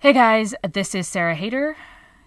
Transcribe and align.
Hey 0.00 0.14
guys, 0.14 0.54
this 0.72 0.94
is 0.94 1.06
Sarah 1.06 1.36
Haider. 1.36 1.74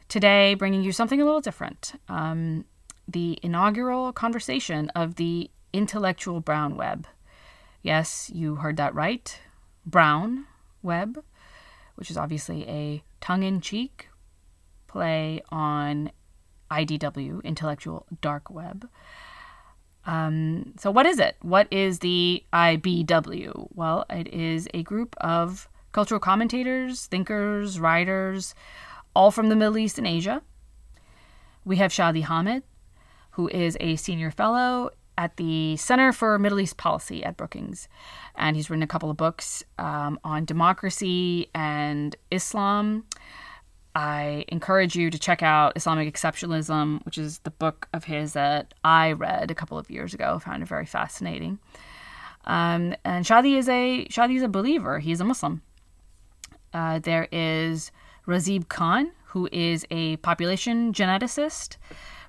Today, 0.08 0.54
bringing 0.54 0.84
you 0.84 0.92
something 0.92 1.20
a 1.20 1.26
little 1.26 1.42
different. 1.42 1.94
Um, 2.08 2.66
the 3.08 3.40
inaugural 3.42 4.14
conversation 4.14 4.92
of 4.92 5.16
the 5.16 5.50
intellectual 5.74 6.40
brown 6.40 6.78
web. 6.78 7.08
Yes, 7.82 8.30
you 8.32 8.58
heard 8.58 8.78
that 8.78 8.94
right. 8.94 9.40
Brown 9.88 10.46
web, 10.84 11.24
which 11.96 12.12
is 12.12 12.16
obviously 12.16 12.64
a 12.70 13.02
tongue 13.22 13.42
in 13.42 13.60
cheek 13.60 14.08
play 14.86 15.42
on 15.50 16.12
IDW, 16.70 17.44
intellectual 17.44 18.06
dark 18.22 18.52
web. 18.52 18.88
Um, 20.06 20.76
so, 20.78 20.92
what 20.92 21.08
is 21.08 21.18
it? 21.18 21.38
What 21.42 21.68
is 21.72 22.00
the 22.00 22.44
IBW? 22.54 23.70
Well, 23.74 24.06
it 24.12 24.28
is 24.28 24.68
a 24.76 24.84
group 24.84 25.16
of 25.20 25.68
cultural 25.94 26.20
commentators, 26.20 27.06
thinkers, 27.06 27.80
writers, 27.80 28.54
all 29.16 29.32
from 29.32 29.48
the 29.48 29.56
Middle 29.56 29.78
East 29.78 29.98
and 29.98 30.08
Asia. 30.08 30.42
We 31.64 31.78
have 31.78 31.92
Shadi 31.92 32.24
Hamid, 32.24 32.64
who 33.32 33.48
is 33.48 33.78
a 33.80 33.96
senior 33.96 34.32
fellow 34.32 34.90
at 35.18 35.38
the 35.38 35.78
Center 35.78 36.12
for 36.12 36.38
Middle 36.40 36.60
East 36.60 36.78
Policy 36.78 37.24
at 37.24 37.38
Brookings. 37.38 37.88
And 38.36 38.56
he's 38.56 38.70
written 38.70 38.84
a 38.84 38.88
couple 38.88 39.10
of 39.12 39.18
books 39.18 39.64
um, 39.78 40.20
on 40.24 40.46
democracy 40.46 41.50
and 41.54 42.16
Islam. 42.32 43.06
I 43.96 44.46
encourage 44.48 44.96
you 44.96 45.12
to 45.12 45.20
check 45.20 45.44
out 45.44 45.74
Islamic 45.76 46.12
Exceptionalism, 46.12 47.06
which 47.06 47.20
is 47.20 47.40
the 47.40 47.52
book 47.52 47.88
of 47.94 48.06
his 48.06 48.34
that 48.34 48.74
I 48.84 49.12
read 49.12 49.52
a 49.52 49.56
couple 49.56 49.78
of 49.78 49.92
years 49.92 50.16
ago. 50.16 50.40
found 50.40 50.64
it 50.64 50.68
very 50.68 50.88
fascinating. 50.88 51.60
Um, 52.46 52.96
and 53.06 53.24
Shadi 53.24 53.56
is 53.58 53.70
a 53.70 54.06
Shadi 54.10 54.36
is 54.36 54.44
a 54.44 54.48
believer. 54.48 55.00
He's 55.00 55.22
a 55.22 55.24
Muslim. 55.24 55.62
Uh, 56.74 57.00
there 57.00 57.28
is 57.32 57.92
Razib 58.28 58.68
Khan, 58.68 59.12
who 59.26 59.50
is 59.52 59.86
a 59.92 60.18
population 60.18 60.94
geneticist. 60.94 61.78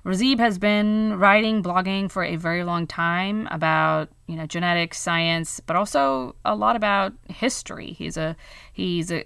Razib 0.05 0.39
has 0.39 0.59
been 0.59 1.17
writing, 1.17 1.63
blogging 1.63 2.11
for 2.11 2.23
a 2.23 2.35
very 2.35 2.63
long 2.63 2.85
time 2.85 3.47
about 3.49 4.09
you 4.27 4.35
know 4.35 4.45
genetics, 4.45 4.99
science, 4.99 5.59
but 5.59 5.75
also 5.75 6.35
a 6.45 6.55
lot 6.55 6.75
about 6.75 7.13
history. 7.27 7.93
He's 7.93 8.17
a 8.17 8.35
he's 8.71 9.11
a 9.11 9.25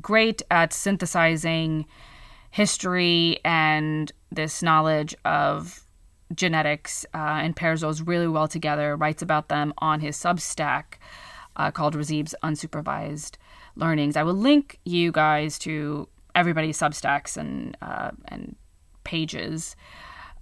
great 0.00 0.42
at 0.50 0.72
synthesizing 0.72 1.86
history 2.50 3.40
and 3.44 4.10
this 4.30 4.62
knowledge 4.62 5.14
of 5.24 5.84
genetics 6.34 7.04
uh, 7.14 7.40
and 7.42 7.54
pairs 7.54 7.82
those 7.82 8.00
really 8.00 8.28
well 8.28 8.48
together. 8.48 8.96
Writes 8.96 9.22
about 9.22 9.48
them 9.48 9.74
on 9.78 10.00
his 10.00 10.16
Substack 10.16 10.94
uh, 11.56 11.70
called 11.70 11.94
Razib's 11.94 12.34
Unsupervised 12.42 13.36
learnings. 13.76 14.16
I 14.16 14.22
will 14.22 14.34
link 14.34 14.78
you 14.84 15.12
guys 15.12 15.58
to 15.60 16.08
everybody's 16.34 16.78
Substacks 16.78 17.36
and 17.36 17.76
uh, 17.82 18.10
and 18.28 18.56
pages 19.04 19.76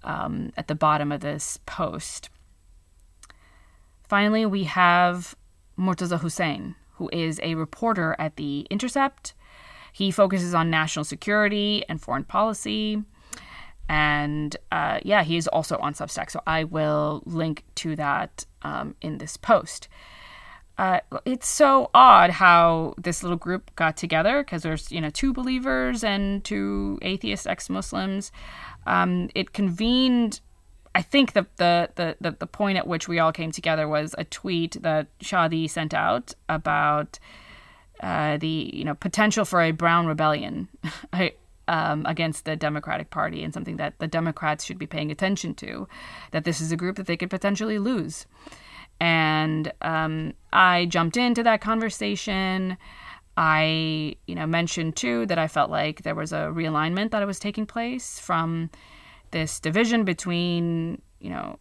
um, 0.04 0.52
at 0.56 0.68
the 0.68 0.74
bottom 0.74 1.12
of 1.12 1.20
this 1.20 1.58
post. 1.66 2.30
Finally, 4.08 4.46
we 4.46 4.64
have 4.64 5.34
Murtaza 5.78 6.20
Hussain, 6.20 6.74
who 6.94 7.08
is 7.12 7.40
a 7.42 7.54
reporter 7.54 8.14
at 8.18 8.36
The 8.36 8.66
Intercept. 8.70 9.34
He 9.92 10.10
focuses 10.10 10.54
on 10.54 10.70
national 10.70 11.04
security 11.04 11.84
and 11.88 12.00
foreign 12.00 12.24
policy. 12.24 13.02
And 13.88 14.56
uh, 14.70 15.00
yeah, 15.02 15.22
he 15.22 15.36
is 15.36 15.48
also 15.48 15.76
on 15.78 15.94
Substack. 15.94 16.30
So 16.30 16.40
I 16.46 16.64
will 16.64 17.22
link 17.26 17.64
to 17.76 17.96
that 17.96 18.46
um, 18.62 18.94
in 19.02 19.18
this 19.18 19.36
post 19.36 19.88
uh, 20.78 21.00
it's 21.24 21.48
so 21.48 21.90
odd 21.94 22.30
how 22.30 22.94
this 22.96 23.22
little 23.22 23.36
group 23.36 23.74
got 23.76 23.96
together 23.96 24.42
because 24.42 24.62
there's 24.62 24.90
you 24.90 25.00
know 25.00 25.10
two 25.10 25.32
believers 25.32 26.02
and 26.02 26.42
two 26.44 26.98
atheist 27.02 27.46
ex-Muslims. 27.46 28.32
Um, 28.86 29.30
it 29.34 29.52
convened. 29.52 30.40
I 30.94 31.02
think 31.02 31.34
the, 31.34 31.46
the 31.56 31.90
the 31.94 32.16
the 32.20 32.30
the 32.32 32.46
point 32.46 32.78
at 32.78 32.86
which 32.86 33.06
we 33.06 33.18
all 33.18 33.32
came 33.32 33.52
together 33.52 33.86
was 33.86 34.14
a 34.16 34.24
tweet 34.24 34.82
that 34.82 35.06
Shadi 35.20 35.68
sent 35.68 35.92
out 35.92 36.34
about 36.48 37.18
uh, 38.00 38.38
the 38.38 38.70
you 38.72 38.84
know 38.84 38.94
potential 38.94 39.44
for 39.44 39.60
a 39.60 39.72
brown 39.72 40.06
rebellion. 40.06 40.68
um, 41.68 42.04
against 42.06 42.44
the 42.44 42.56
Democratic 42.56 43.10
Party 43.10 43.42
and 43.44 43.54
something 43.54 43.76
that 43.76 43.98
the 43.98 44.08
Democrats 44.08 44.64
should 44.64 44.78
be 44.78 44.86
paying 44.86 45.10
attention 45.10 45.54
to, 45.54 45.88
that 46.32 46.44
this 46.44 46.60
is 46.60 46.72
a 46.72 46.76
group 46.76 46.96
that 46.96 47.06
they 47.06 47.16
could 47.16 47.30
potentially 47.30 47.78
lose. 47.78 48.26
And 49.02 49.72
um, 49.82 50.32
I 50.52 50.86
jumped 50.86 51.16
into 51.16 51.42
that 51.42 51.60
conversation. 51.60 52.76
I, 53.36 54.14
you 54.28 54.36
know, 54.36 54.46
mentioned 54.46 54.94
too 54.94 55.26
that 55.26 55.40
I 55.40 55.48
felt 55.48 55.72
like 55.72 56.02
there 56.02 56.14
was 56.14 56.32
a 56.32 56.52
realignment 56.54 57.10
that 57.10 57.26
was 57.26 57.40
taking 57.40 57.66
place 57.66 58.20
from 58.20 58.70
this 59.32 59.58
division 59.58 60.04
between, 60.04 61.02
you 61.18 61.30
know, 61.30 61.58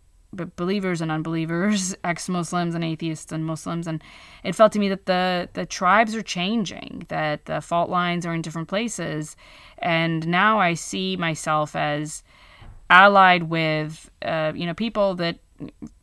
believers 0.55 1.01
and 1.01 1.11
unbelievers, 1.11 1.95
ex-Muslims 2.03 2.75
and 2.75 2.83
atheists 2.83 3.31
and 3.31 3.43
Muslims, 3.43 3.87
and 3.87 4.03
it 4.43 4.53
felt 4.53 4.71
to 4.73 4.79
me 4.79 4.87
that 4.89 5.07
the 5.07 5.49
the 5.53 5.65
tribes 5.65 6.13
are 6.13 6.21
changing, 6.21 7.07
that 7.07 7.45
the 7.45 7.59
fault 7.59 7.89
lines 7.89 8.23
are 8.23 8.35
in 8.35 8.43
different 8.43 8.67
places, 8.67 9.35
and 9.79 10.27
now 10.27 10.59
I 10.59 10.75
see 10.75 11.17
myself 11.17 11.75
as 11.75 12.23
allied 12.91 13.43
with, 13.43 14.11
uh, 14.21 14.51
you 14.53 14.67
know, 14.67 14.75
people 14.75 15.15
that 15.15 15.39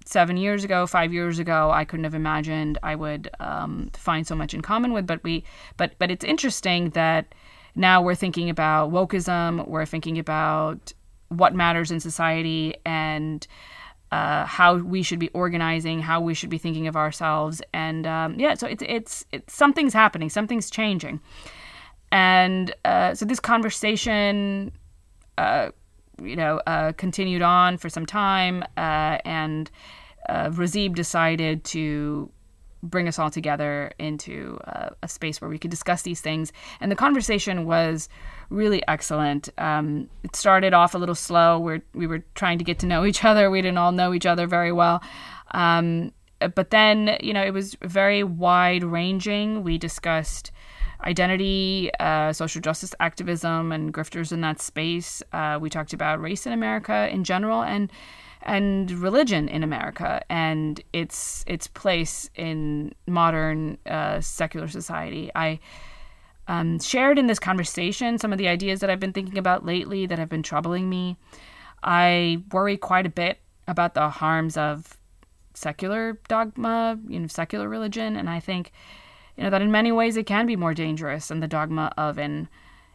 seven 0.08 0.38
years 0.38 0.64
ago, 0.64 0.86
five 0.86 1.12
years 1.12 1.38
ago, 1.38 1.70
I 1.70 1.84
couldn't 1.84 2.04
have 2.04 2.14
imagined 2.14 2.78
I 2.82 2.94
would 2.94 3.28
um, 3.40 3.90
find 3.92 4.26
so 4.26 4.34
much 4.34 4.54
in 4.54 4.62
common 4.62 4.92
with. 4.92 5.06
But 5.06 5.22
we, 5.22 5.44
but 5.76 5.92
but 5.98 6.10
it's 6.10 6.24
interesting 6.24 6.90
that 6.90 7.34
now 7.74 8.00
we're 8.00 8.14
thinking 8.14 8.48
about 8.48 8.90
wokeism. 8.90 9.68
We're 9.68 9.86
thinking 9.86 10.18
about 10.18 10.94
what 11.28 11.54
matters 11.54 11.90
in 11.90 12.00
society 12.00 12.74
and 12.86 13.46
uh, 14.10 14.46
how 14.46 14.76
we 14.76 15.02
should 15.02 15.18
be 15.18 15.28
organizing, 15.30 16.00
how 16.00 16.22
we 16.22 16.32
should 16.32 16.48
be 16.48 16.56
thinking 16.56 16.86
of 16.86 16.96
ourselves, 16.96 17.60
and 17.74 18.06
um, 18.06 18.40
yeah, 18.40 18.54
so 18.54 18.66
it's 18.66 18.82
it's 18.86 19.26
it's 19.30 19.52
something's 19.52 19.92
happening, 19.92 20.30
something's 20.30 20.70
changing, 20.70 21.20
and 22.10 22.74
uh, 22.84 23.14
so 23.14 23.26
this 23.26 23.40
conversation. 23.40 24.72
Uh, 25.36 25.70
you 26.22 26.36
know, 26.36 26.60
uh, 26.66 26.92
continued 26.92 27.42
on 27.42 27.78
for 27.78 27.88
some 27.88 28.06
time, 28.06 28.62
uh, 28.76 29.18
and 29.24 29.70
uh, 30.28 30.50
Razib 30.50 30.94
decided 30.94 31.64
to 31.64 32.30
bring 32.82 33.08
us 33.08 33.18
all 33.18 33.30
together 33.30 33.92
into 33.98 34.58
uh, 34.64 34.90
a 35.02 35.08
space 35.08 35.40
where 35.40 35.50
we 35.50 35.58
could 35.58 35.70
discuss 35.70 36.02
these 36.02 36.20
things. 36.20 36.52
And 36.80 36.92
the 36.92 36.96
conversation 36.96 37.66
was 37.66 38.08
really 38.50 38.82
excellent. 38.86 39.48
Um, 39.58 40.08
it 40.22 40.36
started 40.36 40.74
off 40.74 40.94
a 40.94 40.98
little 40.98 41.14
slow. 41.14 41.58
We're, 41.58 41.82
we 41.92 42.06
were 42.06 42.22
trying 42.34 42.58
to 42.58 42.64
get 42.64 42.78
to 42.80 42.86
know 42.86 43.04
each 43.04 43.24
other. 43.24 43.50
We 43.50 43.62
didn't 43.62 43.78
all 43.78 43.92
know 43.92 44.14
each 44.14 44.26
other 44.26 44.46
very 44.46 44.72
well. 44.72 45.02
Um, 45.50 46.12
but 46.54 46.70
then, 46.70 47.16
you 47.20 47.32
know, 47.32 47.42
it 47.42 47.52
was 47.52 47.76
very 47.82 48.22
wide 48.22 48.84
ranging. 48.84 49.64
We 49.64 49.76
discussed 49.76 50.52
identity, 51.04 51.90
uh, 52.00 52.32
social 52.32 52.60
justice 52.60 52.94
activism, 53.00 53.72
and 53.72 53.92
grifters 53.92 54.32
in 54.32 54.40
that 54.42 54.60
space. 54.60 55.22
Uh, 55.32 55.58
we 55.60 55.70
talked 55.70 55.92
about 55.92 56.20
race 56.20 56.46
in 56.46 56.52
America 56.52 57.08
in 57.10 57.24
general 57.24 57.62
and 57.62 57.90
and 58.42 58.90
religion 58.92 59.48
in 59.48 59.62
America 59.62 60.22
and 60.30 60.80
its 60.92 61.44
its 61.46 61.66
place 61.66 62.30
in 62.34 62.94
modern 63.06 63.78
uh, 63.86 64.20
secular 64.20 64.68
society. 64.68 65.30
I 65.34 65.60
um, 66.46 66.80
shared 66.80 67.18
in 67.18 67.26
this 67.26 67.38
conversation 67.38 68.18
some 68.18 68.32
of 68.32 68.38
the 68.38 68.48
ideas 68.48 68.80
that 68.80 68.90
I've 68.90 69.00
been 69.00 69.12
thinking 69.12 69.38
about 69.38 69.66
lately 69.66 70.06
that 70.06 70.18
have 70.18 70.28
been 70.28 70.42
troubling 70.42 70.88
me. 70.88 71.16
I 71.82 72.42
worry 72.52 72.76
quite 72.76 73.06
a 73.06 73.10
bit 73.10 73.38
about 73.66 73.94
the 73.94 74.08
harms 74.08 74.56
of 74.56 74.96
secular 75.54 76.18
dogma, 76.28 76.98
you 77.06 77.20
know, 77.20 77.26
secular 77.26 77.68
religion, 77.68 78.16
and 78.16 78.30
I 78.30 78.40
think 78.40 78.72
you 79.38 79.44
know 79.44 79.50
that 79.50 79.62
in 79.62 79.70
many 79.70 79.92
ways 79.92 80.16
it 80.16 80.26
can 80.26 80.46
be 80.46 80.56
more 80.56 80.74
dangerous 80.74 81.28
than 81.28 81.38
the 81.38 81.46
dogma 81.46 81.92
of 81.96 82.18
an 82.18 82.48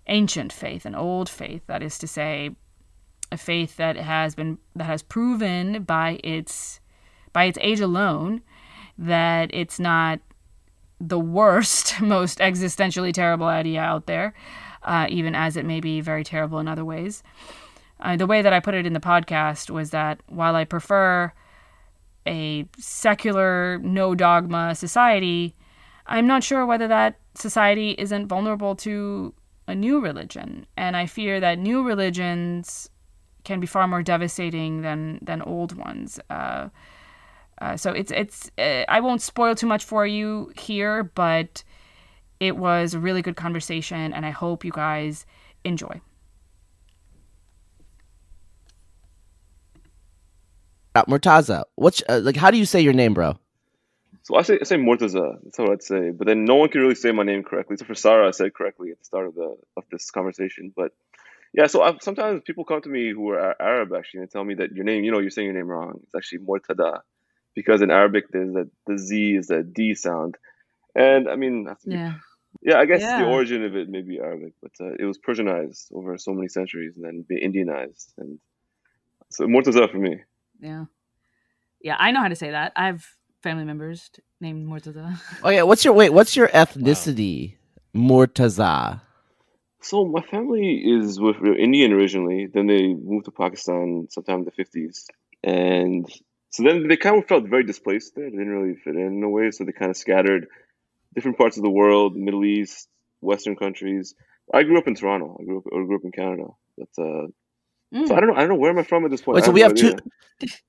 ancient 0.07 0.51
faith, 0.51 0.85
an 0.85 0.93
old 0.93 1.29
faith, 1.29 1.65
that 1.67 1.81
is 1.81 1.97
to 1.99 2.05
say, 2.05 2.53
a 3.31 3.37
faith 3.37 3.77
that 3.77 3.95
has 3.95 4.35
been 4.35 4.57
that 4.75 4.83
has 4.83 5.01
proven 5.01 5.83
by 5.83 6.19
its 6.21 6.81
by 7.31 7.45
its 7.45 7.57
age 7.61 7.79
alone 7.79 8.41
that 8.97 9.49
it's 9.53 9.79
not 9.79 10.19
the 10.99 11.17
worst, 11.17 12.01
most 12.01 12.39
existentially 12.39 13.13
terrible 13.13 13.47
idea 13.47 13.79
out 13.79 14.05
there, 14.05 14.33
uh, 14.83 15.07
even 15.09 15.33
as 15.35 15.55
it 15.55 15.65
may 15.65 15.79
be 15.79 16.01
very 16.01 16.25
terrible 16.25 16.59
in 16.59 16.67
other 16.67 16.83
ways. 16.83 17.23
Uh, 18.01 18.17
the 18.17 18.27
way 18.27 18.41
that 18.41 18.51
I 18.51 18.59
put 18.59 18.75
it 18.75 18.85
in 18.85 18.91
the 18.91 18.99
podcast 18.99 19.69
was 19.69 19.91
that 19.91 20.19
while 20.27 20.57
I 20.57 20.65
prefer 20.65 21.31
a 22.27 22.67
secular, 22.77 23.79
no 23.79 24.13
dogma 24.13 24.75
society, 24.75 25.55
I'm 26.07 26.27
not 26.27 26.43
sure 26.43 26.65
whether 26.65 26.87
that 26.87 27.19
society 27.35 27.91
isn't 27.97 28.27
vulnerable 28.27 28.75
to 28.77 29.33
a 29.67 29.75
new 29.75 29.99
religion. 30.01 30.65
And 30.77 30.95
I 30.97 31.05
fear 31.05 31.39
that 31.39 31.59
new 31.59 31.83
religions 31.83 32.89
can 33.43 33.59
be 33.59 33.67
far 33.67 33.87
more 33.87 34.03
devastating 34.03 34.81
than, 34.81 35.19
than 35.21 35.41
old 35.41 35.73
ones. 35.77 36.19
Uh, 36.29 36.69
uh, 37.61 37.77
so 37.77 37.91
it's 37.91 38.11
it's 38.11 38.51
uh, 38.57 38.83
I 38.89 38.99
won't 38.99 39.21
spoil 39.21 39.55
too 39.55 39.67
much 39.67 39.85
for 39.85 40.05
you 40.07 40.51
here, 40.57 41.03
but 41.03 41.63
It 42.39 42.57
was 42.57 42.93
a 42.93 42.99
really 42.99 43.21
good 43.21 43.35
conversation, 43.35 44.13
and 44.13 44.25
I 44.25 44.31
hope 44.31 44.65
you 44.65 44.71
guys 44.71 45.25
enjoy. 45.63 46.01
Uh, 50.95 51.03
Murtaza, 51.05 51.63
what's 51.75 52.03
uh, 52.09 52.19
like? 52.23 52.35
How 52.35 52.51
do 52.51 52.57
you 52.57 52.65
say 52.65 52.81
your 52.81 52.93
name, 52.93 53.13
bro? 53.13 53.37
So 54.23 54.35
I 54.35 54.41
say 54.41 54.57
I 54.59 54.63
say 54.63 54.77
Murtaza. 54.77 55.37
That's 55.43 55.59
what 55.59 55.71
I'd 55.71 55.83
say. 55.83 56.11
But 56.11 56.27
then 56.27 56.45
no 56.45 56.55
one 56.55 56.69
can 56.69 56.81
really 56.81 56.95
say 56.95 57.11
my 57.11 57.23
name 57.23 57.43
correctly. 57.43 57.77
So 57.77 57.85
for 57.85 57.95
Sarah, 57.95 58.27
I 58.27 58.31
said 58.31 58.53
correctly 58.53 58.91
at 58.91 58.99
the 58.99 59.05
start 59.05 59.27
of 59.27 59.35
the 59.35 59.57
of 59.77 59.83
this 59.91 60.09
conversation. 60.11 60.73
But 60.75 60.93
yeah, 61.53 61.67
so 61.67 61.81
I've, 61.83 62.01
sometimes 62.01 62.41
people 62.43 62.65
come 62.65 62.81
to 62.81 62.89
me 62.89 63.11
who 63.11 63.29
are 63.29 63.61
Arab 63.61 63.93
actually 63.93 64.21
and 64.21 64.31
tell 64.31 64.43
me 64.43 64.55
that 64.55 64.71
your 64.71 64.85
name, 64.85 65.03
you 65.03 65.11
know, 65.11 65.19
you're 65.19 65.29
saying 65.29 65.45
your 65.45 65.55
name 65.55 65.67
wrong. 65.67 65.99
It's 66.03 66.15
actually 66.15 66.39
Murtada, 66.39 67.01
because 67.53 67.81
in 67.81 67.91
Arabic 67.91 68.25
there's 68.31 68.53
that 68.53 68.69
the 68.87 68.97
Z 68.97 69.35
is 69.35 69.49
a 69.51 69.61
D 69.61 69.93
sound, 69.93 70.35
and 70.95 71.27
I 71.29 71.35
mean, 71.35 71.67
Yeah. 71.85 72.13
yeah, 72.63 72.79
I 72.79 72.85
guess 72.85 73.01
the 73.19 73.25
origin 73.25 73.63
of 73.65 73.75
it 73.75 73.89
may 73.89 74.01
be 74.01 74.19
Arabic, 74.19 74.53
but 74.61 74.71
uh, 74.79 74.93
it 74.97 75.05
was 75.05 75.19
Persianized 75.19 75.91
over 75.93 76.17
so 76.17 76.33
many 76.33 76.47
centuries 76.47 76.95
and 76.95 77.05
then 77.05 77.25
be 77.27 77.39
Indianized, 77.39 78.13
and 78.17 78.39
so 79.29 79.45
Murtaza 79.45 79.91
for 79.91 79.97
me. 79.97 80.21
Yeah. 80.59 80.85
Yeah, 81.81 81.97
I 81.99 82.11
know 82.11 82.21
how 82.21 82.29
to 82.29 82.35
say 82.35 82.51
that. 82.51 82.71
I 82.77 82.85
have 82.85 83.05
family 83.43 83.65
members 83.65 84.09
named 84.41 84.67
Murtaza. 84.67 85.19
Oh 85.43 85.49
yeah, 85.49 85.63
what's 85.63 85.85
your 85.85 85.93
wait? 85.93 86.11
What's 86.11 86.35
your 86.35 86.47
ethnicity, 86.47 87.57
Murtaza? 87.93 89.01
So 89.81 90.05
my 90.05 90.21
family 90.21 90.81
is 90.83 91.19
with 91.19 91.35
Indian 91.43 91.91
originally. 91.91 92.47
Then 92.51 92.67
they 92.67 92.93
moved 92.93 93.25
to 93.25 93.31
Pakistan 93.31 94.07
sometime 94.09 94.39
in 94.39 94.45
the 94.45 94.51
fifties, 94.51 95.07
and 95.43 96.09
so 96.49 96.63
then 96.63 96.87
they 96.87 96.97
kind 96.97 97.17
of 97.17 97.27
felt 97.27 97.47
very 97.47 97.65
displaced 97.65 98.15
there. 98.15 98.25
They 98.25 98.37
didn't 98.37 98.57
really 98.57 98.75
fit 98.75 98.95
in 98.95 99.17
in 99.17 99.23
a 99.23 99.29
way, 99.29 99.51
so 99.51 99.65
they 99.65 99.73
kind 99.73 99.91
of 99.91 99.97
scattered 99.97 100.47
different 101.13 101.37
parts 101.37 101.57
of 101.57 101.63
the 101.63 101.69
world, 101.69 102.15
Middle 102.15 102.45
East, 102.45 102.87
Western 103.21 103.55
countries. 103.55 104.15
I 104.53 104.63
grew 104.63 104.77
up 104.77 104.87
in 104.87 104.95
Toronto. 104.95 105.37
I 105.39 105.43
grew 105.43 105.57
up, 105.59 105.63
I 105.67 105.85
grew 105.85 105.97
up 105.97 106.05
in 106.05 106.11
Canada. 106.11 106.47
That's 106.77 106.97
uh, 106.97 107.27
Mm. 107.93 108.07
so 108.07 108.15
I 108.15 108.19
don't 108.19 108.29
know. 108.29 108.35
I 108.35 108.39
don't 108.39 108.49
know 108.49 108.55
where 108.55 108.71
am 108.71 108.79
I 108.79 108.83
from 108.83 109.05
at 109.05 109.11
this 109.11 109.21
point. 109.21 109.35
Wait, 109.35 109.43
so 109.45 109.51
we 109.51 109.61
no 109.61 109.67
have 109.67 109.75
two. 109.75 109.95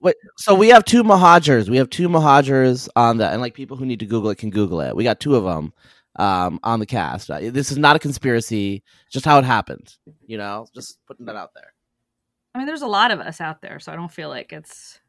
Wait, 0.01 0.17
so 0.37 0.55
we 0.55 0.69
have 0.69 0.85
two 0.85 1.03
Muhajirs. 1.03 1.69
We 1.69 1.79
have 1.79 1.89
two 1.91 2.09
Muhajirs 2.09 2.89
on 2.97 3.17
that, 3.19 3.33
and 3.33 3.41
like 3.41 3.55
people 3.55 3.77
who 3.77 3.87
need 3.87 4.01
to 4.01 4.07
Google 4.07 4.31
it 4.31 4.39
can 4.39 4.51
Google 4.51 4.81
it. 4.81 4.95
We 4.95 5.05
got 5.05 5.21
two 5.21 5.35
of 5.35 5.45
them 5.45 5.73
um, 6.17 6.61
on 6.63 6.81
the 6.81 6.87
cast. 6.87 7.31
Uh, 7.31 7.39
this 7.51 7.73
is 7.73 7.79
not 7.79 7.97
a 7.97 7.99
conspiracy; 7.99 8.83
just 9.11 9.25
how 9.25 9.39
it 9.39 9.45
happened. 9.45 9.97
You 10.27 10.37
know, 10.39 10.67
just 10.75 10.99
putting 11.07 11.27
that 11.27 11.37
out 11.37 11.53
there. 11.55 11.73
I 12.55 12.59
mean, 12.59 12.67
there's 12.67 12.83
a 12.83 12.87
lot 12.87 13.11
of 13.11 13.21
us 13.21 13.41
out 13.41 13.63
there, 13.63 13.81
so 13.81 13.91
I 13.91 13.97
don't 13.97 14.13
feel 14.13 14.29
like 14.29 14.53
it's 14.53 15.01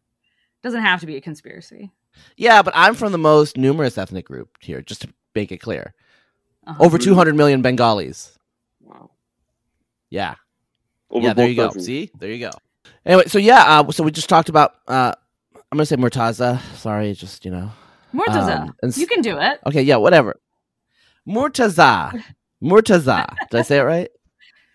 doesn't 0.63 0.81
have 0.81 1.01
to 1.01 1.06
be 1.06 1.17
a 1.17 1.21
conspiracy. 1.21 1.91
Yeah, 2.38 2.62
but 2.62 2.73
I'm 2.75 2.95
from 2.95 3.12
the 3.12 3.17
most 3.17 3.57
numerous 3.57 3.97
ethnic 3.97 4.25
group 4.25 4.50
here. 4.62 4.81
Just 4.81 5.01
to 5.01 5.09
make 5.35 5.51
it 5.51 5.57
clear, 5.57 5.94
Uh-huh. 6.65 6.81
over 6.83 6.97
200 6.97 7.35
million 7.35 7.62
Bengalis. 7.62 8.39
Wow. 8.81 9.12
Yeah, 10.09 10.31
Over 10.31 10.38
yeah. 11.23 11.33
There 11.33 11.45
both 11.45 11.50
you 11.50 11.56
go. 11.56 11.63
countries. 11.67 11.85
See, 11.85 12.12
there 12.19 12.31
you 12.31 12.39
go. 12.39 12.51
Anyway, 13.06 13.25
so 13.27 13.38
yeah, 13.39 13.79
uh, 13.81 13.91
so 13.91 14.03
we 14.03 14.12
just 14.12 14.29
talked 14.29 14.50
about. 14.50 14.75
Uh, 14.88 15.13
I'm 15.71 15.77
gonna 15.77 15.85
say 15.85 15.95
Murtaza. 15.95 16.62
Sorry, 16.77 17.13
just 17.13 17.45
you 17.45 17.51
know. 17.51 17.71
Murtaza, 18.13 18.62
Um, 18.62 18.75
and 18.81 18.91
s- 18.91 18.97
you 18.97 19.07
can 19.07 19.21
do 19.21 19.38
it. 19.38 19.59
Okay, 19.67 19.81
yeah, 19.81 19.97
whatever. 19.97 20.39
Murtaza. 21.27 22.23
Murtaza. 22.63 23.35
Did 23.51 23.59
I 23.59 23.62
say 23.63 23.79
it 23.79 23.83
right? 23.83 24.09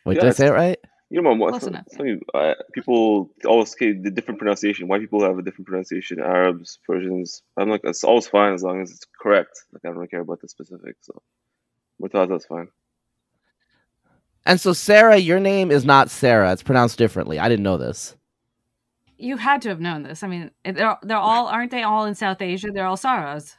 Wait, 0.04 0.14
did 0.14 0.24
I 0.24 0.30
say 0.30 0.46
it 0.48 0.52
right? 0.52 0.78
You 1.12 1.22
know, 1.22 1.34
Mom, 1.34 1.48
Close 1.50 1.62
some, 1.62 1.74
enough. 1.74 1.86
some, 1.90 2.20
uh, 2.34 2.54
people 2.72 3.30
always 3.44 3.74
say 3.76 3.92
the 3.92 4.10
different 4.12 4.38
pronunciation. 4.38 4.86
White 4.86 5.00
people 5.00 5.22
have 5.24 5.38
a 5.38 5.42
different 5.42 5.66
pronunciation. 5.66 6.20
Arabs, 6.20 6.78
Persians. 6.86 7.42
I'm 7.56 7.68
like, 7.68 7.80
it's 7.82 8.04
always 8.04 8.28
fine 8.28 8.54
as 8.54 8.62
long 8.62 8.80
as 8.80 8.90
it's 8.92 9.06
correct. 9.20 9.64
Like, 9.72 9.80
I 9.84 9.88
don't 9.88 9.96
really 9.96 10.06
care 10.08 10.20
about 10.20 10.40
the 10.40 10.48
specifics. 10.48 11.06
So, 11.06 11.20
Murtaza's 12.00 12.46
fine. 12.46 12.68
And 14.50 14.60
so, 14.60 14.72
Sarah, 14.72 15.16
your 15.16 15.38
name 15.38 15.70
is 15.70 15.84
not 15.84 16.10
Sarah. 16.10 16.50
It's 16.52 16.64
pronounced 16.64 16.98
differently. 16.98 17.38
I 17.38 17.48
didn't 17.48 17.62
know 17.62 17.76
this. 17.76 18.16
You 19.16 19.36
had 19.36 19.62
to 19.62 19.68
have 19.68 19.78
known 19.78 20.02
this. 20.02 20.24
I 20.24 20.26
mean, 20.26 20.50
they're 20.64 20.96
they're 21.02 21.16
all 21.16 21.46
aren't 21.46 21.70
they 21.70 21.84
all 21.84 22.04
in 22.06 22.16
South 22.16 22.42
Asia? 22.42 22.70
They're 22.72 22.84
all 22.86 22.96
Saras. 22.96 23.54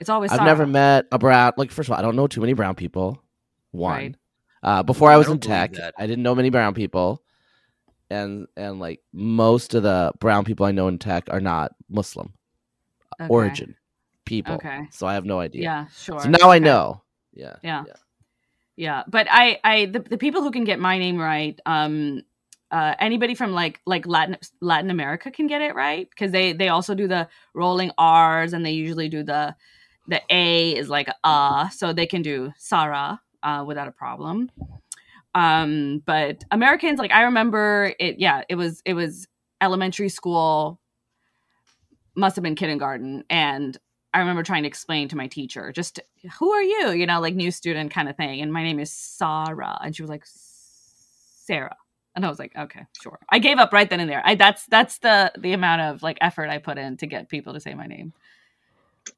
It's 0.00 0.08
always 0.08 0.30
Sarah. 0.30 0.40
I've 0.40 0.46
Sarah. 0.46 0.58
never 0.58 0.66
met 0.66 1.08
a 1.12 1.18
brown. 1.18 1.52
Like, 1.58 1.72
first 1.72 1.90
of 1.90 1.92
all, 1.92 1.98
I 1.98 2.02
don't 2.02 2.16
know 2.16 2.26
too 2.26 2.40
many 2.40 2.54
brown 2.54 2.74
people. 2.74 3.22
One. 3.72 3.92
Right. 3.92 4.16
Uh, 4.62 4.82
before 4.82 5.10
I 5.10 5.14
I 5.14 5.16
was 5.18 5.26
don't 5.26 5.44
in 5.44 5.50
tech. 5.50 5.74
I 5.98 6.06
didn't 6.06 6.22
know 6.22 6.34
many 6.34 6.48
brown 6.48 6.72
people, 6.72 7.22
and 8.08 8.46
and 8.56 8.80
like 8.80 9.02
most 9.12 9.74
of 9.74 9.82
the 9.82 10.12
brown 10.20 10.46
people 10.46 10.64
I 10.64 10.72
know 10.72 10.88
in 10.88 10.96
tech 10.98 11.24
are 11.28 11.40
not 11.40 11.72
Muslim 11.90 12.32
Okay. 13.20 13.28
origin 13.28 13.76
people. 14.24 14.54
Okay. 14.54 14.86
So 14.90 15.06
I 15.06 15.12
have 15.12 15.26
no 15.26 15.38
idea. 15.38 15.62
Yeah, 15.64 15.86
sure. 15.94 16.20
So 16.20 16.30
now 16.30 16.50
I 16.50 16.60
know. 16.60 17.02
Yeah. 17.34 17.56
Yeah. 17.62 17.84
Yeah, 17.86 17.92
but 19.08 19.26
I, 19.30 19.58
I, 19.62 19.86
the, 19.86 19.98
the 19.98 20.16
people 20.16 20.42
who 20.42 20.50
can 20.50 20.64
get 20.64 20.80
my 20.80 20.98
name 20.98 21.18
right, 21.18 21.60
um, 21.66 22.22
uh, 22.70 22.94
anybody 22.98 23.34
from 23.34 23.52
like 23.52 23.80
like 23.84 24.06
Latin 24.06 24.38
Latin 24.60 24.90
America 24.90 25.30
can 25.30 25.46
get 25.48 25.60
it 25.60 25.74
right 25.74 26.08
because 26.08 26.30
they 26.30 26.52
they 26.52 26.68
also 26.68 26.94
do 26.94 27.08
the 27.08 27.28
rolling 27.52 27.90
R's 27.98 28.52
and 28.52 28.64
they 28.64 28.70
usually 28.70 29.08
do 29.08 29.22
the 29.22 29.54
the 30.08 30.22
A 30.30 30.76
is 30.76 30.88
like 30.88 31.08
uh, 31.24 31.68
so 31.70 31.92
they 31.92 32.06
can 32.06 32.22
do 32.22 32.52
Sarah 32.56 33.20
uh, 33.42 33.64
without 33.66 33.88
a 33.88 33.92
problem. 33.92 34.50
Um, 35.34 36.02
but 36.06 36.44
Americans, 36.50 36.98
like 36.98 37.12
I 37.12 37.22
remember 37.22 37.92
it, 37.98 38.18
yeah, 38.18 38.42
it 38.48 38.54
was 38.54 38.82
it 38.84 38.94
was 38.94 39.28
elementary 39.60 40.08
school, 40.08 40.80
must 42.14 42.36
have 42.36 42.42
been 42.42 42.56
kindergarten, 42.56 43.24
and 43.28 43.76
I 44.12 44.20
remember 44.20 44.42
trying 44.42 44.64
to 44.64 44.68
explain 44.68 45.08
to 45.08 45.16
my 45.16 45.28
teacher, 45.28 45.72
just 45.72 46.00
who 46.38 46.50
are 46.50 46.62
you? 46.62 46.90
You 46.90 47.06
know, 47.06 47.20
like 47.20 47.34
new 47.34 47.50
student 47.50 47.92
kind 47.92 48.08
of 48.08 48.16
thing. 48.16 48.40
And 48.40 48.52
my 48.52 48.62
name 48.62 48.80
is 48.80 48.92
Sarah. 48.92 49.78
And 49.82 49.94
she 49.94 50.02
was 50.02 50.10
like, 50.10 50.24
Sarah. 50.24 51.76
And 52.16 52.26
I 52.26 52.28
was 52.28 52.38
like, 52.38 52.52
okay, 52.56 52.86
sure. 53.00 53.18
I 53.28 53.38
gave 53.38 53.58
up 53.58 53.72
right 53.72 53.88
then 53.88 54.00
and 54.00 54.10
there. 54.10 54.22
I 54.24 54.34
that's 54.34 54.66
that's 54.66 54.98
the 54.98 55.32
the 55.38 55.52
amount 55.52 55.82
of 55.82 56.02
like 56.02 56.18
effort 56.20 56.50
I 56.50 56.58
put 56.58 56.76
in 56.76 56.96
to 56.98 57.06
get 57.06 57.28
people 57.28 57.52
to 57.54 57.60
say 57.60 57.74
my 57.74 57.86
name. 57.86 58.12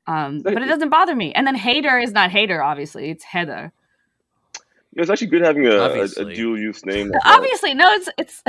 Um, 0.07 0.41
but 0.43 0.55
it 0.55 0.67
doesn't 0.67 0.91
bother 0.91 1.17
me. 1.17 1.33
And 1.33 1.47
then 1.47 1.55
hater 1.55 1.99
is 1.99 2.13
not 2.13 2.31
hater, 2.31 2.63
obviously. 2.63 3.11
It's 3.11 3.25
Heather. 3.25 3.73
You 4.93 4.99
know, 4.99 5.03
it's 5.03 5.11
actually 5.11 5.29
good 5.29 5.43
having 5.43 5.67
a, 5.67 5.71
a, 5.71 6.03
a 6.03 6.35
dual 6.35 6.59
use 6.59 6.85
name. 6.85 7.13
Obviously, 7.25 7.73
no, 7.73 7.91
it's 7.93 8.11
it's 8.19 8.43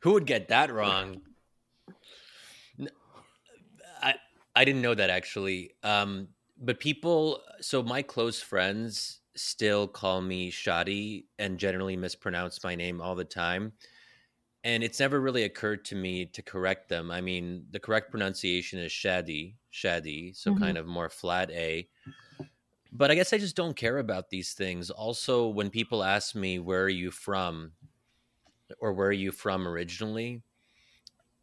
Who 0.00 0.14
would 0.14 0.26
get 0.26 0.48
that 0.48 0.72
wrong? 0.74 1.20
I 4.56 4.64
didn't 4.64 4.82
know 4.82 4.94
that 4.94 5.10
actually. 5.10 5.72
Um, 5.82 6.28
but 6.56 6.80
people, 6.80 7.42
so 7.60 7.82
my 7.82 8.02
close 8.02 8.40
friends 8.40 9.20
still 9.36 9.88
call 9.88 10.20
me 10.20 10.50
Shadi 10.50 11.26
and 11.38 11.58
generally 11.58 11.96
mispronounce 11.96 12.62
my 12.62 12.74
name 12.76 13.00
all 13.00 13.14
the 13.16 13.24
time. 13.24 13.72
And 14.64 14.84
it's 14.84 15.00
never 15.00 15.20
really 15.20 15.44
occurred 15.44 15.84
to 15.86 15.96
me 15.96 16.26
to 16.26 16.42
correct 16.42 16.88
them. 16.88 17.10
I 17.10 17.20
mean, 17.20 17.66
the 17.70 17.80
correct 17.80 18.10
pronunciation 18.10 18.78
is 18.80 18.92
Shadi, 18.92 19.56
Shadi, 19.72 20.36
so 20.36 20.52
Mhm. 20.52 20.54
kind 20.54 20.78
of 20.78 20.86
more 20.86 21.10
flat 21.10 21.50
A. 21.52 21.88
But 22.90 23.10
I 23.10 23.14
guess 23.14 23.32
I 23.34 23.38
just 23.38 23.56
don't 23.56 23.76
care 23.76 23.98
about 23.98 24.30
these 24.30 24.54
things. 24.54 24.90
Also, 24.90 25.46
when 25.48 25.68
people 25.70 26.02
ask 26.02 26.34
me, 26.34 26.58
where 26.58 26.84
are 26.84 26.88
you 26.88 27.10
from? 27.10 27.74
Or 28.78 28.92
where 28.92 29.08
are 29.08 29.12
you 29.12 29.32
from 29.32 29.66
originally? 29.66 30.44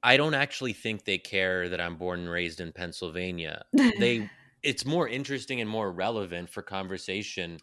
I 0.03 0.17
don't 0.17 0.33
actually 0.33 0.73
think 0.73 1.05
they 1.05 1.17
care 1.17 1.69
that 1.69 1.79
I'm 1.79 1.95
born 1.95 2.21
and 2.21 2.29
raised 2.29 2.59
in 2.59 2.71
Pennsylvania. 2.71 3.63
They 3.73 4.29
it's 4.63 4.85
more 4.85 5.07
interesting 5.07 5.59
and 5.61 5.69
more 5.69 5.91
relevant 5.91 6.49
for 6.49 6.61
conversation 6.61 7.59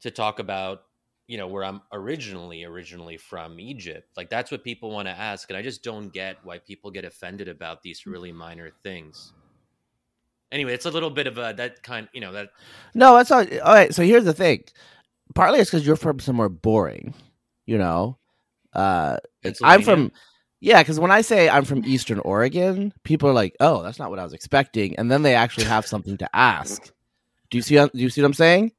to 0.00 0.10
talk 0.10 0.40
about, 0.40 0.82
you 1.28 1.38
know, 1.38 1.46
where 1.46 1.62
I'm 1.64 1.80
originally 1.92 2.64
originally 2.64 3.16
from 3.16 3.60
Egypt. 3.60 4.08
Like 4.16 4.30
that's 4.30 4.50
what 4.50 4.64
people 4.64 4.90
want 4.90 5.08
to 5.08 5.12
ask 5.12 5.48
and 5.50 5.56
I 5.56 5.62
just 5.62 5.82
don't 5.82 6.12
get 6.12 6.38
why 6.44 6.58
people 6.58 6.90
get 6.90 7.04
offended 7.04 7.48
about 7.48 7.82
these 7.82 8.06
really 8.06 8.32
minor 8.32 8.70
things. 8.82 9.32
Anyway, 10.50 10.72
it's 10.72 10.86
a 10.86 10.90
little 10.90 11.10
bit 11.10 11.26
of 11.26 11.36
a 11.38 11.54
that 11.56 11.82
kind, 11.82 12.08
you 12.12 12.20
know, 12.20 12.32
that 12.32 12.50
No, 12.94 13.16
that's 13.16 13.30
all. 13.30 13.40
All 13.40 13.74
right. 13.74 13.94
So 13.94 14.02
here's 14.02 14.24
the 14.24 14.32
thing. 14.32 14.64
Partly 15.34 15.60
it's 15.60 15.70
because 15.70 15.86
you're 15.86 15.96
from 15.96 16.20
somewhere 16.20 16.48
boring. 16.48 17.14
You 17.66 17.76
know, 17.76 18.16
uh, 18.72 19.18
I'm 19.62 19.82
from. 19.82 20.10
Yeah, 20.60 20.82
because 20.82 20.98
when 20.98 21.10
I 21.12 21.20
say 21.20 21.48
I'm 21.48 21.64
from 21.64 21.84
Eastern 21.84 22.18
Oregon, 22.20 22.92
people 23.04 23.28
are 23.28 23.32
like, 23.32 23.54
"Oh, 23.60 23.82
that's 23.82 23.98
not 23.98 24.10
what 24.10 24.18
I 24.18 24.24
was 24.24 24.32
expecting," 24.32 24.96
and 24.96 25.10
then 25.10 25.22
they 25.22 25.34
actually 25.34 25.66
have 25.66 25.86
something 25.86 26.16
to 26.18 26.36
ask. 26.36 26.92
Do 27.50 27.58
you 27.58 27.62
see? 27.62 27.76
Do 27.76 27.90
you 27.94 28.10
see 28.10 28.20
what 28.22 28.26
I'm 28.26 28.34
saying? 28.34 28.72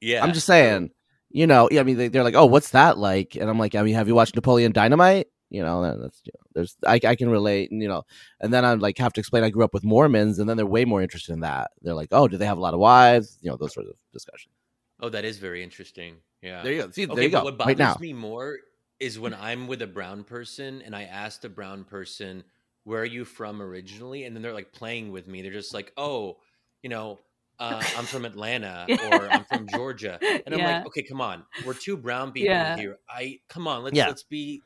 yeah. 0.00 0.22
I'm 0.24 0.32
just 0.32 0.46
saying. 0.46 0.90
You 1.34 1.46
know, 1.46 1.68
yeah, 1.70 1.80
I 1.80 1.84
mean, 1.84 1.96
they, 1.96 2.08
they're 2.08 2.24
like, 2.24 2.34
"Oh, 2.34 2.46
what's 2.46 2.70
that 2.70 2.98
like?" 2.98 3.36
And 3.36 3.48
I'm 3.48 3.58
like, 3.58 3.74
"I 3.74 3.82
mean, 3.82 3.94
have 3.94 4.08
you 4.08 4.14
watched 4.14 4.34
Napoleon 4.34 4.72
Dynamite?" 4.72 5.28
You 5.48 5.62
know, 5.62 5.82
that's 6.00 6.20
you 6.24 6.32
know, 6.34 6.44
there's 6.54 6.76
I, 6.86 7.00
I 7.06 7.16
can 7.16 7.28
relate, 7.30 7.70
and 7.70 7.80
you 7.82 7.88
know, 7.88 8.02
and 8.40 8.52
then 8.52 8.64
I'm 8.64 8.80
like 8.80 8.98
have 8.98 9.12
to 9.14 9.20
explain 9.20 9.42
I 9.44 9.50
grew 9.50 9.64
up 9.64 9.72
with 9.74 9.84
Mormons, 9.84 10.38
and 10.38 10.48
then 10.48 10.56
they're 10.56 10.66
way 10.66 10.84
more 10.84 11.02
interested 11.02 11.32
in 11.32 11.40
that. 11.40 11.70
They're 11.82 11.94
like, 11.94 12.08
"Oh, 12.12 12.28
do 12.28 12.36
they 12.38 12.46
have 12.46 12.58
a 12.58 12.60
lot 12.60 12.74
of 12.74 12.80
wives?" 12.80 13.38
You 13.42 13.50
know, 13.50 13.56
those 13.56 13.72
sorts 13.74 13.88
of 13.90 13.96
discussions. 14.12 14.54
Oh, 15.00 15.08
that 15.10 15.24
is 15.24 15.38
very 15.38 15.62
interesting. 15.62 16.16
Yeah. 16.42 16.62
There 16.62 16.72
you 16.72 16.82
go. 16.82 16.90
See, 16.90 17.04
Okay, 17.06 17.14
there 17.14 17.24
you 17.24 17.30
go. 17.30 17.44
what 17.44 17.58
Right 17.58 17.76
bothers 17.76 17.78
now. 17.78 17.96
me 18.00 18.12
more 18.12 18.58
is 19.02 19.18
when 19.18 19.34
I'm 19.34 19.66
with 19.66 19.82
a 19.82 19.86
brown 19.88 20.22
person 20.24 20.80
and 20.82 20.94
I 20.94 21.02
ask 21.02 21.44
a 21.44 21.48
brown 21.48 21.84
person, 21.84 22.44
"Where 22.84 23.02
are 23.02 23.04
you 23.04 23.24
from 23.24 23.60
originally?" 23.60 24.24
and 24.24 24.34
then 24.36 24.42
they're 24.42 24.54
like 24.54 24.72
playing 24.72 25.10
with 25.10 25.26
me. 25.26 25.42
They're 25.42 25.52
just 25.52 25.74
like, 25.74 25.92
"Oh, 25.96 26.38
you 26.82 26.88
know, 26.88 27.18
uh, 27.58 27.88
I'm 27.96 28.06
from 28.06 28.24
Atlanta 28.24 28.86
or 29.02 29.28
I'm 29.28 29.44
from 29.44 29.66
Georgia, 29.66 30.20
and 30.46 30.54
I'm 30.54 30.60
Yeah. 30.60 30.66
like, 30.68 30.86
okay, 30.86 31.02
come 31.02 31.20
on, 31.20 31.44
we're 31.64 31.74
two 31.74 31.96
brown 31.96 32.30
people 32.32 32.46
Yeah. 32.46 32.76
here. 32.76 32.98
I 33.10 33.40
come 33.48 33.66
on, 33.66 33.82
let's 33.82 33.96
Yeah. 33.96 34.08
let's 34.08 34.22
be 34.22 34.62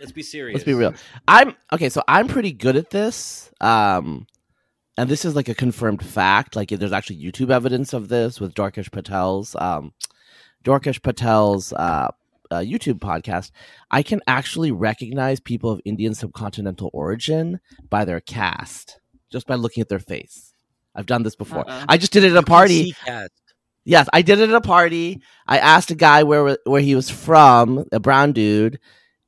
let's 0.00 0.12
be 0.12 0.22
serious. 0.24 0.54
Let's 0.56 0.64
be 0.66 0.74
real. 0.74 0.94
I'm 1.28 1.54
okay, 1.72 1.88
so 1.88 2.02
I'm 2.08 2.26
pretty 2.28 2.52
good 2.52 2.76
at 2.76 2.90
this. 2.90 3.52
Um 3.60 4.26
and 4.98 5.08
this 5.08 5.24
is 5.24 5.36
like 5.36 5.48
a 5.48 5.54
confirmed 5.54 6.04
fact. 6.04 6.56
Like 6.56 6.70
there's 6.70 6.92
actually 6.92 7.22
YouTube 7.22 7.50
evidence 7.50 7.92
of 7.92 8.08
this 8.08 8.40
with 8.40 8.54
Dwarkesh 8.54 8.90
Patel's 8.90 9.54
um 9.56 9.92
Dwarkesh 10.64 11.02
Patel's 11.02 11.72
uh, 11.72 12.08
uh 12.50 12.58
YouTube 12.58 12.98
podcast. 12.98 13.50
I 13.90 14.02
can 14.02 14.20
actually 14.26 14.72
recognize 14.72 15.40
people 15.40 15.70
of 15.70 15.80
Indian 15.84 16.12
subcontinental 16.12 16.90
origin 16.92 17.60
by 17.90 18.04
their 18.04 18.20
caste, 18.20 19.00
just 19.30 19.46
by 19.46 19.54
looking 19.54 19.80
at 19.80 19.88
their 19.88 19.98
face. 19.98 20.52
I've 20.94 21.06
done 21.06 21.22
this 21.22 21.36
before. 21.36 21.68
Uh-oh. 21.68 21.84
I 21.88 21.98
just 21.98 22.12
did 22.12 22.24
it 22.24 22.32
at 22.32 22.38
a 22.38 22.42
party. 22.42 22.94
Yes, 23.84 24.08
I 24.12 24.22
did 24.22 24.40
it 24.40 24.48
at 24.48 24.54
a 24.54 24.60
party. 24.60 25.22
I 25.46 25.58
asked 25.58 25.90
a 25.92 25.94
guy 25.94 26.24
where 26.24 26.58
where 26.64 26.80
he 26.80 26.96
was 26.96 27.08
from, 27.08 27.84
a 27.92 28.00
brown 28.00 28.32
dude, 28.32 28.80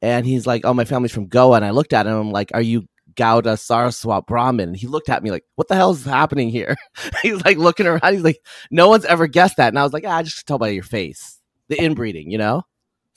and 0.03 0.27
he's 0.27 0.47
like, 0.47 0.65
"Oh, 0.65 0.75
my 0.75 0.85
family's 0.85 1.13
from 1.13 1.29
Goa." 1.29 1.57
And 1.57 1.65
I 1.65 1.71
looked 1.71 1.93
at 1.93 2.07
him, 2.07 2.15
I'm 2.15 2.33
like, 2.33 2.51
"Are 2.55 2.61
you 2.63 2.87
Gaud 3.15 3.45
Saraswat 3.45 4.27
Brahmin?" 4.27 4.71
And 4.71 4.77
he 4.77 4.89
looked 4.89 5.11
at 5.11 5.23
me 5.23 5.31
like, 5.31 5.45
"What 5.55 5.69
the 5.69 5.77
hell 5.77 5.93
is 5.93 6.05
happening 6.05 6.49
here?" 6.49 6.75
he's 7.23 7.45
like 7.45 7.57
looking 7.57 7.87
around. 7.87 8.13
He's 8.13 8.25
like, 8.25 8.41
"No 8.71 8.89
one's 8.89 9.05
ever 9.05 9.29
guessed 9.29 9.59
that." 9.59 9.69
And 9.69 9.79
I 9.79 9.85
was 9.85 9.93
like, 9.93 10.05
ah, 10.07 10.17
"I 10.17 10.23
just 10.25 10.45
tell 10.47 10.59
by 10.59 10.71
your 10.71 10.83
face, 10.83 11.41
the 11.69 11.81
inbreeding, 11.81 12.31
you 12.31 12.39
know." 12.39 12.63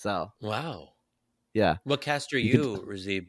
So 0.01 0.31
Wow. 0.41 0.93
yeah, 1.53 1.75
What 1.83 2.01
cast 2.01 2.33
are 2.33 2.39
You 2.39 2.53
you, 2.53 2.75
could- 2.77 2.87
Razib? 2.87 3.27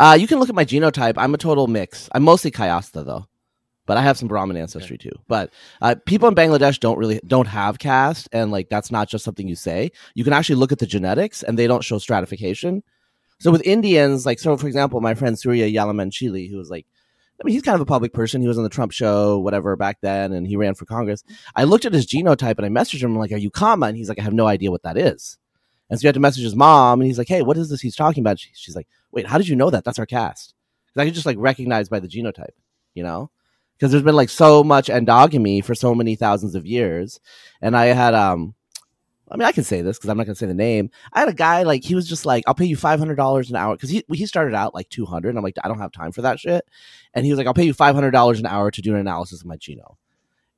uh, 0.00 0.16
you 0.18 0.26
can 0.26 0.40
look 0.40 0.48
at 0.48 0.54
my 0.54 0.64
genotype. 0.64 1.14
I'm 1.16 1.32
a 1.32 1.38
total 1.38 1.68
mix. 1.68 2.08
I'm 2.10 2.24
mostly 2.24 2.50
Kayastha 2.50 3.06
though, 3.06 3.26
but 3.86 3.96
I 3.96 4.02
have 4.02 4.18
some 4.18 4.26
Brahmin 4.26 4.56
ancestry 4.56 4.98
too. 4.98 5.12
But 5.28 5.52
uh, 5.80 5.94
people 6.04 6.28
in 6.28 6.34
Bangladesh 6.34 6.80
don't 6.80 6.98
really 6.98 7.20
don't 7.24 7.46
have 7.46 7.78
caste, 7.78 8.28
and 8.32 8.50
like 8.50 8.68
that's 8.68 8.90
not 8.90 9.08
just 9.08 9.24
something 9.24 9.46
you 9.46 9.54
say. 9.54 9.92
You 10.16 10.24
can 10.24 10.32
actually 10.32 10.56
look 10.56 10.72
at 10.72 10.80
the 10.80 10.86
genetics, 10.88 11.44
and 11.44 11.56
they 11.56 11.68
don't 11.68 11.84
show 11.84 11.98
stratification. 11.98 12.82
So 13.38 13.52
with 13.52 13.62
Indians, 13.64 14.26
like 14.26 14.40
so, 14.40 14.56
for 14.56 14.66
example, 14.66 15.00
my 15.00 15.14
friend 15.14 15.38
Surya 15.38 15.66
Yalamanchili, 15.70 16.50
who 16.50 16.56
was 16.56 16.68
like, 16.68 16.86
I 17.40 17.44
mean, 17.44 17.52
he's 17.52 17.62
kind 17.62 17.76
of 17.76 17.80
a 17.80 17.86
public 17.86 18.12
person. 18.12 18.40
He 18.40 18.48
was 18.48 18.58
on 18.58 18.64
the 18.64 18.70
Trump 18.70 18.90
show, 18.90 19.38
whatever, 19.38 19.76
back 19.76 19.98
then, 20.00 20.32
and 20.32 20.48
he 20.48 20.56
ran 20.56 20.74
for 20.74 20.84
Congress. 20.84 21.22
I 21.54 21.62
looked 21.62 21.84
at 21.84 21.92
his 21.92 22.08
genotype 22.08 22.58
and 22.58 22.66
I 22.66 22.70
messaged 22.70 23.02
him 23.04 23.12
I'm 23.12 23.18
like, 23.18 23.30
"Are 23.30 23.36
you 23.36 23.52
Kamma?" 23.52 23.86
And 23.88 23.96
he's 23.96 24.08
like, 24.08 24.18
"I 24.18 24.22
have 24.22 24.34
no 24.34 24.48
idea 24.48 24.72
what 24.72 24.82
that 24.82 24.98
is." 24.98 25.38
And 25.88 25.98
so 25.98 26.04
you 26.04 26.08
had 26.08 26.14
to 26.14 26.20
message 26.20 26.42
his 26.44 26.56
mom, 26.56 27.00
and 27.00 27.06
he's 27.06 27.18
like, 27.18 27.28
"Hey, 27.28 27.42
what 27.42 27.56
is 27.56 27.68
this 27.70 27.80
he's 27.80 27.96
talking 27.96 28.22
about?" 28.22 28.38
She- 28.40 28.50
She's 28.54 28.76
like, 28.76 28.88
"Wait, 29.12 29.26
how 29.26 29.38
did 29.38 29.48
you 29.48 29.56
know 29.56 29.70
that? 29.70 29.84
That's 29.84 29.98
our 29.98 30.06
cast." 30.06 30.54
'Cause 30.94 31.02
I 31.02 31.04
could 31.04 31.14
just 31.14 31.26
like 31.26 31.36
recognize 31.38 31.88
by 31.88 32.00
the 32.00 32.08
genotype, 32.08 32.54
you 32.94 33.02
know, 33.02 33.30
because 33.78 33.90
there's 33.92 34.02
been 34.04 34.16
like 34.16 34.30
so 34.30 34.64
much 34.64 34.88
endogamy 34.88 35.62
for 35.64 35.74
so 35.74 35.94
many 35.94 36.16
thousands 36.16 36.54
of 36.54 36.66
years, 36.66 37.20
and 37.62 37.76
I 37.76 37.86
had 37.86 38.14
um. 38.14 38.54
I 39.28 39.36
mean, 39.36 39.46
I 39.48 39.50
can 39.50 39.64
say 39.64 39.82
this 39.82 39.98
because 39.98 40.08
I'm 40.08 40.16
not 40.18 40.26
going 40.26 40.36
to 40.36 40.38
say 40.38 40.46
the 40.46 40.54
name. 40.54 40.88
I 41.12 41.18
had 41.18 41.28
a 41.28 41.32
guy 41.34 41.64
like 41.64 41.82
he 41.82 41.96
was 41.96 42.08
just 42.08 42.26
like, 42.26 42.44
"I'll 42.46 42.54
pay 42.54 42.64
you 42.66 42.76
five 42.76 43.00
hundred 43.00 43.16
dollars 43.16 43.50
an 43.50 43.56
hour," 43.56 43.74
because 43.74 43.90
he 43.90 44.04
he 44.12 44.24
started 44.24 44.54
out 44.54 44.72
like 44.72 44.88
two 44.88 45.04
hundred. 45.04 45.36
I'm 45.36 45.42
like, 45.42 45.56
I 45.64 45.68
don't 45.68 45.80
have 45.80 45.90
time 45.90 46.12
for 46.12 46.22
that 46.22 46.38
shit, 46.38 46.64
and 47.12 47.24
he 47.26 47.32
was 47.32 47.36
like, 47.38 47.48
"I'll 47.48 47.54
pay 47.54 47.64
you 47.64 47.74
five 47.74 47.96
hundred 47.96 48.12
dollars 48.12 48.38
an 48.38 48.46
hour 48.46 48.70
to 48.70 48.80
do 48.82 48.94
an 48.94 49.00
analysis 49.00 49.40
of 49.40 49.46
my 49.48 49.56
genome." 49.56 49.96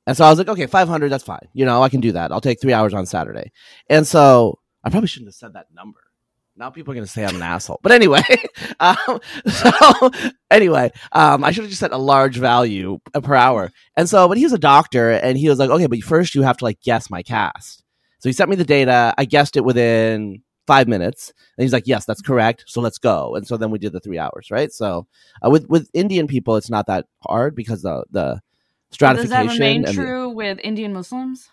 And 0.05 0.15
so 0.15 0.23
I 0.25 0.29
was 0.29 0.37
like, 0.37 0.49
"Okay, 0.49 0.67
five 0.67 0.87
hundred, 0.87 1.09
that's 1.09 1.23
fine. 1.23 1.47
You 1.53 1.65
know, 1.65 1.81
I 1.81 1.89
can 1.89 1.99
do 1.99 2.11
that. 2.11 2.31
I'll 2.31 2.41
take 2.41 2.61
three 2.61 2.73
hours 2.73 2.93
on 2.93 3.07
Saturday." 3.07 3.51
And 3.89 4.05
so 4.05 4.58
I 4.83 4.89
probably 4.89 5.07
shouldn't 5.07 5.27
have 5.27 5.35
said 5.35 5.53
that 5.53 5.67
number. 5.73 5.99
Now 6.55 6.69
people 6.69 6.91
are 6.91 6.95
going 6.95 7.05
to 7.05 7.11
say 7.11 7.23
I'm 7.25 7.35
an 7.35 7.41
asshole. 7.41 7.79
But 7.81 7.93
anyway, 7.93 8.21
um, 8.81 9.19
so 9.47 10.11
anyway, 10.51 10.91
um, 11.13 11.43
I 11.43 11.51
should 11.51 11.63
have 11.63 11.69
just 11.69 11.79
said 11.79 11.91
a 11.91 11.97
large 11.97 12.35
value 12.37 12.99
per 13.13 13.33
hour. 13.35 13.71
And 13.95 14.09
so, 14.09 14.27
but 14.27 14.37
he 14.37 14.43
was 14.43 14.51
a 14.53 14.57
doctor, 14.57 15.11
and 15.11 15.37
he 15.37 15.47
was 15.47 15.57
like, 15.57 15.69
"Okay, 15.69 15.87
but 15.87 15.99
first 15.99 16.35
you 16.35 16.41
have 16.41 16.57
to 16.57 16.65
like 16.65 16.81
guess 16.81 17.09
my 17.09 17.23
cast." 17.23 17.83
So 18.19 18.27
he 18.27 18.33
sent 18.33 18.49
me 18.49 18.57
the 18.57 18.65
data. 18.65 19.13
I 19.17 19.23
guessed 19.23 19.55
it 19.55 19.63
within 19.63 20.43
five 20.67 20.89
minutes, 20.89 21.31
and 21.57 21.63
he's 21.63 21.71
like, 21.71 21.87
"Yes, 21.87 22.03
that's 22.03 22.21
correct. 22.21 22.65
So 22.67 22.81
let's 22.81 22.97
go." 22.97 23.35
And 23.35 23.47
so 23.47 23.55
then 23.55 23.71
we 23.71 23.79
did 23.79 23.93
the 23.93 24.01
three 24.01 24.19
hours, 24.19 24.51
right? 24.51 24.71
So 24.71 25.07
uh, 25.45 25.49
with 25.49 25.69
with 25.69 25.89
Indian 25.93 26.27
people, 26.27 26.57
it's 26.57 26.69
not 26.69 26.87
that 26.87 27.05
hard 27.25 27.55
because 27.55 27.83
the 27.83 28.03
the 28.11 28.41
stratification 28.91 29.29
Does 29.47 29.47
that 29.47 29.53
remain 29.53 29.85
and 29.85 29.87
the- 29.87 29.93
true 29.93 30.29
with 30.29 30.59
Indian 30.61 30.91
Muslims? 30.91 31.49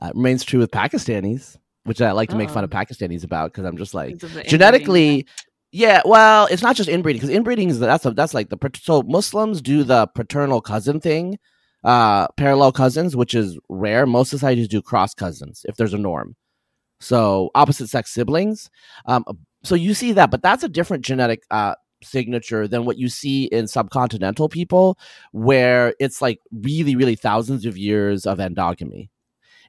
uh, 0.00 0.12
remains 0.14 0.44
true 0.44 0.60
with 0.60 0.70
Pakistanis, 0.70 1.56
which 1.84 2.00
I 2.02 2.12
like 2.12 2.30
to 2.30 2.36
make 2.36 2.50
fun 2.50 2.62
Oh. 2.62 2.66
of 2.66 2.70
Pakistanis 2.70 3.24
about 3.24 3.52
because 3.52 3.64
I'm 3.64 3.76
just 3.76 3.94
like 3.94 4.18
genetically. 4.46 5.26
Yeah, 5.76 6.02
well, 6.04 6.46
it's 6.52 6.62
not 6.62 6.76
just 6.76 6.88
inbreeding 6.88 7.20
because 7.20 7.34
inbreeding 7.34 7.68
is 7.68 7.80
that's 7.80 8.06
a, 8.06 8.12
that's 8.12 8.32
like 8.32 8.48
the 8.48 8.58
so 8.80 9.02
Muslims 9.02 9.60
do 9.60 9.82
the 9.82 10.06
paternal 10.14 10.60
cousin 10.60 11.00
thing, 11.00 11.36
uh, 11.82 12.28
parallel 12.36 12.70
cousins, 12.70 13.16
which 13.16 13.34
is 13.34 13.58
rare. 13.68 14.06
Most 14.06 14.30
societies 14.30 14.68
do 14.68 14.80
cross 14.80 15.14
cousins 15.14 15.66
if 15.68 15.74
there's 15.76 15.92
a 15.92 15.98
norm. 15.98 16.36
So 17.00 17.50
opposite 17.56 17.88
sex 17.88 18.12
siblings. 18.14 18.70
Um, 19.06 19.24
so 19.64 19.74
you 19.74 19.94
see 19.94 20.12
that, 20.12 20.30
but 20.30 20.42
that's 20.42 20.62
a 20.62 20.68
different 20.68 21.04
genetic 21.04 21.42
uh, 21.50 21.74
signature 22.04 22.68
than 22.68 22.84
what 22.84 22.96
you 22.96 23.08
see 23.08 23.46
in 23.46 23.64
subcontinental 23.64 24.50
people, 24.52 24.96
where 25.32 25.94
it's 25.98 26.22
like 26.22 26.38
really, 26.52 26.94
really 26.94 27.16
thousands 27.16 27.66
of 27.66 27.76
years 27.76 28.26
of 28.26 28.38
endogamy. 28.38 29.08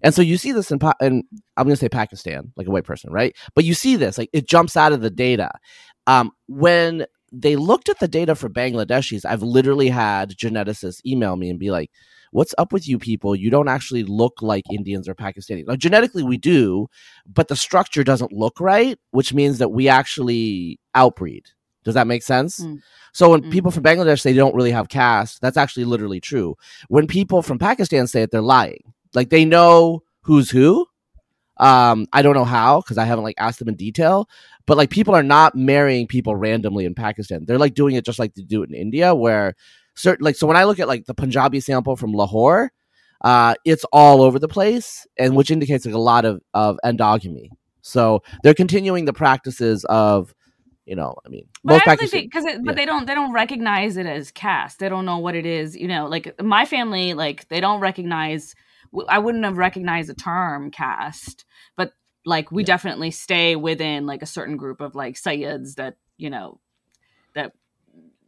And 0.01 0.13
so 0.13 0.21
you 0.21 0.37
see 0.37 0.51
this 0.51 0.71
in, 0.71 0.79
in 1.01 1.23
I'm 1.57 1.65
going 1.65 1.75
to 1.75 1.79
say 1.79 1.89
Pakistan, 1.89 2.51
like 2.55 2.67
a 2.67 2.71
white 2.71 2.83
person, 2.83 3.11
right? 3.11 3.35
But 3.55 3.65
you 3.65 3.73
see 3.73 3.95
this, 3.95 4.17
like 4.17 4.29
it 4.33 4.47
jumps 4.47 4.77
out 4.77 4.93
of 4.93 5.01
the 5.01 5.09
data. 5.09 5.51
Um, 6.07 6.31
when 6.47 7.05
they 7.31 7.55
looked 7.55 7.89
at 7.89 7.99
the 7.99 8.07
data 8.07 8.35
for 8.35 8.49
Bangladeshis, 8.49 9.25
I've 9.25 9.43
literally 9.43 9.89
had 9.89 10.31
geneticists 10.37 11.01
email 11.05 11.35
me 11.35 11.49
and 11.49 11.59
be 11.59 11.71
like, 11.71 11.91
"What's 12.31 12.53
up 12.57 12.71
with 12.71 12.87
you 12.87 12.97
people? 12.99 13.35
You 13.35 13.49
don't 13.49 13.67
actually 13.67 14.03
look 14.03 14.41
like 14.41 14.63
Indians 14.71 15.09
or 15.09 15.15
Pakistanis. 15.15 15.67
Like 15.67 15.79
genetically, 15.79 16.23
we 16.23 16.37
do, 16.37 16.87
but 17.25 17.47
the 17.47 17.55
structure 17.55 18.03
doesn't 18.03 18.31
look 18.31 18.59
right, 18.59 18.97
which 19.11 19.33
means 19.33 19.57
that 19.57 19.69
we 19.69 19.87
actually 19.89 20.79
outbreed." 20.93 21.45
Does 21.83 21.93
that 21.93 22.07
make 22.07 22.23
sense? 22.23 22.59
Mm. 22.61 22.81
So 23.13 23.29
when 23.29 23.43
Mm. 23.43 23.51
people 23.51 23.71
from 23.71 23.83
Bangladesh 23.83 24.21
say 24.21 24.31
they 24.31 24.37
don't 24.37 24.55
really 24.55 24.71
have 24.71 24.89
caste, 24.89 25.39
that's 25.41 25.55
actually 25.57 25.85
literally 25.85 26.19
true. 26.19 26.55
When 26.87 27.05
people 27.07 27.41
from 27.41 27.59
Pakistan 27.59 28.07
say 28.07 28.23
it, 28.23 28.31
they're 28.31 28.41
lying. 28.41 28.93
Like 29.15 29.29
they 29.29 29.45
know 29.45 30.03
who's 30.21 30.49
who. 30.49 30.85
Um, 31.57 32.05
I 32.11 32.21
don't 32.21 32.35
know 32.35 32.43
how 32.45 32.81
because 32.81 32.97
I 32.97 33.05
haven't 33.05 33.23
like 33.23 33.35
asked 33.37 33.59
them 33.59 33.69
in 33.69 33.75
detail, 33.75 34.27
but 34.67 34.77
like 34.77 34.89
people 34.89 35.15
are 35.15 35.23
not 35.23 35.55
marrying 35.55 36.05
people 36.05 36.35
randomly 36.35 36.85
in 36.85 36.93
Pakistan. 36.95 37.45
They're 37.45 37.57
like 37.57 37.75
doing 37.75 37.95
it 37.95 38.05
just 38.05 38.19
like 38.19 38.35
they 38.35 38.41
do 38.41 38.61
it 38.61 38.69
in 38.69 38.75
India, 38.75 39.15
where 39.15 39.55
certain 39.95 40.25
like 40.25 40.35
so 40.35 40.47
when 40.47 40.57
I 40.57 40.65
look 40.65 40.79
at 40.79 40.87
like 40.87 41.05
the 41.05 41.13
Punjabi 41.13 41.61
sample 41.61 41.95
from 41.95 42.11
Lahore, 42.11 42.71
uh, 43.21 43.55
it's 43.63 43.85
all 43.93 44.21
over 44.21 44.37
the 44.37 44.49
place, 44.49 45.07
and 45.17 45.35
which 45.35 45.49
indicates 45.49 45.85
like 45.85 45.95
a 45.95 45.99
lot 45.99 46.25
of 46.25 46.41
of 46.53 46.77
endogamy. 46.83 47.49
So 47.81 48.23
they're 48.43 48.55
continuing 48.55 49.05
the 49.05 49.13
practices 49.13 49.85
of, 49.85 50.33
you 50.85 50.95
know, 50.95 51.15
I 51.23 51.29
mean, 51.29 51.47
But 51.63 51.73
most 51.73 51.87
I 51.87 51.95
don't 51.95 52.09
think 52.09 52.31
because 52.33 52.45
but 52.63 52.75
they 52.75 52.85
don't 52.85 53.05
they 53.05 53.15
don't 53.15 53.31
recognize 53.31 53.95
it 53.95 54.07
as 54.07 54.31
caste. 54.31 54.79
They 54.79 54.89
don't 54.89 55.05
know 55.05 55.19
what 55.19 55.35
it 55.35 55.45
is. 55.45 55.75
You 55.75 55.87
know, 55.87 56.07
like 56.07 56.41
my 56.41 56.65
family, 56.65 57.13
like 57.13 57.47
they 57.47 57.61
don't 57.61 57.79
recognize. 57.79 58.55
W- 58.91 59.07
I 59.09 59.19
wouldn't 59.19 59.45
have 59.45 59.57
recognized 59.57 60.09
the 60.09 60.13
term 60.15 60.71
caste, 60.71 61.45
but 61.77 61.93
like 62.25 62.51
we 62.51 62.63
Yeah. 62.63 62.67
definitely 62.67 63.11
stay 63.11 63.55
within 63.55 64.05
like 64.05 64.21
a 64.21 64.25
certain 64.27 64.57
group 64.57 64.81
of 64.81 64.95
like 64.95 65.15
sayyids 65.15 65.75
that 65.75 65.95
you 66.17 66.29
know 66.29 66.59
that 67.35 67.53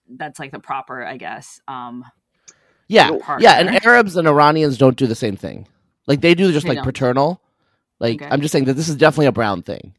that's 0.10 0.40
like 0.40 0.52
the 0.52 0.60
proper, 0.60 1.04
I 1.06 1.18
guess. 1.18 1.60
Um, 1.68 2.06
Yeah, 2.88 3.10
partner. 3.18 3.44
yeah, 3.44 3.60
and 3.60 3.86
Arabs 3.86 4.16
and 4.16 4.28
Iranians 4.28 4.78
don't 4.78 4.98
do 4.98 5.08
the 5.08 5.16
same 5.16 5.36
thing. 5.36 5.68
Like 6.08 6.22
they 6.22 6.36
do 6.36 6.52
just 6.52 6.64
They 6.64 6.70
like 6.70 6.78
don't. 6.78 6.86
paternal. 6.86 7.42
Like 8.00 8.22
Okay. 8.22 8.30
I'm 8.32 8.42
just 8.42 8.52
saying 8.52 8.66
that 8.66 8.76
this 8.76 8.90
is 8.90 8.96
definitely 8.96 9.26
a 9.28 9.32
brown 9.34 9.62
thing. 9.64 9.94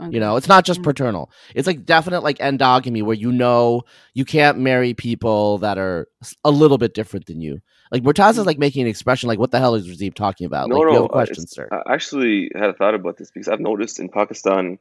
okay. 0.00 0.10
You 0.12 0.18
know, 0.20 0.36
it's 0.36 0.48
not 0.48 0.64
just 0.64 0.80
Mm. 0.80 0.84
paternal. 0.84 1.30
It's 1.54 1.66
like 1.68 1.84
definite 1.86 2.22
like 2.22 2.38
endogamy 2.38 3.02
where 3.04 3.14
you 3.16 3.30
know 3.30 3.82
you 4.14 4.24
can't 4.24 4.58
marry 4.58 4.94
people 4.94 5.58
that 5.58 5.78
are 5.78 6.08
a 6.44 6.50
little 6.50 6.78
bit 6.78 6.94
different 6.94 7.26
than 7.26 7.40
you. 7.40 7.60
Like 7.94 8.02
Murtaza 8.02 8.34
Mm. 8.34 8.38
is 8.40 8.46
like 8.46 8.58
making 8.58 8.82
an 8.82 8.88
expression 8.88 9.28
like 9.28 9.38
what 9.38 9.52
the 9.52 9.60
hell 9.60 9.76
is 9.76 9.88
Razib 9.88 10.14
talking 10.14 10.46
about? 10.48 10.68
No, 10.68 10.78
like 10.78 10.86
no, 10.86 10.90
you 10.90 10.96
have 10.96 11.04
a 11.04 11.08
question, 11.10 11.46
sir. 11.46 11.68
I 11.70 11.94
actually 11.94 12.50
had 12.52 12.70
a 12.70 12.72
thought 12.72 12.96
about 12.96 13.18
this 13.18 13.30
because 13.30 13.46
I've 13.46 13.60
noticed 13.60 14.00
in 14.00 14.08
Pakistan, 14.08 14.80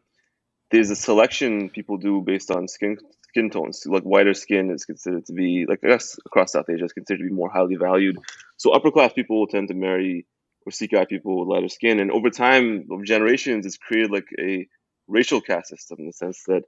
there's 0.72 0.90
a 0.90 0.96
selection 0.96 1.70
people 1.70 1.98
do 1.98 2.22
based 2.22 2.50
on 2.50 2.68
skin 2.68 2.98
skin 3.30 3.52
tones. 3.52 3.84
Like 3.86 4.02
whiter 4.02 4.34
skin 4.34 4.72
is 4.72 4.86
considered 4.86 5.28
to 5.28 5.34
be 5.34 5.68
like 5.70 5.82
I 5.84 5.90
guess 5.90 6.18
across 6.26 6.54
South 6.54 6.66
Asia 6.68 6.86
is 6.86 6.94
considered 6.94 7.20
to 7.20 7.30
be 7.30 7.36
more 7.36 7.52
highly 7.52 7.76
valued. 7.76 8.18
So 8.58 8.72
upper 8.72 8.90
class 8.90 9.14
people 9.14 9.40
will 9.40 9.48
tend 9.48 9.68
to 9.68 9.76
marry 9.76 10.26
or 10.66 10.72
seek 10.72 10.94
out 10.94 11.10
people 11.10 11.40
with 11.40 11.50
lighter 11.50 11.70
skin, 11.70 12.00
and 12.00 12.10
over 12.12 12.32
time, 12.32 12.88
over 12.92 13.04
generations, 13.04 13.68
it's 13.68 13.78
created 13.78 14.10
like 14.10 14.26
a 14.40 14.68
racial 15.08 15.40
caste 15.40 15.70
system 15.70 15.98
in 16.00 16.08
the 16.08 16.14
sense 16.14 16.42
that 16.48 16.64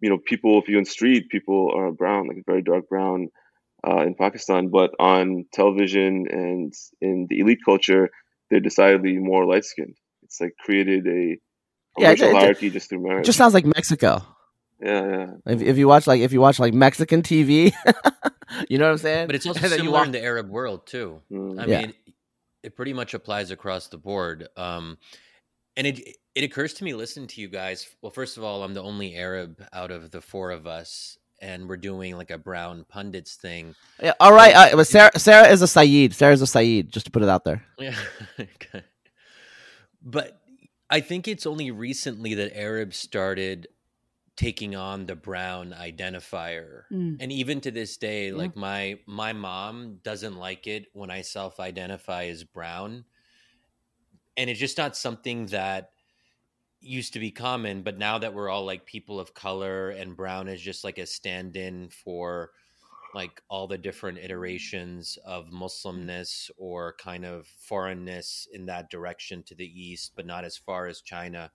you 0.00 0.10
know 0.10 0.18
people 0.18 0.60
if 0.60 0.68
you're 0.68 0.80
in 0.80 0.84
street 0.84 1.28
people 1.28 1.72
are 1.76 1.92
brown 1.92 2.26
like 2.26 2.42
very 2.46 2.62
dark 2.62 2.88
brown 2.88 3.28
uh, 3.86 4.02
in 4.06 4.14
pakistan 4.14 4.68
but 4.68 4.90
on 5.00 5.44
television 5.52 6.26
and 6.30 6.72
in 7.00 7.26
the 7.28 7.40
elite 7.40 7.58
culture 7.64 8.10
they're 8.50 8.60
decidedly 8.60 9.18
more 9.18 9.44
light 9.46 9.64
skinned 9.64 9.96
it's 10.22 10.40
like 10.40 10.54
created 10.64 11.06
a, 11.06 11.10
a 11.98 12.00
Yeah, 12.02 12.08
racial 12.10 12.26
it- 12.28 12.30
it- 12.30 12.36
hierarchy 12.36 12.70
just 12.70 12.88
through 12.88 13.02
marriage 13.02 13.22
It 13.24 13.26
just 13.26 13.38
sounds 13.38 13.54
like 13.54 13.66
Mexico. 13.66 14.22
Yeah, 14.80 15.06
yeah. 15.16 15.26
If, 15.54 15.62
if 15.62 15.78
you 15.78 15.86
watch 15.86 16.06
like 16.08 16.20
if 16.22 16.32
you 16.32 16.40
watch 16.40 16.58
like 16.58 16.74
Mexican 16.74 17.22
TV, 17.22 17.72
you 18.68 18.78
know 18.78 18.86
what 18.86 18.92
I'm 18.92 18.98
saying. 18.98 19.26
But 19.28 19.36
it's 19.36 19.46
also 19.46 19.60
And 19.62 19.70
you 19.72 19.76
similar 19.78 19.92
walk- 19.98 20.06
in 20.06 20.12
the 20.12 20.22
Arab 20.22 20.48
world 20.50 20.86
too. 20.86 21.20
Mm. 21.30 21.60
I 21.60 21.66
Yeah. 21.66 21.80
mean, 21.82 21.94
it 22.64 22.74
pretty 22.74 22.92
much 22.92 23.14
applies 23.14 23.50
across 23.52 23.86
the 23.88 23.98
board. 23.98 24.48
Um, 24.56 24.98
and 25.76 25.86
it 25.86 26.16
it 26.34 26.42
occurs 26.44 26.74
to 26.74 26.84
me 26.84 26.94
listening 26.94 27.28
to 27.28 27.40
you 27.40 27.48
guys. 27.48 27.86
Well, 28.02 28.10
first 28.10 28.36
of 28.38 28.42
all, 28.42 28.64
I'm 28.64 28.74
the 28.74 28.82
only 28.82 29.14
Arab 29.14 29.62
out 29.72 29.90
of 29.92 30.10
the 30.10 30.20
four 30.20 30.50
of 30.50 30.66
us, 30.66 31.16
and 31.42 31.68
we're 31.68 31.76
doing 31.76 32.16
like 32.16 32.30
a 32.30 32.38
brown 32.38 32.84
pundits 32.88 33.34
thing. 33.34 33.74
Yeah, 34.00 34.14
all 34.20 34.32
right, 34.32 34.54
uh, 34.54 34.76
but 34.76 34.86
Sarah 34.86 35.18
Sarah 35.18 35.48
is 35.48 35.60
a 35.60 35.66
Sayyid. 35.66 36.12
is 36.12 36.42
a 36.42 36.46
Sayyid. 36.46 36.90
Just 36.90 37.06
to 37.06 37.12
put 37.12 37.22
it 37.22 37.28
out 37.28 37.44
there. 37.44 37.64
Yeah. 37.78 37.96
okay. 38.38 38.84
But 40.00 40.40
I 40.88 41.00
think 41.00 41.26
it's 41.26 41.46
only 41.46 41.70
recently 41.70 42.34
that 42.34 42.56
Arabs 42.56 42.96
started 42.96 43.66
taking 44.36 44.74
on 44.74 45.06
the 45.06 45.16
brown 45.16 45.74
identifier. 45.78 46.82
Mm. 46.92 47.16
And 47.20 47.32
even 47.32 47.60
to 47.62 47.70
this 47.70 47.96
day, 47.96 48.32
like 48.32 48.56
my 48.56 48.98
my 49.06 49.32
mom 49.32 49.98
doesn't 50.02 50.36
like 50.36 50.66
it 50.66 50.86
when 50.92 51.10
I 51.10 51.22
self-identify 51.22 52.26
as 52.26 52.44
brown. 52.44 53.04
And 54.36 54.48
it's 54.48 54.60
just 54.60 54.78
not 54.78 54.96
something 54.96 55.46
that 55.46 55.91
used 56.82 57.12
to 57.12 57.18
be 57.18 57.30
common, 57.30 57.82
but 57.82 57.98
now 57.98 58.18
that 58.18 58.34
we're 58.34 58.48
all 58.48 58.64
like 58.64 58.84
people 58.86 59.20
of 59.20 59.34
color 59.34 59.90
and 59.90 60.16
brown 60.16 60.48
is 60.48 60.60
just 60.60 60.84
like 60.84 60.98
a 60.98 61.06
stand-in 61.06 61.88
for 61.90 62.50
like 63.14 63.42
all 63.48 63.66
the 63.66 63.78
different 63.78 64.18
iterations 64.18 65.18
of 65.24 65.50
Muslimness 65.50 66.50
or 66.56 66.94
kind 66.98 67.24
of 67.24 67.46
foreignness 67.46 68.48
in 68.52 68.66
that 68.66 68.90
direction 68.90 69.42
to 69.44 69.54
the 69.54 69.66
east, 69.66 70.12
but 70.16 70.26
not 70.26 70.44
as 70.44 70.56
far 70.56 70.86
as 70.86 71.02
China. 71.02 71.50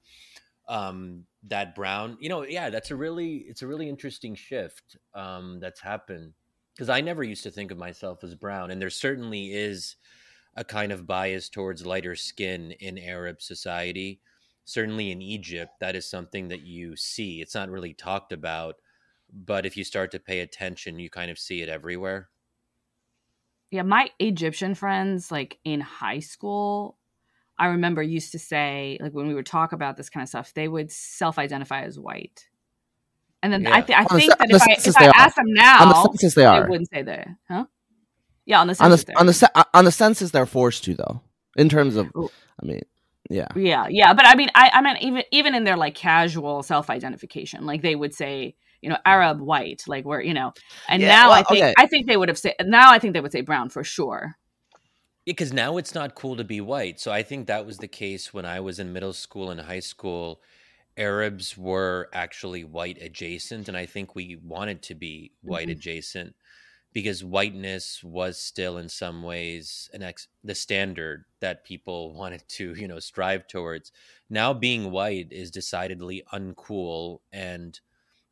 Um, 0.69 1.23
that 1.43 1.75
brown, 1.75 2.17
you 2.19 2.29
know, 2.29 2.43
yeah, 2.43 2.69
that's 2.69 2.91
a 2.91 2.95
really 2.95 3.45
it's 3.47 3.61
a 3.61 3.67
really 3.67 3.87
interesting 3.87 4.35
shift 4.35 4.97
um, 5.13 5.59
that's 5.61 5.79
happened 5.79 6.33
because 6.75 6.89
I 6.89 7.01
never 7.01 7.23
used 7.23 7.43
to 7.43 7.51
think 7.51 7.71
of 7.71 7.77
myself 7.77 8.23
as 8.23 8.35
brown, 8.35 8.69
and 8.69 8.81
there 8.81 8.89
certainly 8.89 9.53
is 9.53 9.95
a 10.57 10.63
kind 10.63 10.91
of 10.91 11.07
bias 11.07 11.49
towards 11.49 11.85
lighter 11.85 12.15
skin 12.15 12.71
in 12.79 12.97
Arab 12.97 13.41
society. 13.41 14.19
Certainly 14.67 15.11
in 15.11 15.21
Egypt, 15.21 15.71
that 15.79 15.95
is 15.95 16.09
something 16.09 16.49
that 16.49 16.59
you 16.61 16.97
see. 16.97 17.39
It's 17.41 17.55
not 17.55 17.69
really 17.69 17.93
talked 17.93 18.33
about, 18.33 18.75
but 19.31 19.65
if 19.65 19.77
you 19.77 19.85
start 19.85 20.11
to 20.11 20.19
pay 20.19 20.41
attention, 20.41 20.99
you 20.99 21.09
kind 21.09 21.31
of 21.31 21.39
see 21.39 21.61
it 21.61 21.69
everywhere. 21.69 22.27
yeah, 23.71 23.83
my 23.83 24.09
Egyptian 24.19 24.75
friends, 24.75 25.31
like 25.31 25.57
in 25.63 25.79
high 25.79 26.19
school, 26.19 26.97
I 27.57 27.67
remember 27.67 28.01
used 28.03 28.33
to 28.33 28.39
say, 28.39 28.97
like 29.01 29.13
when 29.13 29.27
we 29.29 29.33
would 29.33 29.45
talk 29.45 29.71
about 29.71 29.95
this 29.95 30.09
kind 30.09 30.21
of 30.23 30.27
stuff, 30.27 30.53
they 30.53 30.67
would 30.67 30.91
self-identify 30.91 31.83
as 31.83 31.97
white. 31.97 32.49
And 33.41 33.53
then 33.53 33.67
I, 33.67 33.81
th- 33.81 33.97
I 33.97 34.01
On 34.01 34.07
the 34.11 34.17
think 34.19 34.31
that 34.31 34.41
on 34.41 34.47
the 34.49 34.55
if 34.57 34.61
I, 34.63 34.71
if 34.89 34.97
I 34.97 35.05
they 35.05 35.11
ask 35.15 35.35
them 35.37 35.53
now, 35.53 35.81
on 35.83 35.89
the 35.89 36.01
census, 36.17 36.33
they 36.35 36.41
they 36.43 36.69
wouldn't 36.69 36.89
say 36.89 37.03
that, 37.03 37.27
huh? 37.47 37.65
Yeah, 38.45 38.59
on 38.61 38.67
the 38.67 38.71
On 38.71 38.75
census. 38.75 39.01
the 39.01 39.05
they're- 39.07 39.15
on 39.19 39.25
the 39.27 39.67
on 39.73 39.85
the 39.85 39.91
census, 39.91 40.31
they're 40.31 40.45
forced 40.45 40.83
to 40.85 40.93
though. 40.95 41.21
In 41.55 41.69
terms 41.69 41.95
of, 41.95 42.11
I 42.61 42.65
mean, 42.65 42.81
yeah, 43.29 43.47
Yeah, 43.55 43.87
yeah, 43.89 44.13
but 44.13 44.25
I 44.27 44.35
mean, 44.35 44.49
I, 44.55 44.69
I 44.73 44.81
mean, 44.81 44.97
even 45.01 45.23
even 45.31 45.55
in 45.55 45.63
their 45.63 45.77
like 45.77 45.95
casual 45.95 46.61
self-identification, 46.63 47.65
like 47.65 47.81
they 47.81 47.95
would 47.95 48.13
say, 48.13 48.55
you 48.81 48.89
know, 48.89 48.97
Arab, 49.05 49.41
white, 49.41 49.83
like 49.87 50.05
where 50.05 50.21
you 50.21 50.33
know, 50.33 50.53
and 50.87 51.01
Yeah, 51.01 51.07
now 51.07 51.31
I 51.31 51.43
think 51.43 51.63
okay. 51.63 51.73
I 51.77 51.87
think 51.87 52.07
they 52.07 52.17
would 52.17 52.29
have 52.29 52.37
said 52.37 52.55
now 52.65 52.91
I 52.91 52.99
think 52.99 53.13
they 53.13 53.21
would 53.21 53.31
say 53.31 53.41
brown 53.41 53.69
for 53.69 53.83
sure. 53.83 54.35
because 55.25 55.51
now 55.51 55.77
it's 55.77 55.93
not 55.93 56.15
cool 56.15 56.35
to 56.37 56.43
be 56.43 56.61
white. 56.61 56.99
So 56.99 57.11
I 57.11 57.23
think 57.23 57.47
that 57.47 57.65
was 57.65 57.79
the 57.79 57.87
case 57.87 58.33
when 58.33 58.45
I 58.45 58.59
was 58.59 58.79
in 58.79 58.93
middle 58.93 59.13
school 59.13 59.51
and 59.51 59.59
high 59.61 59.79
school. 59.81 60.41
Arabs 60.97 61.57
were 61.57 62.09
actually 62.13 62.63
white 62.63 62.97
adjacent, 63.01 63.67
and 63.67 63.77
I 63.77 63.85
think 63.85 64.15
we 64.15 64.35
wanted 64.43 64.81
to 64.83 64.95
be 64.95 65.33
white 65.41 65.69
Mhm. 65.69 65.71
adjacent 65.71 66.35
because 66.97 67.23
whiteness 67.23 68.03
was 68.03 68.39
still, 68.39 68.79
in 68.79 68.89
some 68.89 69.21
ways, 69.21 69.87
an 69.93 70.01
ex- 70.01 70.29
the 70.43 70.55
standard 70.55 71.25
that 71.41 71.63
people 71.63 72.11
wanted 72.15 72.43
to, 72.47 72.73
you 72.73 72.87
know, 72.87 72.97
strive 72.97 73.47
towards. 73.47 73.91
Now, 74.31 74.51
being 74.51 74.89
white 74.89 75.27
is 75.29 75.51
decidedly 75.51 76.23
uncool 76.33 77.19
and 77.31 77.79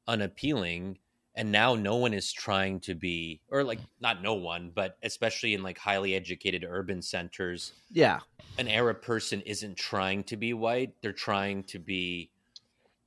unappealing 0.08 0.98
and 1.36 1.52
now 1.52 1.76
no 1.76 1.98
one 1.98 2.14
is 2.14 2.32
trying 2.32 2.80
to 2.80 2.96
be 2.96 3.42
or 3.50 3.64
like 3.64 3.80
mm. 3.80 3.88
not 4.00 4.22
no 4.22 4.36
one 4.36 4.72
but 4.74 4.98
especially 5.02 5.56
in 5.56 5.64
like 5.64 5.80
highly 5.80 6.14
educated 6.14 6.64
urban 6.68 7.02
centers 7.02 7.74
yeah. 7.92 8.20
an 8.60 8.68
arab 8.68 9.02
person 9.02 9.42
isn't 9.42 9.76
trying 9.76 10.24
to 10.24 10.38
be 10.38 10.54
white 10.54 10.94
they're 11.02 11.12
trying 11.12 11.64
to 11.64 11.80
be 11.80 12.30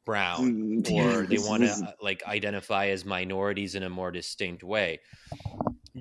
brown 0.08 0.40
Mm, 0.40 0.90
or 0.96 1.26
they 1.30 1.38
want 1.50 1.62
to 1.64 1.94
like 2.08 2.20
identify 2.38 2.84
as 2.94 3.04
minorities 3.04 3.72
in 3.78 3.82
a 3.82 3.90
more 4.00 4.10
distinct 4.20 4.62
way 4.74 4.90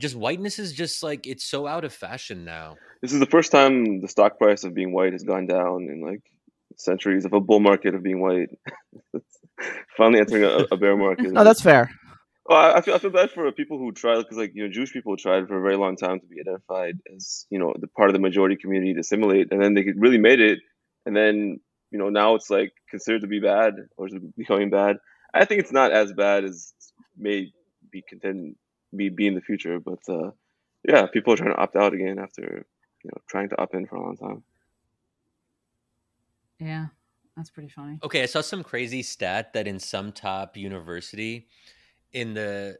just 0.03 0.15
whiteness 0.15 0.55
is 0.65 0.71
just 0.83 1.03
like 1.09 1.21
it's 1.31 1.43
so 1.53 1.59
out 1.73 1.83
of 1.87 1.93
fashion 1.93 2.39
now 2.45 2.69
This 3.01 3.13
is 3.15 3.19
the 3.25 3.31
first 3.35 3.49
time 3.57 4.01
the 4.03 4.07
stock 4.15 4.33
price 4.41 4.63
of 4.65 4.71
being 4.79 4.91
white 4.97 5.13
has 5.17 5.23
gone 5.33 5.45
down 5.57 5.77
in 5.91 5.97
like 6.09 6.23
centuries 6.89 7.25
of 7.25 7.33
a 7.33 7.41
bull 7.47 7.59
market 7.69 7.95
of 7.95 8.01
being 8.07 8.21
white. 8.27 8.51
Finally 9.97 10.19
entering 10.23 10.43
a, 10.43 10.65
a 10.71 10.77
bear 10.77 10.95
market. 10.95 11.31
No, 11.31 11.43
that's 11.43 11.61
fair. 11.61 11.83
Well, 12.45 12.57
I- 12.65 12.73
I 12.77 12.81
feel 12.81 12.93
I 12.95 12.99
feel 12.99 13.09
bad 13.19 13.31
for 13.31 13.51
people 13.51 13.77
who 13.81 13.91
tried 13.91 14.19
because 14.21 14.37
like 14.43 14.51
you 14.55 14.63
know 14.63 14.71
Jewish 14.77 14.93
people 14.93 15.17
tried 15.17 15.47
for 15.47 15.57
a 15.57 15.61
very 15.67 15.77
long 15.83 15.95
time 16.05 16.17
to 16.21 16.27
be 16.31 16.37
identified 16.39 16.95
as 17.15 17.45
you 17.49 17.59
know 17.61 17.73
the 17.83 17.89
part 17.97 18.09
of 18.09 18.13
the 18.17 18.19
majority 18.27 18.55
community 18.63 18.93
to 18.93 19.01
assimilate, 19.05 19.47
and 19.51 19.59
then 19.61 19.73
they 19.75 19.83
really 20.05 20.21
made 20.29 20.39
it, 20.39 20.59
and 21.05 21.13
then 21.19 21.59
you 21.91 21.99
know 21.99 22.09
now 22.09 22.35
it's 22.35 22.49
like 22.49 22.73
considered 22.89 23.21
to 23.21 23.27
be 23.27 23.39
bad 23.39 23.75
or 23.97 24.07
is 24.07 24.13
it 24.13 24.35
becoming 24.37 24.69
bad. 24.69 24.97
I 25.33 25.45
think 25.45 25.59
it's 25.61 25.71
not 25.71 25.91
as 25.91 26.13
bad 26.13 26.43
as 26.43 26.73
may 27.17 27.51
be 27.91 28.03
contend 28.07 28.55
be 28.95 29.09
be 29.09 29.27
in 29.27 29.35
the 29.35 29.41
future, 29.41 29.79
but 29.79 29.99
uh, 30.09 30.31
yeah, 30.87 31.05
people 31.07 31.33
are 31.33 31.37
trying 31.37 31.51
to 31.51 31.57
opt 31.57 31.75
out 31.75 31.93
again 31.93 32.19
after 32.19 32.65
you 33.03 33.09
know 33.09 33.21
trying 33.27 33.49
to 33.49 33.61
opt 33.61 33.73
in 33.73 33.85
for 33.85 33.95
a 33.95 34.01
long 34.01 34.17
time. 34.17 34.43
Yeah, 36.59 36.87
that's 37.35 37.49
pretty 37.49 37.69
funny. 37.69 37.99
Okay, 38.03 38.23
I 38.23 38.25
saw 38.25 38.41
some 38.41 38.63
crazy 38.63 39.03
stat 39.03 39.53
that 39.53 39.67
in 39.67 39.79
some 39.79 40.11
top 40.11 40.57
university, 40.57 41.47
in 42.13 42.33
the 42.33 42.79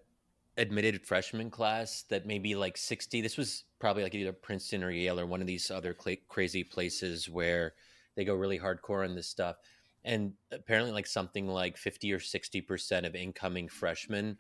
admitted 0.58 1.06
freshman 1.06 1.52
class, 1.52 2.04
that 2.10 2.26
maybe 2.26 2.56
like 2.56 2.78
60, 2.78 3.22
this 3.22 3.38
was 3.38 3.66
probably 3.80 4.04
like 4.04 4.16
either 4.16 4.34
Princeton 4.34 4.84
or 4.84 4.90
Yale 4.90 5.20
or 5.20 5.28
one 5.28 5.42
of 5.42 5.48
these 5.48 5.70
other 5.70 5.94
cla 5.94 6.16
crazy 6.28 6.64
places 6.64 7.30
where 7.30 7.74
they 8.18 8.26
go 8.26 8.34
really 8.36 8.60
hardcore 8.60 9.08
on 9.08 9.16
this 9.16 9.28
stuff. 9.30 9.56
And 10.04 10.34
apparently, 10.52 10.92
like 10.92 11.08
something 11.08 11.48
like 11.48 11.78
50 11.78 12.12
or 12.14 12.20
60% 12.20 13.06
of 13.06 13.16
incoming 13.16 13.70
freshmen 13.70 14.38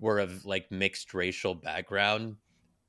were 0.00 0.18
of 0.18 0.44
like 0.44 0.70
mixed 0.72 1.14
racial 1.14 1.54
background, 1.54 2.36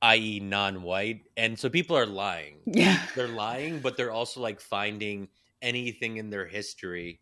i.e., 0.02 0.40
non 0.40 0.82
white. 0.82 1.28
And 1.36 1.56
so 1.58 1.68
people 1.68 1.96
are 1.96 2.06
lying 2.06 2.58
Yeah, 2.66 2.98
they're 3.14 3.28
lying, 3.28 3.80
but 3.80 3.96
they're 3.96 4.10
also 4.12 4.40
like 4.40 4.60
finding 4.60 5.28
anything 5.62 6.16
in 6.16 6.30
their 6.30 6.46
history 6.46 7.20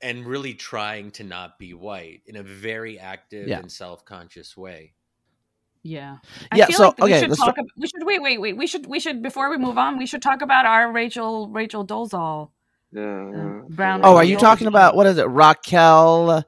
and 0.00 0.26
really 0.26 0.54
trying 0.54 1.12
to 1.12 1.24
not 1.24 1.58
be 1.58 1.72
white 1.74 2.22
in 2.26 2.36
a 2.36 2.42
very 2.42 2.98
active 2.98 3.48
Yeah. 3.48 3.60
and 3.60 3.70
self-conscious 3.70 4.56
way. 4.56 4.94
Yeah. 5.82 6.18
Yeah, 6.54 6.66
feel 6.66 6.76
so, 6.76 6.84
like 6.88 6.98
we 6.98 7.04
okay, 7.04 7.20
should 7.20 7.28
let's 7.30 7.40
talk. 7.40 7.58
About, 7.58 7.66
we 7.76 7.86
should 7.88 8.04
wait, 8.04 8.22
wait, 8.22 8.40
wait. 8.40 8.56
We 8.56 8.66
should, 8.66 8.86
we 8.86 9.00
should 9.00 9.22
before 9.22 9.50
we 9.50 9.56
move 9.58 9.78
on. 9.78 9.98
We 9.98 10.06
should 10.06 10.22
talk 10.22 10.40
about 10.42 10.64
our 10.66 10.92
Rachel, 10.92 11.48
Rachel 11.48 11.84
Dolezal. 11.86 12.50
Yeah, 12.92 13.30
yeah. 13.30 13.60
brown- 13.68 14.00
Oh, 14.04 14.16
are 14.16 14.24
you 14.24 14.36
talking 14.36 14.66
about 14.66 14.94
what 14.96 15.06
is 15.06 15.18
it? 15.18 15.24
Raquel. 15.26 16.44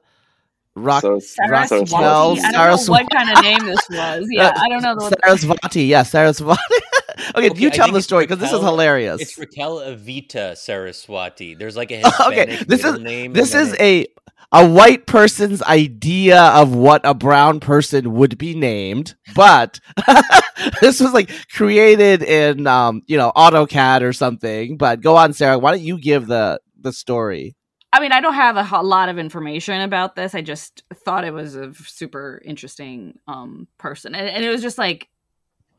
Rock. 0.75 1.01
So- 1.01 1.19
Saraswati. 1.19 1.83
Raquel 1.83 2.37
I 2.43 2.51
don't 2.51 2.85
know 2.85 2.91
what 2.91 3.05
kind 3.11 3.29
of 3.37 3.43
name 3.43 3.65
this 3.65 3.79
was. 3.89 4.25
Yeah, 4.29 4.47
uh, 4.55 4.59
I 4.61 4.69
don't 4.69 4.81
know. 4.83 4.95
The, 4.95 5.15
Sarasvati. 5.17 5.87
Yes, 5.87 6.11
Sarasvati. 6.11 6.57
okay, 7.35 7.49
Okay, 7.49 7.59
you 7.59 7.67
I 7.67 7.71
tell 7.71 7.91
the 7.91 8.01
story 8.01 8.25
because 8.25 8.39
this 8.39 8.51
is 8.51 8.59
hilarious. 8.59 9.21
It's 9.21 9.37
Raquel 9.37 9.77
Evita 9.79 10.55
Saraswati. 10.57 11.55
There's 11.55 11.75
like 11.77 11.91
a 11.91 12.03
Okay, 12.27 12.57
this 12.67 12.83
middle 12.83 12.95
is- 12.95 12.99
name. 13.01 13.33
this 13.33 13.53
is 13.53 13.73
it- 13.73 13.81
a 13.81 14.07
a 14.55 14.65
white 14.65 15.05
person's 15.05 15.61
idea 15.63 16.41
of 16.41 16.73
what 16.73 17.01
a 17.03 17.13
brown 17.13 17.59
person 17.59 18.13
would 18.13 18.37
be 18.37 18.55
named, 18.55 19.13
but 19.35 19.81
this 20.81 21.01
was 21.01 21.13
like 21.13 21.29
created 21.51 22.23
in 22.23 22.65
um, 22.65 23.01
you 23.05 23.17
know, 23.17 23.33
AutoCAD 23.35 24.01
or 24.01 24.13
something. 24.13 24.77
But 24.77 25.01
go 25.01 25.17
on, 25.17 25.33
Sarah. 25.33 25.59
Why 25.59 25.71
don't 25.71 25.81
you 25.83 25.99
give 25.99 26.27
the 26.27 26.61
the 26.79 26.93
story? 26.93 27.57
I 27.91 27.99
mean, 27.99 28.13
I 28.13 28.21
don't 28.21 28.33
have 28.33 28.55
a 28.55 28.81
lot 28.81 29.09
of 29.09 29.17
information 29.17 29.81
about 29.81 30.15
this. 30.15 30.33
I 30.33 30.41
just 30.41 30.83
thought 31.03 31.25
it 31.25 31.33
was 31.33 31.55
a 31.55 31.73
super 31.73 32.41
interesting 32.45 33.19
um, 33.27 33.67
person, 33.77 34.15
and, 34.15 34.29
and 34.29 34.45
it 34.45 34.49
was 34.49 34.61
just 34.61 34.77
like 34.77 35.09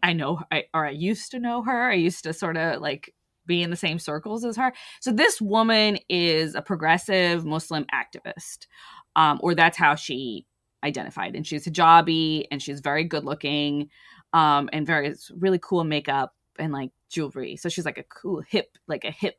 I 0.02 0.12
know, 0.12 0.40
I, 0.52 0.64
or 0.74 0.86
I 0.86 0.90
used 0.90 1.30
to 1.30 1.40
know 1.40 1.62
her. 1.62 1.90
I 1.90 1.94
used 1.94 2.24
to 2.24 2.34
sort 2.34 2.58
of 2.58 2.82
like 2.82 3.14
be 3.46 3.62
in 3.62 3.70
the 3.70 3.76
same 3.76 3.98
circles 3.98 4.44
as 4.44 4.56
her. 4.56 4.72
So 5.00 5.12
this 5.12 5.40
woman 5.40 5.98
is 6.08 6.54
a 6.54 6.62
progressive 6.62 7.44
Muslim 7.44 7.86
activist, 7.94 8.66
um, 9.14 9.38
or 9.42 9.54
that's 9.54 9.76
how 9.76 9.94
she 9.94 10.46
identified. 10.84 11.34
And 11.34 11.46
she's 11.46 11.66
hijabi, 11.66 12.46
and 12.50 12.62
she's 12.62 12.80
very 12.80 13.04
good 13.04 13.24
looking, 13.24 13.88
um, 14.32 14.68
and 14.72 14.86
very 14.86 15.14
really 15.36 15.58
cool 15.58 15.84
makeup 15.84 16.34
and 16.58 16.72
like 16.72 16.90
jewelry. 17.08 17.56
So 17.56 17.68
she's 17.68 17.84
like 17.84 17.98
a 17.98 18.04
cool 18.04 18.42
hip, 18.46 18.76
like 18.86 19.04
a 19.04 19.10
hip 19.10 19.36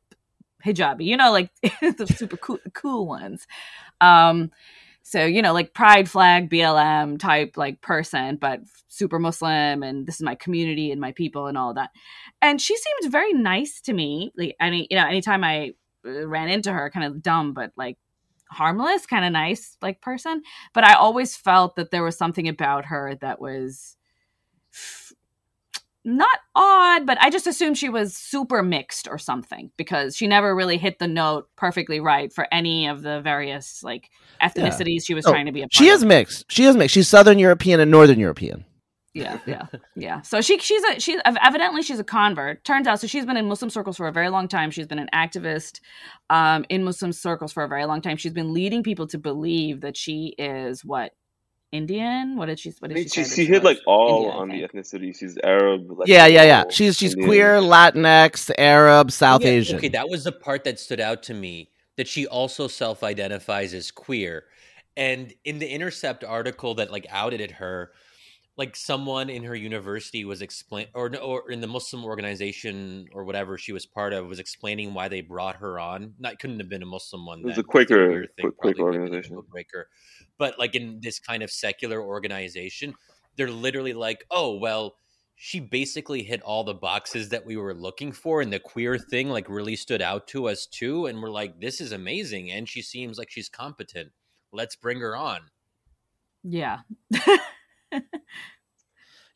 hijabi, 0.65 1.05
you 1.05 1.17
know, 1.17 1.31
like 1.31 1.51
the 1.61 2.07
super 2.07 2.37
cool, 2.37 2.59
cool 2.73 3.07
ones. 3.07 3.47
Um, 4.01 4.51
So, 5.09 5.23
you 5.23 5.41
know, 5.41 5.53
like 5.53 5.73
pride 5.73 6.09
flag, 6.09 6.49
BLM 6.49 7.17
type 7.17 7.55
like 7.55 7.79
person, 7.79 8.35
but 8.35 8.59
super 8.89 9.19
Muslim 9.19 9.81
and 9.81 10.05
this 10.05 10.15
is 10.15 10.21
my 10.21 10.35
community 10.35 10.91
and 10.91 10.99
my 10.99 11.13
people 11.13 11.47
and 11.47 11.57
all 11.57 11.73
that. 11.75 11.91
And 12.41 12.61
she 12.61 12.75
seemed 12.75 13.09
very 13.09 13.31
nice 13.31 13.79
to 13.83 13.93
me. 13.93 14.33
Like 14.35 14.57
any, 14.59 14.85
you 14.91 14.97
know, 14.97 15.07
anytime 15.07 15.45
I 15.45 15.75
uh, 16.05 16.27
ran 16.27 16.49
into 16.49 16.73
her, 16.73 16.89
kind 16.89 17.05
of 17.05 17.23
dumb, 17.23 17.53
but 17.53 17.71
like 17.77 17.97
harmless, 18.51 19.05
kind 19.05 19.23
of 19.23 19.31
nice 19.31 19.77
like 19.81 20.01
person. 20.01 20.41
But 20.73 20.83
I 20.83 20.95
always 20.95 21.37
felt 21.37 21.77
that 21.77 21.89
there 21.89 22.03
was 22.03 22.17
something 22.17 22.49
about 22.49 22.87
her 22.87 23.15
that 23.21 23.39
was 23.39 23.95
not 26.07 26.39
odd, 26.55 27.05
but 27.05 27.17
I 27.21 27.29
just 27.29 27.47
assumed 27.47 27.77
she 27.77 27.89
was 27.89 28.15
super 28.15 28.63
mixed 28.63 29.09
or 29.09 29.17
something 29.17 29.71
because 29.75 30.15
she 30.15 30.25
never 30.25 30.55
really 30.55 30.77
hit 30.77 30.99
the 30.99 31.07
note 31.07 31.49
perfectly 31.57 31.99
right 31.99 32.31
for 32.31 32.47
any 32.51 32.87
of 32.87 33.01
the 33.01 33.19
various 33.21 33.83
like 33.83 34.09
ethnicities 34.41 35.01
yeah. 35.01 35.03
she 35.03 35.13
was 35.13 35.25
oh, 35.25 35.31
trying 35.31 35.47
to 35.47 35.51
be 35.51 35.63
a 35.63 35.67
She 35.69 35.87
is 35.87 36.05
mixed. 36.05 36.45
She 36.49 36.63
is 36.63 36.77
mixed. 36.77 36.93
She's 36.93 37.09
Southern 37.09 37.39
European 37.39 37.81
and 37.81 37.91
Northern 37.91 38.19
European. 38.19 38.63
Yeah, 39.13 39.39
yeah, 39.45 39.65
yeah. 39.95 40.21
So 40.21 40.41
she 40.41 40.59
she's 40.59 40.83
a 40.83 40.99
she's 40.99 41.19
evidently 41.25 41.81
she's 41.81 41.99
a 41.99 42.03
convert. 42.03 42.63
Turns 42.63 42.87
out, 42.87 43.01
so 43.01 43.07
she's 43.07 43.25
been 43.25 43.35
in 43.35 43.47
Muslim 43.47 43.69
circles 43.69 43.97
for 43.97 44.07
a 44.07 44.11
very 44.11 44.29
long 44.29 44.47
time. 44.47 44.71
She's 44.71 44.87
been 44.87 44.99
an 44.99 45.09
activist 45.13 45.81
um, 46.29 46.65
in 46.69 46.83
Muslim 46.83 47.11
circles 47.11 47.51
for 47.51 47.63
a 47.63 47.67
very 47.67 47.85
long 47.85 47.99
time. 47.99 48.15
She's 48.15 48.33
been 48.33 48.53
leading 48.53 48.83
people 48.83 49.07
to 49.07 49.17
believe 49.17 49.81
that 49.81 49.97
she 49.97 50.35
is 50.37 50.85
what 50.85 51.13
Indian? 51.77 52.35
What 52.35 52.47
did 52.47 52.59
she? 52.59 52.71
What 52.79 52.91
did 52.91 53.11
she? 53.11 53.23
She, 53.23 53.29
she 53.29 53.45
hit 53.45 53.63
like 53.63 53.79
all 53.85 54.25
Indian, 54.25 54.35
on 54.37 54.49
the 54.49 54.61
ethnicity. 54.67 55.17
She's 55.17 55.37
Arab. 55.43 55.89
Latino, 55.89 56.05
yeah, 56.07 56.25
yeah, 56.25 56.43
yeah. 56.43 56.63
She's 56.69 56.97
she's 56.97 57.13
Indian. 57.13 57.29
queer, 57.29 57.59
Latinx, 57.59 58.51
Arab, 58.57 59.11
South 59.11 59.43
yeah, 59.43 59.49
Asian. 59.49 59.77
Okay, 59.77 59.89
that 59.89 60.09
was 60.09 60.23
the 60.25 60.31
part 60.31 60.63
that 60.65 60.79
stood 60.79 60.99
out 60.99 61.23
to 61.23 61.33
me. 61.33 61.69
That 61.95 62.07
she 62.07 62.27
also 62.27 62.67
self-identifies 62.67 63.73
as 63.73 63.91
queer, 63.91 64.43
and 64.95 65.33
in 65.45 65.59
the 65.59 65.67
Intercept 65.67 66.23
article 66.23 66.75
that 66.75 66.91
like 66.91 67.07
outed 67.09 67.51
her, 67.51 67.91
like 68.57 68.75
someone 68.75 69.29
in 69.29 69.43
her 69.43 69.55
university 69.55 70.25
was 70.25 70.41
explain 70.41 70.87
or 70.95 71.15
or 71.17 71.51
in 71.51 71.61
the 71.61 71.67
Muslim 71.67 72.03
organization 72.03 73.07
or 73.13 73.23
whatever 73.23 73.57
she 73.57 73.71
was 73.71 73.85
part 73.85 74.13
of 74.13 74.25
was 74.25 74.39
explaining 74.39 74.95
why 74.95 75.07
they 75.07 75.21
brought 75.21 75.57
her 75.57 75.79
on. 75.79 76.13
Not 76.19 76.39
couldn't 76.39 76.59
have 76.59 76.67
been 76.67 76.81
a 76.81 76.87
Muslim 76.87 77.25
one. 77.25 77.39
It 77.39 77.45
was 77.45 77.55
then. 77.55 77.65
a 77.65 77.67
Quaker, 77.67 78.25
thing, 78.35 78.51
Quaker 78.57 78.81
organization. 78.81 79.41
Quaker, 79.51 79.89
but 80.39 80.57
like 80.57 80.75
in 80.75 80.99
this 81.01 81.19
kind 81.19 81.43
of 81.43 81.51
secular 81.51 82.01
organization, 82.01 82.95
they're 83.37 83.51
literally 83.51 83.93
like, 83.93 84.25
oh 84.31 84.57
well. 84.57 84.95
She 85.39 85.59
basically 85.59 86.23
hit 86.23 86.41
all 86.41 86.63
the 86.63 86.73
boxes 86.73 87.29
that 87.29 87.45
we 87.45 87.57
were 87.57 87.75
looking 87.75 88.11
for, 88.11 88.41
and 88.41 88.51
the 88.51 88.59
queer 88.59 88.97
thing 88.97 89.29
like 89.29 89.47
really 89.47 89.75
stood 89.75 90.01
out 90.01 90.25
to 90.29 90.47
us 90.47 90.65
too. 90.65 91.05
And 91.05 91.21
we're 91.21 91.29
like, 91.29 91.61
"This 91.61 91.79
is 91.79 91.91
amazing!" 91.91 92.49
And 92.49 92.67
she 92.67 92.81
seems 92.81 93.19
like 93.19 93.29
she's 93.29 93.47
competent. 93.47 94.13
Let's 94.51 94.75
bring 94.75 94.99
her 94.99 95.15
on. 95.15 95.41
Yeah. 96.43 96.79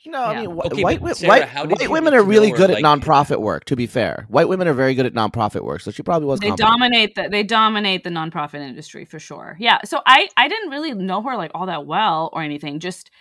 You 0.03 0.11
know, 0.11 0.31
yeah. 0.31 0.39
I 0.39 0.41
mean, 0.41 0.59
okay, 0.59 0.83
white, 0.83 1.15
Sarah, 1.15 1.47
white, 1.47 1.79
white 1.79 1.89
women 1.91 2.15
are 2.15 2.23
really 2.23 2.49
good 2.49 2.71
at 2.71 2.79
nonprofit 2.79 3.39
work. 3.39 3.65
To 3.65 3.75
be 3.75 3.85
fair, 3.85 4.25
white 4.29 4.49
women 4.49 4.67
are 4.67 4.73
very 4.73 4.95
good 4.95 5.05
at 5.05 5.13
nonprofit 5.13 5.61
work, 5.61 5.81
so 5.81 5.91
she 5.91 6.01
probably 6.01 6.27
was. 6.27 6.39
They 6.39 6.47
competent. 6.47 6.71
dominate 6.71 7.15
the 7.15 7.29
they 7.29 7.43
dominate 7.43 8.03
the 8.03 8.09
nonprofit 8.09 8.67
industry 8.67 9.05
for 9.05 9.19
sure. 9.19 9.55
Yeah, 9.59 9.79
so 9.85 10.01
I 10.07 10.27
I 10.35 10.47
didn't 10.47 10.71
really 10.71 10.93
know 10.93 11.21
her 11.21 11.37
like 11.37 11.51
all 11.53 11.67
that 11.67 11.85
well 11.85 12.31
or 12.33 12.41
anything. 12.41 12.79
Just 12.79 13.11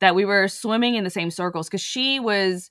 that 0.00 0.14
we 0.14 0.24
were 0.24 0.48
swimming 0.48 0.94
in 0.94 1.04
the 1.04 1.10
same 1.10 1.30
circles 1.30 1.68
because 1.68 1.82
she 1.82 2.20
was. 2.20 2.70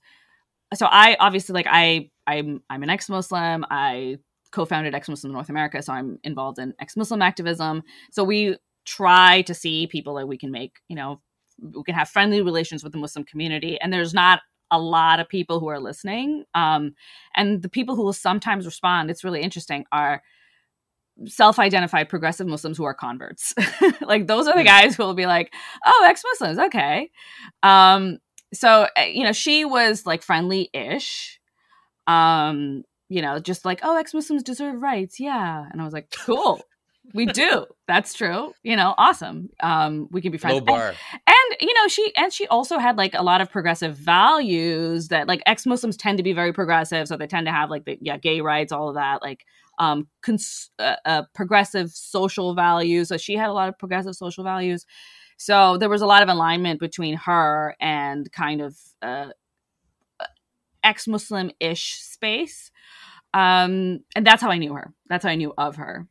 So 0.74 0.88
I 0.90 1.16
obviously 1.20 1.54
like 1.54 1.68
I 1.70 2.10
I'm 2.26 2.64
I'm 2.72 2.82
an 2.82 2.90
ex-Muslim. 2.90 3.66
I 3.70 4.18
co-founded 4.52 4.96
ex-Muslim 4.96 5.32
North 5.32 5.50
America, 5.50 5.84
so 5.84 5.94
I'm 5.94 6.18
involved 6.24 6.58
in 6.58 6.74
ex-Muslim 6.80 7.22
activism. 7.22 7.84
So 8.12 8.24
we 8.24 8.58
try 8.84 9.44
to 9.44 9.54
see 9.54 9.86
people 9.86 10.16
that 10.16 10.28
we 10.28 10.40
can 10.40 10.50
make 10.50 10.80
you 10.88 10.96
know 10.96 11.22
we 11.62 11.84
can 11.84 11.96
have 11.96 12.10
friendly 12.10 12.42
relations 12.42 12.84
with 12.84 12.94
the 12.94 13.00
Muslim 13.00 13.26
community. 13.26 13.80
And 13.80 13.92
there's 13.92 14.14
not 14.14 14.42
a 14.72 14.80
lot 14.80 15.20
of 15.20 15.28
people 15.28 15.60
who 15.60 15.68
are 15.68 15.80
listening. 15.80 16.46
Um, 16.54 16.94
and 17.36 17.62
the 17.62 17.70
people 17.70 17.96
who 17.96 18.04
will 18.04 18.14
sometimes 18.14 18.66
respond, 18.66 19.10
it's 19.10 19.24
really 19.24 19.42
interesting, 19.42 19.86
are 19.92 20.22
self-identified 21.26 22.08
progressive 22.08 22.48
Muslims 22.48 22.78
who 22.78 22.86
are 22.86 22.94
converts. 22.94 23.54
like 24.02 24.28
those 24.28 24.48
are 24.48 24.54
the 24.54 24.62
hmm. 24.62 24.68
guys 24.68 24.96
who 24.96 25.04
will 25.04 25.16
be 25.16 25.26
like, 25.26 25.54
"Oh, 25.86 26.06
ex-Muslims, 26.08 26.60
okay." 26.60 27.10
Um, 27.64 28.20
so 28.54 28.88
eh, 28.96 29.08
you 29.08 29.24
know, 29.24 29.34
she 29.34 29.66
was 29.66 30.06
like 30.06 30.24
friendly-ish. 30.24 31.40
Um, 32.08 32.84
you 33.10 33.22
know, 33.22 33.40
just 33.40 33.66
like, 33.66 33.82
"Oh, 33.84 33.98
ex-Muslims 33.98 34.44
deserve 34.44 34.82
rights." 34.82 35.20
Yeah. 35.20 35.66
And 35.70 35.82
I 35.82 35.84
was 35.84 35.94
like, 35.94 36.12
"Cool." 36.12 36.62
we 37.14 37.26
do. 37.26 37.66
That's 37.88 38.14
true. 38.14 38.54
You 38.64 38.76
know, 38.76 38.94
awesome. 38.98 39.50
Um, 39.62 40.08
we 40.12 40.22
can 40.22 40.32
be 40.32 40.38
friends. 40.38 40.56
Low 40.56 40.62
bar. 40.62 40.94
And, 41.14 41.36
and, 41.50 41.58
you 41.62 41.74
know, 41.74 41.88
she 41.88 42.12
and 42.16 42.32
she 42.32 42.48
also 42.48 42.78
had 42.78 42.98
like 42.98 43.14
a 43.14 43.24
lot 43.24 43.42
of 43.42 43.50
progressive 43.50 43.96
values 43.96 45.10
that 45.10 45.28
like 45.28 45.42
ex-Muslims 45.46 45.98
tend 45.98 46.18
to 46.18 46.24
be 46.24 46.34
very 46.34 46.54
progressive, 46.54 47.08
so 47.08 47.18
they 47.18 47.28
tend 47.28 47.48
to 47.48 47.52
have 47.52 47.70
like 47.70 47.86
the 47.86 47.98
yeah 48.02 48.18
gay 48.18 48.42
rights, 48.42 48.72
all 48.72 48.90
of 48.90 48.96
that, 48.96 49.22
like 49.22 49.46
um, 49.80 50.08
cons- 50.22 50.72
uh, 50.80 50.96
uh, 51.06 51.24
progressive 51.34 51.92
social 51.92 52.54
values. 52.54 53.10
So 53.10 53.18
she 53.18 53.36
had 53.36 53.50
a 53.50 53.54
lot 53.54 53.70
of 53.70 53.78
progressive 53.78 54.16
social 54.16 54.44
values. 54.44 54.86
So 55.38 55.78
there 55.78 55.90
was 55.90 56.02
a 56.02 56.06
lot 56.06 56.22
of 56.24 56.30
alignment 56.30 56.80
between 56.80 57.16
her 57.16 57.76
and 57.80 58.30
kind 58.32 58.62
of 58.62 58.78
uh, 59.02 59.30
ex-Muslim 60.84 61.52
ish 61.60 62.02
space. 62.02 62.72
Um, 63.34 64.00
and 64.16 64.26
that's 64.26 64.42
how 64.42 64.50
I 64.50 64.58
knew 64.58 64.74
her. 64.74 64.94
That's 65.08 65.24
how 65.24 65.32
I 65.32 65.36
knew 65.36 65.54
of 65.58 65.78
her 65.78 66.08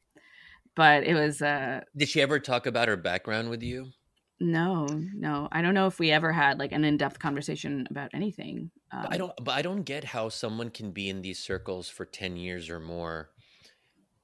but 0.78 1.02
it 1.02 1.14
was 1.14 1.42
uh 1.42 1.80
did 1.96 2.08
she 2.08 2.22
ever 2.22 2.38
talk 2.38 2.64
about 2.64 2.86
her 2.86 2.96
background 2.96 3.50
with 3.50 3.64
you 3.64 3.90
no 4.40 4.86
no 5.14 5.48
i 5.50 5.60
don't 5.60 5.74
know 5.74 5.86
if 5.86 5.98
we 5.98 6.10
ever 6.10 6.32
had 6.32 6.58
like 6.58 6.72
an 6.72 6.84
in-depth 6.84 7.18
conversation 7.18 7.86
about 7.90 8.10
anything 8.14 8.70
um, 8.92 9.06
i 9.10 9.16
don't 9.16 9.32
but 9.42 9.52
i 9.52 9.62
don't 9.62 9.82
get 9.82 10.04
how 10.04 10.28
someone 10.28 10.70
can 10.70 10.90
be 10.92 11.08
in 11.08 11.22
these 11.22 11.38
circles 11.38 11.88
for 11.88 12.04
10 12.04 12.36
years 12.36 12.70
or 12.70 12.78
more 12.78 13.30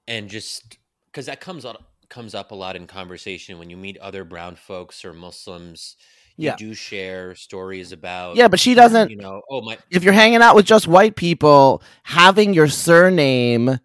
and 0.07 0.29
just 0.29 0.79
because 1.07 1.27
that 1.27 1.41
comes 1.41 1.65
up 1.65 1.93
comes 2.09 2.35
up 2.35 2.53
a 2.53 2.55
lot 2.55 2.77
in 2.77 2.87
conversation 2.87 3.59
when 3.59 3.71
you 3.71 3.77
meet 3.77 3.99
other 3.99 4.25
brown 4.25 4.55
folks 4.55 5.05
or 5.05 5.13
muslims 5.13 5.97
you 6.37 6.47
yeah. 6.47 6.57
do 6.57 6.75
share 6.75 7.35
stories 7.35 7.91
about 7.91 8.37
yeah 8.37 8.47
but 8.47 8.61
she 8.61 8.75
doesn't 8.75 9.11
you 9.11 9.17
know 9.17 9.41
oh 9.51 9.63
my 9.63 9.77
if 9.91 10.05
you're 10.05 10.13
hanging 10.13 10.43
out 10.43 10.55
with 10.55 10.67
just 10.67 10.87
white 10.87 11.17
people 11.17 11.83
having 12.05 12.55
your 12.55 12.69
surname 12.69 13.81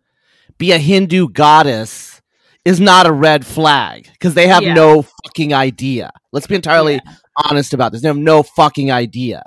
be 0.58 0.72
a 0.72 0.78
hindu 0.78 1.28
goddess 1.28 2.19
is 2.70 2.80
not 2.80 3.08
a 3.08 3.12
red 3.12 3.46
flag 3.46 4.08
because 4.14 4.36
they 4.36 4.48
have 4.48 4.62
yeah. 4.62 4.76
no 4.76 5.02
fucking 5.02 5.54
idea. 5.54 6.12
Let's 6.32 6.46
be 6.46 6.54
entirely 6.54 7.02
yeah. 7.04 7.16
honest 7.36 7.74
about 7.74 7.92
this. 7.92 8.04
They 8.04 8.08
have 8.08 8.18
no 8.18 8.44
fucking 8.44 8.92
idea. 8.92 9.42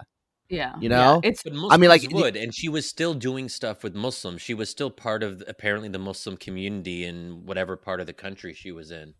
Yeah, 0.49 0.75
you 0.81 0.89
know, 0.89 1.21
yeah. 1.23 1.31
it's. 1.31 1.45
I 1.71 1.77
mean, 1.79 1.89
like 1.89 2.03
would, 2.11 2.37
and 2.37 2.55
she 2.55 2.69
was 2.69 2.87
still 2.87 3.15
doing 3.15 3.49
stuff 3.49 3.83
with 3.83 3.95
Muslims. 3.95 4.43
She 4.43 4.53
was 4.53 4.69
still 4.69 4.91
part 4.91 5.23
of 5.23 5.43
apparently 5.47 5.89
the 5.89 5.99
Muslim 5.99 6.37
community 6.37 7.05
in 7.05 7.47
whatever 7.47 7.77
part 7.77 8.01
of 8.01 8.07
the 8.07 8.13
country 8.13 8.53
she 8.53 8.71
was 8.71 8.91
in. 8.91 9.15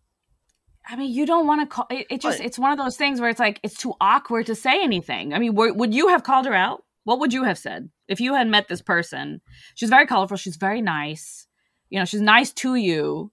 I 0.87 0.95
mean, 0.95 1.11
you 1.11 1.25
don't 1.25 1.47
want 1.47 1.61
to 1.61 1.65
call 1.65 1.87
it, 1.89 2.05
it 2.11 2.21
just. 2.21 2.39
It's 2.41 2.59
one 2.59 2.71
of 2.71 2.77
those 2.77 2.97
things 2.97 3.19
where 3.19 3.29
it's 3.29 3.39
like 3.39 3.59
it's 3.63 3.77
too 3.77 3.93
awkward 3.99 4.45
to 4.47 4.53
say 4.53 4.83
anything. 4.83 5.33
I 5.33 5.39
mean, 5.39 5.55
would 5.55 5.93
you 5.93 6.09
have 6.09 6.23
called 6.23 6.45
her 6.45 6.53
out? 6.53 6.83
What 7.05 7.19
would 7.19 7.33
you 7.33 7.45
have 7.45 7.57
said 7.57 7.89
if 8.07 8.19
you 8.21 8.35
had 8.35 8.47
met 8.47 8.67
this 8.67 8.81
person? 8.81 9.41
She's 9.73 9.89
very 9.89 10.05
colorful. 10.05 10.37
She's 10.37 10.57
very 10.57 10.81
nice. 10.81 11.47
You 11.89 11.99
know, 11.99 12.05
she's 12.05 12.21
nice 12.21 12.51
to 12.53 12.75
you 12.75 13.31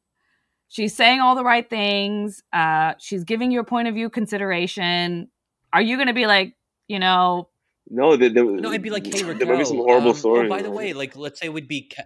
she's 0.71 0.97
saying 0.97 1.21
all 1.21 1.35
the 1.35 1.45
right 1.45 1.69
things. 1.69 2.43
Uh, 2.55 2.95
she's 2.99 3.25
giving 3.25 3.51
your 3.51 3.65
point 3.65 3.89
of 3.89 3.95
view 3.95 4.09
consideration. 4.09 5.29
Are 5.75 5.83
you 5.83 5.97
going 5.97 6.09
to 6.09 6.15
be 6.15 6.27
like, 6.27 6.57
you 6.89 6.99
know? 6.99 7.51
No, 7.91 8.17
there, 8.17 8.31
there, 8.31 8.45
no, 8.45 8.71
I'd 8.71 8.83
be 8.83 8.91
like, 8.91 9.05
hey, 9.05 9.23
Raquel, 9.23 9.39
there 9.39 9.49
might 9.49 9.59
be 9.59 9.65
some 9.65 9.77
horrible 9.77 10.11
um, 10.11 10.17
stories. 10.17 10.47
Oh, 10.47 10.49
by 10.49 10.63
the 10.63 10.71
way, 10.71 10.93
like, 10.93 11.17
let's 11.17 11.39
say 11.39 11.49
we'd 11.49 11.69
be, 11.69 11.91
ca- 11.95 12.05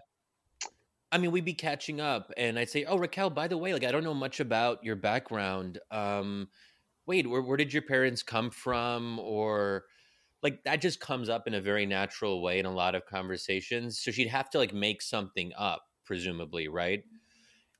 I 1.13 1.19
mean, 1.19 1.31
we'd 1.31 1.45
be 1.45 1.55
catching 1.55 2.01
up, 2.01 2.33
and 2.37 2.59
I'd 2.59 2.71
say, 2.71 2.85
oh, 2.85 2.99
Raquel, 2.99 3.31
by 3.31 3.47
the 3.47 3.59
way, 3.59 3.73
like, 3.73 3.85
I 3.85 3.93
don't 3.93 4.03
know 4.03 4.15
much 4.15 4.41
about 4.41 4.83
your 4.83 4.97
background. 4.97 5.79
Um, 5.91 6.49
wait, 7.07 7.29
where, 7.29 7.43
where 7.43 7.59
did 7.59 7.73
your 7.73 7.83
parents 7.83 8.23
come 8.23 8.51
from, 8.51 9.19
or 9.21 9.85
like 10.43 10.63
that 10.65 10.81
just 10.81 11.01
comes 11.01 11.29
up 11.29 11.47
in 11.47 11.55
a 11.55 11.61
very 11.61 11.87
natural 11.87 12.43
way 12.43 12.59
in 12.59 12.67
a 12.67 12.71
lot 12.71 12.95
of 12.95 13.07
conversations. 13.07 13.99
So 13.99 14.11
she'd 14.11 14.29
have 14.29 14.51
to 14.51 14.59
like 14.59 14.75
make 14.75 15.03
something 15.03 15.53
up, 15.57 15.83
presumably, 16.05 16.69
right? 16.69 17.03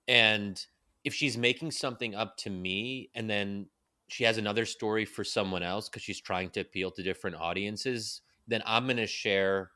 And 0.09 0.65
if 1.05 1.15
she's 1.15 1.37
making 1.37 1.71
something 1.71 2.15
up 2.15 2.37
to 2.39 2.51
me 2.51 3.11
and 3.15 3.29
then 3.29 3.67
she 4.09 4.25
has 4.25 4.39
another 4.39 4.65
story 4.65 5.05
for 5.05 5.25
someone 5.25 5.63
else 5.63 5.89
because 5.89 6.03
she's 6.03 6.21
trying 6.21 6.51
to 6.51 6.61
appeal 6.61 6.91
to 6.91 7.03
different 7.03 7.37
audiences, 7.37 8.23
then 8.47 8.63
I'm 8.67 8.87
gonna 8.87 9.07
share. 9.07 9.71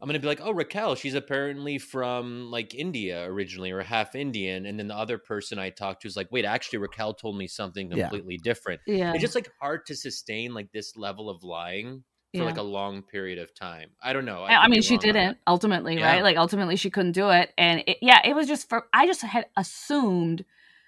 I'm 0.00 0.08
gonna 0.08 0.18
be 0.18 0.28
like, 0.28 0.40
oh, 0.42 0.52
Raquel, 0.52 0.94
she's 0.94 1.14
apparently 1.14 1.76
from 1.78 2.50
like 2.50 2.74
India 2.74 3.24
originally 3.24 3.70
or 3.70 3.82
half 3.82 4.14
Indian, 4.14 4.64
and 4.64 4.78
then 4.78 4.88
the 4.88 4.96
other 4.96 5.18
person 5.18 5.58
I 5.58 5.68
talked 5.70 6.02
to 6.02 6.08
is 6.08 6.16
like, 6.16 6.28
wait, 6.30 6.46
actually, 6.46 6.78
Raquel 6.78 7.12
told 7.12 7.36
me 7.36 7.46
something 7.46 7.90
completely 7.90 8.34
yeah. 8.34 8.42
different. 8.42 8.80
Yeah, 8.86 9.12
it's 9.12 9.20
just 9.20 9.34
like 9.34 9.50
hard 9.60 9.84
to 9.86 9.94
sustain 9.94 10.54
like 10.54 10.72
this 10.72 10.96
level 10.96 11.28
of 11.28 11.44
lying 11.44 12.02
for 12.32 12.38
yeah. 12.38 12.44
like 12.44 12.58
a 12.58 12.62
long 12.62 13.02
period 13.02 13.38
of 13.38 13.52
time. 13.54 13.90
I 14.02 14.12
don't 14.12 14.24
know. 14.24 14.42
I, 14.42 14.64
I 14.64 14.68
mean, 14.68 14.82
she 14.82 14.98
didn't 14.98 15.38
ultimately, 15.46 15.98
yeah. 15.98 16.12
right? 16.12 16.22
Like 16.22 16.36
ultimately, 16.36 16.76
she 16.76 16.90
couldn't 16.90 17.12
do 17.12 17.30
it, 17.30 17.52
and 17.58 17.82
it, 17.86 17.98
yeah, 18.00 18.20
it 18.24 18.34
was 18.34 18.46
just 18.46 18.68
for. 18.68 18.86
I 18.92 19.06
just 19.06 19.22
had 19.22 19.46
assumed 19.56 20.44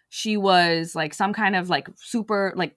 she 0.09 0.37
was 0.37 0.95
like 0.95 1.15
some 1.15 1.33
kind 1.33 1.57
of 1.57 1.69
like 1.69 1.89
super 1.97 2.53
like 2.55 2.77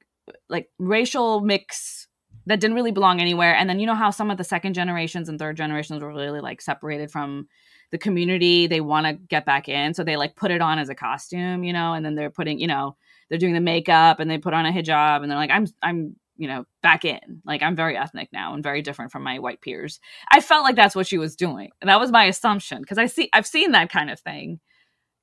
like 0.49 0.69
racial 0.79 1.41
mix 1.41 2.07
that 2.47 2.59
didn't 2.59 2.75
really 2.75 2.91
belong 2.91 3.19
anywhere. 3.19 3.55
And 3.55 3.69
then 3.69 3.79
you 3.79 3.85
know 3.85 3.95
how 3.95 4.09
some 4.09 4.31
of 4.31 4.37
the 4.37 4.43
second 4.43 4.73
generations 4.73 5.29
and 5.29 5.37
third 5.37 5.57
generations 5.57 6.01
were 6.01 6.13
really 6.13 6.41
like 6.41 6.61
separated 6.61 7.11
from 7.11 7.47
the 7.91 7.97
community. 7.97 8.67
They 8.67 8.81
want 8.81 9.05
to 9.05 9.13
get 9.13 9.45
back 9.45 9.69
in, 9.69 9.93
so 9.93 10.03
they 10.03 10.17
like 10.17 10.35
put 10.35 10.49
it 10.49 10.61
on 10.61 10.79
as 10.79 10.89
a 10.89 10.95
costume, 10.95 11.63
you 11.63 11.73
know, 11.73 11.93
and 11.93 12.03
then 12.03 12.15
they're 12.15 12.31
putting, 12.31 12.59
you 12.59 12.67
know, 12.67 12.95
they're 13.29 13.37
doing 13.37 13.53
the 13.53 13.61
makeup 13.61 14.19
and 14.19 14.29
they 14.29 14.37
put 14.37 14.53
on 14.53 14.65
a 14.65 14.71
hijab 14.71 15.21
and 15.21 15.29
they're 15.29 15.37
like, 15.37 15.51
I'm 15.51 15.67
I'm 15.83 16.15
you 16.37 16.47
know 16.47 16.65
back 16.81 17.05
in. 17.05 17.41
Like 17.45 17.61
i'm 17.63 17.75
very 17.75 17.97
ethnic 17.97 18.29
now 18.33 18.53
and 18.53 18.63
very 18.63 18.81
different 18.81 19.11
from 19.11 19.23
my 19.23 19.39
white 19.39 19.61
peers. 19.61 19.99
I 20.31 20.41
felt 20.41 20.63
like 20.63 20.75
that's 20.75 20.95
what 20.95 21.07
she 21.07 21.17
was 21.17 21.35
doing. 21.35 21.69
And 21.81 21.89
that 21.89 21.99
was 21.99 22.11
my 22.11 22.25
assumption 22.25 22.81
because 22.81 22.97
i 22.97 23.05
see 23.05 23.29
i've 23.33 23.47
seen 23.47 23.71
that 23.71 23.89
kind 23.89 24.09
of 24.09 24.19
thing 24.19 24.59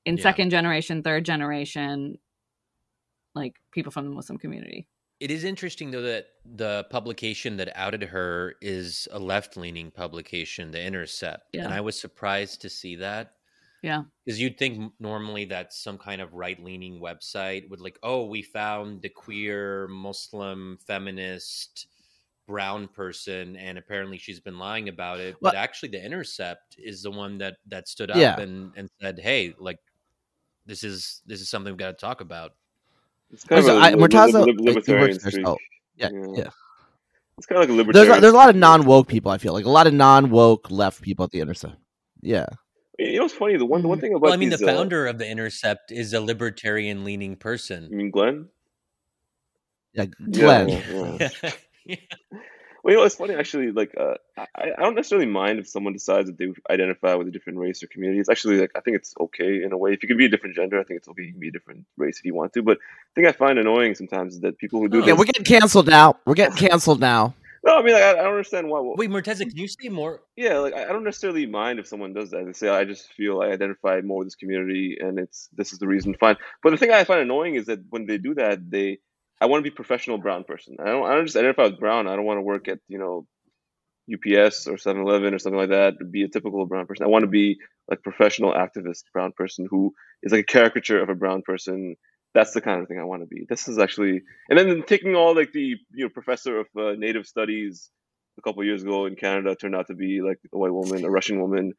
in 0.05 0.17
Yeah. 0.17 0.23
second 0.23 0.49
generation 0.49 1.03
third 1.03 1.23
generation 1.25 2.17
like 3.35 3.55
people 3.71 3.91
from 3.91 4.05
the 4.05 4.11
muslim 4.11 4.37
community. 4.37 4.87
It 5.19 5.31
is 5.31 5.43
interesting 5.45 5.91
though 5.91 6.01
that 6.01 6.25
the 6.45 6.85
publication 6.89 7.57
that 7.57 7.71
outed 7.75 8.03
her 8.03 8.55
is 8.61 9.07
a 9.11 9.19
left-leaning 9.19 9.91
publication, 9.91 10.71
The 10.71 10.83
Intercept, 10.83 11.43
Yeah. 11.53 11.63
and 11.65 11.73
I 11.73 11.79
was 11.81 11.97
surprised 11.97 12.61
to 12.61 12.69
see 12.69 12.97
that 12.97 13.35
yeah 13.83 14.03
because 14.25 14.39
you'd 14.41 14.57
think 14.57 14.91
normally 14.99 15.45
that 15.45 15.73
some 15.73 15.97
kind 15.97 16.21
of 16.21 16.33
right-leaning 16.33 16.99
website 17.01 17.69
would 17.69 17.81
like, 17.81 17.99
oh, 18.01 18.25
we 18.25 18.41
found 18.41 19.01
the 19.01 19.09
queer 19.09 19.87
Muslim 19.89 20.77
feminist 20.87 21.87
brown 22.47 22.87
person, 22.87 23.55
and 23.57 23.77
apparently 23.77 24.17
she's 24.17 24.39
been 24.39 24.57
lying 24.57 24.89
about 24.89 25.19
it. 25.19 25.35
But 25.41 25.55
actually, 25.55 25.89
The 25.89 26.03
Intercept 26.05 26.75
is 26.77 27.03
the 27.03 27.11
one 27.11 27.37
that 27.39 27.55
that 27.67 27.87
stood 27.87 28.09
up 28.11 28.17
Yeah. 28.17 28.39
and 28.39 28.71
and 28.77 28.89
said, 29.01 29.19
hey, 29.19 29.53
like 29.59 29.79
this 30.65 30.83
is 30.83 31.21
this 31.25 31.41
is 31.41 31.49
something 31.49 31.71
we've 31.73 31.77
got 31.77 31.91
to 31.97 32.05
talk 32.05 32.21
about. 32.21 32.51
It's 33.31 33.43
oh, 33.45 33.47
kind 33.49 33.61
Also, 33.61 33.75
of 33.77 33.81
a 33.83 33.85
I- 33.85 33.93
li- 33.93 34.01
Murtaza- 34.01 34.45
li- 34.45 34.51
li- 34.53 34.57
he 34.57 34.63
libertarian 34.69 35.11
works 35.11 35.27
streak. 35.27 35.45
yeah, 35.97 36.09
Yeah. 36.11 36.27
yeah. 36.35 36.49
It's 37.37 37.47
kind 37.47 37.61
of 37.63 37.69
like 37.69 37.69
a 37.69 37.73
There's 37.73 37.77
libertarian. 37.87 38.17
a, 38.17 38.21
there's 38.21 38.33
a 38.33 38.37
lot 38.37 38.49
of 38.49 38.55
non 38.55 38.85
woke 38.85 39.07
people. 39.07 39.31
I 39.31 39.37
feel 39.39 39.53
like 39.53 39.65
a 39.65 39.69
lot 39.69 39.87
of 39.87 39.93
non 39.93 40.29
woke 40.29 40.69
left 40.71 41.01
people 41.01 41.25
at 41.25 41.31
the 41.31 41.41
intercept. 41.41 41.75
Yeah, 42.21 42.45
You 42.49 42.57
know 43.23 43.25
what's 43.25 43.35
funny? 43.35 43.57
The 43.57 43.65
one 43.65 43.81
the 43.81 43.87
one 43.87 43.97
Mhm. 43.97 44.01
thing 44.01 44.11
about 44.13 44.21
Well, 44.23 44.33
I 44.33 44.37
mean, 44.37 44.49
these, 44.49 44.59
the 44.59 44.71
uh, 44.71 44.75
founder 44.75 45.07
of 45.07 45.17
The 45.17 45.27
Intercept 45.29 45.91
is 45.91 46.13
a 46.13 46.21
libertarian-leaning 46.21 47.31
you 47.31 47.37
person. 47.37 47.89
mean 47.89 48.11
Glenn? 48.11 48.49
yeah. 49.93 50.05
Yeah, 50.27 50.65
Glenn. 50.65 50.69
yeah, 50.69 51.29
yeah. 51.85 51.95
Well, 52.83 52.93
you 52.93 52.99
know, 52.99 53.05
it's 53.05 53.15
funny 53.15 53.35
actually. 53.35 53.71
Like, 53.71 53.95
uh, 53.97 54.15
I, 54.37 54.45
I 54.77 54.81
don't 54.81 54.95
necessarily 54.95 55.25
mind 55.27 55.59
if 55.59 55.67
someone 55.69 55.93
decides 55.93 56.27
that 56.27 56.37
they 56.37 56.51
identify 56.69 57.13
with 57.15 57.27
a 57.27 57.31
different 57.31 57.59
race 57.59 57.81
or 57.81 57.87
community. 57.87 58.19
It's 58.19 58.27
actually 58.29 58.59
like 58.59 58.71
I 58.75 58.81
think 58.81 58.97
it's 58.97 59.13
okay 59.19 59.63
in 59.63 59.71
a 59.71 59.77
way. 59.77 59.93
If 59.93 60.03
you 60.03 60.07
can 60.07 60.17
be 60.17 60.25
a 60.25 60.29
different 60.29 60.55
gender, 60.55 60.79
I 60.79 60.83
think 60.83 60.97
it's 60.97 61.07
okay. 61.07 61.23
You 61.23 61.31
can 61.31 61.39
be 61.39 61.47
a 61.47 61.51
different 61.51 61.85
race 61.97 62.19
if 62.19 62.25
you 62.25 62.33
want 62.35 62.51
to. 62.53 62.61
But 62.61 62.79
the 63.15 63.21
thing 63.21 63.27
I 63.27 63.31
find 63.31 63.57
annoying 63.57 63.95
sometimes 63.95 64.35
is 64.35 64.41
that 64.41 64.57
people 64.57 64.81
who 64.81 64.89
do 64.89 65.01
Oh. 65.01 65.07
Yeah, 65.07 65.13
we're 65.13 65.23
getting 65.25 65.45
canceled 65.45 65.87
now. 65.87 66.17
We're 66.25 66.33
getting 66.33 66.57
canceled 66.57 66.99
now. 66.99 67.35
No, 67.63 67.77
I 67.77 67.83
mean, 67.83 67.93
like, 67.93 68.03
I, 68.03 68.11
I 68.11 68.15
don't 68.15 68.27
understand 68.27 68.69
why. 68.69 68.81
Wait, 68.81 69.09
Morteza, 69.09 69.47
can 69.47 69.57
you 69.57 69.67
say 69.67 69.89
more? 69.89 70.21
Yeah, 70.35 70.57
like 70.59 70.73
I 70.73 70.87
don't 70.87 71.03
necessarily 71.03 71.45
mind 71.45 71.79
if 71.79 71.87
someone 71.87 72.13
does 72.13 72.31
that. 72.31 72.45
They 72.45 72.53
say 72.53 72.69
I 72.69 72.85
just 72.85 73.11
feel 73.13 73.41
I 73.41 73.47
identify 73.47 74.01
more 74.01 74.19
with 74.19 74.27
this 74.27 74.35
community, 74.35 74.97
and 74.99 75.19
it's 75.19 75.49
this 75.55 75.73
is 75.73 75.79
the 75.79 75.87
reason. 75.87 76.15
Fine, 76.19 76.37
but 76.61 76.71
the 76.71 76.77
thing 76.77 76.91
I 76.91 77.03
find 77.03 77.21
annoying 77.21 77.55
is 77.55 77.65
that 77.67 77.79
when 77.89 78.05
they 78.05 78.17
do 78.17 78.33
that, 78.35 78.69
they 78.69 78.99
I 79.41 79.45
want 79.45 79.63
to 79.63 79.69
be 79.69 79.73
a 79.73 79.75
professional 79.75 80.17
brown 80.17 80.43
person. 80.43 80.77
I 80.79 80.85
don't 80.85 81.05
I 81.05 81.15
don't 81.15 81.25
just 81.25 81.37
identify 81.37 81.63
with 81.63 81.79
brown. 81.79 82.07
I 82.07 82.15
don't 82.15 82.25
want 82.25 82.37
to 82.37 82.43
work 82.43 82.67
at 82.67 82.79
you 82.87 82.97
know 82.97 83.27
UPS 84.13 84.67
or 84.67 84.75
7-Eleven 84.75 85.33
or 85.33 85.39
something 85.39 85.59
like 85.59 85.69
that. 85.69 85.99
To 85.99 86.05
be 86.05 86.23
a 86.23 86.27
typical 86.27 86.65
brown 86.65 86.87
person, 86.87 87.05
I 87.05 87.09
want 87.09 87.23
to 87.23 87.29
be 87.29 87.57
like 87.89 88.03
professional 88.03 88.53
activist 88.53 89.03
brown 89.13 89.31
person 89.31 89.67
who 89.69 89.93
is 90.23 90.31
like 90.31 90.41
a 90.41 90.53
caricature 90.53 91.01
of 91.01 91.09
a 91.09 91.15
brown 91.15 91.41
person. 91.41 91.95
That's 92.33 92.53
the 92.53 92.61
kind 92.61 92.81
of 92.81 92.87
thing 92.87 92.99
I 92.99 93.03
want 93.05 93.23
to 93.23 93.27
be. 93.27 93.45
This 93.49 93.67
is 93.67 93.79
actually, 93.79 94.21
and 94.49 94.59
then 94.59 94.83
taking 94.87 95.15
all 95.15 95.35
like 95.35 95.51
the 95.53 95.75
you 95.93 96.05
know 96.05 96.09
professor 96.09 96.59
of 96.59 96.67
uh, 96.77 96.93
native 96.97 97.27
studies 97.27 97.91
a 98.39 98.41
couple 98.41 98.61
of 98.61 98.67
years 98.67 98.83
ago 98.83 99.05
in 99.05 99.15
Canada 99.15 99.55
turned 99.55 99.75
out 99.75 99.87
to 99.87 99.95
be 99.95 100.21
like 100.21 100.39
a 100.53 100.57
white 100.57 100.73
woman, 100.73 101.05
a 101.05 101.11
Russian 101.11 101.41
woman. 101.41 101.73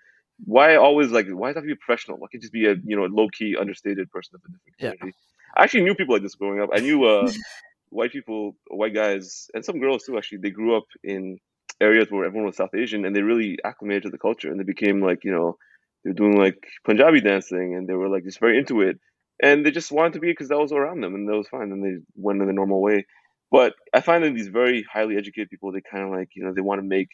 Why 0.44 0.76
always 0.76 1.10
like 1.10 1.26
why 1.28 1.52
does 1.52 1.62
to 1.62 1.66
be 1.66 1.72
a 1.72 1.76
professional? 1.76 2.18
Why 2.18 2.28
can't 2.30 2.42
just 2.42 2.52
be 2.52 2.66
a 2.66 2.74
you 2.84 2.96
know 2.96 3.06
low 3.06 3.28
key 3.30 3.56
understated 3.60 4.10
person 4.10 4.36
of 4.36 4.42
a 4.44 4.48
different 4.48 4.76
Yeah. 4.78 4.92
community? 5.00 5.16
I 5.56 5.64
actually 5.64 5.84
knew 5.84 5.94
people 5.94 6.14
like 6.14 6.22
this 6.22 6.34
growing 6.36 6.60
up. 6.60 6.70
I 6.74 6.80
knew 6.80 7.04
uh, 7.04 7.32
white 7.90 8.12
people, 8.12 8.56
white 8.68 8.94
guys, 8.94 9.48
and 9.54 9.64
some 9.64 9.80
girls 9.80 10.04
too. 10.04 10.18
Actually, 10.18 10.38
they 10.38 10.50
grew 10.50 10.76
up 10.76 10.84
in 11.04 11.38
areas 11.80 12.08
where 12.10 12.24
everyone 12.24 12.46
was 12.46 12.56
South 12.56 12.74
Asian, 12.74 13.04
and 13.04 13.14
they 13.16 13.22
really 13.22 13.58
acclimated 13.64 14.04
to 14.04 14.10
the 14.10 14.18
culture, 14.18 14.50
and 14.50 14.60
they 14.60 14.64
became 14.64 15.02
like 15.02 15.24
you 15.24 15.32
know 15.32 15.58
they 16.04 16.10
were 16.10 16.14
doing 16.14 16.38
like 16.38 16.58
Punjabi 16.84 17.20
dancing, 17.20 17.74
and 17.76 17.88
they 17.88 17.94
were 17.94 18.08
like 18.08 18.24
just 18.24 18.40
very 18.40 18.58
into 18.58 18.80
it, 18.82 18.98
and 19.42 19.64
they 19.64 19.70
just 19.70 19.92
wanted 19.92 20.14
to 20.14 20.20
be 20.20 20.30
because 20.30 20.48
that 20.48 20.58
was 20.58 20.72
around 20.72 21.00
them, 21.00 21.14
and 21.14 21.28
that 21.28 21.36
was 21.36 21.48
fine, 21.48 21.72
and 21.72 21.84
they 21.84 22.02
went 22.16 22.40
in 22.40 22.46
the 22.46 22.52
normal 22.52 22.80
way. 22.80 23.06
But 23.50 23.74
I 23.92 24.00
find 24.00 24.24
that 24.24 24.34
these 24.34 24.48
very 24.48 24.84
highly 24.90 25.16
educated 25.16 25.50
people, 25.50 25.72
they 25.72 25.80
kind 25.80 26.04
of 26.04 26.10
like, 26.10 26.30
you 26.34 26.44
know, 26.44 26.52
they 26.52 26.60
want 26.60 26.80
to 26.80 26.86
make 26.86 27.08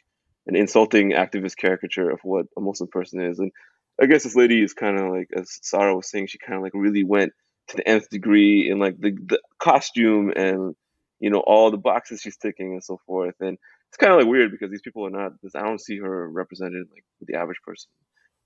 an 0.47 0.57
insulting 0.57 1.13
activist 1.13 1.57
caricature 1.57 2.11
of 2.11 2.21
what 2.23 2.47
a 2.57 2.61
Muslim 2.61 2.89
person 2.89 3.21
is. 3.21 3.39
And 3.39 3.53
I 4.01 4.07
guess 4.07 4.25
this 4.25 4.37
lady 4.37 4.63
is 4.63 4.73
kind 4.73 4.99
of 4.99 5.11
like, 5.11 5.29
as 5.37 5.59
Sarah 5.63 5.95
was 5.95 6.11
saying, 6.11 6.29
she 6.29 6.39
kind 6.39 6.57
of 6.57 6.63
like 6.63 6.73
really 6.75 7.05
went 7.05 7.33
to 7.69 7.77
the 7.77 7.87
nth 7.87 8.09
degree 8.09 8.71
in 8.71 8.79
like 8.79 8.99
the, 8.99 9.11
the 9.11 9.41
costume 9.59 10.33
and, 10.35 10.75
you 11.19 11.29
know, 11.31 11.41
all 11.41 11.71
the 11.71 11.77
boxes 11.77 12.23
she's 12.23 12.39
ticking 12.39 12.73
and 12.73 12.83
so 12.83 12.99
forth. 13.07 13.35
And 13.41 13.59
it's 13.89 13.99
kind 13.99 14.13
of 14.13 14.19
like 14.19 14.29
weird 14.29 14.51
because 14.51 14.71
these 14.71 14.83
people 14.83 15.07
are 15.07 15.11
not, 15.11 15.33
this 15.43 15.55
I 15.55 15.63
don't 15.63 15.81
see 15.81 15.99
her 15.99 16.31
represented 16.31 16.87
like 16.91 17.05
the 17.21 17.35
average 17.35 17.61
person. 17.67 17.91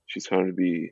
She's 0.07 0.27
trying 0.27 0.47
to 0.47 0.53
be, 0.53 0.91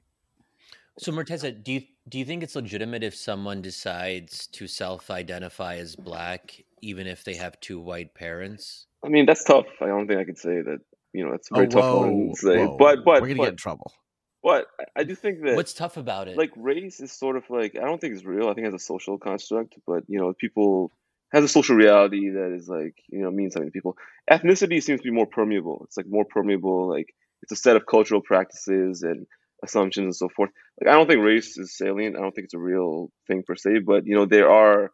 So, 0.99 1.11
Morteza, 1.11 1.51
do 1.63 1.73
you 1.73 1.81
do 2.09 2.19
you 2.19 2.25
think 2.25 2.43
it's 2.43 2.55
legitimate 2.55 3.03
if 3.03 3.15
someone 3.15 3.61
decides 3.61 4.47
to 4.47 4.67
self-identify 4.67 5.75
as 5.77 5.95
black, 5.95 6.63
even 6.81 7.07
if 7.07 7.23
they 7.23 7.33
have 7.35 7.59
two 7.61 7.79
white 7.79 8.13
parents? 8.13 8.87
I 9.05 9.09
mean, 9.09 9.25
that's 9.25 9.43
tough. 9.43 9.65
I 9.81 9.87
don't 9.87 10.07
think 10.07 10.19
I 10.19 10.23
could 10.25 10.37
say 10.37 10.61
that, 10.61 10.79
you 11.13 11.25
know, 11.25 11.33
it's 11.33 11.49
a 11.51 11.55
very 11.55 11.67
Oh, 11.67 11.69
tough 11.69 11.95
one 12.01 12.29
to 12.29 12.35
say. 12.35 12.57
whoa. 12.57 12.77
But, 12.77 13.03
but, 13.05 13.21
we're 13.21 13.29
gonna 13.29 13.37
but, 13.37 13.43
get 13.45 13.53
in 13.53 13.57
trouble. 13.57 13.93
but 14.43 14.67
I- 14.79 15.01
I 15.01 15.03
do 15.03 15.15
think 15.15 15.41
that. 15.43 15.55
What's 15.55 15.73
tough 15.73 15.97
about 15.97 16.27
it? 16.27 16.37
like 16.37 16.51
race 16.55 16.99
is 16.99 17.11
sort 17.11 17.37
of 17.37 17.49
like 17.49 17.75
I 17.75 17.85
don't 17.85 17.99
think 17.99 18.13
it's 18.15 18.25
real. 18.25 18.49
I 18.49 18.53
think 18.53 18.67
it's 18.67 18.75
a 18.75 18.85
social 18.85 19.17
construct, 19.17 19.75
but 19.87 20.03
you 20.07 20.19
know, 20.19 20.33
people 20.33 20.91
has 21.31 21.43
a 21.43 21.47
social 21.47 21.75
reality 21.75 22.29
that 22.29 22.53
is 22.53 22.67
like 22.69 22.95
you 23.09 23.21
know 23.23 23.31
means 23.31 23.53
something 23.53 23.69
to 23.69 23.73
people. 23.73 23.97
Ethnicity 24.29 24.83
seems 24.83 24.99
to 24.99 25.03
be 25.05 25.11
more 25.11 25.25
permeable. 25.25 25.81
It's 25.85 25.97
like 25.97 26.05
more 26.07 26.25
permeable. 26.25 26.87
Like 26.87 27.15
it's 27.41 27.51
a 27.51 27.55
set 27.55 27.75
of 27.77 27.85
cultural 27.87 28.21
practices 28.21 29.01
and 29.01 29.25
assumptions 29.63 30.05
and 30.05 30.15
so 30.15 30.29
forth. 30.35 30.51
Like 30.79 30.89
I 30.89 30.97
don't 30.97 31.07
think 31.07 31.23
race 31.23 31.57
is 31.57 31.77
salient. 31.77 32.17
I 32.17 32.21
don't 32.21 32.31
think 32.33 32.45
it's 32.45 32.53
a 32.53 32.59
real 32.59 33.09
thing 33.27 33.43
per 33.45 33.55
se. 33.55 33.79
But 33.85 34.05
you 34.05 34.15
know, 34.15 34.25
there 34.25 34.49
are 34.51 34.91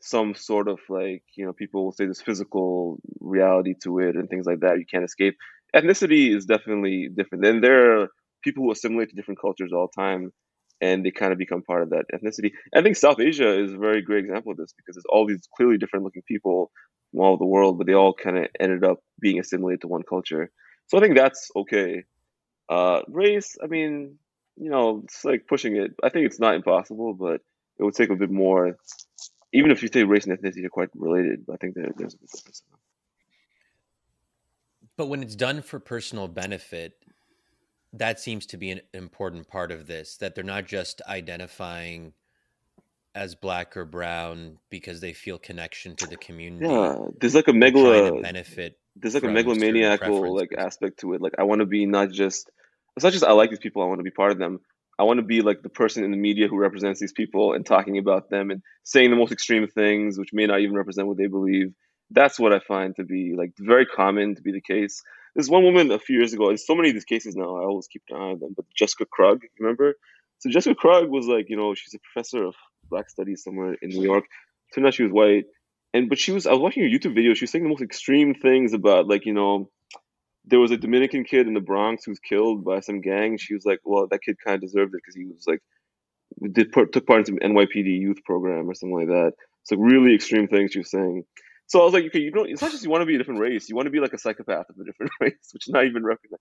some 0.00 0.34
sort 0.34 0.68
of 0.68 0.80
like 0.88 1.22
you 1.36 1.46
know 1.46 1.52
people 1.52 1.84
will 1.84 1.92
say 1.92 2.04
there's 2.04 2.20
physical 2.20 2.98
reality 3.20 3.74
to 3.84 3.98
it 4.00 4.16
and 4.16 4.28
things 4.28 4.46
like 4.46 4.60
that. 4.60 4.78
You 4.78 4.86
can't 4.90 5.04
escape. 5.04 5.36
Ethnicity 5.74 6.34
is 6.34 6.44
definitely 6.44 7.08
different. 7.14 7.44
Then 7.44 7.60
there 7.60 8.00
are 8.00 8.08
people 8.44 8.64
who 8.64 8.72
assimilate 8.72 9.10
to 9.10 9.16
different 9.16 9.40
cultures 9.40 9.72
all 9.72 9.88
the 9.94 10.02
time 10.02 10.32
and 10.82 11.06
they 11.06 11.12
kind 11.12 11.32
of 11.32 11.38
become 11.38 11.62
part 11.62 11.82
of 11.82 11.90
that 11.90 12.04
ethnicity. 12.12 12.50
I 12.74 12.82
think 12.82 12.96
South 12.96 13.20
Asia 13.20 13.62
is 13.62 13.72
a 13.72 13.78
very 13.78 14.02
great 14.02 14.24
example 14.24 14.50
of 14.50 14.58
this 14.58 14.74
because 14.76 14.96
there's 14.96 15.06
all 15.08 15.26
these 15.26 15.48
clearly 15.56 15.78
different 15.78 16.04
looking 16.04 16.24
people 16.26 16.72
from 17.10 17.20
all 17.20 17.32
over 17.34 17.38
the 17.38 17.46
world, 17.46 17.78
but 17.78 17.86
they 17.86 17.94
all 17.94 18.12
kind 18.12 18.36
of 18.36 18.46
ended 18.60 18.84
up 18.84 18.98
being 19.20 19.38
assimilated 19.38 19.82
to 19.82 19.88
one 19.88 20.02
culture. 20.02 20.50
So 20.88 20.98
I 20.98 21.00
think 21.00 21.16
that's 21.16 21.50
okay. 21.56 22.02
Uh, 22.68 23.02
race, 23.08 23.56
I 23.62 23.66
mean, 23.66 24.18
you 24.56 24.70
know, 24.70 25.02
it's 25.04 25.24
like 25.24 25.46
pushing 25.46 25.76
it. 25.76 25.92
I 26.02 26.08
think 26.08 26.26
it's 26.26 26.40
not 26.40 26.54
impossible, 26.54 27.14
but 27.14 27.40
it 27.78 27.84
would 27.84 27.94
take 27.94 28.10
a 28.10 28.16
bit 28.16 28.30
more. 28.30 28.76
Even 29.52 29.70
if 29.70 29.82
you 29.82 29.88
say 29.92 30.04
race 30.04 30.26
and 30.26 30.38
ethnicity 30.38 30.64
are 30.64 30.70
quite 30.70 30.90
related, 30.94 31.44
I 31.52 31.56
think 31.56 31.74
there, 31.74 31.90
there's 31.96 32.14
a 32.14 32.18
big 32.18 32.30
difference. 32.30 32.62
But 34.96 35.06
when 35.06 35.22
it's 35.22 35.36
done 35.36 35.62
for 35.62 35.78
personal 35.78 36.28
benefit, 36.28 36.94
that 37.92 38.20
seems 38.20 38.46
to 38.46 38.56
be 38.56 38.70
an 38.70 38.80
important 38.94 39.48
part 39.48 39.70
of 39.70 39.86
this 39.86 40.16
that 40.18 40.34
they're 40.34 40.44
not 40.44 40.66
just 40.66 41.02
identifying 41.08 42.12
as 43.14 43.34
black 43.34 43.76
or 43.76 43.84
brown 43.84 44.58
because 44.70 45.00
they 45.00 45.12
feel 45.12 45.38
connection 45.38 45.96
to 45.96 46.06
the 46.06 46.16
community. 46.16 46.66
Yeah, 46.66 46.96
there's 47.20 47.34
like 47.34 47.48
a 47.48 47.52
They're 47.52 47.70
trying 47.70 48.04
to 48.06 48.12
megalo. 48.12 48.22
benefit. 48.22 48.78
there's 48.96 49.14
like 49.14 49.22
a 49.24 49.26
megalomaniacal 49.28 50.34
like 50.38 50.50
aspect 50.56 51.00
to 51.00 51.14
it. 51.14 51.20
Like 51.20 51.34
I 51.38 51.44
want 51.44 51.60
to 51.60 51.66
be 51.66 51.86
not 51.86 52.10
just 52.10 52.50
it's 52.96 53.04
not 53.04 53.12
just 53.12 53.24
I 53.24 53.32
like 53.32 53.50
these 53.50 53.58
people, 53.58 53.82
I 53.82 53.86
want 53.86 53.98
to 54.00 54.04
be 54.04 54.10
part 54.10 54.32
of 54.32 54.38
them. 54.38 54.60
I 54.98 55.04
want 55.04 55.18
to 55.18 55.24
be 55.24 55.40
like 55.40 55.62
the 55.62 55.68
person 55.70 56.04
in 56.04 56.10
the 56.10 56.16
media 56.16 56.48
who 56.48 56.58
represents 56.58 57.00
these 57.00 57.12
people 57.12 57.54
and 57.54 57.64
talking 57.64 57.98
about 57.98 58.28
them 58.30 58.50
and 58.50 58.62
saying 58.84 59.10
the 59.10 59.16
most 59.16 59.32
extreme 59.32 59.66
things 59.66 60.18
which 60.18 60.32
may 60.32 60.46
not 60.46 60.60
even 60.60 60.76
represent 60.76 61.08
what 61.08 61.16
they 61.16 61.26
believe. 61.26 61.72
That's 62.10 62.38
what 62.38 62.52
I 62.52 62.60
find 62.60 62.94
to 62.96 63.04
be 63.04 63.34
like 63.36 63.52
very 63.58 63.86
common 63.86 64.34
to 64.36 64.42
be 64.42 64.52
the 64.52 64.60
case. 64.60 65.02
There's 65.34 65.48
one 65.48 65.64
woman 65.64 65.90
a 65.90 65.98
few 65.98 66.18
years 66.18 66.34
ago, 66.34 66.50
and 66.50 66.60
so 66.60 66.74
many 66.74 66.90
of 66.90 66.94
these 66.94 67.06
cases 67.06 67.34
now, 67.34 67.56
I 67.56 67.64
always 67.64 67.86
keep 67.88 68.02
an 68.10 68.16
eye 68.16 68.20
on 68.32 68.38
them, 68.38 68.52
but 68.54 68.66
Jessica 68.76 69.06
Krug, 69.10 69.40
remember? 69.58 69.94
So 70.40 70.50
Jessica 70.50 70.74
Krug 70.74 71.08
was 71.08 71.26
like, 71.26 71.48
you 71.48 71.56
know, 71.56 71.72
she's 71.74 71.94
a 71.94 71.98
professor 72.12 72.44
of 72.44 72.54
black 72.92 73.10
studies 73.10 73.42
somewhere 73.42 73.74
in 73.82 73.90
New 73.90 74.04
York. 74.04 74.24
Turned 74.74 74.86
out 74.86 74.94
she 74.94 75.02
was 75.02 75.12
white 75.12 75.46
and 75.94 76.08
but 76.08 76.18
she 76.18 76.32
was 76.32 76.46
I 76.46 76.52
was 76.52 76.60
watching 76.60 76.82
her 76.82 76.88
YouTube 76.88 77.14
video. 77.14 77.34
She 77.34 77.44
was 77.44 77.50
saying 77.50 77.64
the 77.64 77.70
most 77.70 77.82
extreme 77.82 78.34
things 78.34 78.72
about 78.72 79.08
like 79.08 79.26
you 79.26 79.34
know 79.34 79.70
there 80.44 80.58
was 80.58 80.70
a 80.70 80.76
Dominican 80.76 81.24
kid 81.24 81.46
in 81.46 81.54
the 81.54 81.60
Bronx 81.60 82.04
who 82.04 82.10
was 82.10 82.18
killed 82.18 82.64
by 82.64 82.80
some 82.80 83.00
gang. 83.00 83.38
She 83.38 83.54
was 83.54 83.64
like, 83.64 83.80
well, 83.84 84.08
that 84.10 84.22
kid 84.22 84.36
kind 84.44 84.56
of 84.56 84.60
deserved 84.60 84.94
it 84.94 85.00
because 85.04 85.14
he 85.14 85.26
was 85.26 85.44
like 85.46 85.60
did 86.52 86.72
took 86.72 87.06
part 87.06 87.20
in 87.20 87.24
some 87.26 87.38
NYPD 87.38 88.00
youth 88.00 88.24
program 88.24 88.68
or 88.68 88.74
something 88.74 88.96
like 88.96 89.08
that. 89.08 89.32
It's 89.62 89.70
like 89.70 89.80
really 89.80 90.14
extreme 90.14 90.48
things 90.48 90.72
she 90.72 90.80
was 90.80 90.90
saying. 90.90 91.24
So 91.66 91.80
I 91.80 91.84
was 91.84 91.94
like, 91.94 92.04
okay, 92.06 92.20
you 92.20 92.30
don't. 92.30 92.50
It's 92.50 92.60
not 92.60 92.70
just 92.70 92.84
you 92.84 92.90
want 92.90 93.02
to 93.02 93.06
be 93.06 93.14
a 93.14 93.18
different 93.18 93.40
race. 93.40 93.68
You 93.68 93.76
want 93.76 93.86
to 93.86 93.90
be 93.90 94.00
like 94.00 94.12
a 94.12 94.18
psychopath 94.18 94.68
of 94.68 94.76
a 94.80 94.84
different 94.84 95.12
race, 95.20 95.50
which 95.52 95.68
is 95.68 95.72
not 95.72 95.86
even 95.86 96.04
represent, 96.04 96.40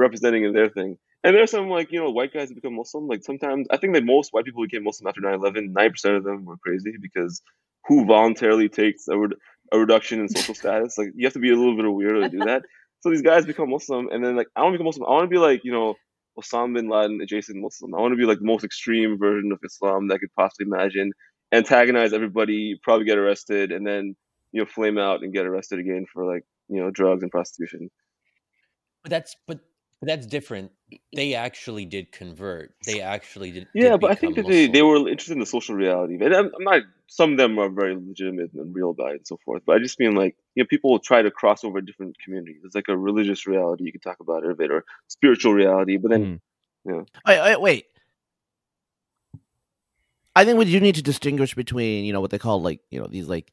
representing 0.00 0.44
in 0.44 0.52
their 0.52 0.68
thing. 0.68 0.96
And 1.22 1.36
there's 1.36 1.50
some 1.50 1.68
like 1.68 1.92
you 1.92 2.00
know 2.00 2.10
white 2.10 2.32
guys 2.32 2.48
that 2.48 2.54
become 2.54 2.76
Muslim. 2.76 3.06
Like 3.06 3.22
sometimes 3.22 3.66
I 3.70 3.76
think 3.76 3.94
that 3.94 4.04
most 4.04 4.32
white 4.32 4.44
people 4.44 4.64
became 4.64 4.84
Muslim 4.84 5.08
after 5.08 5.20
9/11. 5.20 5.72
Nine 5.72 5.90
percent 5.90 6.16
of 6.16 6.24
them 6.24 6.44
were 6.44 6.56
crazy 6.56 6.94
because 7.00 7.42
who 7.86 8.04
voluntarily 8.06 8.68
takes 8.68 9.08
a, 9.08 9.18
re- 9.18 9.36
a 9.72 9.78
reduction 9.78 10.20
in 10.20 10.28
social 10.28 10.54
status? 10.62 10.96
Like 10.96 11.08
you 11.14 11.26
have 11.26 11.34
to 11.34 11.38
be 11.38 11.52
a 11.52 11.56
little 11.56 11.76
bit 11.76 11.84
of 11.84 11.92
weirdo 11.92 12.22
to 12.22 12.28
do 12.30 12.44
that. 12.44 12.62
So 13.00 13.10
these 13.10 13.22
guys 13.22 13.46
become 13.46 13.70
Muslim, 13.70 14.08
and 14.10 14.24
then 14.24 14.36
like 14.36 14.48
I 14.56 14.62
want 14.62 14.74
to 14.74 14.78
become 14.78 14.86
Muslim. 14.86 15.06
I 15.08 15.12
want 15.12 15.24
to 15.24 15.34
be 15.34 15.38
like 15.38 15.60
you 15.62 15.72
know 15.72 15.94
Osama 16.38 16.74
bin 16.74 16.88
Laden 16.88 17.20
adjacent 17.20 17.60
Muslim. 17.60 17.94
I 17.94 18.00
want 18.00 18.12
to 18.12 18.16
be 18.16 18.24
like 18.24 18.38
the 18.38 18.44
most 18.44 18.64
extreme 18.64 19.18
version 19.18 19.52
of 19.52 19.58
Islam 19.64 20.08
that 20.08 20.14
I 20.14 20.18
could 20.18 20.34
possibly 20.34 20.66
imagine. 20.66 21.12
Antagonize 21.52 22.12
everybody, 22.12 22.78
probably 22.82 23.04
get 23.04 23.18
arrested, 23.18 23.72
and 23.72 23.86
then 23.86 24.14
you 24.52 24.60
know 24.60 24.66
flame 24.66 24.98
out 24.98 25.22
and 25.22 25.34
get 25.34 25.46
arrested 25.46 25.78
again 25.78 26.06
for 26.12 26.24
like 26.24 26.44
you 26.68 26.80
know 26.80 26.90
drugs 26.90 27.22
and 27.22 27.30
prostitution. 27.30 27.90
But 29.02 29.10
that's 29.10 29.34
but 29.46 29.60
that's 30.02 30.26
different. 30.26 30.72
They 31.14 31.34
actually 31.34 31.84
did 31.84 32.10
convert. 32.10 32.72
They 32.86 33.00
actually 33.00 33.50
did. 33.50 33.68
Yeah, 33.74 33.90
did 33.90 34.00
but 34.00 34.10
I 34.10 34.14
think 34.14 34.36
that 34.36 34.46
they, 34.46 34.66
they 34.66 34.82
were 34.82 34.96
interested 34.96 35.34
in 35.34 35.40
the 35.40 35.46
social 35.46 35.74
reality. 35.74 36.18
And 36.20 36.34
I'm, 36.34 36.46
I'm, 36.46 36.64
not. 36.64 36.82
Some 37.06 37.32
of 37.32 37.38
them 37.38 37.58
are 37.58 37.68
very 37.68 37.94
legitimate 37.94 38.52
and 38.54 38.74
real 38.74 38.90
about 38.90 39.10
it 39.10 39.16
and 39.16 39.26
so 39.26 39.38
forth. 39.44 39.62
But 39.66 39.76
I 39.76 39.78
just 39.78 40.00
mean 40.00 40.14
like 40.14 40.36
you 40.54 40.62
know 40.62 40.66
people 40.66 40.90
will 40.90 41.00
try 41.00 41.20
to 41.20 41.30
cross 41.30 41.64
over 41.64 41.80
different 41.80 42.16
communities. 42.24 42.62
It's 42.64 42.74
like 42.74 42.88
a 42.88 42.96
religious 42.96 43.46
reality 43.46 43.84
you 43.84 43.92
can 43.92 44.00
talk 44.00 44.20
about 44.20 44.44
it 44.44 44.50
a 44.50 44.54
bit, 44.54 44.70
or 44.70 44.84
spiritual 45.08 45.52
reality. 45.52 45.98
But 45.98 46.12
then, 46.12 46.24
mm. 46.24 46.40
you 46.86 46.92
know, 46.92 47.06
wait, 47.26 47.40
wait, 47.42 47.60
wait. 47.60 47.86
I 50.34 50.44
think 50.44 50.56
what 50.56 50.66
you 50.66 50.80
need 50.80 50.94
to 50.94 51.02
distinguish 51.02 51.54
between 51.54 52.04
you 52.04 52.12
know 52.14 52.20
what 52.22 52.30
they 52.30 52.38
call 52.38 52.62
like 52.62 52.80
you 52.90 53.00
know 53.00 53.06
these 53.06 53.28
like 53.28 53.52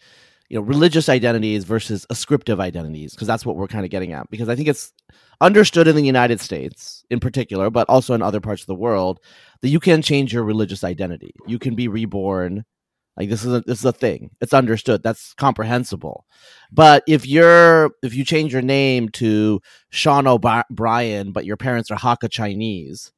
you 0.49 0.57
know 0.57 0.61
religious 0.61 1.09
identities 1.09 1.63
versus 1.65 2.05
ascriptive 2.09 2.59
identities 2.59 3.13
because 3.13 3.27
that's 3.27 3.45
what 3.45 3.55
we're 3.55 3.67
kind 3.67 3.85
of 3.85 3.91
getting 3.91 4.13
at. 4.13 4.29
Because 4.29 4.49
i 4.49 4.55
think 4.55 4.67
it's 4.67 4.93
understood 5.41 5.87
in 5.87 5.95
the 5.95 6.03
united 6.03 6.39
states 6.41 7.03
in 7.09 7.19
particular 7.19 7.69
but 7.69 7.87
also 7.89 8.13
in 8.13 8.21
other 8.21 8.41
parts 8.41 8.63
of 8.63 8.67
the 8.67 8.75
world 8.75 9.19
that 9.61 9.69
you 9.69 9.79
can 9.79 10.01
change 10.01 10.33
your 10.33 10.43
religious 10.43 10.83
identity. 10.83 11.33
You 11.45 11.59
can 11.59 11.75
be 11.75 11.87
reborn. 11.87 12.63
Like 13.15 13.29
this 13.29 13.43
is 13.43 13.53
a, 13.53 13.61
this 13.61 13.79
is 13.79 13.85
a 13.85 13.91
thing. 13.91 14.29
It's 14.41 14.53
understood. 14.53 15.01
That's 15.01 15.33
comprehensible. 15.33 16.25
But 16.71 17.03
if 17.07 17.25
you're 17.25 17.91
if 18.03 18.13
you 18.13 18.23
change 18.23 18.53
your 18.53 18.61
name 18.61 19.09
to 19.09 19.59
sean 19.89 20.27
o'brien 20.27 21.31
but 21.31 21.45
your 21.45 21.57
parents 21.57 21.89
are 21.89 21.97
hakka 21.97 22.29
chinese 22.29 23.11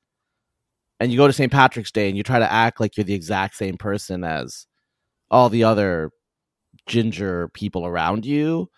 and 0.99 1.11
you 1.11 1.17
go 1.17 1.27
to 1.27 1.33
st 1.33 1.51
patrick's 1.51 1.91
day 1.91 2.07
and 2.07 2.15
you 2.15 2.23
try 2.23 2.39
to 2.39 2.51
act 2.51 2.79
like 2.79 2.95
you're 2.95 3.03
the 3.03 3.13
exact 3.13 3.55
same 3.55 3.77
person 3.77 4.23
as 4.23 4.67
all 5.31 5.49
the 5.49 5.63
other 5.63 6.11
ginger 6.89 7.47
people 7.53 7.85
around 7.85 8.25
you, 8.25 8.69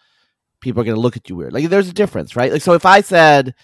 people 0.59 0.81
are 0.81 0.85
going 0.85 0.95
to 0.95 1.01
look 1.01 1.17
at 1.17 1.27
you 1.29 1.35
weird. 1.35 1.53
Like 1.53 1.69
there's 1.69 1.89
a 1.89 1.93
difference, 1.93 2.35
right? 2.35 2.51
Like 2.51 2.61
so 2.61 2.73
if 2.73 2.85
I 2.85 3.01
said 3.01 3.55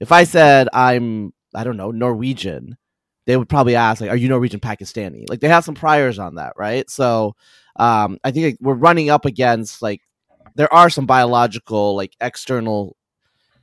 if 0.00 0.12
I 0.12 0.24
said 0.24 0.68
I'm 0.72 1.34
I 1.54 1.64
don't 1.64 1.76
know, 1.76 1.90
Norwegian, 1.90 2.78
they 3.26 3.36
would 3.36 3.50
probably 3.50 3.76
ask 3.76 4.00
like 4.00 4.10
are 4.10 4.16
you 4.16 4.28
Norwegian 4.28 4.60
Pakistani? 4.60 5.28
Like 5.28 5.40
they 5.40 5.48
have 5.48 5.64
some 5.64 5.74
priors 5.74 6.18
on 6.18 6.36
that, 6.36 6.54
right? 6.56 6.88
So 6.88 7.34
um 7.76 8.18
I 8.24 8.30
think 8.30 8.46
like, 8.46 8.58
we're 8.60 8.74
running 8.74 9.10
up 9.10 9.26
against 9.26 9.82
like 9.82 10.00
there 10.54 10.72
are 10.72 10.88
some 10.88 11.04
biological 11.06 11.94
like 11.94 12.14
external 12.20 12.96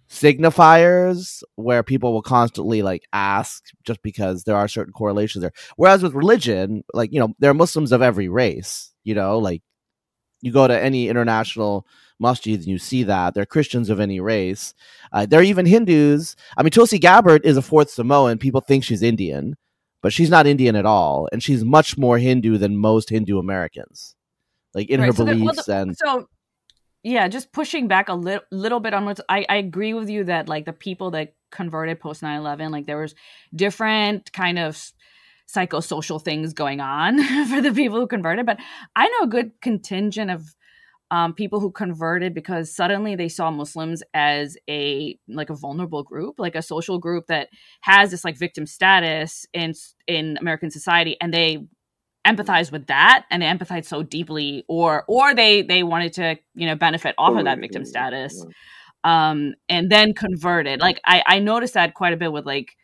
signifiers 0.09 1.41
where 1.55 1.81
people 1.81 2.13
will 2.13 2.21
constantly 2.21 2.83
like 2.83 3.03
ask 3.13 3.63
just 3.83 4.01
because 4.03 4.43
there 4.43 4.55
are 4.55 4.67
certain 4.67 4.93
correlations 4.93 5.41
there. 5.41 5.53
Whereas 5.75 6.03
with 6.03 6.13
religion, 6.13 6.83
like, 6.93 7.11
you 7.11 7.19
know, 7.19 7.33
there 7.39 7.49
are 7.49 7.55
Muslims 7.55 7.91
of 7.91 8.03
every 8.03 8.29
race, 8.29 8.91
you 9.03 9.15
know, 9.15 9.39
like 9.39 9.63
you 10.43 10.51
go 10.51 10.67
to 10.67 10.79
any 10.79 11.07
international 11.07 11.87
masjid 12.19 12.59
and 12.59 12.67
you 12.67 12.77
see 12.77 13.03
that 13.03 13.33
they're 13.33 13.45
Christians 13.45 13.89
of 13.89 13.99
any 13.99 14.19
race. 14.19 14.73
Uh, 15.11 15.25
they're 15.25 15.41
even 15.41 15.65
Hindus. 15.65 16.35
I 16.57 16.63
mean, 16.63 16.71
Tulsi 16.71 16.99
Gabbard 16.99 17.45
is 17.45 17.55
a 17.55 17.61
fourth 17.61 17.89
Samoan. 17.89 18.37
People 18.37 18.61
think 18.61 18.83
she's 18.83 19.01
Indian, 19.01 19.55
but 20.01 20.11
she's 20.11 20.29
not 20.29 20.45
Indian 20.45 20.75
at 20.75 20.85
all, 20.85 21.29
and 21.31 21.41
she's 21.41 21.63
much 21.63 21.97
more 21.97 22.17
Hindu 22.17 22.57
than 22.57 22.75
most 22.75 23.09
Hindu 23.09 23.39
Americans, 23.39 24.15
like 24.73 24.89
in 24.89 24.99
right, 24.99 25.07
her 25.07 25.13
so 25.13 25.25
beliefs 25.25 25.55
well, 25.55 25.63
the, 25.65 25.81
and 25.81 25.97
so. 25.97 26.27
Yeah, 27.05 27.27
just 27.27 27.51
pushing 27.51 27.89
back 27.89 28.07
a 28.07 28.13
little 28.13 28.45
little 28.49 28.79
bit 28.79 28.93
on 28.93 29.03
what 29.03 29.19
I, 29.27 29.45
I 29.49 29.57
agree 29.57 29.93
with 29.93 30.09
you 30.09 30.23
that 30.25 30.47
like 30.47 30.63
the 30.63 30.71
people 30.71 31.11
that 31.11 31.33
converted 31.51 31.99
post 31.99 32.21
9-11 32.21 32.71
like 32.71 32.87
there 32.87 32.97
was 32.97 33.13
different 33.53 34.31
kind 34.31 34.57
of 34.57 34.81
psychosocial 35.47 36.21
things 36.21 36.53
going 36.53 36.79
on 36.79 37.23
for 37.47 37.61
the 37.61 37.71
people 37.71 37.99
who 37.99 38.07
converted. 38.07 38.45
But 38.45 38.59
I 38.95 39.07
know 39.07 39.23
a 39.23 39.27
good 39.27 39.51
contingent 39.61 40.31
of 40.31 40.55
um, 41.11 41.33
people 41.33 41.59
who 41.59 41.71
converted 41.71 42.33
because 42.33 42.75
suddenly 42.75 43.15
they 43.15 43.29
saw 43.29 43.51
Muslims 43.51 44.01
as 44.13 44.57
a 44.67 45.17
like 45.27 45.49
a 45.49 45.55
vulnerable 45.55 46.03
group, 46.03 46.39
like 46.39 46.55
a 46.55 46.61
social 46.61 46.97
group 46.97 47.27
that 47.27 47.49
has 47.81 48.11
this 48.11 48.25
like 48.25 48.37
victim 48.37 48.65
status 48.65 49.45
in 49.53 49.73
in 50.07 50.37
American 50.41 50.71
society, 50.71 51.15
and 51.21 51.33
they 51.33 51.67
empathize 52.25 52.71
with 52.71 52.87
that 52.87 53.25
and 53.29 53.41
they 53.41 53.47
empathize 53.47 53.85
so 53.85 54.01
deeply 54.01 54.63
or 54.67 55.03
or 55.07 55.35
they 55.35 55.61
they 55.61 55.83
wanted 55.83 56.13
to 56.13 56.37
you 56.55 56.65
know 56.65 56.75
benefit 56.75 57.13
off 57.17 57.37
of 57.37 57.43
that 57.43 57.59
victim 57.59 57.83
status 57.83 58.45
um 59.03 59.53
and 59.67 59.91
then 59.91 60.13
converted 60.13 60.79
like 60.79 61.01
i 61.05 61.21
i 61.27 61.39
noticed 61.39 61.73
that 61.73 61.93
quite 61.93 62.13
a 62.13 62.17
bit 62.17 62.31
with 62.31 62.45
like 62.45 62.77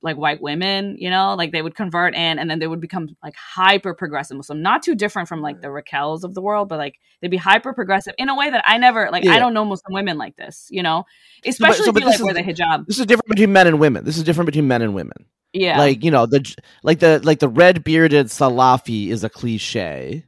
like 0.00 0.16
white 0.16 0.40
women, 0.40 0.96
you 0.98 1.10
know, 1.10 1.34
like 1.34 1.50
they 1.50 1.62
would 1.62 1.74
convert 1.74 2.14
in 2.14 2.38
and 2.38 2.48
then 2.48 2.58
they 2.58 2.66
would 2.66 2.80
become 2.80 3.08
like 3.22 3.34
hyper 3.34 3.94
progressive 3.94 4.36
Muslim, 4.36 4.62
not 4.62 4.82
too 4.82 4.94
different 4.94 5.28
from 5.28 5.40
like 5.40 5.60
the 5.60 5.70
Raquels 5.70 6.22
of 6.22 6.34
the 6.34 6.40
world, 6.40 6.68
but 6.68 6.78
like 6.78 7.00
they'd 7.20 7.30
be 7.30 7.36
hyper 7.36 7.72
progressive 7.72 8.14
in 8.16 8.28
a 8.28 8.36
way 8.36 8.50
that 8.50 8.62
I 8.66 8.78
never 8.78 9.08
like. 9.10 9.24
Yeah. 9.24 9.32
I 9.32 9.38
don't 9.38 9.54
know 9.54 9.64
Muslim 9.64 9.92
women 9.92 10.16
like 10.16 10.36
this, 10.36 10.68
you 10.70 10.82
know, 10.82 11.04
especially 11.44 11.84
so, 11.84 11.92
but, 11.92 12.02
so, 12.02 12.10
if 12.10 12.18
you 12.18 12.24
like 12.24 12.34
wear 12.34 12.44
the 12.44 12.52
hijab. 12.52 12.86
This 12.86 13.00
is 13.00 13.06
different 13.06 13.28
between 13.28 13.52
men 13.52 13.66
and 13.66 13.80
women. 13.80 14.04
This 14.04 14.16
is 14.16 14.24
different 14.24 14.46
between 14.46 14.68
men 14.68 14.82
and 14.82 14.94
women. 14.94 15.26
Yeah, 15.52 15.78
like 15.78 16.04
you 16.04 16.10
know 16.10 16.26
the 16.26 16.54
like 16.82 17.00
the 17.00 17.20
like 17.24 17.38
the 17.38 17.48
red 17.48 17.82
bearded 17.82 18.26
Salafi 18.26 19.08
is 19.08 19.24
a 19.24 19.30
cliche. 19.30 20.24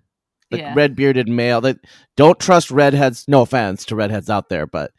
The 0.51 0.59
yeah. 0.59 0.75
red 0.75 0.97
bearded 0.97 1.29
male 1.29 1.61
that 1.61 1.79
don't 2.17 2.41
trust 2.41 2.71
redheads. 2.71 3.29
No 3.29 3.43
offense 3.43 3.85
to 3.87 3.97
redheads 3.97 4.31
out 4.31 4.49
there, 4.49 4.67
but 4.67 4.93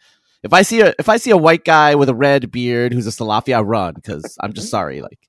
if 0.43 0.54
I 0.54 0.62
see 0.62 0.82
a 0.82 0.93
if 0.99 1.10
I 1.10 1.17
see 1.17 1.32
a 1.32 1.38
white 1.38 1.65
guy 1.65 1.95
with 1.95 2.10
a 2.10 2.15
red 2.15 2.51
beard 2.51 2.93
who's 2.93 3.08
a 3.08 3.12
Salafi, 3.12 3.56
I 3.56 3.62
run 3.62 3.93
because 3.93 4.38
I'm 4.39 4.54
just 4.54 4.69
sorry. 4.69 5.01
Like 5.01 5.27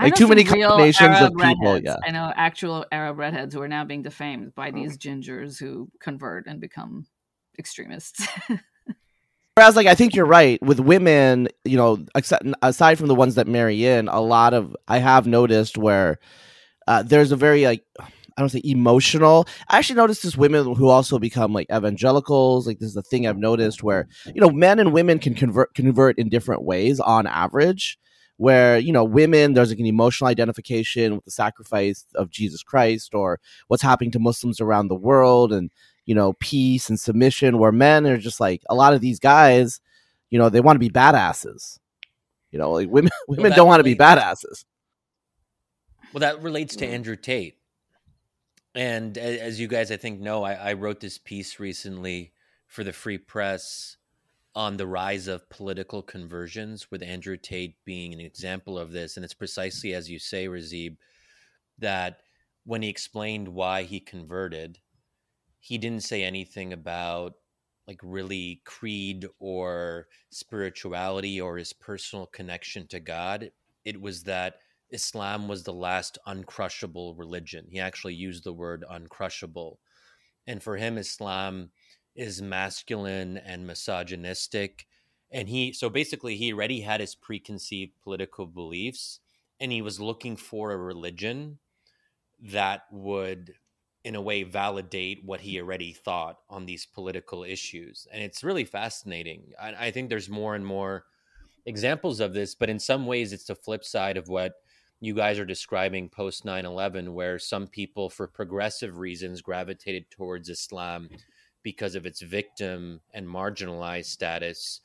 like 0.00 0.14
too 0.14 0.28
many 0.28 0.44
combinations 0.44 1.20
of 1.20 1.32
people. 1.36 1.74
Redheads. 1.74 1.84
Yeah, 1.84 1.96
I 2.04 2.10
know 2.10 2.32
actual 2.34 2.86
Arab 2.90 3.18
redheads 3.18 3.54
who 3.54 3.62
are 3.62 3.68
now 3.68 3.84
being 3.84 4.02
defamed 4.02 4.54
by 4.54 4.70
these 4.70 4.96
gingers 4.96 5.58
who 5.58 5.90
convert 6.00 6.46
and 6.46 6.60
become 6.60 7.06
extremists. 7.58 8.26
Whereas, 9.54 9.76
like, 9.76 9.86
I 9.86 9.94
think 9.94 10.14
you're 10.14 10.24
right 10.24 10.60
with 10.62 10.80
women. 10.80 11.48
You 11.64 11.76
know, 11.76 12.04
except, 12.14 12.44
aside 12.62 12.98
from 12.98 13.08
the 13.08 13.14
ones 13.14 13.34
that 13.34 13.46
marry 13.46 13.84
in, 13.84 14.08
a 14.08 14.20
lot 14.20 14.54
of 14.54 14.74
I 14.88 14.98
have 14.98 15.26
noticed 15.26 15.76
where 15.76 16.18
uh, 16.86 17.02
there's 17.02 17.32
a 17.32 17.36
very 17.36 17.64
like 17.64 17.84
I 18.36 18.42
don't 18.42 18.48
say 18.48 18.62
emotional. 18.64 19.46
I 19.68 19.78
actually 19.78 19.96
noticed 19.96 20.22
this 20.22 20.36
women 20.36 20.74
who 20.74 20.88
also 20.88 21.18
become 21.18 21.52
like 21.52 21.66
evangelicals. 21.72 22.66
Like 22.66 22.78
this 22.78 22.88
is 22.88 22.94
the 22.94 23.02
thing 23.02 23.26
I've 23.26 23.38
noticed 23.38 23.82
where 23.82 24.08
you 24.26 24.40
know 24.40 24.50
men 24.50 24.78
and 24.78 24.92
women 24.92 25.18
can 25.18 25.34
convert 25.34 25.74
convert 25.74 26.18
in 26.18 26.28
different 26.28 26.62
ways 26.62 27.00
on 27.00 27.26
average. 27.26 27.98
Where 28.38 28.78
you 28.78 28.92
know 28.92 29.04
women, 29.04 29.52
there's 29.52 29.70
like 29.70 29.78
an 29.78 29.86
emotional 29.86 30.28
identification 30.28 31.14
with 31.14 31.24
the 31.24 31.30
sacrifice 31.30 32.06
of 32.14 32.30
Jesus 32.30 32.62
Christ 32.62 33.14
or 33.14 33.38
what's 33.68 33.82
happening 33.82 34.10
to 34.12 34.18
Muslims 34.18 34.60
around 34.60 34.88
the 34.88 34.94
world, 34.94 35.52
and 35.52 35.70
you 36.06 36.14
know 36.14 36.32
peace 36.34 36.88
and 36.88 36.98
submission. 36.98 37.58
Where 37.58 37.72
men 37.72 38.06
are 38.06 38.16
just 38.16 38.40
like 38.40 38.62
a 38.68 38.74
lot 38.74 38.94
of 38.94 39.00
these 39.00 39.18
guys, 39.18 39.80
you 40.30 40.38
know, 40.38 40.48
they 40.48 40.60
want 40.60 40.76
to 40.76 40.80
be 40.80 40.90
badasses. 40.90 41.78
You 42.50 42.58
know, 42.58 42.72
like 42.72 42.88
women 42.88 43.12
women 43.28 43.50
well, 43.50 43.56
don't 43.56 43.68
want 43.68 43.80
to 43.80 43.84
be 43.84 43.94
badasses. 43.94 44.64
Well, 46.12 46.20
that 46.20 46.42
relates 46.42 46.76
to 46.76 46.86
Andrew 46.86 47.16
Tate 47.16 47.56
and 48.74 49.18
as 49.18 49.60
you 49.60 49.68
guys, 49.68 49.90
I 49.90 49.96
think, 49.96 50.20
know, 50.20 50.42
I, 50.44 50.52
I 50.54 50.72
wrote 50.74 51.00
this 51.00 51.18
piece 51.18 51.60
recently 51.60 52.32
for 52.66 52.84
the 52.84 52.92
Free 52.92 53.18
Press 53.18 53.96
on 54.54 54.76
the 54.76 54.86
rise 54.86 55.28
of 55.28 55.48
political 55.48 56.02
conversions, 56.02 56.90
with 56.90 57.02
Andrew 57.02 57.36
Tate 57.36 57.76
being 57.84 58.12
an 58.12 58.20
example 58.20 58.78
of 58.78 58.92
this. 58.92 59.16
And 59.16 59.24
it's 59.24 59.34
precisely 59.34 59.94
as 59.94 60.10
you 60.10 60.18
say, 60.18 60.46
Razib, 60.46 60.96
that 61.78 62.20
when 62.64 62.82
he 62.82 62.88
explained 62.88 63.48
why 63.48 63.82
he 63.82 64.00
converted, 64.00 64.78
he 65.58 65.78
didn't 65.78 66.04
say 66.04 66.22
anything 66.22 66.72
about 66.72 67.34
like 67.86 68.00
really 68.02 68.62
creed 68.64 69.26
or 69.38 70.06
spirituality 70.30 71.40
or 71.40 71.56
his 71.56 71.72
personal 71.72 72.26
connection 72.26 72.86
to 72.88 73.00
God. 73.00 73.50
It 73.84 74.00
was 74.00 74.22
that 74.24 74.56
Islam 74.92 75.48
was 75.48 75.64
the 75.64 75.72
last 75.72 76.18
uncrushable 76.26 77.18
religion. 77.18 77.66
He 77.68 77.80
actually 77.80 78.14
used 78.14 78.44
the 78.44 78.52
word 78.52 78.84
uncrushable. 78.90 79.78
And 80.46 80.62
for 80.62 80.76
him, 80.76 80.98
Islam 80.98 81.70
is 82.14 82.42
masculine 82.42 83.38
and 83.38 83.66
misogynistic. 83.66 84.86
And 85.30 85.48
he, 85.48 85.72
so 85.72 85.88
basically, 85.88 86.36
he 86.36 86.52
already 86.52 86.82
had 86.82 87.00
his 87.00 87.14
preconceived 87.14 87.92
political 88.02 88.46
beliefs 88.46 89.20
and 89.62 89.70
he 89.70 89.80
was 89.80 90.00
looking 90.00 90.36
for 90.36 90.72
a 90.72 90.76
religion 90.76 91.58
that 92.40 92.82
would 92.90 93.54
in 94.04 94.16
a 94.16 94.20
way 94.20 94.42
validate 94.42 95.24
what 95.24 95.40
he 95.40 95.60
already 95.60 95.92
thought 95.92 96.38
on 96.50 96.66
these 96.66 96.84
political 96.84 97.44
issues 97.44 98.08
and 98.12 98.20
it's 98.20 98.42
really 98.42 98.64
fascinating 98.64 99.52
I, 99.60 99.86
I, 99.86 99.90
think 99.92 100.08
there's 100.08 100.28
more 100.28 100.56
and 100.56 100.66
more 100.66 101.04
examples 101.64 102.18
of 102.18 102.34
this 102.34 102.56
but 102.56 102.68
in 102.68 102.80
some 102.80 103.06
ways 103.06 103.32
it's 103.32 103.44
the 103.44 103.54
flip 103.54 103.84
side 103.84 104.16
of 104.16 104.26
what 104.26 104.54
you 105.02 105.14
guys 105.14 105.38
are 105.38 105.44
describing 105.44 106.08
post 106.08 106.44
9-11 106.44 107.12
where 107.12 107.38
some 107.38 107.66
people 107.66 108.08
for 108.08 108.26
progressive 108.26 108.98
reasons 108.98 109.42
gravitated 109.42 110.10
towards 110.10 110.48
islam 110.48 111.08
because 111.62 111.94
of 111.94 112.06
its 112.06 112.22
victim 112.22 113.00
and 113.12 113.26
marginalized 113.26 114.06
status 114.06 114.80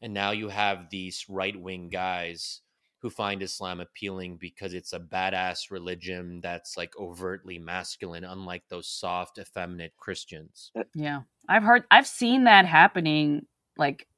and 0.00 0.14
now 0.14 0.30
you 0.30 0.48
have 0.48 0.90
these 0.90 1.26
right-wing 1.28 1.88
guys 1.88 2.60
who 3.00 3.10
find 3.10 3.42
Islam 3.42 3.80
appealing 3.80 4.36
because 4.36 4.74
it's 4.74 4.92
a 4.92 4.98
badass 4.98 5.70
religion 5.70 6.40
that's 6.40 6.76
like 6.76 6.92
overtly 6.98 7.58
masculine, 7.58 8.24
unlike 8.24 8.64
those 8.68 8.88
soft, 8.88 9.38
effeminate 9.38 9.96
Christians. 9.96 10.72
Uh, 10.76 10.82
yeah. 10.94 11.22
I've 11.48 11.62
heard, 11.62 11.84
I've 11.90 12.08
seen 12.08 12.44
that 12.44 12.66
happening 12.66 13.46
like 13.76 14.08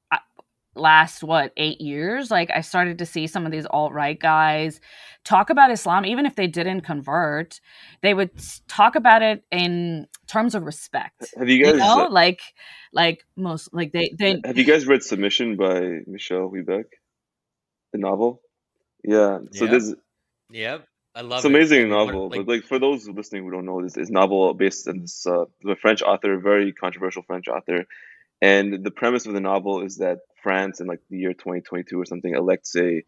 last 0.75 1.23
what 1.23 1.53
eight 1.57 1.81
years 1.81 2.31
like 2.31 2.51
i 2.55 2.61
started 2.61 2.99
to 2.99 3.07
see 3.07 3.27
some 3.27 3.45
of 3.45 3.53
these 3.53 3.67
alt-right 3.71 4.21
guys 4.21 4.81
talk 5.25 5.51
about 5.51 5.71
islam 5.71 6.05
even 6.07 6.27
if 6.27 6.37
they 6.37 6.47
didn't 6.47 6.83
convert 6.83 7.61
they 8.03 8.15
would 8.15 8.31
talk 8.69 8.95
about 8.95 9.21
it 9.23 9.43
in 9.51 10.07
terms 10.29 10.55
of 10.55 10.63
respect 10.63 11.35
have 11.37 11.49
you 11.49 11.63
guys 11.63 11.75
you 11.75 11.79
know? 11.79 12.09
like 12.11 12.41
like 12.93 13.25
most 13.37 13.69
like 13.75 13.93
they 13.93 14.13
they 14.19 14.41
have 14.45 14.57
you 14.57 14.65
guys 14.65 14.87
read 14.87 15.03
submission 15.03 15.57
by 15.57 15.99
michel 16.07 16.51
houellebecq 16.51 16.85
the 17.93 17.99
novel 17.99 18.41
yeah. 19.05 19.39
So 19.53 19.65
yep. 19.65 19.71
there's. 19.71 19.95
Yep. 20.51 20.87
I 21.13 21.23
love 21.23 21.39
it's 21.39 21.45
it. 21.45 21.49
amazing 21.49 21.89
novel, 21.89 22.29
like, 22.29 22.47
but 22.47 22.49
like 22.49 22.65
for 22.65 22.79
those 22.79 23.09
listening 23.09 23.43
who 23.43 23.51
don't 23.51 23.65
know, 23.65 23.83
this 23.83 23.97
is 23.97 24.11
novel 24.11 24.55
based 24.55 24.87
on 24.87 25.01
this 25.01 25.27
uh, 25.27 25.45
a 25.69 25.77
French 25.77 26.03
author, 26.03 26.39
very 26.39 26.73
controversial 26.73 27.23
French 27.23 27.49
author, 27.49 27.85
and 28.41 28.85
the 28.85 28.91
premise 28.91 29.27
of 29.27 29.35
the 29.35 29.41
novel 29.41 29.83
is 29.83 29.99
that 29.99 30.19
France 30.43 30.81
in 30.81 30.87
like 30.87 31.01
the 31.11 31.19
year 31.19 31.33
2022 31.33 32.01
or 32.01 32.07
something 32.07 32.35
elects 32.35 32.75
a, 32.77 33.03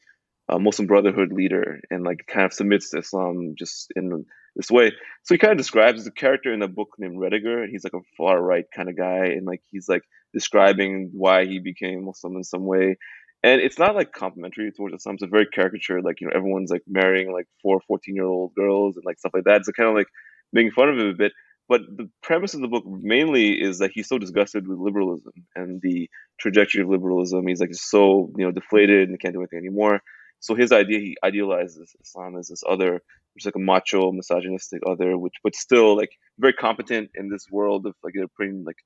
a 0.48 0.58
Muslim 0.58 0.86
Brotherhood 0.86 1.32
leader 1.32 1.80
and 1.90 2.04
like 2.04 2.26
kind 2.26 2.44
of 2.44 2.52
submits 2.52 2.90
to 2.90 2.98
Islam 2.98 3.54
just 3.58 3.92
in 3.96 4.24
this 4.56 4.70
way. 4.70 4.92
So 5.22 5.34
he 5.34 5.38
kind 5.38 5.52
of 5.52 5.58
describes 5.58 6.04
the 6.04 6.10
character 6.10 6.52
in 6.52 6.62
a 6.62 6.68
book 6.68 6.90
named 6.98 7.16
Rediger, 7.16 7.62
and 7.62 7.70
he's 7.70 7.84
like 7.84 7.94
a 7.94 8.04
far 8.16 8.40
right 8.40 8.66
kind 8.74 8.88
of 8.88 8.96
guy, 8.96 9.26
and 9.26 9.46
like 9.46 9.62
he's 9.70 9.88
like 9.88 10.02
describing 10.34 11.10
why 11.12 11.46
he 11.46 11.58
became 11.58 12.04
Muslim 12.04 12.36
in 12.36 12.44
some 12.44 12.66
way, 12.66 12.96
and 13.42 13.60
it's 13.60 13.78
not 13.78 13.94
like 13.94 14.12
complimentary 14.12 14.70
towards 14.70 14.94
Islam. 14.94 15.14
It's 15.14 15.22
a 15.22 15.26
very 15.26 15.46
caricature, 15.46 16.02
like 16.02 16.20
you 16.20 16.26
know, 16.26 16.34
everyone's 16.36 16.70
like 16.70 16.82
marrying 16.86 17.32
like 17.32 17.46
four 17.62 17.80
14 17.86 18.14
year 18.14 18.24
old 18.26 18.54
girls 18.54 18.96
and 18.96 19.04
like 19.04 19.18
stuff 19.18 19.32
like 19.34 19.44
that. 19.44 19.56
It's 19.56 19.70
kind 19.70 19.88
of 19.88 19.94
like 19.94 20.08
making 20.52 20.72
fun 20.72 20.90
of 20.90 20.98
him 20.98 21.08
a 21.08 21.14
bit. 21.14 21.32
But 21.72 21.82
the 22.00 22.10
premise 22.22 22.52
of 22.52 22.60
the 22.60 22.68
book 22.68 22.84
mainly 22.86 23.48
is 23.68 23.78
that 23.78 23.92
he's 23.94 24.08
so 24.12 24.18
disgusted 24.18 24.68
with 24.68 24.78
liberalism 24.78 25.32
and 25.56 25.80
the 25.80 26.10
trajectory 26.38 26.82
of 26.82 26.90
liberalism. 26.90 27.46
He's 27.46 27.60
like 27.60 27.74
so 27.74 28.30
you 28.36 28.44
know 28.44 28.52
deflated 28.52 29.08
and 29.08 29.18
can't 29.18 29.34
do 29.34 29.40
anything 29.40 29.60
anymore. 29.64 30.02
So 30.40 30.54
his 30.54 30.70
idea, 30.72 30.98
he 30.98 31.16
idealizes 31.24 31.96
Islam 32.04 32.36
as 32.36 32.48
this 32.48 32.62
other, 32.74 32.92
which 33.32 33.42
is 33.42 33.46
like 33.46 33.56
a 33.62 33.66
macho, 33.72 34.12
misogynistic 34.12 34.82
other, 34.86 35.16
which 35.16 35.36
but 35.44 35.54
still 35.54 35.96
like 35.96 36.12
very 36.38 36.52
competent 36.52 37.10
in 37.14 37.30
this 37.30 37.46
world 37.50 37.86
of 37.86 37.94
like 38.04 38.12
they're 38.14 38.36
putting 38.38 38.64
like 38.64 38.80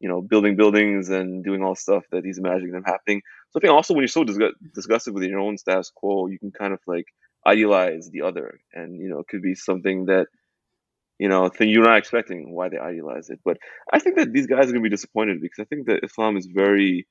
you 0.00 0.08
know, 0.08 0.20
building 0.20 0.56
buildings 0.56 1.08
and 1.10 1.44
doing 1.44 1.62
all 1.62 1.76
stuff 1.76 2.04
that 2.10 2.24
he's 2.24 2.38
imagining 2.38 2.72
them 2.72 2.84
happening. 2.84 3.22
So 3.50 3.58
I 3.58 3.60
think 3.60 3.72
also 3.72 3.94
when 3.94 4.02
you're 4.02 4.08
so 4.08 4.24
disgu- 4.24 4.52
disgusted 4.74 5.14
with 5.14 5.22
your 5.22 5.38
own 5.38 5.56
status 5.56 5.90
quo, 5.94 6.26
you 6.26 6.38
can 6.38 6.50
kind 6.50 6.74
of 6.74 6.80
like 6.86 7.06
idealize 7.46 8.10
the 8.10 8.22
other, 8.22 8.58
and 8.72 9.00
you 9.00 9.08
know, 9.08 9.20
it 9.20 9.28
could 9.28 9.42
be 9.42 9.54
something 9.54 10.06
that 10.06 10.26
you 11.18 11.28
know, 11.28 11.48
thing 11.48 11.68
you're 11.68 11.84
not 11.84 11.98
expecting 11.98 12.54
why 12.54 12.68
they 12.68 12.78
idealize 12.78 13.30
it. 13.30 13.40
But 13.44 13.58
I 13.92 13.98
think 13.98 14.16
that 14.16 14.32
these 14.32 14.46
guys 14.46 14.64
are 14.64 14.72
going 14.72 14.82
to 14.82 14.88
be 14.88 14.88
disappointed 14.88 15.40
because 15.40 15.60
I 15.60 15.64
think 15.64 15.86
that 15.86 16.04
Islam 16.04 16.36
is 16.36 16.46
very, 16.46 17.06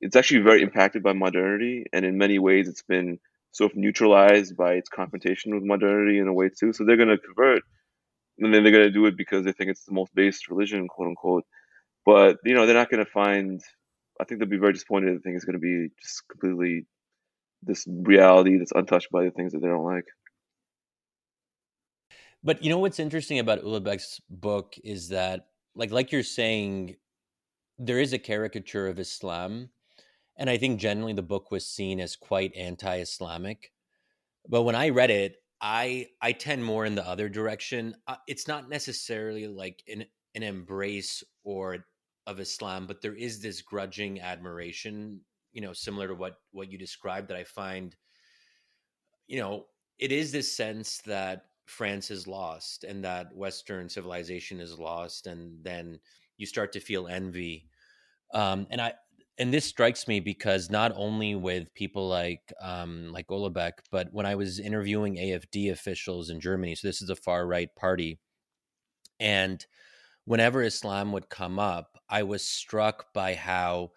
it's 0.00 0.16
actually 0.16 0.42
very 0.42 0.62
impacted 0.62 1.02
by 1.02 1.12
modernity, 1.12 1.84
and 1.92 2.04
in 2.04 2.18
many 2.18 2.38
ways, 2.38 2.68
it's 2.68 2.82
been 2.82 3.18
sort 3.52 3.72
of 3.72 3.76
neutralized 3.76 4.56
by 4.56 4.72
its 4.74 4.88
confrontation 4.88 5.54
with 5.54 5.64
modernity 5.64 6.18
in 6.18 6.26
a 6.26 6.32
way 6.32 6.48
too. 6.48 6.72
So 6.72 6.84
they're 6.84 6.96
going 6.96 7.08
to 7.08 7.18
convert, 7.18 7.62
and 8.38 8.52
then 8.52 8.62
they're 8.62 8.72
going 8.72 8.84
to 8.84 8.90
do 8.90 9.06
it 9.06 9.16
because 9.16 9.44
they 9.44 9.52
think 9.52 9.70
it's 9.70 9.84
the 9.84 9.94
most 9.94 10.14
based 10.14 10.48
religion, 10.48 10.88
quote 10.88 11.08
unquote. 11.08 11.44
But 12.04 12.38
you 12.44 12.54
know, 12.54 12.66
they're 12.66 12.74
not 12.74 12.90
going 12.90 13.04
to 13.04 13.10
find. 13.10 13.60
I 14.20 14.24
think 14.24 14.40
they'll 14.40 14.48
be 14.48 14.58
very 14.58 14.72
disappointed. 14.72 15.16
The 15.16 15.20
thing 15.20 15.36
is 15.36 15.44
going 15.44 15.54
to 15.54 15.58
be 15.58 15.88
just 16.02 16.22
completely 16.30 16.86
this 17.62 17.86
reality 17.88 18.58
that's 18.58 18.72
untouched 18.74 19.10
by 19.12 19.24
the 19.24 19.30
things 19.30 19.52
that 19.52 19.60
they 19.60 19.68
don't 19.68 19.84
like. 19.84 20.04
But 22.44 22.62
you 22.62 22.70
know 22.70 22.78
what's 22.78 22.98
interesting 22.98 23.38
about 23.38 23.62
Houellebecq's 23.62 24.20
book 24.28 24.74
is 24.82 25.08
that, 25.10 25.46
like, 25.74 25.92
like 25.92 26.10
you're 26.10 26.22
saying, 26.22 26.96
there 27.78 28.00
is 28.00 28.12
a 28.12 28.18
caricature 28.18 28.88
of 28.88 28.98
Islam, 28.98 29.70
and 30.36 30.50
I 30.50 30.56
think 30.56 30.80
generally 30.80 31.12
the 31.12 31.22
book 31.22 31.50
was 31.50 31.66
seen 31.66 32.00
as 32.00 32.16
quite 32.16 32.54
anti-Islamic. 32.56 33.72
But 34.48 34.62
when 34.62 34.74
I 34.74 34.88
read 34.88 35.10
it, 35.10 35.36
I 35.60 36.08
I 36.20 36.32
tend 36.32 36.64
more 36.64 36.84
in 36.84 36.96
the 36.96 37.06
other 37.06 37.28
direction. 37.28 37.94
Uh, 38.08 38.16
it's 38.26 38.48
not 38.48 38.68
necessarily 38.68 39.46
like 39.46 39.82
an 39.88 40.04
an 40.34 40.42
embrace 40.42 41.22
or 41.44 41.86
of 42.26 42.40
Islam, 42.40 42.86
but 42.86 43.00
there 43.00 43.14
is 43.14 43.40
this 43.40 43.62
grudging 43.62 44.20
admiration, 44.20 45.20
you 45.52 45.60
know, 45.60 45.72
similar 45.72 46.08
to 46.08 46.14
what 46.14 46.38
what 46.50 46.70
you 46.72 46.78
described 46.78 47.28
that 47.28 47.36
I 47.36 47.44
find, 47.44 47.94
you 49.28 49.38
know, 49.38 49.66
it 49.98 50.10
is 50.10 50.32
this 50.32 50.56
sense 50.56 50.98
that 51.06 51.46
France 51.72 52.10
is 52.10 52.26
lost 52.26 52.84
and 52.84 53.04
that 53.04 53.34
Western 53.34 53.88
civilization 53.88 54.60
is 54.60 54.78
lost, 54.78 55.26
and 55.26 55.64
then 55.64 55.98
you 56.36 56.46
start 56.46 56.72
to 56.72 56.80
feel 56.80 57.08
envy. 57.08 57.68
Um, 58.34 58.66
and 58.70 58.80
I 58.80 58.94
and 59.38 59.52
this 59.52 59.64
strikes 59.64 60.06
me 60.06 60.20
because 60.20 60.70
not 60.70 60.92
only 60.94 61.34
with 61.34 61.72
people 61.74 62.08
like 62.08 62.52
um, 62.60 63.10
like 63.10 63.26
Houellebecq, 63.28 63.72
but 63.90 64.08
when 64.12 64.26
I 64.26 64.34
was 64.34 64.60
interviewing 64.60 65.16
AFD 65.16 65.70
officials 65.72 66.30
in 66.30 66.40
Germany, 66.40 66.74
so 66.74 66.86
this 66.86 67.00
is 67.00 67.10
a 67.10 67.16
far 67.16 67.46
right 67.46 67.74
party, 67.74 68.20
and 69.18 69.64
whenever 70.24 70.62
Islam 70.62 71.12
would 71.12 71.30
come 71.30 71.58
up, 71.58 71.98
I 72.08 72.22
was 72.22 72.46
struck 72.46 73.12
by 73.14 73.34
how 73.34 73.92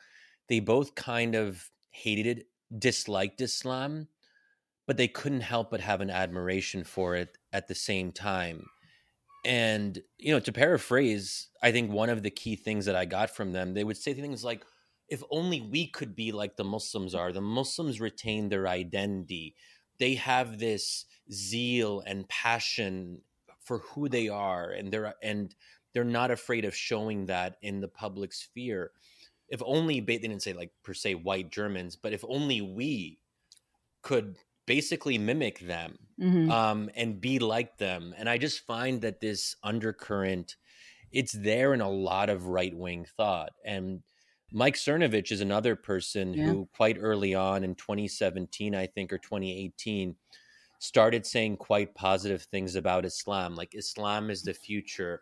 they 0.47 0.61
both 0.61 0.95
kind 0.95 1.35
of 1.35 1.69
hated 1.91 2.25
it, 2.25 2.47
disliked 2.79 3.41
Islam, 3.41 4.07
but 4.87 4.97
they 4.97 5.07
couldn't 5.07 5.41
help 5.41 5.71
but 5.71 5.81
have 5.81 6.01
an 6.01 6.09
admiration 6.09 6.83
for 6.83 7.15
it 7.15 7.37
at 7.51 7.67
the 7.67 7.75
same 7.75 8.11
time. 8.11 8.67
And, 9.43 10.01
you 10.17 10.31
know, 10.31 10.39
to 10.39 10.51
paraphrase, 10.51 11.49
I 11.61 11.71
think 11.71 11.91
one 11.91 12.09
of 12.09 12.23
the 12.23 12.31
key 12.31 12.55
things 12.55 12.85
that 12.85 12.95
I 12.95 13.05
got 13.05 13.29
from 13.29 13.51
them, 13.51 13.73
they 13.73 13.83
would 13.83 13.97
say 13.97 14.13
things 14.13 14.43
like, 14.43 14.65
if 15.07 15.21
only 15.29 15.61
we 15.61 15.87
could 15.87 16.15
be 16.15 16.31
like 16.31 16.55
the 16.55 16.63
Muslims 16.63 17.13
are. 17.13 17.31
The 17.31 17.41
Muslims 17.41 18.01
retain 18.01 18.49
their 18.49 18.67
identity. 18.67 19.55
They 19.99 20.15
have 20.15 20.57
this 20.57 21.05
zeal 21.31 22.01
and 22.05 22.27
passion 22.27 23.21
for 23.61 23.79
who 23.79 24.09
they 24.09 24.29
are 24.29 24.71
and 24.71 24.91
they're 24.91 25.15
and 25.23 25.55
they're 25.93 26.03
not 26.03 26.29
afraid 26.29 26.65
of 26.65 26.75
showing 26.75 27.25
that 27.27 27.57
in 27.61 27.81
the 27.81 27.87
public 27.87 28.33
sphere. 28.33 28.91
If 29.47 29.61
only 29.65 29.99
they 30.01 30.17
didn't 30.17 30.41
say 30.41 30.53
like 30.53 30.71
per 30.83 30.93
se 30.93 31.15
white 31.15 31.51
Germans, 31.51 31.95
but 31.95 32.13
if 32.13 32.23
only 32.27 32.61
we 32.61 33.19
could 34.01 34.35
basically 34.65 35.17
mimic 35.17 35.59
them 35.59 35.97
mm-hmm. 36.19 36.51
um, 36.51 36.89
and 36.95 37.21
be 37.21 37.39
like 37.39 37.77
them. 37.77 38.13
And 38.17 38.29
I 38.29 38.37
just 38.37 38.65
find 38.65 39.01
that 39.01 39.21
this 39.21 39.55
undercurrent, 39.63 40.55
it's 41.11 41.33
there 41.33 41.73
in 41.73 41.81
a 41.81 41.89
lot 41.89 42.29
of 42.29 42.47
right 42.47 42.75
wing 42.75 43.05
thought. 43.17 43.51
And 43.65 44.01
Mike 44.51 44.75
Cernovich 44.75 45.31
is 45.31 45.41
another 45.41 45.75
person 45.75 46.33
yeah. 46.33 46.45
who, 46.45 46.69
quite 46.75 46.97
early 46.99 47.35
on 47.35 47.63
in 47.63 47.75
2017, 47.75 48.75
I 48.75 48.87
think, 48.87 49.11
or 49.11 49.17
2018, 49.17 50.15
started 50.79 51.25
saying 51.25 51.57
quite 51.57 51.95
positive 51.95 52.43
things 52.43 52.75
about 52.75 53.05
Islam. 53.05 53.55
Like, 53.55 53.75
Islam 53.75 54.29
is 54.29 54.43
the 54.43 54.53
future 54.53 55.21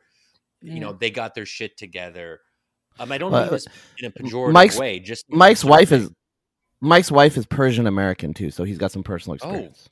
you 0.64 0.80
know 0.80 0.94
they 0.94 1.12
got 1.12 1.36
their 1.36 1.46
shit 1.46 1.78
together. 1.78 2.40
Um, 3.00 3.12
I 3.12 3.18
don't 3.18 3.32
know 3.32 3.50
this 3.50 3.66
in 4.00 4.06
a 4.06 4.12
pejorative 4.12 4.54
Mike's, 4.54 4.78
way. 4.78 5.00
Just 5.00 5.26
Mike's 5.30 5.64
wife 5.64 5.92
is 5.92 6.10
Mike's 6.84 7.10
wife 7.10 7.38
is 7.38 7.46
Persian 7.46 7.88
American 7.88 8.34
too, 8.34 8.52
so 8.52 8.66
he's 8.66 8.78
got 8.78 8.92
some 8.92 9.04
personal 9.04 9.34
oh. 9.34 9.36
experience. 9.36 9.90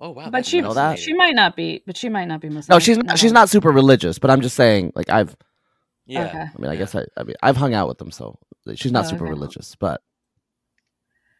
Oh, 0.00 0.06
oh 0.06 0.10
wow! 0.10 0.30
But 0.30 0.46
she 0.46 0.62
she 0.96 1.12
might 1.14 1.34
not 1.34 1.56
be, 1.56 1.82
but 1.84 1.96
she 1.96 2.08
might 2.08 2.26
not 2.26 2.40
be 2.40 2.48
Muslim. 2.48 2.74
No, 2.74 2.78
she's 2.78 2.96
not, 2.96 3.18
she's 3.18 3.32
not 3.32 3.48
super 3.48 3.70
religious. 3.70 4.20
But 4.20 4.30
I'm 4.30 4.40
just 4.40 4.54
saying, 4.54 4.92
like 4.94 5.10
I've 5.10 5.36
yeah. 6.06 6.26
Okay. 6.26 6.38
I 6.38 6.60
mean, 6.60 6.70
I 6.70 6.76
guess 6.76 6.94
I 6.94 7.04
I 7.16 7.24
mean 7.24 7.34
I've 7.42 7.56
hung 7.56 7.74
out 7.74 7.88
with 7.88 7.98
them, 7.98 8.12
so 8.12 8.38
she's 8.76 8.92
not 8.92 9.06
oh, 9.06 9.08
super 9.08 9.24
okay. 9.24 9.32
religious. 9.32 9.74
But 9.74 10.00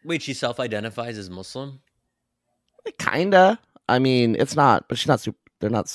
wait, 0.03 0.21
she 0.21 0.33
self-identifies 0.33 1.17
as 1.17 1.29
Muslim. 1.29 1.79
Kinda. 2.99 3.59
I 3.87 3.99
mean, 3.99 4.35
it's 4.37 4.55
not, 4.55 4.89
but 4.89 4.97
she's 4.97 5.07
not 5.07 5.21
super. 5.21 5.37
They're 5.61 5.69
not. 5.69 5.89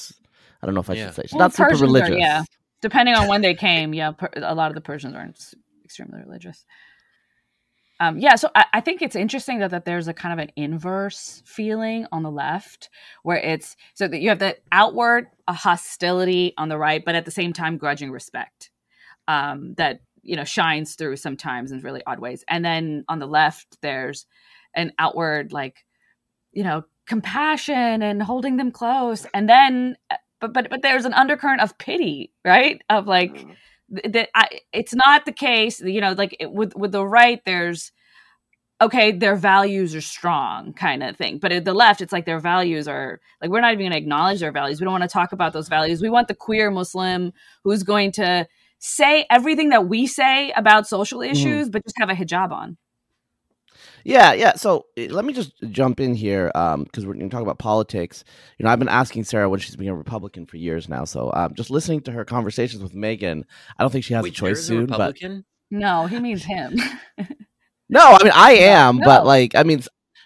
I 0.63 0.67
don't 0.67 0.75
know 0.75 0.81
if 0.81 0.89
I 0.89 0.95
yeah. 0.95 1.07
should 1.07 1.15
say 1.15 1.23
she's 1.23 1.33
well, 1.35 1.41
not 1.41 1.55
super 1.55 1.77
religious. 1.77 2.11
Are, 2.11 2.19
yeah, 2.19 2.45
depending 2.81 3.15
on 3.15 3.29
when 3.29 3.43
they 3.43 3.55
came, 3.67 3.93
yeah, 3.93 4.13
per, 4.13 4.31
a 4.37 4.55
lot 4.55 4.71
of 4.71 4.75
the 4.75 4.81
Persians 4.81 5.15
aren't 5.15 5.55
extremely 5.85 6.21
religious. 6.21 6.65
Um, 8.01 8.19
yeah, 8.19 8.37
so 8.37 8.49
I, 8.55 8.65
I, 8.75 8.81
think 8.81 9.03
it's 9.03 9.17
interesting 9.17 9.59
that, 9.59 9.73
that 9.73 9.85
there's 9.85 10.07
a 10.07 10.15
kind 10.15 10.33
of 10.33 10.39
an 10.39 10.53
inverse 10.55 11.43
feeling 11.45 12.07
on 12.13 12.23
the 12.23 12.31
left, 12.31 12.91
where 13.25 13.39
it's 13.39 13.77
so 13.95 14.07
that 14.07 14.21
you 14.21 14.29
have 14.29 14.39
the 14.39 14.57
outward 14.71 15.27
hostility 15.49 16.55
on 16.57 16.69
the 16.69 16.79
right, 16.79 17.05
but 17.05 17.17
at 17.17 17.25
the 17.25 17.33
same 17.33 17.53
time, 17.53 17.77
grudging 17.77 18.13
respect 18.13 18.71
um, 19.27 19.75
that 19.75 20.01
you 20.23 20.37
know 20.37 20.45
shines 20.45 20.95
through 20.95 21.17
sometimes 21.17 21.73
in 21.73 21.81
really 21.81 22.03
odd 22.07 22.21
ways. 22.21 22.45
And 22.49 22.65
then 22.65 23.05
on 23.09 23.19
the 23.19 23.27
left, 23.27 23.79
there's 23.83 24.27
an 24.75 24.93
outward 24.99 25.53
like 25.53 25.85
you 26.53 26.63
know 26.63 26.85
compassion 27.07 28.03
and 28.03 28.23
holding 28.23 28.59
them 28.59 28.71
close, 28.71 29.27
and 29.35 29.49
then 29.49 29.97
but 30.41 30.53
but 30.53 30.71
but 30.71 30.83
there's 30.83 31.05
an 31.05 31.15
undercurrent 31.15 31.63
of 31.63 31.79
pity, 31.79 32.33
right? 32.45 32.81
Of 32.89 33.07
like 33.07 33.35
mm-hmm. 33.35 33.53
That 33.89 34.29
I, 34.35 34.61
it's 34.73 34.95
not 34.95 35.25
the 35.25 35.33
case, 35.33 35.81
you 35.81 36.01
know, 36.01 36.13
like 36.13 36.37
it, 36.41 36.53
with 36.53 36.75
with 36.77 36.93
the 36.93 37.07
right, 37.07 37.41
there's 37.45 37.93
okay, 38.81 39.11
their 39.11 39.35
values 39.35 39.95
are 39.95 40.01
strong 40.01 40.73
kind 40.73 41.03
of 41.03 41.17
thing. 41.17 41.39
But 41.39 41.53
at 41.53 41.65
the 41.65 41.75
left, 41.75 42.01
it's 42.01 42.13
like 42.13 42.27
their 42.27 42.39
values 42.39 42.87
are 42.87 43.21
like 43.41 43.51
we're 43.51 43.61
not 43.61 43.73
even 43.73 43.85
going 43.85 43.93
to 43.93 43.99
acknowledge 43.99 44.41
their 44.41 44.53
values. 44.53 44.81
We 44.81 44.85
don't 44.85 44.93
want 44.93 45.05
to 45.05 45.09
talk 45.09 45.33
about 45.33 45.53
those 45.53 45.69
values. 45.69 46.03
We 46.03 46.11
want 46.11 46.29
the 46.29 46.35
queer 46.35 46.71
Muslim 46.71 47.33
who's 47.65 47.83
going 47.83 48.13
to 48.13 48.47
say 48.79 49.27
everything 49.31 49.71
that 49.71 49.89
we 49.89 50.07
say 50.07 50.53
about 50.53 50.87
social 50.87 51.21
mm-hmm. 51.21 51.33
issues, 51.33 51.69
mm. 51.69 51.73
but 51.73 51.85
just 51.85 51.97
have 51.99 52.11
a 52.11 52.15
hijab 52.15 52.53
on. 52.53 52.77
Yeah, 54.05 54.33
yeah. 54.33 54.55
So 54.55 54.87
eh, 54.97 55.09
let 55.11 55.25
me 55.25 55.33
just 55.33 55.53
jump 55.71 56.01
in 56.01 56.15
here 56.15 56.47
because 56.55 56.75
um, 56.75 57.07
we're 57.07 57.15
going 57.15 57.29
to 57.29 57.35
talk 57.35 57.43
about 57.43 57.59
politics. 57.59 58.25
You 58.59 58.65
know, 58.65 58.71
I've 58.71 58.79
been 58.79 58.89
asking 58.89 59.25
Sarah 59.25 59.49
when 59.49 59.61
she's 59.61 59.77
been 59.77 59.89
a 59.89 59.95
Republican 59.95 60.47
for 60.47 60.57
years 60.57 60.89
now. 60.89 61.05
So 61.05 61.31
um, 61.35 61.55
just 61.55 61.71
listening 61.71 62.01
to 62.03 62.13
her 62.13 62.25
conversations 62.25 62.83
with 62.83 62.95
Megan, 62.95 63.45
I 63.79 63.83
don't 63.83 63.91
think 63.91 64.05
she 64.05 64.15
has 64.15 64.23
Wait, 64.23 64.33
a 64.33 64.37
choice 64.37 64.65
soon. 64.65 64.87
but 64.87 65.17
no, 65.71 66.07
he 66.07 66.21
means 66.21 66.45
him. 66.45 66.77
no, 67.89 68.01
I 68.01 68.23
mean 68.23 68.33
I 68.35 68.53
am, 68.53 68.99
no. 68.99 69.05
but 69.05 69.27
like 69.27 69.55
I 69.55 69.63
mean, 69.63 69.83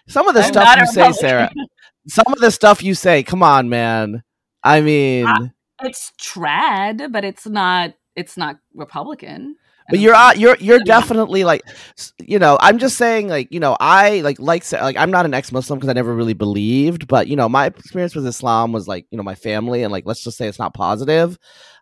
some 0.07 0.27
of 0.27 0.33
the 0.33 0.41
I'm 0.41 0.51
stuff 0.51 0.77
you 0.77 0.85
say, 0.87 1.11
Sarah. 1.11 1.51
Some 2.05 2.25
of 2.33 2.39
the 2.39 2.51
stuff 2.51 2.83
you 2.83 2.95
say, 2.95 3.23
come 3.23 3.41
on, 3.41 3.69
man. 3.69 4.23
I 4.61 4.81
mean, 4.81 5.25
uh, 5.25 5.47
it's 5.83 6.11
trad, 6.21 7.13
but 7.13 7.23
it's 7.23 7.47
not. 7.47 7.93
It's 8.13 8.35
not 8.35 8.57
Republican 8.75 9.55
but 9.89 9.99
you're 9.99 10.15
you're 10.35 10.57
you're 10.59 10.79
definitely 10.79 11.43
like 11.43 11.61
you 12.19 12.39
know 12.39 12.57
i'm 12.61 12.77
just 12.77 12.97
saying 12.97 13.27
like 13.27 13.51
you 13.51 13.59
know 13.59 13.75
i 13.79 14.21
like 14.21 14.39
like 14.39 14.69
like 14.71 14.97
i'm 14.97 15.11
not 15.11 15.25
an 15.25 15.33
ex-muslim 15.33 15.77
because 15.79 15.89
i 15.89 15.93
never 15.93 16.13
really 16.13 16.33
believed 16.33 17.07
but 17.07 17.27
you 17.27 17.35
know 17.35 17.49
my 17.49 17.65
experience 17.65 18.15
with 18.15 18.25
islam 18.25 18.71
was 18.71 18.87
like 18.87 19.05
you 19.11 19.17
know 19.17 19.23
my 19.23 19.35
family 19.35 19.83
and 19.83 19.91
like 19.91 20.05
let's 20.05 20.23
just 20.23 20.37
say 20.37 20.47
it's 20.47 20.59
not 20.59 20.73
positive. 20.73 21.37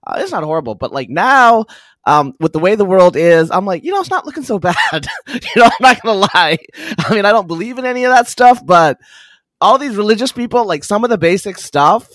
Uh, 0.05 0.15
it's 0.17 0.31
not 0.31 0.43
horrible 0.43 0.73
but 0.73 0.91
like 0.91 1.09
now 1.09 1.63
um 2.05 2.33
with 2.39 2.53
the 2.53 2.59
way 2.59 2.73
the 2.73 2.85
world 2.85 3.15
is 3.15 3.51
i'm 3.51 3.65
like 3.67 3.83
you 3.83 3.91
know 3.91 3.99
it's 3.99 4.09
not 4.09 4.25
looking 4.25 4.43
so 4.43 4.57
bad. 4.59 4.75
You 5.27 5.39
know 5.57 5.65
i'm 5.65 5.71
not 5.79 6.01
gonna 6.01 6.27
lie. 6.33 6.57
I 6.99 7.13
mean 7.13 7.25
i 7.25 7.31
don't 7.31 7.47
believe 7.47 7.77
in 7.77 7.85
any 7.85 8.03
of 8.03 8.11
that 8.11 8.27
stuff 8.27 8.65
but 8.65 8.97
all 9.59 9.77
these 9.77 9.95
religious 9.95 10.31
people 10.31 10.65
like 10.65 10.83
some 10.83 11.03
of 11.03 11.11
the 11.11 11.17
basic 11.19 11.57
stuff 11.59 12.09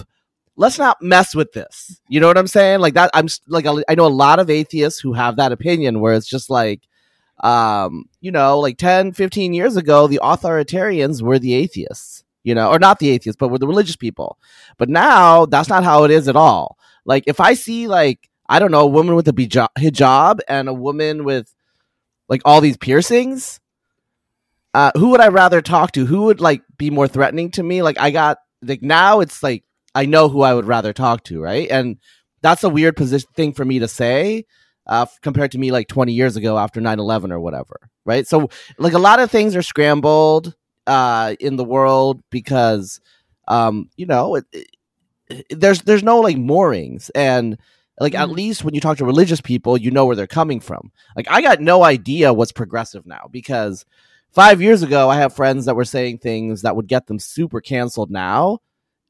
let's 0.57 0.79
not 0.79 1.01
mess 1.03 1.35
with 1.35 1.53
this. 1.53 2.01
You 2.09 2.21
know 2.21 2.27
what 2.27 2.39
I'm 2.39 2.47
saying? 2.47 2.81
Like 2.81 2.95
that. 2.95 3.11
I'm 3.15 3.29
like 3.47 3.67
I 3.89 3.95
know 3.95 4.07
a 4.07 4.09
lot 4.09 4.39
of 4.39 4.51
atheists 4.51 5.01
who 5.01 5.13
have 5.13 5.37
that 5.37 5.53
opinion 5.53 6.01
where 6.01 6.15
it's 6.15 6.27
just 6.27 6.51
like, 6.51 6.83
um, 7.45 8.07
you 8.21 8.33
know, 8.33 8.59
like 8.59 8.79
10, 8.79 9.13
15 9.13 9.53
years 9.53 9.77
ago, 9.77 10.07
the 10.07 10.21
authoritarians 10.23 11.23
were 11.23 11.39
the 11.39 11.55
atheists. 11.55 12.25
You 12.43 12.55
know, 12.55 12.71
or 12.71 12.79
not 12.79 13.01
the 13.01 13.09
atheists, 13.09 13.37
but 13.37 13.49
were 13.49 13.59
the 13.59 13.67
religious 13.67 13.97
people. 13.97 14.39
But 14.79 14.89
now 14.89 15.47
that's 15.47 15.69
not 15.69 15.83
how 15.83 16.05
it 16.05 16.13
is 16.13 16.29
at 16.29 16.37
all. 16.37 16.79
Like 17.05 17.25
if 17.27 17.41
I 17.41 17.55
see 17.55 17.89
like 17.89 18.31
I 18.49 18.59
don't 18.61 18.71
know 18.71 18.83
a 18.83 18.87
woman 18.87 19.17
with 19.17 19.27
a 19.27 19.33
hijab 19.33 20.39
and 20.49 20.69
a 20.69 20.75
woman 20.75 21.25
with 21.25 21.53
like 22.29 22.43
all 22.45 22.61
these 22.61 22.77
piercings. 22.77 23.61
Uh, 24.75 24.93
who 24.95 25.11
would 25.11 25.21
I 25.21 25.29
rather 25.29 25.63
talk 25.63 25.93
to? 25.93 26.05
Who 26.05 26.25
would 26.25 26.41
like 26.41 26.63
be 26.77 26.91
more 26.91 27.09
threatening 27.09 27.51
to 27.53 27.63
me? 27.63 27.83
Like 27.83 27.99
I 27.99 28.11
got 28.11 28.39
like 28.63 28.83
now 28.83 29.21
it's 29.21 29.43
like 29.43 29.65
I 29.97 30.05
know 30.05 30.29
who 30.29 30.43
I 30.43 30.53
would 30.53 30.67
rather 30.67 30.93
talk 30.93 31.25
to, 31.25 31.41
right? 31.41 31.69
And 31.71 31.97
that's 32.43 32.63
a 32.63 32.69
weird 32.69 32.97
position 32.97 33.31
thing 33.35 33.55
for 33.55 33.65
me 33.65 33.79
to 33.79 33.89
say 33.89 34.45
uh, 34.87 35.07
compared 35.23 35.53
to 35.53 35.59
me 35.59 35.73
like 35.73 35.89
20 35.89 36.13
years 36.13 36.37
ago 36.37 36.59
after 36.59 36.83
9-11 36.83 37.33
or 37.33 37.41
whatever, 37.41 37.89
right? 38.05 38.27
So 38.27 38.51
like 38.77 38.93
a 38.93 38.99
lot 38.99 39.21
of 39.21 39.31
things 39.31 39.57
are 39.57 39.63
scrambled 39.63 40.55
uh, 40.87 41.35
in 41.41 41.57
the 41.57 41.65
world 41.65 42.23
because, 42.29 43.01
um, 43.49 43.89
you 43.97 44.05
know, 44.05 44.35
it, 44.35 44.45
it, 44.53 45.47
there's 45.49 45.81
there's 45.83 46.03
no 46.03 46.21
like 46.21 46.37
moorings 46.37 47.11
and 47.15 47.59
like 47.99 48.13
mm. 48.13 48.21
at 48.21 48.31
least 48.31 48.65
when 48.65 48.75
you 48.75 48.81
talk 48.81 48.99
to 48.99 49.05
religious 49.05 49.41
people 49.41 49.77
you 49.77 49.91
know 49.91 50.07
where 50.07 50.15
they're 50.15 50.29
coming 50.29 50.61
from 50.61 50.93
like 51.17 51.27
i 51.29 51.41
got 51.41 51.61
no 51.61 51.83
idea 51.83 52.33
what's 52.33 52.53
progressive 52.53 53.05
now 53.07 53.29
because 53.33 53.85
five 54.31 54.63
years 54.63 54.85
ago 54.85 55.11
i 55.11 55.17
have 55.17 55.35
friends 55.35 55.65
that 55.65 55.75
were 55.75 55.85
saying 55.85 56.19
things 56.19 56.63
that 56.63 56.77
would 56.77 56.87
get 56.87 57.09
them 57.09 57.19
super 57.19 57.61
canceled 57.61 58.09
now 58.09 58.61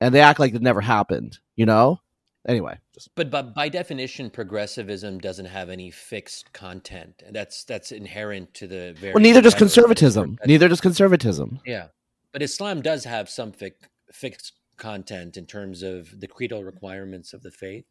and 0.00 0.14
they 0.14 0.20
act 0.20 0.38
like 0.38 0.54
it 0.54 0.62
never 0.62 0.80
happened. 0.80 1.38
You 1.54 1.66
know. 1.66 2.00
Anyway, 2.48 2.78
just... 2.94 3.10
but 3.16 3.28
but 3.28 3.54
by 3.56 3.68
definition, 3.68 4.30
progressivism 4.30 5.18
doesn't 5.18 5.46
have 5.46 5.68
any 5.68 5.90
fixed 5.90 6.52
content. 6.52 7.22
That's 7.32 7.64
that's 7.64 7.90
inherent 7.90 8.54
to 8.54 8.68
the 8.68 8.94
very. 8.96 9.12
Well, 9.12 9.22
neither 9.22 9.40
does 9.42 9.54
conservatism. 9.54 10.38
Neither 10.46 10.68
does 10.68 10.80
conservatism. 10.80 11.58
Yeah, 11.66 11.88
but 12.32 12.42
Islam 12.42 12.82
does 12.82 13.02
have 13.02 13.28
some 13.28 13.50
fi- 13.50 13.72
fixed 14.12 14.52
content 14.76 15.36
in 15.36 15.46
terms 15.46 15.82
of 15.82 16.20
the 16.20 16.28
creedal 16.28 16.62
requirements 16.62 17.32
of 17.32 17.42
the 17.42 17.50
faith. 17.50 17.84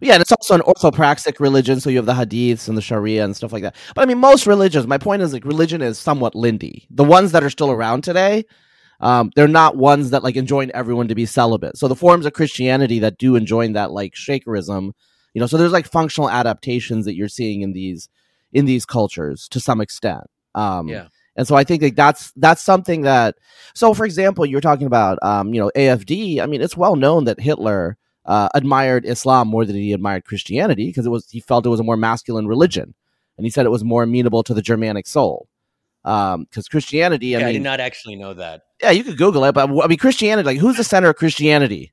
Yeah, 0.00 0.14
and 0.14 0.22
it's 0.22 0.32
also 0.32 0.54
an 0.54 0.60
orthopraxic 0.62 1.40
religion, 1.40 1.80
so 1.80 1.90
you 1.90 1.96
have 1.96 2.06
the 2.06 2.14
hadiths 2.14 2.68
and 2.68 2.76
the 2.76 2.82
Sharia 2.82 3.24
and 3.24 3.34
stuff 3.36 3.52
like 3.52 3.62
that. 3.62 3.76
But 3.94 4.02
I 4.02 4.06
mean, 4.06 4.18
most 4.18 4.46
religions. 4.46 4.86
My 4.86 4.98
point 4.98 5.22
is, 5.22 5.32
like, 5.32 5.44
religion 5.44 5.82
is 5.82 5.98
somewhat 5.98 6.34
lindy. 6.34 6.86
The 6.90 7.04
ones 7.04 7.32
that 7.32 7.44
are 7.44 7.50
still 7.50 7.70
around 7.70 8.02
today, 8.02 8.44
um, 9.00 9.30
they're 9.34 9.48
not 9.48 9.76
ones 9.76 10.10
that 10.10 10.22
like 10.22 10.36
enjoin 10.36 10.70
everyone 10.74 11.08
to 11.08 11.14
be 11.14 11.26
celibate. 11.26 11.76
So 11.76 11.88
the 11.88 11.96
forms 11.96 12.26
of 12.26 12.32
Christianity 12.32 12.98
that 13.00 13.18
do 13.18 13.36
enjoin 13.36 13.72
that, 13.72 13.90
like 13.90 14.14
Shakerism, 14.14 14.92
you 15.34 15.40
know, 15.40 15.46
so 15.46 15.56
there's 15.56 15.72
like 15.72 15.86
functional 15.86 16.30
adaptations 16.30 17.04
that 17.04 17.14
you're 17.14 17.28
seeing 17.28 17.62
in 17.62 17.72
these 17.72 18.08
in 18.52 18.66
these 18.66 18.86
cultures 18.86 19.48
to 19.48 19.60
some 19.60 19.80
extent. 19.80 20.24
Um, 20.54 20.88
yeah. 20.88 21.08
And 21.36 21.48
so 21.48 21.56
I 21.56 21.64
think 21.64 21.82
like 21.82 21.96
that's 21.96 22.32
that's 22.36 22.62
something 22.62 23.02
that. 23.02 23.34
So 23.74 23.92
for 23.92 24.04
example, 24.04 24.46
you're 24.46 24.60
talking 24.60 24.86
about 24.86 25.18
um, 25.22 25.52
you 25.52 25.60
know 25.60 25.70
AFD. 25.74 26.40
I 26.40 26.46
mean, 26.46 26.62
it's 26.62 26.76
well 26.76 26.94
known 26.94 27.24
that 27.24 27.40
Hitler 27.40 27.96
uh, 28.24 28.48
admired 28.54 29.04
Islam 29.04 29.48
more 29.48 29.64
than 29.64 29.76
he 29.76 29.92
admired 29.92 30.24
Christianity 30.24 30.86
because 30.86 31.06
it 31.06 31.10
was 31.10 31.28
he 31.30 31.40
felt 31.40 31.66
it 31.66 31.70
was 31.70 31.80
a 31.80 31.84
more 31.84 31.96
masculine 31.96 32.46
religion, 32.46 32.94
and 33.36 33.44
he 33.44 33.50
said 33.50 33.66
it 33.66 33.70
was 33.70 33.82
more 33.82 34.04
amenable 34.04 34.44
to 34.44 34.54
the 34.54 34.62
Germanic 34.62 35.08
soul 35.08 35.48
because 36.04 36.34
um, 36.34 36.46
Christianity. 36.70 37.34
I, 37.34 37.38
yeah, 37.40 37.46
mean, 37.46 37.48
I 37.48 37.52
did 37.52 37.62
not 37.62 37.80
actually 37.80 38.16
know 38.16 38.34
that. 38.34 38.62
Yeah, 38.82 38.90
you 38.90 39.02
could 39.02 39.16
Google 39.16 39.44
it, 39.44 39.52
but 39.52 39.70
I 39.70 39.86
mean, 39.86 39.98
Christianity. 39.98 40.46
Like, 40.46 40.58
who's 40.58 40.76
the 40.76 40.84
center 40.84 41.08
of 41.08 41.16
Christianity? 41.16 41.92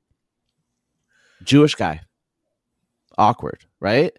Jewish 1.42 1.74
guy. 1.74 2.02
Awkward, 3.18 3.64
right? 3.80 4.12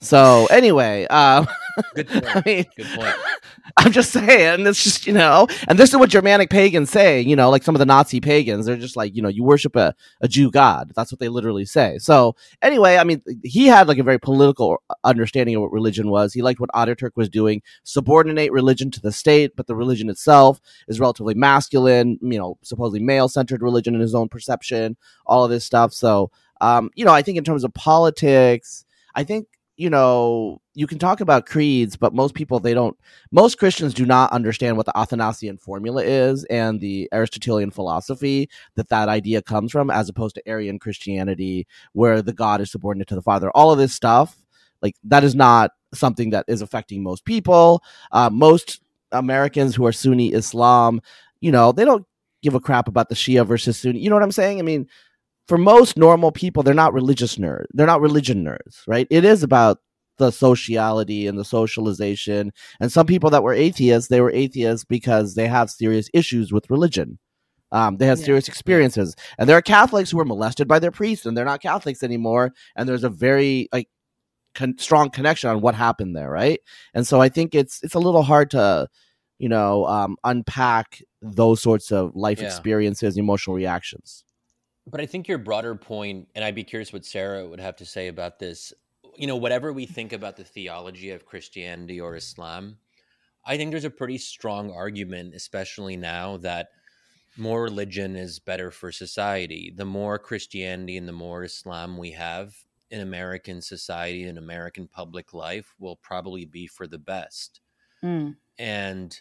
So 0.00 0.46
anyway, 0.46 1.06
um, 1.08 1.48
good 1.94 2.08
point. 2.08 2.36
I 2.36 2.42
mean, 2.46 2.64
good 2.76 2.86
point. 2.94 3.14
I'm 3.76 3.92
just 3.92 4.12
saying, 4.12 4.66
it's 4.66 4.82
just 4.82 5.06
you 5.06 5.12
know, 5.12 5.46
and 5.66 5.78
this 5.78 5.90
is 5.90 5.96
what 5.96 6.08
Germanic 6.08 6.50
pagans 6.50 6.90
say. 6.90 7.20
You 7.20 7.34
know, 7.34 7.50
like 7.50 7.64
some 7.64 7.74
of 7.74 7.80
the 7.80 7.86
Nazi 7.86 8.20
pagans, 8.20 8.66
they're 8.66 8.76
just 8.76 8.96
like, 8.96 9.14
you 9.14 9.22
know, 9.22 9.28
you 9.28 9.42
worship 9.42 9.74
a, 9.74 9.94
a 10.20 10.28
Jew 10.28 10.50
god. 10.50 10.92
That's 10.94 11.10
what 11.12 11.18
they 11.18 11.28
literally 11.28 11.64
say. 11.64 11.98
So 11.98 12.36
anyway, 12.62 12.96
I 12.96 13.04
mean, 13.04 13.22
he 13.42 13.66
had 13.66 13.88
like 13.88 13.98
a 13.98 14.04
very 14.04 14.18
political 14.20 14.82
understanding 15.02 15.56
of 15.56 15.62
what 15.62 15.72
religion 15.72 16.10
was. 16.10 16.32
He 16.32 16.42
liked 16.42 16.60
what 16.60 16.70
Ataturk 16.70 17.12
was 17.16 17.28
doing, 17.28 17.62
subordinate 17.82 18.52
religion 18.52 18.90
to 18.92 19.00
the 19.00 19.12
state, 19.12 19.56
but 19.56 19.66
the 19.66 19.76
religion 19.76 20.08
itself 20.10 20.60
is 20.86 21.00
relatively 21.00 21.34
masculine. 21.34 22.18
You 22.22 22.38
know, 22.38 22.58
supposedly 22.62 23.00
male 23.00 23.28
centered 23.28 23.62
religion 23.62 23.96
in 23.96 24.00
his 24.00 24.14
own 24.14 24.28
perception. 24.28 24.96
All 25.26 25.44
of 25.44 25.50
this 25.50 25.64
stuff. 25.64 25.92
So, 25.92 26.30
um, 26.60 26.90
you 26.94 27.04
know, 27.04 27.12
I 27.12 27.22
think 27.22 27.36
in 27.36 27.44
terms 27.44 27.64
of 27.64 27.74
politics. 27.74 28.84
I 29.14 29.24
think 29.24 29.48
you 29.78 29.88
know, 29.88 30.60
you 30.74 30.88
can 30.88 30.98
talk 30.98 31.20
about 31.20 31.46
creeds, 31.46 31.96
but 31.96 32.12
most 32.12 32.34
people 32.34 32.58
they 32.58 32.74
don't. 32.74 32.98
Most 33.30 33.58
Christians 33.58 33.94
do 33.94 34.04
not 34.04 34.32
understand 34.32 34.76
what 34.76 34.86
the 34.86 34.98
Athanasian 34.98 35.56
formula 35.56 36.02
is 36.02 36.44
and 36.46 36.80
the 36.80 37.08
Aristotelian 37.12 37.70
philosophy 37.70 38.50
that 38.74 38.88
that 38.88 39.08
idea 39.08 39.40
comes 39.40 39.70
from, 39.70 39.88
as 39.88 40.08
opposed 40.08 40.34
to 40.34 40.48
Arian 40.48 40.80
Christianity, 40.80 41.64
where 41.92 42.20
the 42.22 42.32
God 42.32 42.60
is 42.60 42.72
subordinate 42.72 43.06
to 43.08 43.14
the 43.14 43.22
Father. 43.22 43.50
All 43.50 43.70
of 43.70 43.78
this 43.78 43.94
stuff, 43.94 44.36
like 44.82 44.96
that, 45.04 45.22
is 45.22 45.36
not 45.36 45.70
something 45.94 46.30
that 46.30 46.44
is 46.48 46.60
affecting 46.60 47.04
most 47.04 47.24
people. 47.24 47.80
Uh, 48.10 48.30
most 48.30 48.80
Americans 49.12 49.76
who 49.76 49.86
are 49.86 49.92
Sunni 49.92 50.32
Islam, 50.32 51.00
you 51.40 51.52
know, 51.52 51.70
they 51.70 51.84
don't 51.84 52.04
give 52.42 52.56
a 52.56 52.60
crap 52.60 52.88
about 52.88 53.10
the 53.10 53.14
Shia 53.14 53.46
versus 53.46 53.78
Sunni. 53.78 54.00
You 54.00 54.10
know 54.10 54.16
what 54.16 54.24
I'm 54.24 54.32
saying? 54.32 54.58
I 54.58 54.62
mean, 54.62 54.88
for 55.48 55.58
most 55.58 55.96
normal 55.96 56.30
people, 56.30 56.62
they're 56.62 56.74
not 56.74 56.92
religious 56.92 57.36
nerds. 57.36 57.66
They're 57.72 57.86
not 57.86 58.02
religion 58.02 58.44
nerds, 58.44 58.82
right? 58.86 59.06
It 59.10 59.24
is 59.24 59.42
about 59.42 59.78
the 60.18 60.30
sociality 60.30 61.26
and 61.26 61.38
the 61.38 61.44
socialization. 61.44 62.52
And 62.80 62.92
some 62.92 63.06
people 63.06 63.30
that 63.30 63.42
were 63.42 63.54
atheists, 63.54 64.08
they 64.08 64.20
were 64.20 64.30
atheists 64.32 64.84
because 64.84 65.34
they 65.34 65.48
have 65.48 65.70
serious 65.70 66.10
issues 66.12 66.52
with 66.52 66.70
religion. 66.70 67.18
Um, 67.72 67.96
they 67.96 68.06
have 68.06 68.18
yeah. 68.18 68.26
serious 68.26 68.48
experiences. 68.48 69.14
And 69.38 69.48
there 69.48 69.56
are 69.56 69.62
Catholics 69.62 70.10
who 70.10 70.18
were 70.18 70.24
molested 70.24 70.68
by 70.68 70.78
their 70.78 70.90
priests 70.90 71.24
and 71.24 71.36
they're 71.36 71.44
not 71.44 71.62
Catholics 71.62 72.02
anymore. 72.02 72.52
And 72.76 72.88
there's 72.88 73.04
a 73.04 73.10
very 73.10 73.68
like 73.72 73.88
con- 74.54 74.78
strong 74.78 75.10
connection 75.10 75.50
on 75.50 75.60
what 75.60 75.74
happened 75.74 76.16
there, 76.16 76.30
right? 76.30 76.60
And 76.94 77.06
so 77.06 77.20
I 77.20 77.28
think 77.28 77.54
it's 77.54 77.82
it's 77.82 77.94
a 77.94 78.00
little 78.00 78.22
hard 78.22 78.50
to, 78.52 78.88
you 79.38 79.48
know, 79.48 79.86
um, 79.86 80.16
unpack 80.24 81.02
those 81.22 81.62
sorts 81.62 81.92
of 81.92 82.14
life 82.14 82.40
Yeah. 82.40 82.46
experiences, 82.46 83.16
emotional 83.16 83.56
reactions. 83.56 84.24
But 84.90 85.00
I 85.00 85.06
think 85.06 85.28
your 85.28 85.38
broader 85.38 85.74
point, 85.74 86.28
and 86.34 86.44
I'd 86.44 86.54
be 86.54 86.64
curious 86.64 86.92
what 86.92 87.04
Sarah 87.04 87.46
would 87.46 87.60
have 87.60 87.76
to 87.76 87.84
say 87.84 88.08
about 88.08 88.38
this. 88.38 88.72
You 89.16 89.26
know, 89.26 89.36
whatever 89.36 89.72
we 89.72 89.86
think 89.86 90.12
about 90.12 90.36
the 90.36 90.44
theology 90.44 91.10
of 91.10 91.26
Christianity 91.26 92.00
or 92.00 92.16
Islam, 92.16 92.78
I 93.44 93.56
think 93.56 93.70
there's 93.70 93.84
a 93.84 93.90
pretty 93.90 94.18
strong 94.18 94.70
argument, 94.70 95.34
especially 95.34 95.96
now, 95.96 96.36
that 96.38 96.68
more 97.36 97.62
religion 97.62 98.16
is 98.16 98.38
better 98.38 98.70
for 98.70 98.92
society. 98.92 99.72
The 99.74 99.84
more 99.84 100.18
Christianity 100.18 100.96
and 100.96 101.08
the 101.08 101.12
more 101.12 101.44
Islam 101.44 101.96
we 101.96 102.12
have 102.12 102.54
in 102.90 103.00
American 103.00 103.60
society 103.60 104.24
and 104.24 104.38
American 104.38 104.88
public 104.88 105.34
life 105.34 105.74
will 105.78 105.96
probably 105.96 106.44
be 106.44 106.66
for 106.66 106.86
the 106.86 106.98
best. 106.98 107.60
Mm. 108.02 108.36
And 108.58 109.20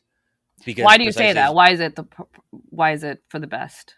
because 0.65 0.85
Why 0.85 0.97
do 0.97 1.03
you 1.03 1.11
say 1.11 1.33
that? 1.33 1.53
Why 1.53 1.71
is 1.71 1.79
it 1.79 1.95
the 1.95 2.05
why 2.69 2.93
is 2.93 3.03
it 3.03 3.21
for 3.27 3.39
the 3.39 3.47
best? 3.47 3.95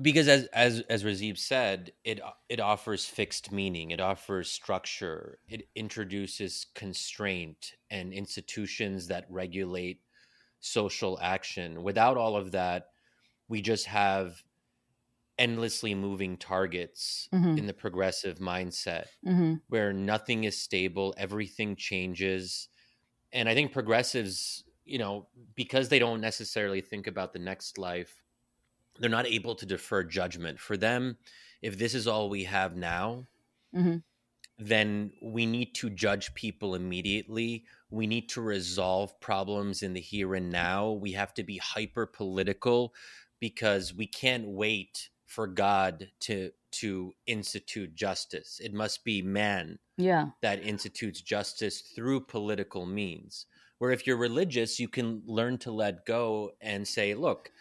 Because 0.00 0.26
as 0.28 0.46
as 0.46 0.80
as 0.82 1.04
Razib 1.04 1.36
said, 1.38 1.92
it 2.04 2.20
it 2.48 2.60
offers 2.60 3.06
fixed 3.06 3.52
meaning, 3.52 3.90
it 3.90 4.00
offers 4.00 4.50
structure, 4.50 5.38
it 5.48 5.68
introduces 5.74 6.66
constraint 6.74 7.74
and 7.90 8.12
institutions 8.12 9.08
that 9.08 9.26
regulate 9.30 10.02
social 10.60 11.18
action. 11.20 11.82
Without 11.82 12.16
all 12.16 12.36
of 12.36 12.52
that, 12.52 12.90
we 13.48 13.62
just 13.62 13.86
have 13.86 14.44
endlessly 15.38 15.94
moving 15.94 16.36
targets 16.36 17.28
Mhm. 17.32 17.56
in 17.56 17.66
the 17.66 17.74
progressive 17.74 18.38
mindset 18.38 19.06
Mm-hmm. 19.26 19.54
where 19.68 19.92
nothing 19.92 20.44
is 20.44 20.60
stable, 20.60 21.14
everything 21.16 21.76
changes. 21.76 22.68
And 23.32 23.48
I 23.48 23.54
think 23.54 23.72
progressives, 23.72 24.64
you 24.84 24.98
know, 24.98 25.28
because 25.54 25.88
they 25.88 25.98
don't 25.98 26.20
necessarily 26.20 26.80
think 26.82 27.06
about 27.06 27.32
the 27.32 27.38
next 27.40 27.78
life, 27.78 28.21
they're 28.98 29.10
not 29.10 29.26
able 29.26 29.54
to 29.56 29.66
defer 29.66 30.02
judgment. 30.04 30.60
For 30.60 30.76
them, 30.76 31.18
if 31.60 31.78
this 31.78 31.94
is 31.94 32.06
all 32.06 32.28
we 32.28 32.44
have 32.44 32.76
now, 32.76 33.26
Mhm. 33.74 34.02
then 34.58 35.12
we 35.22 35.46
need 35.46 35.74
to 35.76 35.90
judge 35.90 36.34
people 36.34 36.74
immediately. 36.74 37.64
We 37.90 38.06
need 38.06 38.28
to 38.30 38.40
resolve 38.40 39.18
problems 39.20 39.82
in 39.82 39.94
the 39.94 40.00
here 40.00 40.34
and 40.34 40.50
now. 40.50 40.92
We 40.92 41.12
have 41.12 41.34
to 41.34 41.42
be 41.42 41.58
hyper 41.58 42.06
political 42.06 42.94
because 43.40 43.92
we 43.94 44.06
can't 44.06 44.46
wait 44.48 45.10
for 45.26 45.46
God 45.46 46.10
to 46.20 46.52
to 46.72 47.14
institute 47.26 47.94
justice. 47.94 48.58
It 48.58 48.72
must 48.72 49.04
be 49.04 49.20
man 49.20 49.78
Yeah. 49.98 50.30
that 50.40 50.62
institutes 50.64 51.20
justice 51.20 51.82
through 51.82 52.22
political 52.22 52.86
means. 52.86 53.44
Where 53.76 53.90
if 53.90 54.06
you're 54.06 54.16
religious, 54.16 54.80
you 54.80 54.88
can 54.88 55.22
learn 55.26 55.58
to 55.58 55.70
let 55.70 56.06
go 56.06 56.52
and 56.62 56.88
say, 56.88 57.14
look, 57.14 57.52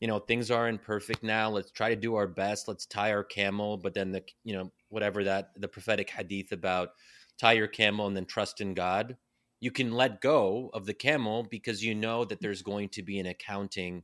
you 0.00 0.08
know, 0.08 0.18
things 0.18 0.50
aren't 0.50 0.82
perfect 0.82 1.22
now. 1.22 1.48
Let's 1.50 1.70
try 1.70 1.88
to 1.88 1.96
do 1.96 2.16
our 2.16 2.26
best. 2.26 2.68
Let's 2.68 2.86
tie 2.86 3.12
our 3.12 3.24
camel. 3.24 3.76
But 3.76 3.94
then 3.94 4.12
the, 4.12 4.22
you 4.44 4.54
know, 4.54 4.70
whatever 4.88 5.24
that, 5.24 5.50
the 5.56 5.68
prophetic 5.68 6.10
hadith 6.10 6.52
about 6.52 6.90
tie 7.38 7.54
your 7.54 7.66
camel 7.66 8.06
and 8.06 8.16
then 8.16 8.26
trust 8.26 8.60
in 8.60 8.74
God, 8.74 9.16
you 9.60 9.70
can 9.70 9.92
let 9.92 10.20
go 10.20 10.70
of 10.74 10.84
the 10.84 10.94
camel 10.94 11.46
because 11.50 11.82
you 11.82 11.94
know 11.94 12.24
that 12.24 12.40
there's 12.40 12.62
going 12.62 12.90
to 12.90 13.02
be 13.02 13.18
an 13.18 13.26
accounting 13.26 14.02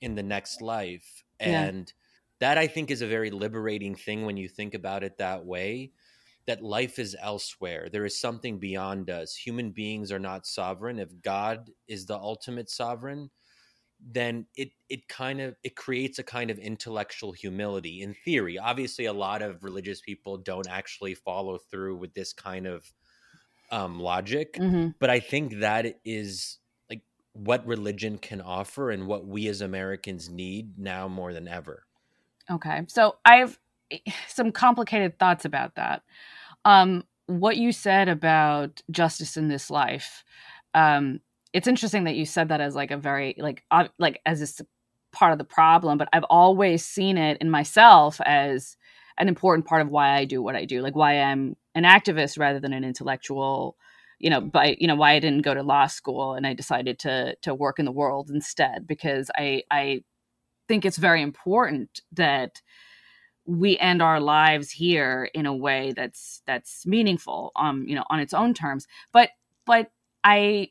in 0.00 0.14
the 0.14 0.22
next 0.22 0.62
life. 0.62 1.24
Yeah. 1.40 1.64
And 1.64 1.92
that 2.40 2.56
I 2.56 2.66
think 2.66 2.90
is 2.90 3.02
a 3.02 3.06
very 3.06 3.30
liberating 3.30 3.94
thing 3.94 4.24
when 4.24 4.36
you 4.36 4.48
think 4.48 4.74
about 4.74 5.02
it 5.02 5.18
that 5.18 5.44
way 5.44 5.92
that 6.48 6.64
life 6.64 6.98
is 6.98 7.14
elsewhere. 7.20 7.90
There 7.92 8.06
is 8.06 8.18
something 8.18 8.58
beyond 8.58 9.10
us. 9.10 9.36
Human 9.36 9.70
beings 9.70 10.10
are 10.10 10.18
not 10.18 10.46
sovereign. 10.46 10.98
If 10.98 11.10
God 11.20 11.70
is 11.86 12.06
the 12.06 12.16
ultimate 12.16 12.70
sovereign, 12.70 13.28
then 14.00 14.46
it 14.56 14.70
it 14.88 15.08
kind 15.08 15.40
of 15.40 15.56
it 15.62 15.76
creates 15.76 16.18
a 16.18 16.22
kind 16.22 16.50
of 16.50 16.58
intellectual 16.58 17.32
humility 17.32 18.02
in 18.02 18.14
theory. 18.14 18.58
Obviously, 18.58 19.06
a 19.06 19.12
lot 19.12 19.42
of 19.42 19.64
religious 19.64 20.00
people 20.00 20.36
don't 20.38 20.68
actually 20.68 21.14
follow 21.14 21.58
through 21.58 21.96
with 21.96 22.14
this 22.14 22.32
kind 22.32 22.66
of 22.66 22.92
um, 23.70 24.00
logic, 24.00 24.54
Mm-hmm. 24.58 24.90
but 24.98 25.10
I 25.10 25.20
think 25.20 25.60
that 25.60 26.00
is 26.04 26.58
like 26.90 27.02
what 27.32 27.66
religion 27.66 28.18
can 28.18 28.40
offer 28.40 28.90
and 28.90 29.06
what 29.06 29.26
we 29.26 29.48
as 29.48 29.60
Americans 29.60 30.28
need 30.30 30.78
now 30.78 31.08
more 31.08 31.32
than 31.32 31.48
ever. 31.48 31.84
Okay. 32.50 32.84
So 32.88 33.16
I 33.24 33.36
have 33.36 33.58
some 34.28 34.52
complicated 34.52 35.18
thoughts 35.18 35.44
about 35.44 35.74
that. 35.76 36.02
Um, 36.64 37.04
what 37.26 37.56
you 37.56 37.72
said 37.72 38.08
about 38.08 38.82
justice 38.90 39.36
in 39.36 39.48
this 39.48 39.70
life, 39.70 40.24
um, 40.74 41.20
it's 41.58 41.66
interesting 41.66 42.04
that 42.04 42.14
you 42.14 42.24
said 42.24 42.50
that 42.50 42.60
as 42.60 42.76
like 42.76 42.92
a 42.92 42.96
very 42.96 43.34
like 43.36 43.64
uh, 43.72 43.88
like 43.98 44.20
as 44.24 44.38
this 44.38 44.62
part 45.12 45.32
of 45.32 45.38
the 45.38 45.44
problem, 45.44 45.98
but 45.98 46.08
I've 46.12 46.22
always 46.30 46.84
seen 46.84 47.18
it 47.18 47.38
in 47.40 47.50
myself 47.50 48.20
as 48.24 48.76
an 49.18 49.26
important 49.26 49.66
part 49.66 49.82
of 49.82 49.88
why 49.88 50.10
I 50.10 50.24
do 50.24 50.40
what 50.40 50.54
I 50.54 50.64
do, 50.64 50.82
like 50.82 50.94
why 50.94 51.20
I'm 51.20 51.56
an 51.74 51.82
activist 51.82 52.38
rather 52.38 52.60
than 52.60 52.72
an 52.72 52.84
intellectual. 52.84 53.76
You 54.20 54.30
know, 54.30 54.40
by 54.40 54.76
you 54.78 54.86
know 54.86 54.94
why 54.94 55.14
I 55.14 55.18
didn't 55.18 55.42
go 55.42 55.52
to 55.52 55.64
law 55.64 55.88
school 55.88 56.34
and 56.34 56.46
I 56.46 56.54
decided 56.54 57.00
to 57.00 57.34
to 57.42 57.52
work 57.56 57.80
in 57.80 57.86
the 57.86 57.92
world 57.92 58.30
instead 58.30 58.86
because 58.86 59.28
I 59.36 59.64
I 59.68 60.04
think 60.68 60.84
it's 60.84 60.96
very 60.96 61.22
important 61.22 62.02
that 62.12 62.62
we 63.46 63.76
end 63.78 64.00
our 64.00 64.20
lives 64.20 64.70
here 64.70 65.28
in 65.34 65.46
a 65.46 65.56
way 65.56 65.92
that's 65.96 66.42
that's 66.46 66.86
meaningful 66.86 67.50
um 67.56 67.86
you 67.88 67.94
know 67.94 68.04
on 68.10 68.20
its 68.20 68.34
own 68.34 68.52
terms 68.52 68.86
but 69.10 69.30
but 69.64 69.90
i 70.22 70.68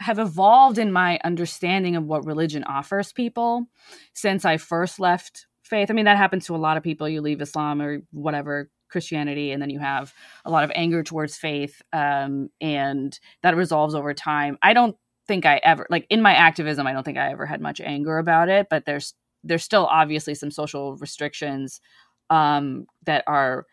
have 0.00 0.18
evolved 0.18 0.78
in 0.78 0.92
my 0.92 1.18
understanding 1.24 1.96
of 1.96 2.04
what 2.04 2.26
religion 2.26 2.64
offers 2.64 3.12
people 3.12 3.66
since 4.12 4.44
i 4.44 4.56
first 4.56 4.98
left 4.98 5.46
faith. 5.64 5.90
I 5.90 5.94
mean 5.94 6.04
that 6.04 6.16
happens 6.16 6.46
to 6.46 6.54
a 6.54 6.58
lot 6.58 6.76
of 6.76 6.82
people. 6.82 7.08
You 7.08 7.20
leave 7.20 7.40
islam 7.40 7.80
or 7.80 8.02
whatever 8.12 8.70
christianity 8.88 9.50
and 9.50 9.60
then 9.60 9.70
you 9.70 9.80
have 9.80 10.14
a 10.44 10.50
lot 10.50 10.62
of 10.62 10.70
anger 10.74 11.02
towards 11.02 11.36
faith 11.36 11.82
um, 11.92 12.48
and 12.60 13.18
that 13.42 13.56
resolves 13.56 13.94
over 13.94 14.14
time. 14.14 14.56
I 14.62 14.72
don't 14.72 14.96
think 15.26 15.46
I 15.46 15.56
ever 15.64 15.86
like 15.90 16.06
in 16.10 16.20
my 16.22 16.34
activism 16.34 16.86
I 16.86 16.92
don't 16.92 17.02
think 17.02 17.18
I 17.18 17.30
ever 17.30 17.46
had 17.46 17.60
much 17.60 17.80
anger 17.80 18.18
about 18.18 18.50
it 18.50 18.66
but 18.68 18.84
there's 18.84 19.14
there's 19.42 19.64
still 19.64 19.86
obviously 19.86 20.34
some 20.34 20.50
social 20.50 20.96
restrictions 20.96 21.80
um 22.28 22.86
that 23.06 23.24
are 23.26 23.66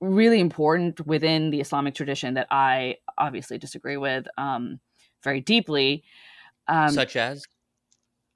really 0.00 0.38
important 0.38 1.04
within 1.06 1.50
the 1.50 1.60
Islamic 1.60 1.94
tradition 1.94 2.34
that 2.34 2.46
I 2.50 2.96
obviously 3.18 3.58
disagree 3.58 3.96
with. 3.96 4.26
Um 4.38 4.78
very 5.24 5.40
deeply 5.40 6.04
um 6.68 6.90
Such 6.90 7.16
as 7.16 7.44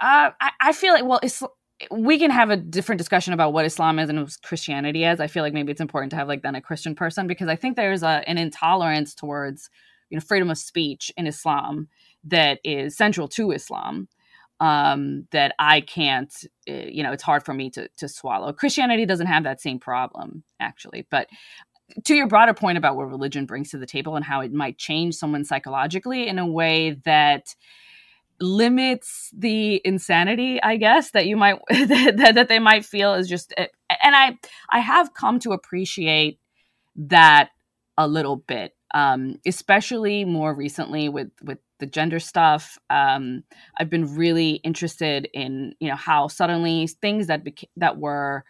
uh, 0.00 0.30
I, 0.40 0.50
I 0.60 0.72
feel 0.72 0.94
like 0.94 1.04
well 1.04 1.20
it's 1.22 1.42
we 1.90 2.18
can 2.18 2.30
have 2.30 2.50
a 2.50 2.56
different 2.56 2.98
discussion 2.98 3.32
about 3.32 3.52
what 3.52 3.64
Islam 3.64 3.98
is 3.98 4.08
and 4.10 4.20
what 4.20 4.36
Christianity 4.42 5.04
is. 5.04 5.20
I 5.20 5.28
feel 5.28 5.44
like 5.44 5.52
maybe 5.52 5.70
it's 5.70 5.80
important 5.80 6.10
to 6.10 6.16
have 6.16 6.26
like 6.26 6.42
then 6.42 6.56
a 6.56 6.60
Christian 6.60 6.94
person 6.94 7.26
because 7.26 7.48
I 7.48 7.56
think 7.56 7.76
there's 7.76 8.02
a, 8.02 8.22
an 8.26 8.36
intolerance 8.36 9.14
towards 9.14 9.70
you 10.10 10.16
know 10.16 10.20
freedom 10.20 10.50
of 10.50 10.58
speech 10.58 11.12
in 11.16 11.26
Islam 11.26 11.88
that 12.24 12.58
is 12.64 12.96
central 12.96 13.28
to 13.28 13.52
Islam 13.52 14.08
um, 14.60 15.28
that 15.30 15.54
I 15.58 15.80
can't 15.80 16.34
uh, 16.68 16.72
you 16.72 17.02
know 17.02 17.12
it's 17.12 17.22
hard 17.22 17.44
for 17.44 17.54
me 17.54 17.70
to 17.70 17.88
to 17.98 18.08
swallow. 18.08 18.52
Christianity 18.52 19.06
doesn't 19.06 19.26
have 19.26 19.44
that 19.44 19.60
same 19.60 19.78
problem 19.78 20.42
actually, 20.60 21.06
but 21.10 21.28
to 22.04 22.14
your 22.14 22.26
broader 22.26 22.54
point 22.54 22.78
about 22.78 22.96
what 22.96 23.08
religion 23.08 23.46
brings 23.46 23.70
to 23.70 23.78
the 23.78 23.86
table 23.86 24.16
and 24.16 24.24
how 24.24 24.40
it 24.40 24.52
might 24.52 24.78
change 24.78 25.14
someone 25.14 25.44
psychologically 25.44 26.28
in 26.28 26.38
a 26.38 26.46
way 26.46 26.90
that 27.04 27.54
limits 28.40 29.30
the 29.36 29.80
insanity 29.84 30.62
i 30.62 30.76
guess 30.76 31.10
that 31.10 31.26
you 31.26 31.36
might 31.36 31.58
that, 31.70 32.32
that 32.34 32.48
they 32.48 32.60
might 32.60 32.84
feel 32.84 33.14
is 33.14 33.28
just 33.28 33.52
and 33.56 33.68
i 34.14 34.36
i 34.70 34.78
have 34.78 35.12
come 35.14 35.40
to 35.40 35.50
appreciate 35.50 36.38
that 36.94 37.50
a 37.96 38.06
little 38.06 38.36
bit 38.36 38.76
um 38.94 39.36
especially 39.44 40.24
more 40.24 40.54
recently 40.54 41.08
with 41.08 41.30
with 41.42 41.58
the 41.80 41.86
gender 41.86 42.18
stuff. 42.20 42.78
Um 42.90 43.44
i've 43.78 43.90
been 43.90 44.16
really 44.16 44.52
interested 44.64 45.28
in 45.32 45.74
you 45.80 45.88
know 45.88 45.96
how 45.96 46.28
suddenly 46.28 46.86
things 46.86 47.26
that 47.26 47.44
beca- 47.44 47.68
that 47.76 47.98
were 47.98 48.44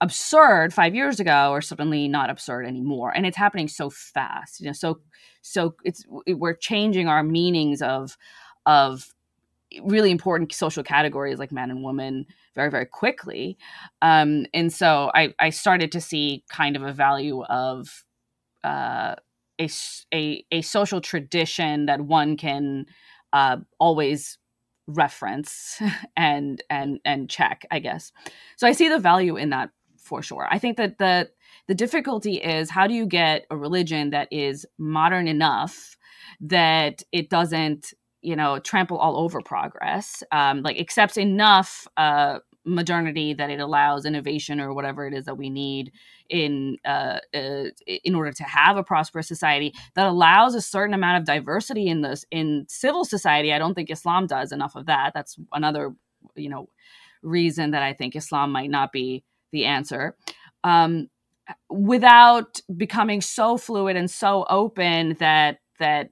absurd 0.00 0.72
five 0.72 0.94
years 0.94 1.20
ago 1.20 1.52
are 1.52 1.60
suddenly 1.60 2.08
not 2.08 2.30
absurd 2.30 2.66
anymore. 2.66 3.12
And 3.14 3.26
it's 3.26 3.36
happening 3.36 3.68
so 3.68 3.90
fast 3.90 4.60
you 4.60 4.66
know 4.66 4.72
so 4.72 5.00
so 5.42 5.74
it's 5.84 6.04
we're 6.26 6.54
changing 6.54 7.08
our 7.08 7.22
meanings 7.22 7.82
of 7.82 8.16
of 8.66 9.12
really 9.82 10.10
important 10.10 10.52
social 10.52 10.82
categories 10.82 11.38
like 11.38 11.52
man 11.52 11.70
and 11.70 11.82
woman 11.82 12.26
very 12.54 12.70
very 12.70 12.86
quickly. 12.86 13.56
Um, 14.02 14.46
and 14.52 14.72
so 14.72 15.10
I, 15.14 15.34
I 15.38 15.50
started 15.50 15.92
to 15.92 16.00
see 16.00 16.44
kind 16.48 16.76
of 16.76 16.82
a 16.82 16.92
value 16.92 17.42
of 17.44 18.04
uh, 18.64 19.14
a, 19.60 19.68
a, 20.12 20.44
a 20.50 20.62
social 20.62 21.00
tradition 21.00 21.86
that 21.86 22.00
one 22.00 22.36
can 22.36 22.86
uh, 23.32 23.58
always 23.78 24.38
reference 24.86 25.80
and 26.16 26.62
and 26.68 26.98
and 27.04 27.30
check 27.30 27.64
i 27.70 27.78
guess. 27.78 28.12
So 28.56 28.66
i 28.66 28.72
see 28.72 28.88
the 28.88 28.98
value 28.98 29.36
in 29.36 29.50
that 29.50 29.70
for 30.00 30.22
sure. 30.22 30.48
I 30.50 30.58
think 30.58 30.76
that 30.76 30.98
the 30.98 31.30
the 31.68 31.74
difficulty 31.74 32.36
is 32.36 32.70
how 32.70 32.86
do 32.86 32.94
you 32.94 33.06
get 33.06 33.46
a 33.50 33.56
religion 33.56 34.10
that 34.10 34.28
is 34.32 34.66
modern 34.78 35.28
enough 35.28 35.96
that 36.40 37.02
it 37.12 37.30
doesn't 37.30 37.92
you 38.22 38.36
know 38.36 38.58
trample 38.58 38.98
all 38.98 39.16
over 39.16 39.40
progress 39.40 40.22
um, 40.32 40.62
like 40.62 40.78
accepts 40.78 41.16
enough 41.16 41.86
uh, 41.96 42.38
modernity 42.64 43.32
that 43.34 43.50
it 43.50 43.60
allows 43.60 44.04
innovation 44.04 44.60
or 44.60 44.74
whatever 44.74 45.06
it 45.06 45.14
is 45.14 45.24
that 45.24 45.38
we 45.38 45.48
need 45.48 45.92
in 46.28 46.76
uh, 46.84 47.18
uh, 47.34 47.64
in 47.86 48.14
order 48.14 48.32
to 48.32 48.44
have 48.44 48.76
a 48.76 48.82
prosperous 48.82 49.26
society 49.26 49.72
that 49.94 50.06
allows 50.06 50.54
a 50.54 50.60
certain 50.60 50.94
amount 50.94 51.18
of 51.18 51.24
diversity 51.24 51.88
in 51.88 52.02
this 52.02 52.24
in 52.30 52.66
civil 52.68 53.04
society 53.04 53.52
i 53.52 53.58
don't 53.58 53.74
think 53.74 53.90
islam 53.90 54.26
does 54.26 54.52
enough 54.52 54.76
of 54.76 54.86
that 54.86 55.12
that's 55.14 55.36
another 55.52 55.94
you 56.34 56.50
know 56.50 56.68
reason 57.22 57.70
that 57.70 57.82
i 57.82 57.92
think 57.92 58.14
islam 58.14 58.52
might 58.52 58.70
not 58.70 58.92
be 58.92 59.24
the 59.52 59.66
answer. 59.66 60.16
Um, 60.64 61.08
without 61.68 62.60
becoming 62.76 63.20
so 63.20 63.56
fluid 63.56 63.96
and 63.96 64.10
so 64.10 64.46
open 64.48 65.14
that 65.18 65.58
that 65.78 66.10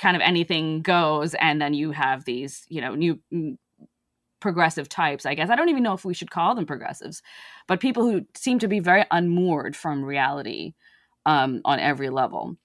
kind 0.00 0.16
of 0.16 0.22
anything 0.22 0.82
goes 0.82 1.34
and 1.34 1.60
then 1.60 1.74
you 1.74 1.90
have 1.92 2.24
these 2.24 2.64
you 2.68 2.80
know 2.80 2.94
new 2.94 3.18
mm, 3.32 3.56
progressive 4.40 4.88
types 4.88 5.26
i 5.26 5.34
guess. 5.34 5.50
I 5.50 5.56
don't 5.56 5.68
even 5.68 5.82
know 5.82 5.94
if 5.94 6.04
we 6.04 6.14
should 6.14 6.30
call 6.30 6.54
them 6.54 6.66
progressives 6.66 7.22
but 7.66 7.80
people 7.80 8.08
who 8.08 8.24
seem 8.36 8.58
to 8.60 8.68
be 8.68 8.80
very 8.80 9.04
unmoored 9.10 9.76
from 9.76 10.04
reality 10.04 10.74
um, 11.26 11.60
on 11.64 11.78
every 11.78 12.08
level. 12.08 12.56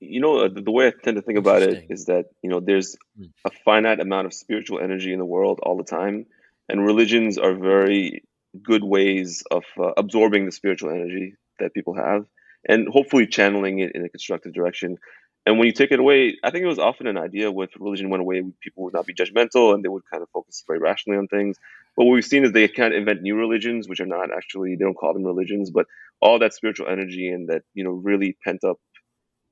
You 0.00 0.20
know 0.20 0.48
the, 0.48 0.60
the 0.62 0.70
way 0.70 0.88
i 0.88 0.92
tend 1.02 1.16
to 1.16 1.22
think 1.22 1.38
about 1.38 1.62
it 1.62 1.86
is 1.90 2.06
that 2.06 2.26
you 2.42 2.50
know 2.50 2.60
there's 2.60 2.96
hmm. 3.16 3.26
a 3.44 3.50
finite 3.64 4.00
amount 4.00 4.26
of 4.26 4.34
spiritual 4.34 4.80
energy 4.80 5.12
in 5.12 5.18
the 5.18 5.24
world 5.24 5.60
all 5.62 5.76
the 5.76 5.84
time 5.84 6.26
and 6.68 6.86
religions 6.86 7.36
are 7.38 7.54
very 7.54 8.22
good 8.62 8.84
ways 8.84 9.42
of 9.50 9.64
uh, 9.78 9.92
absorbing 9.96 10.46
the 10.46 10.52
spiritual 10.52 10.90
energy 10.90 11.34
that 11.58 11.74
people 11.74 11.94
have 11.94 12.24
and 12.68 12.88
hopefully 12.88 13.26
channeling 13.26 13.78
it 13.78 13.92
in 13.94 14.04
a 14.04 14.08
constructive 14.08 14.52
direction 14.52 14.98
and 15.46 15.58
when 15.58 15.66
you 15.66 15.72
take 15.72 15.90
it 15.90 15.98
away, 15.98 16.36
I 16.44 16.50
think 16.50 16.64
it 16.64 16.68
was 16.68 16.78
often 16.78 17.06
an 17.06 17.16
idea 17.16 17.50
with 17.50 17.70
religion 17.78 18.10
went 18.10 18.20
away, 18.20 18.42
people 18.60 18.84
would 18.84 18.92
not 18.92 19.06
be 19.06 19.14
judgmental 19.14 19.74
and 19.74 19.82
they 19.82 19.88
would 19.88 20.02
kind 20.10 20.22
of 20.22 20.28
focus 20.30 20.62
very 20.66 20.78
rationally 20.78 21.18
on 21.18 21.28
things. 21.28 21.56
But 21.96 22.04
what 22.04 22.12
we've 22.12 22.24
seen 22.24 22.44
is 22.44 22.52
they 22.52 22.68
kind 22.68 22.92
of 22.92 22.98
invent 22.98 23.22
new 23.22 23.36
religions, 23.36 23.88
which 23.88 24.00
are 24.00 24.06
not 24.06 24.32
actually, 24.36 24.76
they 24.76 24.84
don't 24.84 24.94
call 24.94 25.14
them 25.14 25.24
religions, 25.24 25.70
but 25.70 25.86
all 26.20 26.38
that 26.40 26.52
spiritual 26.52 26.88
energy 26.88 27.28
and 27.28 27.48
that, 27.48 27.62
you 27.72 27.84
know, 27.84 27.90
really 27.90 28.36
pent 28.44 28.64
up 28.64 28.76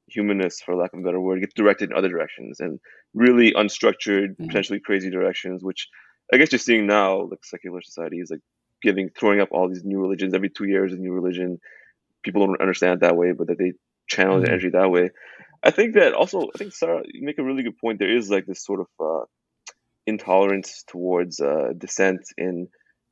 humanness, 0.08 0.60
for 0.60 0.74
lack 0.74 0.92
of 0.92 1.00
a 1.00 1.02
better 1.02 1.20
word, 1.20 1.40
gets 1.40 1.54
directed 1.54 1.90
in 1.90 1.96
other 1.96 2.08
directions 2.08 2.60
and 2.60 2.80
really 3.14 3.52
unstructured, 3.52 4.32
mm-hmm. 4.32 4.46
potentially 4.46 4.80
crazy 4.80 5.10
directions, 5.10 5.64
which 5.64 5.88
I 6.32 6.36
guess 6.36 6.52
you're 6.52 6.58
seeing 6.58 6.86
now, 6.86 7.22
like 7.22 7.44
secular 7.44 7.80
society 7.80 8.18
is 8.18 8.30
like 8.30 8.40
giving, 8.82 9.10
throwing 9.10 9.40
up 9.40 9.48
all 9.52 9.68
these 9.68 9.84
new 9.84 10.00
religions 10.00 10.34
every 10.34 10.50
two 10.50 10.66
years, 10.66 10.92
a 10.92 10.96
new 10.96 11.12
religion. 11.12 11.60
People 12.22 12.46
don't 12.46 12.60
understand 12.60 12.94
it 12.94 13.00
that 13.00 13.16
way, 13.16 13.32
but 13.32 13.48
that 13.48 13.58
they 13.58 13.72
channel 14.08 14.36
mm-hmm. 14.36 14.44
the 14.44 14.50
energy 14.50 14.70
that 14.70 14.90
way. 14.90 15.10
I 15.62 15.70
think 15.70 15.94
that 15.94 16.14
also, 16.14 16.48
I 16.54 16.58
think 16.58 16.72
Sarah, 16.72 17.02
you 17.06 17.24
make 17.24 17.38
a 17.38 17.44
really 17.44 17.62
good 17.62 17.78
point. 17.78 17.98
There 17.98 18.16
is 18.16 18.30
like 18.30 18.46
this 18.46 18.64
sort 18.64 18.80
of 18.80 18.86
uh, 19.00 19.24
intolerance 20.06 20.84
towards 20.86 21.40
uh, 21.40 21.72
dissent 21.76 22.20
in 22.36 22.68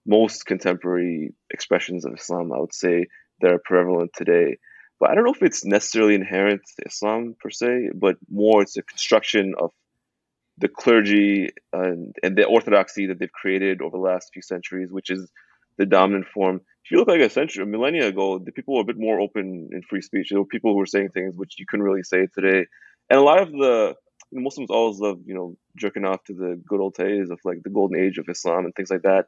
most 0.06 0.46
contemporary 0.46 1.34
expressions 1.50 2.04
of 2.04 2.14
Islam. 2.14 2.52
I 2.52 2.60
would 2.60 2.74
say 2.74 3.06
that 3.40 3.50
are 3.50 3.60
prevalent 3.64 4.12
today, 4.14 4.58
but 5.00 5.10
I 5.10 5.14
don't 5.14 5.24
know 5.24 5.32
if 5.32 5.42
it's 5.42 5.64
necessarily 5.64 6.14
inherent 6.14 6.62
to 6.78 6.86
Islam 6.86 7.34
per 7.40 7.50
se, 7.50 7.90
but 7.94 8.16
more 8.30 8.62
it's 8.62 8.76
a 8.76 8.82
construction 8.82 9.54
of 9.58 9.72
the 10.58 10.68
clergy 10.68 11.50
and, 11.72 12.14
and 12.22 12.36
the 12.36 12.44
orthodoxy 12.44 13.06
that 13.06 13.18
they've 13.18 13.32
created 13.32 13.82
over 13.82 13.96
the 13.96 14.02
last 14.02 14.30
few 14.32 14.40
centuries, 14.40 14.90
which 14.90 15.10
is 15.10 15.30
the 15.78 15.86
dominant 15.86 16.26
form 16.32 16.60
if 16.86 16.92
you 16.92 16.98
look 16.98 17.08
like 17.08 17.20
a 17.20 17.28
century, 17.28 17.64
a 17.64 17.66
millennia 17.66 18.06
ago, 18.06 18.38
the 18.38 18.52
people 18.52 18.76
were 18.76 18.82
a 18.82 18.84
bit 18.84 18.96
more 18.96 19.18
open 19.18 19.70
in 19.72 19.82
free 19.90 20.00
speech. 20.00 20.28
There 20.30 20.38
were 20.38 20.46
people 20.46 20.70
who 20.70 20.78
were 20.78 20.86
saying 20.86 21.08
things 21.08 21.36
which 21.36 21.58
you 21.58 21.66
couldn't 21.68 21.84
really 21.84 22.04
say 22.04 22.28
today. 22.32 22.66
And 23.10 23.18
a 23.18 23.22
lot 23.22 23.42
of 23.42 23.50
the 23.50 23.96
Muslims 24.30 24.70
always 24.70 25.00
love, 25.00 25.18
you 25.26 25.34
know, 25.34 25.56
jerking 25.76 26.04
off 26.04 26.22
to 26.24 26.32
the 26.32 26.62
good 26.64 26.78
old 26.78 26.94
days 26.94 27.30
of 27.30 27.40
like 27.44 27.64
the 27.64 27.70
golden 27.70 27.98
age 27.98 28.18
of 28.18 28.28
Islam 28.28 28.66
and 28.66 28.74
things 28.76 28.88
like 28.88 29.02
that. 29.02 29.26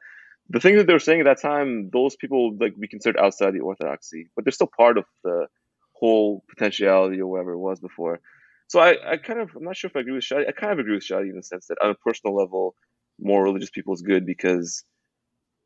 The 0.50 0.60
things 0.60 0.78
that 0.78 0.86
they 0.86 0.92
were 0.92 1.00
saying 1.00 1.18
at 1.18 1.24
that 1.24 1.42
time, 1.42 1.90
those 1.92 2.14
people 2.14 2.56
like 2.60 2.78
be 2.78 2.86
considered 2.86 3.18
outside 3.18 3.54
the 3.54 3.60
orthodoxy, 3.60 4.28
but 4.36 4.44
they're 4.44 4.52
still 4.52 4.70
part 4.76 4.96
of 4.96 5.04
the 5.24 5.48
whole 5.94 6.44
potentiality 6.48 7.20
or 7.20 7.26
whatever 7.26 7.54
it 7.54 7.58
was 7.58 7.80
before. 7.80 8.20
So 8.68 8.78
I, 8.78 9.14
I 9.14 9.16
kind 9.16 9.40
of, 9.40 9.50
I'm 9.56 9.64
not 9.64 9.76
sure 9.76 9.88
if 9.88 9.96
I 9.96 10.00
agree 10.00 10.12
with 10.12 10.22
Shadi. 10.22 10.46
I 10.48 10.52
kind 10.52 10.72
of 10.72 10.78
agree 10.78 10.94
with 10.94 11.04
Shadi 11.04 11.28
in 11.28 11.34
the 11.34 11.42
sense 11.42 11.66
that 11.66 11.78
on 11.82 11.90
a 11.90 11.94
personal 11.96 12.36
level, 12.36 12.76
more 13.18 13.42
religious 13.42 13.70
people 13.70 13.94
is 13.94 14.02
good 14.02 14.24
because 14.24 14.84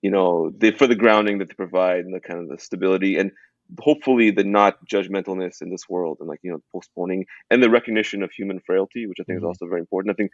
you 0.02 0.10
know, 0.10 0.50
they, 0.54 0.72
for 0.72 0.86
the 0.86 0.96
grounding 0.96 1.38
that 1.38 1.48
they 1.48 1.54
provide 1.54 2.04
and 2.04 2.14
the 2.14 2.20
kind 2.20 2.40
of 2.40 2.48
the 2.48 2.58
stability 2.58 3.16
and 3.16 3.30
hopefully 3.78 4.30
the 4.30 4.44
not 4.44 4.76
judgmentalness 4.86 5.62
in 5.62 5.70
this 5.70 5.88
world 5.88 6.18
and 6.20 6.28
like, 6.28 6.40
you 6.42 6.50
know, 6.50 6.58
postponing 6.72 7.24
and 7.50 7.62
the 7.62 7.70
recognition 7.70 8.22
of 8.22 8.30
human 8.30 8.60
frailty, 8.66 9.06
which 9.06 9.18
I 9.20 9.24
think 9.24 9.38
mm-hmm. 9.38 9.46
is 9.46 9.60
also 9.60 9.68
very 9.68 9.80
important. 9.80 10.14
I 10.14 10.16
think 10.16 10.32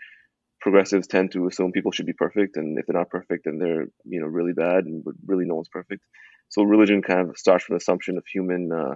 progressives 0.61 1.07
tend 1.07 1.33
to 1.33 1.47
assume 1.47 1.71
people 1.71 1.93
should 1.93 2.07
be 2.07 2.15
perfect. 2.15 2.57
And 2.57 2.79
if 2.79 2.87
they're 2.87 2.99
not 2.99 3.11
perfect, 3.11 3.45
then 3.45 3.59
they're, 3.59 3.87
you 4.05 4.21
know, 4.21 4.27
really 4.27 4.55
bad 4.55 4.85
and 4.87 5.05
really 5.27 5.45
no 5.45 5.57
one's 5.57 5.69
perfect. 5.69 6.03
So 6.49 6.63
religion 6.63 7.03
kind 7.03 7.29
of 7.29 7.37
starts 7.37 7.65
from 7.65 7.75
the 7.75 7.79
assumption 7.79 8.17
of 8.17 8.25
human 8.27 8.73
uh, 8.73 8.95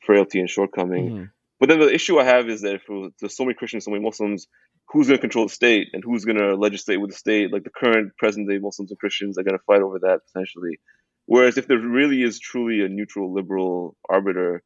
frailty 0.00 0.38
and 0.40 0.48
shortcoming. 0.48 1.08
Mm-hmm. 1.08 1.24
But 1.58 1.68
then 1.68 1.80
the 1.80 1.92
issue 1.92 2.18
I 2.18 2.24
have 2.24 2.48
is 2.48 2.62
that 2.62 2.74
if 2.74 2.82
there's 3.20 3.36
so 3.36 3.44
many 3.44 3.54
Christians, 3.54 3.84
so 3.84 3.92
many 3.92 4.02
Muslims, 4.02 4.46
who's 4.88 5.06
going 5.06 5.18
to 5.18 5.20
control 5.20 5.46
the 5.46 5.54
state 5.54 5.88
and 5.92 6.02
who's 6.04 6.24
going 6.24 6.38
to 6.38 6.54
legislate 6.54 7.00
with 7.00 7.10
the 7.10 7.16
state. 7.16 7.52
Like 7.52 7.64
the 7.64 7.70
current 7.70 8.16
present 8.18 8.48
day 8.48 8.58
Muslims 8.58 8.90
and 8.90 8.98
Christians 8.98 9.38
are 9.38 9.42
going 9.42 9.56
to 9.56 9.64
fight 9.64 9.82
over 9.82 9.98
that 10.00 10.20
potentially. 10.26 10.78
Whereas 11.26 11.56
if 11.56 11.66
there 11.66 11.78
really 11.78 12.22
is 12.22 12.38
truly 12.38 12.84
a 12.84 12.88
neutral 12.88 13.32
liberal 13.32 13.96
arbiter, 14.08 14.62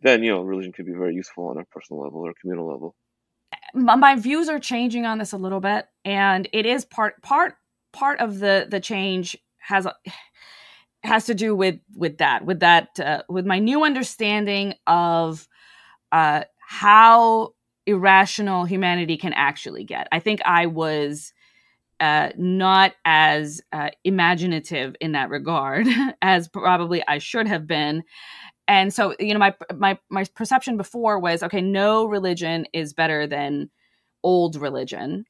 then 0.00 0.22
you 0.22 0.30
know 0.30 0.42
religion 0.42 0.72
could 0.72 0.86
be 0.86 0.92
very 0.92 1.14
useful 1.14 1.48
on 1.48 1.58
a 1.58 1.64
personal 1.66 2.02
level 2.02 2.20
or 2.20 2.32
communal 2.40 2.68
level. 2.68 2.94
My 3.74 4.16
views 4.16 4.48
are 4.48 4.58
changing 4.58 5.04
on 5.04 5.18
this 5.18 5.32
a 5.32 5.36
little 5.36 5.60
bit, 5.60 5.86
and 6.04 6.48
it 6.52 6.66
is 6.66 6.84
part 6.84 7.20
part 7.22 7.54
part 7.92 8.20
of 8.20 8.38
the 8.38 8.66
the 8.70 8.80
change 8.80 9.36
has 9.58 9.86
has 11.02 11.26
to 11.26 11.34
do 11.34 11.54
with 11.54 11.78
with 11.94 12.18
that 12.18 12.44
with 12.44 12.60
that 12.60 12.98
uh, 13.00 13.22
with 13.28 13.46
my 13.46 13.58
new 13.58 13.84
understanding 13.84 14.74
of 14.86 15.46
uh, 16.12 16.44
how 16.58 17.52
irrational 17.88 18.66
humanity 18.66 19.16
can 19.16 19.32
actually 19.32 19.82
get. 19.82 20.06
I 20.12 20.20
think 20.20 20.40
I 20.44 20.66
was 20.66 21.32
uh, 22.00 22.30
not 22.36 22.92
as 23.04 23.60
uh, 23.72 23.88
imaginative 24.04 24.94
in 25.00 25.12
that 25.12 25.30
regard 25.30 25.86
as 26.22 26.48
probably 26.48 27.02
I 27.08 27.18
should 27.18 27.48
have 27.48 27.66
been. 27.66 28.04
And 28.68 28.92
so, 28.92 29.14
you 29.18 29.32
know, 29.32 29.40
my 29.40 29.54
my 29.74 29.98
my 30.10 30.24
perception 30.34 30.76
before 30.76 31.18
was 31.18 31.42
okay, 31.42 31.62
no 31.62 32.04
religion 32.04 32.66
is 32.74 32.92
better 32.92 33.26
than 33.26 33.70
old 34.22 34.56
religion. 34.56 35.24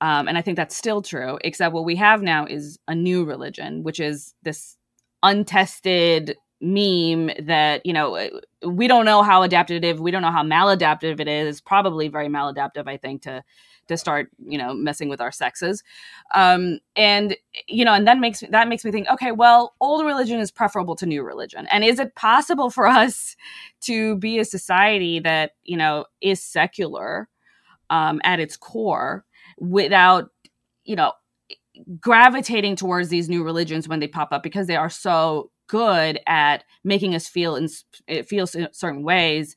Um, 0.00 0.26
and 0.26 0.36
I 0.36 0.42
think 0.42 0.56
that's 0.56 0.76
still 0.76 1.02
true, 1.02 1.38
except 1.44 1.74
what 1.74 1.84
we 1.84 1.94
have 1.96 2.22
now 2.22 2.46
is 2.46 2.78
a 2.88 2.94
new 2.94 3.24
religion, 3.24 3.84
which 3.84 4.00
is 4.00 4.34
this 4.42 4.76
untested 5.22 6.36
meme 6.60 7.30
that 7.38 7.84
you 7.86 7.92
know 7.92 8.28
we 8.66 8.86
don't 8.86 9.04
know 9.06 9.22
how 9.22 9.42
adaptive 9.42 9.98
we 9.98 10.10
don't 10.10 10.22
know 10.22 10.30
how 10.30 10.42
maladaptive 10.42 11.20
it 11.20 11.28
is. 11.28 11.60
Probably 11.60 12.08
very 12.08 12.28
maladaptive 12.28 12.86
i 12.86 12.96
think 12.96 13.22
to 13.22 13.42
to 13.88 13.96
start 13.96 14.30
you 14.46 14.58
know 14.58 14.74
messing 14.74 15.08
with 15.08 15.20
our 15.20 15.32
sexes. 15.32 15.82
Um 16.34 16.78
and 16.96 17.36
you 17.66 17.84
know 17.84 17.94
and 17.94 18.06
that 18.06 18.18
makes 18.18 18.42
that 18.50 18.68
makes 18.68 18.84
me 18.84 18.90
think 18.90 19.08
okay 19.08 19.32
well 19.32 19.74
old 19.80 20.04
religion 20.04 20.38
is 20.38 20.50
preferable 20.50 20.96
to 20.96 21.06
new 21.06 21.22
religion. 21.22 21.66
And 21.70 21.82
is 21.84 21.98
it 21.98 22.14
possible 22.14 22.70
for 22.70 22.86
us 23.02 23.36
to 23.82 24.16
be 24.16 24.38
a 24.38 24.44
society 24.44 25.18
that 25.20 25.52
you 25.64 25.76
know 25.76 26.04
is 26.20 26.42
secular 26.42 27.28
um 27.88 28.20
at 28.22 28.38
its 28.38 28.56
core 28.56 29.24
without 29.58 30.30
you 30.84 30.96
know 30.96 31.12
gravitating 31.98 32.76
towards 32.76 33.08
these 33.08 33.28
new 33.28 33.42
religions 33.42 33.88
when 33.88 34.00
they 34.00 34.08
pop 34.08 34.28
up 34.32 34.42
because 34.42 34.66
they 34.66 34.76
are 34.76 34.90
so 34.90 35.50
good 35.70 36.18
at 36.26 36.64
making 36.82 37.14
us 37.14 37.28
feel 37.28 37.54
in 37.54 37.68
it 38.08 38.28
feels 38.28 38.54
in 38.54 38.68
certain 38.72 39.04
ways. 39.04 39.54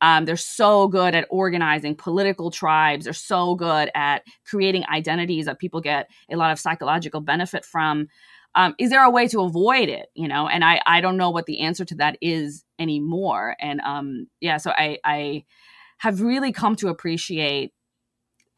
Um, 0.00 0.26
they're 0.26 0.36
so 0.36 0.88
good 0.88 1.14
at 1.14 1.26
organizing 1.28 1.96
political 1.96 2.50
tribes. 2.50 3.04
They're 3.04 3.14
so 3.14 3.54
good 3.54 3.90
at 3.94 4.22
creating 4.46 4.84
identities 4.92 5.46
that 5.46 5.58
people 5.58 5.80
get 5.80 6.08
a 6.30 6.36
lot 6.36 6.52
of 6.52 6.60
psychological 6.60 7.20
benefit 7.20 7.64
from. 7.64 8.08
Um, 8.54 8.74
is 8.78 8.90
there 8.90 9.02
a 9.02 9.10
way 9.10 9.26
to 9.28 9.40
avoid 9.40 9.88
it? 9.88 10.06
You 10.14 10.28
know, 10.28 10.48
and 10.48 10.64
I 10.64 10.80
I 10.86 11.00
don't 11.00 11.16
know 11.16 11.30
what 11.30 11.46
the 11.46 11.60
answer 11.60 11.84
to 11.86 11.96
that 11.96 12.16
is 12.20 12.64
anymore. 12.78 13.56
And 13.58 13.80
um, 13.80 14.28
yeah, 14.40 14.58
so 14.58 14.70
I 14.70 14.98
I 15.04 15.44
have 15.98 16.20
really 16.20 16.52
come 16.52 16.76
to 16.76 16.88
appreciate 16.88 17.72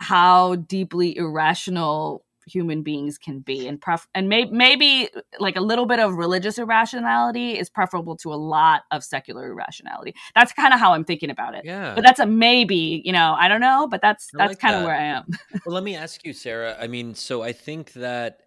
how 0.01 0.57
deeply 0.57 1.17
irrational 1.17 2.25
human 2.49 2.83
beings 2.83 3.19
can 3.19 3.41
be 3.41 3.67
and 3.69 3.81
pref- 3.81 4.09
and 4.15 4.29
may- 4.29 4.47
maybe 4.47 5.09
like 5.39 5.57
a 5.57 5.61
little 5.61 5.87
bit 5.87 6.01
of 6.01 6.15
religious 6.15 6.59
irrationality 6.59 7.59
is 7.59 7.69
preferable 7.71 8.17
to 8.17 8.33
a 8.33 8.37
lot 8.37 8.83
of 8.91 9.05
secular 9.05 9.51
irrationality. 9.51 10.15
That's 10.35 10.53
kind 10.53 10.73
of 10.73 10.81
how 10.81 10.93
i'm 10.93 11.05
thinking 11.05 11.31
about 11.31 11.55
it. 11.55 11.65
Yeah. 11.65 11.95
But 11.95 12.05
that's 12.05 12.21
a 12.21 12.27
maybe 12.27 13.03
you 13.05 13.13
know 13.13 13.35
i 13.39 13.49
don't 13.49 13.61
know 13.61 13.89
but 13.91 14.01
that's 14.01 14.29
that's 14.33 14.53
like 14.53 14.59
kind 14.59 14.77
of 14.77 14.85
where 14.85 14.95
i 14.95 15.05
am. 15.05 15.25
Well 15.67 15.75
let 15.75 15.85
me 15.85 15.97
ask 15.97 16.25
you 16.25 16.33
sarah 16.33 16.77
i 16.81 16.87
mean 16.87 17.15
so 17.15 17.43
i 17.43 17.53
think 17.53 17.93
that 17.95 18.41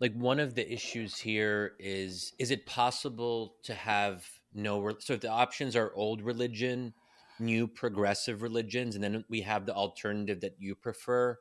like 0.00 0.14
one 0.14 0.40
of 0.40 0.54
the 0.54 0.70
issues 0.72 1.16
here 1.18 1.72
is 1.78 2.32
is 2.38 2.50
it 2.50 2.66
possible 2.66 3.56
to 3.62 3.74
have 3.74 4.26
no 4.52 4.80
re- 4.80 4.94
so 4.98 5.14
if 5.14 5.20
the 5.20 5.30
options 5.30 5.76
are 5.76 5.92
old 5.94 6.22
religion 6.22 6.92
new 7.38 7.66
progressive 7.66 8.42
religions 8.42 8.94
and 8.94 9.02
then 9.02 9.24
we 9.28 9.40
have 9.40 9.66
the 9.66 9.74
alternative 9.74 10.40
that 10.40 10.56
you 10.58 10.74
prefer 10.74 11.38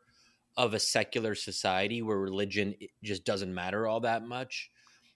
of 0.58 0.74
a 0.74 0.80
secular 0.80 1.36
society 1.36 2.01
where 2.01 2.18
religion 2.18 2.76
just 3.04 3.26
doesn't 3.26 3.54
matter 3.54 3.88
all 3.88 3.99
that 3.99 4.26
much 4.26 4.70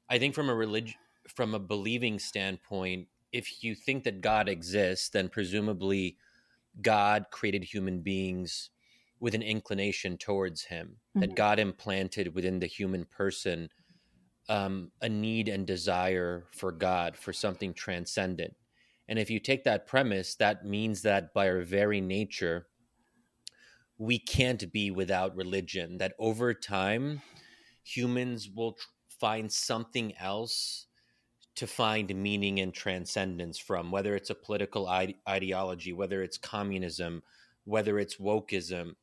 i 0.09 0.17
think 0.17 0.33
from 0.33 0.49
a 0.49 0.55
religion 0.55 0.95
from 1.27 1.53
a 1.53 1.59
believing 1.59 2.17
standpoint 2.19 3.07
if 3.31 3.63
you 3.63 3.75
think 3.75 4.03
that 4.03 4.21
god 4.21 4.49
exists 4.49 5.09
then 5.09 5.29
presumably 5.29 6.17
god 6.81 7.25
created 7.31 7.63
human 7.63 8.01
beings 8.01 8.69
with 9.19 9.33
an 9.33 9.41
inclination 9.41 10.17
towards 10.17 10.63
him 10.63 10.87
mm-hmm. 10.87 11.21
that 11.21 11.35
god 11.35 11.59
implanted 11.59 12.33
within 12.33 12.59
the 12.59 12.67
human 12.67 13.05
person 13.05 13.69
um, 14.49 14.91
a 15.01 15.09
need 15.09 15.49
and 15.49 15.67
desire 15.67 16.45
for 16.51 16.71
god 16.71 17.17
for 17.17 17.33
something 17.33 17.73
transcendent 17.73 18.55
and 19.07 19.17
if 19.17 19.29
you 19.29 19.39
take 19.39 19.63
that 19.63 19.87
premise, 19.87 20.35
that 20.35 20.65
means 20.65 21.01
that 21.03 21.33
by 21.33 21.49
our 21.49 21.61
very 21.61 22.01
nature, 22.01 22.67
we 23.97 24.19
can't 24.19 24.71
be 24.71 24.91
without 24.91 25.35
religion, 25.35 25.97
that 25.97 26.13
over 26.19 26.53
time, 26.53 27.21
humans 27.83 28.49
will 28.49 28.73
tr- 28.73 28.87
find 29.19 29.51
something 29.51 30.13
else 30.17 30.87
to 31.55 31.65
find 31.65 32.13
meaning 32.15 32.59
and 32.59 32.73
transcendence 32.73 33.57
from, 33.57 33.91
whether 33.91 34.15
it's 34.15 34.29
a 34.29 34.35
political 34.35 34.87
ide- 34.87 35.15
ideology, 35.27 35.91
whether 35.91 36.21
it's 36.21 36.37
communism, 36.37 37.23
whether 37.63 37.97
it's 37.97 38.17
wokeism, 38.17 38.93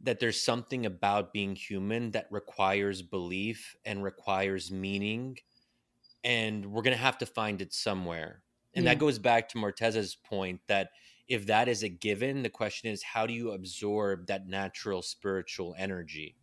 that 0.00 0.18
there's 0.18 0.42
something 0.42 0.84
about 0.84 1.32
being 1.32 1.54
human 1.54 2.10
that 2.10 2.26
requires 2.30 3.02
belief 3.02 3.76
and 3.84 4.02
requires 4.02 4.72
meaning. 4.72 5.38
And 6.24 6.66
we're 6.66 6.82
going 6.82 6.96
to 6.96 7.02
have 7.02 7.18
to 7.18 7.26
find 7.26 7.62
it 7.62 7.72
somewhere. 7.72 8.42
And 8.74 8.84
yeah. 8.84 8.92
that 8.92 8.98
goes 8.98 9.20
back 9.20 9.48
to 9.50 9.58
Murtaza's 9.58 10.16
point 10.16 10.60
that 10.66 10.90
if 11.32 11.46
that 11.46 11.66
is 11.66 11.82
a 11.82 11.88
given, 11.88 12.42
the 12.42 12.50
question 12.50 12.90
is 12.90 13.02
how 13.02 13.26
do 13.26 13.32
you 13.32 13.52
absorb 13.52 14.26
that 14.26 14.46
natural 14.46 15.00
spiritual 15.00 15.74
energy? 15.78 16.36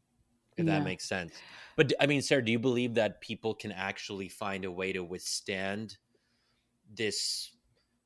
If 0.57 0.65
yeah. 0.65 0.79
that 0.79 0.83
makes 0.83 1.07
sense. 1.07 1.33
But 1.75 1.93
I 1.99 2.07
mean, 2.07 2.23
Sarah, 2.23 2.43
do 2.43 2.51
you 2.51 2.59
believe 2.59 2.95
that 2.95 3.21
people 3.21 3.53
can 3.53 3.71
actually 3.71 4.29
find 4.29 4.65
a 4.65 4.71
way 4.71 4.91
to 4.91 5.03
withstand 5.03 5.97
this 6.91 7.51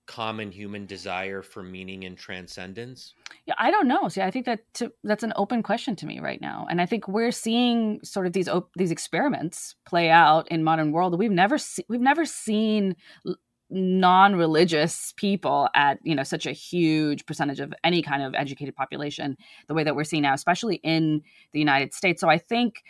common 0.05 0.51
human 0.51 0.85
desire 0.85 1.41
for 1.41 1.63
meaning 1.63 2.03
and 2.03 2.17
transcendence? 2.17 3.13
Yeah, 3.45 3.55
I 3.57 3.71
don't 3.71 3.87
know. 3.87 4.09
See, 4.09 4.21
I 4.21 4.29
think 4.29 4.45
that 4.45 4.59
to, 4.75 4.91
that's 5.05 5.23
an 5.23 5.33
open 5.37 5.63
question 5.63 5.95
to 5.95 6.05
me 6.05 6.19
right 6.19 6.41
now, 6.41 6.67
and 6.69 6.81
I 6.81 6.85
think 6.85 7.07
we're 7.07 7.31
seeing 7.31 7.99
sort 8.03 8.27
of 8.27 8.33
these 8.33 8.49
op- 8.49 8.73
these 8.75 8.91
experiments 8.91 9.75
play 9.85 10.09
out 10.09 10.47
in 10.49 10.63
modern 10.63 10.91
world. 10.91 11.17
We've 11.17 11.31
never 11.31 11.57
se- 11.57 11.85
we've 11.87 12.01
never 12.01 12.25
seen 12.25 12.97
non-religious 13.73 15.13
people 15.17 15.67
at 15.75 15.97
you 16.03 16.13
know 16.13 16.23
such 16.23 16.45
a 16.45 16.51
huge 16.51 17.25
percentage 17.25 17.59
of 17.59 17.73
any 17.83 18.03
kind 18.03 18.21
of 18.21 18.35
educated 18.35 18.75
population 18.75 19.35
the 19.67 19.73
way 19.73 19.83
that 19.83 19.95
we're 19.95 20.03
seeing 20.03 20.23
now 20.23 20.33
especially 20.33 20.75
in 20.83 21.21
the 21.53 21.59
united 21.59 21.93
states. 21.93 22.21
So 22.21 22.29
i 22.29 22.37
think 22.37 22.83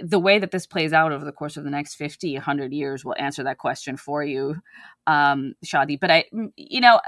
the 0.00 0.18
way 0.18 0.40
that 0.40 0.50
this 0.50 0.66
plays 0.66 0.92
out 0.92 1.12
over 1.12 1.24
the 1.24 1.32
course 1.32 1.56
of 1.56 1.62
the 1.62 1.70
next 1.70 1.94
50 1.94 2.34
100 2.34 2.72
years 2.72 3.04
will 3.04 3.14
answer 3.16 3.44
that 3.44 3.58
question 3.58 3.96
for 3.96 4.24
you 4.24 4.56
um 5.06 5.54
shadi. 5.64 5.98
But 5.98 6.10
i 6.10 6.24
you 6.56 6.80
know 6.80 7.00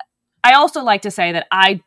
i 0.44 0.52
also 0.52 0.82
like 0.82 1.02
to 1.02 1.10
say 1.10 1.32
that 1.32 1.46
i 1.50 1.80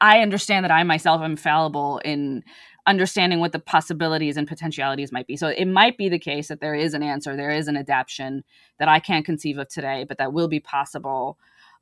i 0.00 0.18
understand 0.18 0.64
that 0.64 0.72
i 0.72 0.82
myself 0.82 1.22
am 1.22 1.36
fallible 1.36 1.98
in 2.04 2.42
understanding 2.86 3.40
what 3.40 3.52
the 3.52 3.58
possibilities 3.58 4.36
and 4.36 4.48
potentialities 4.48 5.12
might 5.12 5.26
be. 5.26 5.36
So 5.36 5.48
it 5.48 5.66
might 5.66 5.96
be 5.98 6.08
the 6.08 6.18
case 6.18 6.48
that 6.48 6.60
there 6.60 6.74
is 6.74 6.94
an 6.94 7.02
answer, 7.02 7.36
there 7.36 7.50
is 7.50 7.68
an 7.68 7.76
adaptation 7.76 8.44
that 8.78 8.88
I 8.88 9.00
can't 9.00 9.24
conceive 9.24 9.58
of 9.58 9.68
today, 9.68 10.04
but 10.08 10.18
that 10.18 10.32
will 10.32 10.48
be 10.48 10.60
possible 10.60 11.38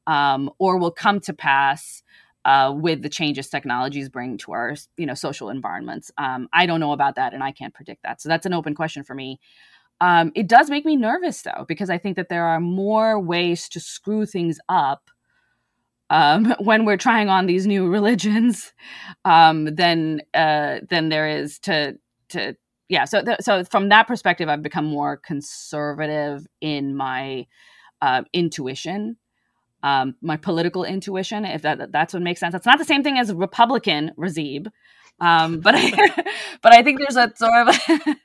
um, 0.06 0.50
or 0.58 0.78
will 0.78 0.90
come 0.90 1.20
to 1.20 1.32
pass 1.32 2.02
uh, 2.44 2.72
with 2.74 3.02
the 3.02 3.08
changes 3.08 3.48
technologies 3.48 4.08
bring 4.08 4.38
to 4.38 4.52
our 4.52 4.74
you 4.96 5.06
know 5.06 5.14
social 5.14 5.50
environments. 5.50 6.10
Um, 6.16 6.48
I 6.52 6.66
don't 6.66 6.80
know 6.80 6.92
about 6.92 7.16
that, 7.16 7.34
and 7.34 7.42
I 7.42 7.52
can't 7.52 7.74
predict 7.74 8.02
that. 8.04 8.22
So 8.22 8.28
that's 8.28 8.46
an 8.46 8.54
open 8.54 8.74
question 8.74 9.04
for 9.04 9.14
me. 9.14 9.38
Um, 10.00 10.32
it 10.34 10.48
does 10.48 10.70
make 10.70 10.84
me 10.86 10.96
nervous 10.96 11.42
though, 11.42 11.64
because 11.68 11.90
I 11.90 11.98
think 11.98 12.16
that 12.16 12.28
there 12.28 12.46
are 12.46 12.60
more 12.60 13.20
ways 13.20 13.68
to 13.70 13.80
screw 13.80 14.24
things 14.24 14.58
up 14.68 15.10
um, 16.10 16.54
when 16.60 16.84
we're 16.84 16.96
trying 16.96 17.28
on 17.28 17.46
these 17.46 17.66
new 17.66 17.88
religions 17.88 18.72
um, 19.24 19.74
than 19.74 20.22
uh, 20.34 20.78
than 20.88 21.08
there 21.08 21.28
is 21.28 21.58
to 21.60 21.98
to 22.30 22.54
yeah. 22.88 23.04
So 23.04 23.22
th- 23.22 23.38
so 23.40 23.64
from 23.64 23.90
that 23.90 24.06
perspective, 24.06 24.48
I've 24.48 24.62
become 24.62 24.86
more 24.86 25.16
conservative 25.16 26.46
in 26.60 26.96
my 26.96 27.46
uh, 28.00 28.22
intuition. 28.32 29.16
Um, 29.82 30.16
my 30.20 30.36
political 30.36 30.82
intuition, 30.82 31.44
if 31.44 31.62
that 31.62 31.92
that's 31.92 32.12
what 32.12 32.22
makes 32.22 32.40
sense. 32.40 32.54
It's 32.54 32.66
not 32.66 32.78
the 32.78 32.84
same 32.84 33.04
thing 33.04 33.18
as 33.18 33.32
Republican 33.32 34.12
Razib, 34.18 34.68
um, 35.20 35.60
but 35.60 35.74
I, 35.76 35.90
but 36.62 36.74
I 36.74 36.82
think 36.82 36.98
there's 36.98 37.16
a 37.16 37.32
sort 37.36 37.68
of 37.68 38.16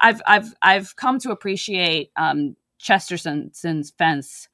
I've 0.00 0.22
I've 0.26 0.54
I've 0.62 0.96
come 0.96 1.18
to 1.20 1.30
appreciate 1.30 2.10
um, 2.16 2.56
Chesterton's 2.78 3.92
fence 3.98 4.48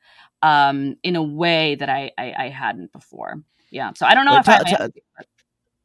um, 0.44 0.96
in 1.02 1.16
a 1.16 1.22
way 1.22 1.74
that 1.74 1.88
I, 1.88 2.12
I, 2.18 2.34
I 2.36 2.48
hadn't 2.50 2.92
before. 2.92 3.42
Yeah. 3.70 3.92
So 3.94 4.04
I 4.04 4.14
don't 4.14 4.26
know 4.26 4.32
well, 4.32 4.40
if 4.40 4.46
t- 4.46 4.76
I. 4.76 4.88
T- 4.88 5.00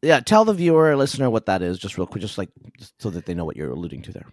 yeah, 0.01 0.20
tell 0.20 0.45
the 0.45 0.53
viewer 0.53 0.91
or 0.91 0.95
listener 0.95 1.30
what 1.30 1.45
that 1.45 1.62
is, 1.62 1.80
just 1.80 1.97
real 1.97 2.07
quick, 2.07 2.22
just 2.22 2.38
like 2.38 2.49
just 2.78 3.01
so 3.01 3.10
that 3.10 3.26
they 3.26 3.34
know 3.34 3.45
what 3.45 3.55
you're 3.55 3.72
alluding 3.72 4.01
to 4.03 4.12
there. 4.12 4.26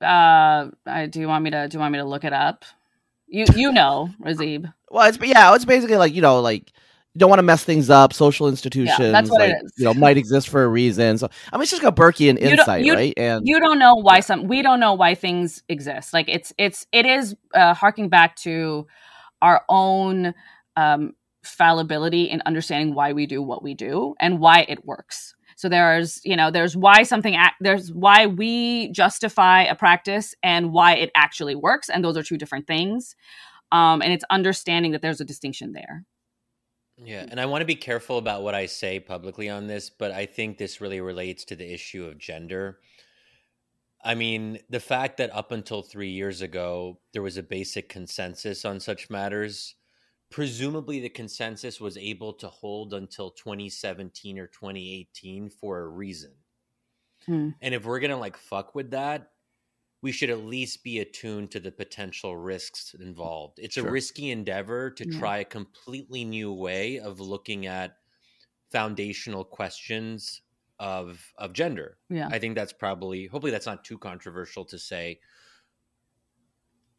Uh, 0.00 0.70
I, 0.86 1.06
do 1.06 1.20
you 1.20 1.28
want 1.28 1.44
me 1.44 1.50
to? 1.50 1.68
Do 1.68 1.76
you 1.76 1.80
want 1.80 1.92
me 1.92 1.98
to 1.98 2.04
look 2.04 2.24
it 2.24 2.32
up? 2.32 2.64
You 3.26 3.46
you 3.54 3.72
know, 3.72 4.10
Razib. 4.22 4.72
well, 4.90 5.08
it's 5.08 5.18
yeah, 5.22 5.54
it's 5.54 5.64
basically 5.64 5.96
like 5.96 6.14
you 6.14 6.20
know, 6.20 6.40
like 6.40 6.72
you 7.14 7.18
don't 7.18 7.30
want 7.30 7.38
to 7.38 7.44
mess 7.44 7.64
things 7.64 7.88
up. 7.88 8.12
Social 8.12 8.48
institutions, 8.48 8.98
yeah, 8.98 9.12
that's 9.12 9.30
what 9.30 9.40
like, 9.40 9.52
it 9.52 9.64
is. 9.64 9.72
You 9.78 9.86
know, 9.86 9.94
might 9.94 10.18
exist 10.18 10.50
for 10.50 10.62
a 10.62 10.68
reason. 10.68 11.16
So 11.16 11.30
I 11.50 11.56
mean, 11.56 11.62
it's 11.62 11.70
just 11.70 11.82
a 11.82 11.92
Burkean 11.92 12.38
insight, 12.38 12.84
you, 12.84 12.92
right? 12.92 13.14
And 13.16 13.48
you 13.48 13.58
don't 13.60 13.78
know 13.78 13.94
why 13.94 14.20
some. 14.20 14.46
We 14.46 14.60
don't 14.60 14.80
know 14.80 14.92
why 14.92 15.14
things 15.14 15.62
exist. 15.70 16.12
Like 16.12 16.28
it's 16.28 16.52
it's 16.58 16.86
it 16.92 17.06
is 17.06 17.34
uh, 17.54 17.72
harking 17.72 18.10
back 18.10 18.36
to 18.36 18.86
our 19.46 19.62
own 19.68 20.34
um, 20.76 21.12
fallibility 21.44 22.24
in 22.24 22.42
understanding 22.46 22.94
why 22.94 23.12
we 23.12 23.26
do 23.26 23.40
what 23.40 23.62
we 23.62 23.74
do 23.74 24.14
and 24.18 24.40
why 24.40 24.66
it 24.68 24.84
works. 24.84 25.34
So 25.56 25.68
there's, 25.68 26.20
you 26.24 26.36
know, 26.36 26.50
there's 26.50 26.76
why 26.76 27.04
something 27.04 27.36
act, 27.36 27.54
there's 27.60 27.92
why 27.92 28.26
we 28.26 28.90
justify 28.90 29.62
a 29.62 29.76
practice 29.76 30.34
and 30.42 30.72
why 30.72 30.96
it 30.96 31.10
actually 31.14 31.54
works, 31.54 31.88
and 31.88 32.04
those 32.04 32.16
are 32.16 32.24
two 32.24 32.36
different 32.36 32.66
things. 32.66 33.14
Um, 33.72 34.02
and 34.02 34.12
it's 34.12 34.24
understanding 34.30 34.92
that 34.92 35.02
there's 35.02 35.20
a 35.20 35.24
distinction 35.24 35.72
there. 35.72 36.04
Yeah, 36.98 37.26
and 37.30 37.38
I 37.40 37.46
want 37.46 37.62
to 37.62 37.66
be 37.66 37.74
careful 37.76 38.18
about 38.18 38.42
what 38.42 38.54
I 38.54 38.66
say 38.66 39.00
publicly 39.00 39.48
on 39.48 39.66
this, 39.66 39.90
but 39.90 40.12
I 40.12 40.26
think 40.26 40.58
this 40.58 40.80
really 40.80 41.00
relates 41.00 41.44
to 41.46 41.56
the 41.56 41.72
issue 41.72 42.04
of 42.04 42.18
gender. 42.18 42.78
I 44.06 44.14
mean, 44.14 44.60
the 44.70 44.78
fact 44.78 45.16
that 45.16 45.34
up 45.34 45.50
until 45.50 45.82
three 45.82 46.10
years 46.10 46.40
ago, 46.40 47.00
there 47.12 47.22
was 47.22 47.36
a 47.36 47.42
basic 47.42 47.88
consensus 47.88 48.64
on 48.64 48.78
such 48.78 49.10
matters, 49.10 49.74
presumably 50.30 51.00
the 51.00 51.08
consensus 51.08 51.80
was 51.80 51.96
able 51.96 52.32
to 52.34 52.46
hold 52.46 52.94
until 52.94 53.32
2017 53.32 54.38
or 54.38 54.46
2018 54.46 55.50
for 55.50 55.80
a 55.80 55.88
reason. 55.88 56.30
Hmm. 57.26 57.50
And 57.60 57.74
if 57.74 57.84
we're 57.84 57.98
going 57.98 58.12
to 58.12 58.16
like 58.16 58.36
fuck 58.36 58.76
with 58.76 58.92
that, 58.92 59.32
we 60.02 60.12
should 60.12 60.30
at 60.30 60.44
least 60.44 60.84
be 60.84 61.00
attuned 61.00 61.50
to 61.50 61.58
the 61.58 61.72
potential 61.72 62.36
risks 62.36 62.94
involved. 63.00 63.58
It's 63.58 63.74
sure. 63.74 63.88
a 63.88 63.90
risky 63.90 64.30
endeavor 64.30 64.90
to 64.90 65.08
yeah. 65.10 65.18
try 65.18 65.38
a 65.38 65.44
completely 65.44 66.24
new 66.24 66.52
way 66.52 67.00
of 67.00 67.18
looking 67.18 67.66
at 67.66 67.96
foundational 68.70 69.44
questions 69.44 70.42
of 70.78 71.32
of 71.38 71.52
gender. 71.52 71.96
Yeah. 72.10 72.28
I 72.30 72.38
think 72.38 72.54
that's 72.54 72.72
probably 72.72 73.26
hopefully 73.26 73.52
that's 73.52 73.66
not 73.66 73.84
too 73.84 73.98
controversial 73.98 74.64
to 74.66 74.78
say. 74.78 75.20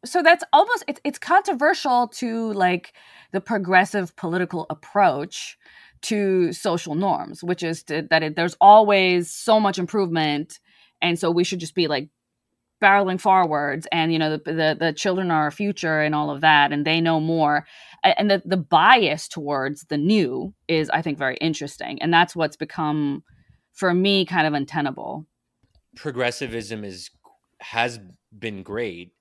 So 0.04 0.22
that's 0.22 0.44
almost 0.52 0.84
it's 0.88 1.00
it's 1.04 1.18
controversial 1.18 2.08
to 2.16 2.52
like 2.52 2.92
the 3.32 3.40
progressive 3.40 4.14
political 4.16 4.66
approach 4.70 5.58
to 6.02 6.52
social 6.52 6.94
norms, 6.94 7.42
which 7.42 7.62
is 7.62 7.82
to, 7.84 8.06
that 8.10 8.22
it, 8.22 8.36
there's 8.36 8.56
always 8.60 9.32
so 9.32 9.58
much 9.58 9.78
improvement, 9.78 10.60
and 11.02 11.18
so 11.18 11.30
we 11.30 11.42
should 11.44 11.58
just 11.58 11.74
be 11.74 11.88
like 11.88 12.10
barreling 12.80 13.20
forwards 13.20 13.88
and 13.90 14.12
you 14.12 14.18
know 14.20 14.36
the, 14.36 14.52
the, 14.52 14.76
the 14.78 14.92
children 14.92 15.30
are 15.30 15.44
our 15.44 15.50
future 15.50 16.00
and 16.00 16.14
all 16.14 16.30
of 16.30 16.42
that 16.42 16.72
and 16.72 16.86
they 16.86 17.00
know 17.00 17.18
more 17.18 17.66
and 18.04 18.30
the 18.30 18.40
the 18.44 18.56
bias 18.56 19.26
towards 19.26 19.84
the 19.86 19.96
new 19.96 20.54
is 20.68 20.88
i 20.90 21.02
think 21.02 21.18
very 21.18 21.36
interesting 21.38 22.00
and 22.00 22.14
that's 22.14 22.36
what's 22.36 22.56
become 22.56 23.24
for 23.78 23.94
me 23.94 24.24
kind 24.24 24.44
of 24.44 24.54
untenable. 24.54 25.24
Progressivism 25.94 26.82
is 26.84 27.10
has 27.60 28.00
been 28.36 28.62
great 28.64 29.12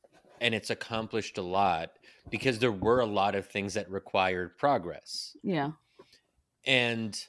and 0.42 0.56
it's 0.56 0.72
accomplished 0.72 1.38
a 1.38 1.42
lot 1.44 1.92
because 2.32 2.58
there 2.58 2.72
were 2.72 3.00
a 3.00 3.06
lot 3.06 3.36
of 3.36 3.46
things 3.48 3.76
that 3.76 3.90
required 3.90 4.58
progress. 4.58 5.38
Yeah. 5.44 5.72
And 6.66 7.24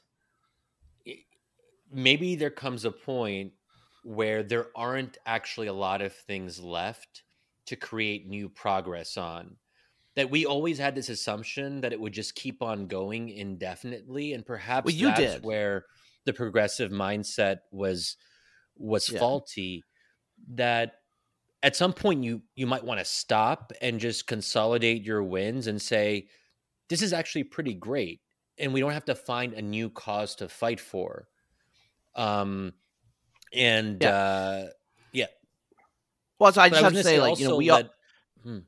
maybe 1.91 2.35
there 2.35 2.51
comes 2.51 2.87
a 2.87 2.91
point 2.91 3.53
where 4.05 4.43
there 4.43 4.69
aren't 4.75 5.19
actually 5.27 5.67
a 5.67 5.73
lot 5.73 6.01
of 6.01 6.15
things 6.15 6.59
left 6.61 7.25
to 7.67 7.77
create 7.77 8.27
new 8.27 8.49
progress 8.49 9.19
on. 9.19 9.57
That 10.15 10.31
we 10.31 10.47
always 10.47 10.79
had 10.79 10.95
this 10.95 11.11
assumption 11.11 11.83
that 11.83 11.93
it 11.93 12.01
would 12.01 12.13
just 12.15 12.35
keep 12.35 12.63
on 12.63 12.89
going 12.89 13.29
indefinitely, 13.29 14.33
and 14.33 14.45
perhaps 14.45 14.87
Well, 14.87 14.95
you 14.95 15.09
that's 15.09 15.35
did. 15.35 15.45
where 15.45 15.85
the 16.29 16.35
progressive 16.35 16.93
mindset 16.93 17.59
was 17.73 18.17
was 18.77 19.09
Yeah. 19.09 19.19
faulty. 19.19 19.83
That 20.55 20.93
at 21.63 21.75
some 21.77 21.93
point 21.93 22.23
you 22.25 22.43
you 22.55 22.67
might 22.67 22.85
want 22.85 23.01
to 23.01 23.05
stop 23.05 23.73
and 23.81 23.99
just 24.01 24.27
consolidate 24.29 25.03
your 25.03 25.23
wins 25.25 25.67
and 25.67 25.83
say, 25.83 26.29
this 26.89 27.03
is 27.03 27.13
actually 27.13 27.45
pretty 27.45 27.75
great, 27.75 28.21
and 28.59 28.73
we 28.73 28.81
don't 28.81 28.93
have 28.93 29.07
to 29.07 29.15
find 29.17 29.55
a 29.55 29.63
new 29.63 29.91
cause 29.91 30.37
to 30.37 30.49
fight 30.49 30.81
for. 30.81 31.29
Um, 32.15 32.75
and 33.53 34.03
Yeah. 34.03 34.11
uh, 34.11 34.67
Well, 36.39 36.53
so 36.53 36.61
I 36.61 36.69
but 36.69 36.77
just 36.77 36.83
was 36.83 36.83
have 36.85 36.93
to 36.93 36.97
gonna 36.97 37.05
say, 37.05 37.21
like, 37.21 37.39
you 37.39 37.45
know, 37.47 37.51
also 37.51 37.59
we 37.59 37.71
all, 37.71 37.83
Hmm. 38.43 38.59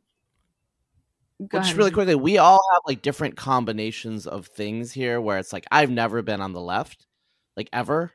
Go 1.49 1.59
well, 1.59 1.63
just 1.63 1.77
ahead. 1.77 1.79
really 1.79 1.91
quickly, 1.91 2.15
we 2.15 2.39
all 2.39 2.61
have 2.73 2.83
like 2.87 3.03
different 3.03 3.37
combinations 3.37 4.27
of 4.27 4.47
things 4.49 4.93
here 4.93 5.21
where 5.21 5.39
it's 5.39 5.53
like, 5.53 5.67
I've 5.71 5.91
never 5.91 6.23
been 6.23 6.41
on 6.41 6.53
the 6.53 6.61
left, 6.61 7.07
like 7.57 7.69
ever. 7.73 8.13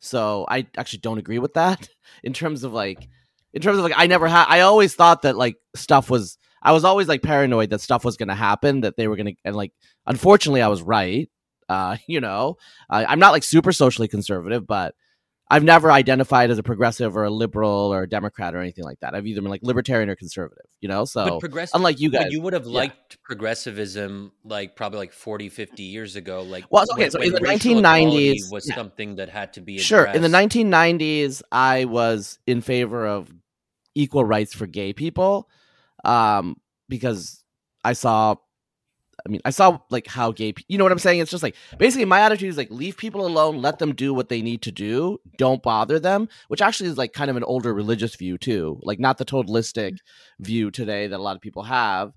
So 0.00 0.46
I 0.48 0.66
actually 0.76 1.00
don't 1.00 1.18
agree 1.18 1.38
with 1.38 1.54
that 1.54 1.88
in 2.22 2.32
terms 2.32 2.64
of 2.64 2.72
like, 2.72 3.08
in 3.52 3.62
terms 3.62 3.78
of 3.78 3.84
like, 3.84 3.94
I 3.96 4.06
never 4.06 4.28
had, 4.28 4.46
I 4.48 4.60
always 4.60 4.94
thought 4.94 5.22
that 5.22 5.36
like 5.36 5.56
stuff 5.74 6.10
was, 6.10 6.38
I 6.62 6.72
was 6.72 6.84
always 6.84 7.08
like 7.08 7.22
paranoid 7.22 7.70
that 7.70 7.80
stuff 7.80 8.04
was 8.04 8.16
going 8.16 8.28
to 8.28 8.34
happen, 8.34 8.82
that 8.82 8.96
they 8.96 9.08
were 9.08 9.16
going 9.16 9.34
to, 9.34 9.34
and 9.44 9.56
like, 9.56 9.72
unfortunately, 10.06 10.62
I 10.62 10.68
was 10.68 10.82
right. 10.82 11.28
Uh, 11.68 11.96
you 12.06 12.20
know, 12.20 12.56
I, 12.88 13.06
I'm 13.06 13.18
not 13.18 13.32
like 13.32 13.44
super 13.44 13.72
socially 13.72 14.08
conservative, 14.08 14.66
but 14.66 14.94
I've 15.50 15.64
never 15.64 15.90
identified 15.90 16.50
as 16.50 16.58
a 16.58 16.62
progressive 16.62 17.16
or 17.16 17.24
a 17.24 17.30
liberal 17.30 17.92
or 17.92 18.02
a 18.02 18.08
Democrat 18.08 18.54
or 18.54 18.60
anything 18.60 18.84
like 18.84 19.00
that. 19.00 19.14
I've 19.14 19.26
either 19.26 19.40
been 19.40 19.50
like 19.50 19.62
libertarian 19.62 20.10
or 20.10 20.14
conservative, 20.14 20.66
you 20.80 20.88
know? 20.88 21.06
So 21.06 21.40
unlike 21.72 22.00
you 22.00 22.10
guys. 22.10 22.26
you 22.30 22.42
would 22.42 22.52
have 22.52 22.66
yeah. 22.66 22.80
liked 22.80 23.22
progressivism 23.22 24.32
like 24.44 24.76
probably 24.76 24.98
like 24.98 25.12
40, 25.12 25.48
50 25.48 25.82
years 25.84 26.16
ago. 26.16 26.42
Like, 26.42 26.66
Well, 26.70 26.84
okay, 26.92 27.04
when- 27.04 27.10
so 27.10 27.20
in 27.20 27.32
the 27.32 27.40
1990s 27.40 28.52
was 28.52 28.68
yeah. 28.68 28.74
something 28.74 29.16
that 29.16 29.30
had 29.30 29.54
to 29.54 29.62
be 29.62 29.78
Sure. 29.78 30.04
In 30.04 30.20
the 30.20 30.28
1990s, 30.28 31.42
I 31.50 31.86
was 31.86 32.38
in 32.46 32.60
favor 32.60 33.06
of 33.06 33.32
equal 33.94 34.24
rights 34.24 34.54
for 34.54 34.66
gay 34.66 34.92
people 34.92 35.48
um, 36.04 36.56
because 36.90 37.42
I 37.82 37.94
saw, 37.94 38.36
I 39.26 39.28
mean, 39.28 39.40
I 39.44 39.50
saw 39.50 39.78
like 39.90 40.06
how 40.06 40.32
gay, 40.32 40.54
you 40.68 40.78
know 40.78 40.84
what 40.84 40.92
I'm 40.92 40.98
saying? 40.98 41.20
It's 41.20 41.30
just 41.30 41.42
like 41.42 41.56
basically 41.76 42.04
my 42.04 42.20
attitude 42.20 42.48
is 42.48 42.56
like 42.56 42.70
leave 42.70 42.96
people 42.96 43.26
alone, 43.26 43.60
let 43.60 43.78
them 43.78 43.94
do 43.94 44.14
what 44.14 44.28
they 44.28 44.42
need 44.42 44.62
to 44.62 44.72
do, 44.72 45.18
don't 45.36 45.62
bother 45.62 45.98
them, 45.98 46.28
which 46.48 46.62
actually 46.62 46.88
is 46.88 46.98
like 46.98 47.12
kind 47.12 47.30
of 47.30 47.36
an 47.36 47.44
older 47.44 47.74
religious 47.74 48.14
view 48.14 48.38
too, 48.38 48.80
like 48.82 49.00
not 49.00 49.18
the 49.18 49.24
totalistic 49.24 49.94
mm-hmm. 49.94 50.44
view 50.44 50.70
today 50.70 51.06
that 51.06 51.18
a 51.18 51.22
lot 51.22 51.36
of 51.36 51.42
people 51.42 51.64
have. 51.64 52.12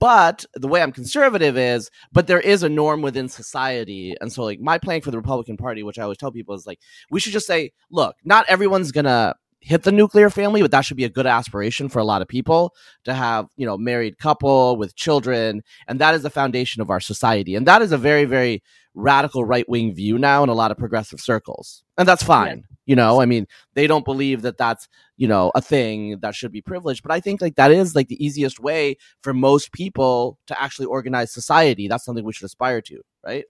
But 0.00 0.44
the 0.54 0.68
way 0.68 0.82
I'm 0.82 0.90
conservative 0.90 1.56
is, 1.56 1.90
but 2.10 2.26
there 2.26 2.40
is 2.40 2.62
a 2.62 2.68
norm 2.68 3.02
within 3.02 3.28
society. 3.28 4.14
And 4.20 4.32
so, 4.32 4.42
like, 4.42 4.58
my 4.58 4.78
plan 4.78 5.02
for 5.02 5.10
the 5.10 5.18
Republican 5.18 5.58
Party, 5.58 5.82
which 5.82 5.98
I 5.98 6.02
always 6.02 6.16
tell 6.18 6.32
people, 6.32 6.54
is 6.54 6.66
like, 6.66 6.80
we 7.10 7.20
should 7.20 7.34
just 7.34 7.46
say, 7.46 7.72
look, 7.90 8.16
not 8.24 8.46
everyone's 8.48 8.90
gonna 8.90 9.34
hit 9.66 9.82
the 9.82 9.90
nuclear 9.90 10.30
family, 10.30 10.62
but 10.62 10.70
that 10.70 10.82
should 10.82 10.96
be 10.96 11.04
a 11.04 11.08
good 11.08 11.26
aspiration 11.26 11.88
for 11.88 11.98
a 11.98 12.04
lot 12.04 12.22
of 12.22 12.28
people 12.28 12.72
to 13.04 13.12
have, 13.12 13.48
you 13.56 13.66
know, 13.66 13.76
married 13.76 14.16
couple 14.16 14.76
with 14.76 14.94
children, 14.94 15.60
and 15.88 15.98
that 15.98 16.14
is 16.14 16.22
the 16.22 16.30
foundation 16.30 16.80
of 16.80 16.88
our 16.88 17.00
society. 17.00 17.56
And 17.56 17.66
that 17.66 17.82
is 17.82 17.90
a 17.90 17.98
very, 17.98 18.26
very 18.26 18.62
radical 18.94 19.44
right 19.44 19.68
wing 19.68 19.92
view 19.92 20.18
now 20.18 20.44
in 20.44 20.48
a 20.48 20.54
lot 20.54 20.70
of 20.70 20.78
progressive 20.78 21.20
circles, 21.20 21.82
and 21.98 22.06
that's 22.06 22.22
fine. 22.22 22.62
You 22.84 22.94
know, 22.94 23.20
I 23.20 23.26
mean, 23.26 23.48
they 23.74 23.88
don't 23.88 24.04
believe 24.04 24.42
that 24.42 24.56
that's 24.56 24.86
you 25.16 25.26
know 25.26 25.50
a 25.56 25.60
thing 25.60 26.20
that 26.20 26.36
should 26.36 26.52
be 26.52 26.62
privileged, 26.62 27.02
but 27.02 27.10
I 27.10 27.18
think 27.18 27.40
like 27.40 27.56
that 27.56 27.72
is 27.72 27.96
like 27.96 28.06
the 28.06 28.24
easiest 28.24 28.60
way 28.60 28.96
for 29.22 29.34
most 29.34 29.72
people 29.72 30.38
to 30.46 30.62
actually 30.62 30.86
organize 30.86 31.32
society. 31.32 31.88
That's 31.88 32.04
something 32.04 32.24
we 32.24 32.32
should 32.32 32.46
aspire 32.46 32.80
to, 32.82 33.00
right? 33.24 33.46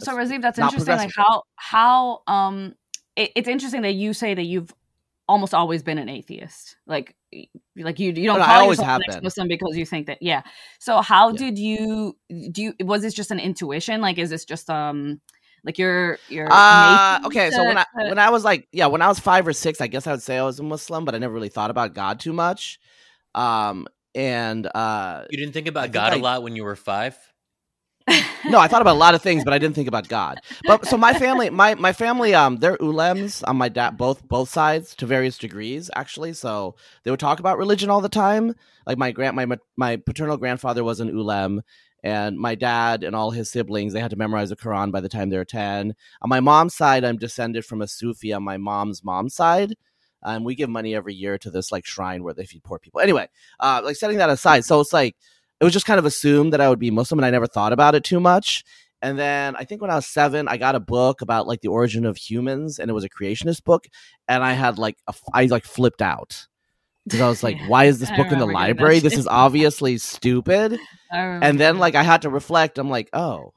So 0.00 0.14
Razib, 0.14 0.42
that's 0.42 0.60
interesting. 0.60 0.94
Like 0.94 1.10
how 1.16 1.42
how 1.56 2.22
um 2.28 2.76
it, 3.16 3.32
it's 3.34 3.48
interesting 3.48 3.82
that 3.82 3.94
you 3.94 4.12
say 4.12 4.32
that 4.32 4.44
you've 4.44 4.72
almost 5.28 5.54
always 5.54 5.82
been 5.82 5.98
an 5.98 6.08
atheist. 6.08 6.76
Like 6.86 7.16
like 7.76 7.98
you 7.98 8.08
you 8.12 8.26
don't 8.26 8.38
No, 8.38 8.38
no, 8.38 8.42
I 8.42 8.46
call 8.46 8.62
always 8.62 8.78
yourself 8.78 8.86
have 8.88 9.00
an 9.00 9.04
been. 9.06 9.16
ex-Muslim 9.16 9.48
because 9.48 9.76
you 9.76 9.86
think 9.86 10.06
that 10.06 10.22
yeah. 10.22 10.42
So 10.80 11.00
how 11.00 11.30
Yeah. 11.32 11.38
did 11.38 11.58
you 11.58 12.16
do 12.52 12.62
you 12.62 12.74
was 12.80 13.02
this 13.02 13.14
just 13.14 13.30
an 13.30 13.40
intuition? 13.40 14.00
Like 14.00 14.18
is 14.18 14.30
this 14.30 14.44
just 14.44 14.70
um 14.70 15.20
like 15.64 15.78
your 15.78 16.18
your 16.28 16.46
Uh, 16.48 16.58
innate 16.70 17.26
okay, 17.26 17.50
so 17.50 17.64
when 17.64 17.76
I 17.78 17.84
to- 17.98 18.08
when 18.08 18.18
I 18.18 18.30
was 18.30 18.44
like 18.44 18.68
yeah, 18.72 18.86
when 18.86 19.02
I 19.02 19.08
was 19.08 19.18
five 19.18 19.46
or 19.46 19.52
six, 19.52 19.80
I 19.80 19.88
guess 19.88 20.06
I 20.06 20.12
would 20.12 20.22
say 20.22 20.38
I 20.38 20.42
was 20.44 20.60
a 20.60 20.62
Muslim, 20.62 21.04
but 21.04 21.14
I 21.14 21.18
never 21.18 21.34
really 21.34 21.48
thought 21.48 21.70
about 21.70 21.94
God 21.94 22.20
too 22.20 22.32
much. 22.32 22.78
Um, 23.34 23.86
and 24.14 24.66
uh, 24.74 25.24
You 25.30 25.36
didn't 25.38 25.52
think 25.52 25.66
I 25.66 25.70
about 25.70 25.82
think 25.82 25.94
God 25.94 26.12
a 26.12 26.16
I- 26.16 26.20
lot 26.20 26.42
when 26.42 26.56
you 26.56 26.64
were 26.64 26.76
five? 26.76 27.16
No, 28.44 28.60
I 28.60 28.68
thought 28.68 28.82
about 28.82 28.94
a 28.94 28.98
lot 28.98 29.14
of 29.14 29.22
things, 29.22 29.42
but 29.42 29.52
I 29.52 29.58
didn't 29.58 29.74
think 29.74 29.88
about 29.88 30.08
God. 30.08 30.38
But 30.64 30.86
so 30.86 30.96
my 30.96 31.12
family, 31.12 31.50
my 31.50 31.74
my 31.74 31.92
family, 31.92 32.34
um, 32.34 32.56
they're 32.58 32.76
ulems 32.76 33.42
on 33.46 33.56
my 33.56 33.68
dad, 33.68 33.96
both 33.96 34.26
both 34.28 34.48
sides 34.48 34.94
to 34.96 35.06
various 35.06 35.38
degrees, 35.38 35.90
actually. 35.96 36.32
So 36.32 36.76
they 37.02 37.10
would 37.10 37.20
talk 37.20 37.40
about 37.40 37.58
religion 37.58 37.90
all 37.90 38.00
the 38.00 38.08
time. 38.08 38.54
Like 38.86 38.98
my 38.98 39.10
grand, 39.10 39.34
my 39.34 39.46
my 39.76 39.96
paternal 39.96 40.36
grandfather 40.36 40.84
was 40.84 41.00
an 41.00 41.10
ulem, 41.10 41.62
and 42.04 42.38
my 42.38 42.54
dad 42.54 43.02
and 43.02 43.16
all 43.16 43.32
his 43.32 43.50
siblings, 43.50 43.92
they 43.92 44.00
had 44.00 44.10
to 44.10 44.16
memorize 44.16 44.50
the 44.50 44.56
Quran 44.56 44.92
by 44.92 45.00
the 45.00 45.08
time 45.08 45.28
they 45.28 45.38
were 45.38 45.44
ten. 45.44 45.94
On 46.22 46.28
my 46.28 46.40
mom's 46.40 46.74
side, 46.74 47.04
I'm 47.04 47.16
descended 47.18 47.64
from 47.64 47.82
a 47.82 47.88
Sufi 47.88 48.32
on 48.32 48.44
my 48.44 48.56
mom's 48.56 49.02
mom's 49.02 49.34
side. 49.34 49.74
And 50.22 50.44
we 50.44 50.54
give 50.54 50.70
money 50.70 50.94
every 50.94 51.14
year 51.14 51.38
to 51.38 51.50
this 51.50 51.70
like 51.70 51.86
shrine 51.86 52.24
where 52.24 52.34
they 52.34 52.46
feed 52.46 52.64
poor 52.64 52.78
people. 52.78 53.00
Anyway, 53.00 53.28
uh, 53.60 53.80
like 53.84 53.96
setting 53.96 54.16
that 54.18 54.30
aside, 54.30 54.64
so 54.64 54.80
it's 54.80 54.92
like 54.92 55.14
it 55.60 55.64
was 55.64 55.72
just 55.72 55.86
kind 55.86 55.98
of 55.98 56.04
assumed 56.04 56.52
that 56.52 56.60
I 56.60 56.68
would 56.68 56.78
be 56.78 56.90
Muslim, 56.90 57.18
and 57.18 57.26
I 57.26 57.30
never 57.30 57.46
thought 57.46 57.72
about 57.72 57.94
it 57.94 58.04
too 58.04 58.20
much. 58.20 58.64
And 59.02 59.18
then 59.18 59.56
I 59.56 59.64
think 59.64 59.82
when 59.82 59.90
I 59.90 59.96
was 59.96 60.06
seven, 60.06 60.48
I 60.48 60.56
got 60.56 60.74
a 60.74 60.80
book 60.80 61.20
about 61.20 61.46
like 61.46 61.60
the 61.60 61.68
origin 61.68 62.04
of 62.04 62.16
humans, 62.16 62.78
and 62.78 62.90
it 62.90 62.94
was 62.94 63.04
a 63.04 63.08
creationist 63.08 63.64
book, 63.64 63.86
and 64.28 64.42
I 64.42 64.52
had 64.52 64.78
like 64.78 64.96
a, 65.06 65.14
I 65.32 65.46
like 65.46 65.64
flipped 65.64 66.02
out 66.02 66.46
because 67.04 67.20
I 67.20 67.28
was 67.28 67.42
like, 67.42 67.58
"Why 67.68 67.84
is 67.84 67.98
this 67.98 68.10
book 68.10 68.32
in 68.32 68.38
the 68.38 68.46
remember 68.46 68.52
getting 68.52 68.76
that 68.76 68.82
library? 68.82 68.98
This 69.00 69.16
is 69.16 69.26
obviously 69.26 69.98
stupid." 69.98 70.78
And 71.42 71.60
then 71.60 71.78
like 71.78 71.94
I 71.94 72.02
had 72.02 72.22
to 72.22 72.30
reflect. 72.30 72.78
I'm 72.78 72.90
like, 72.90 73.08
"Oh, 73.12 73.52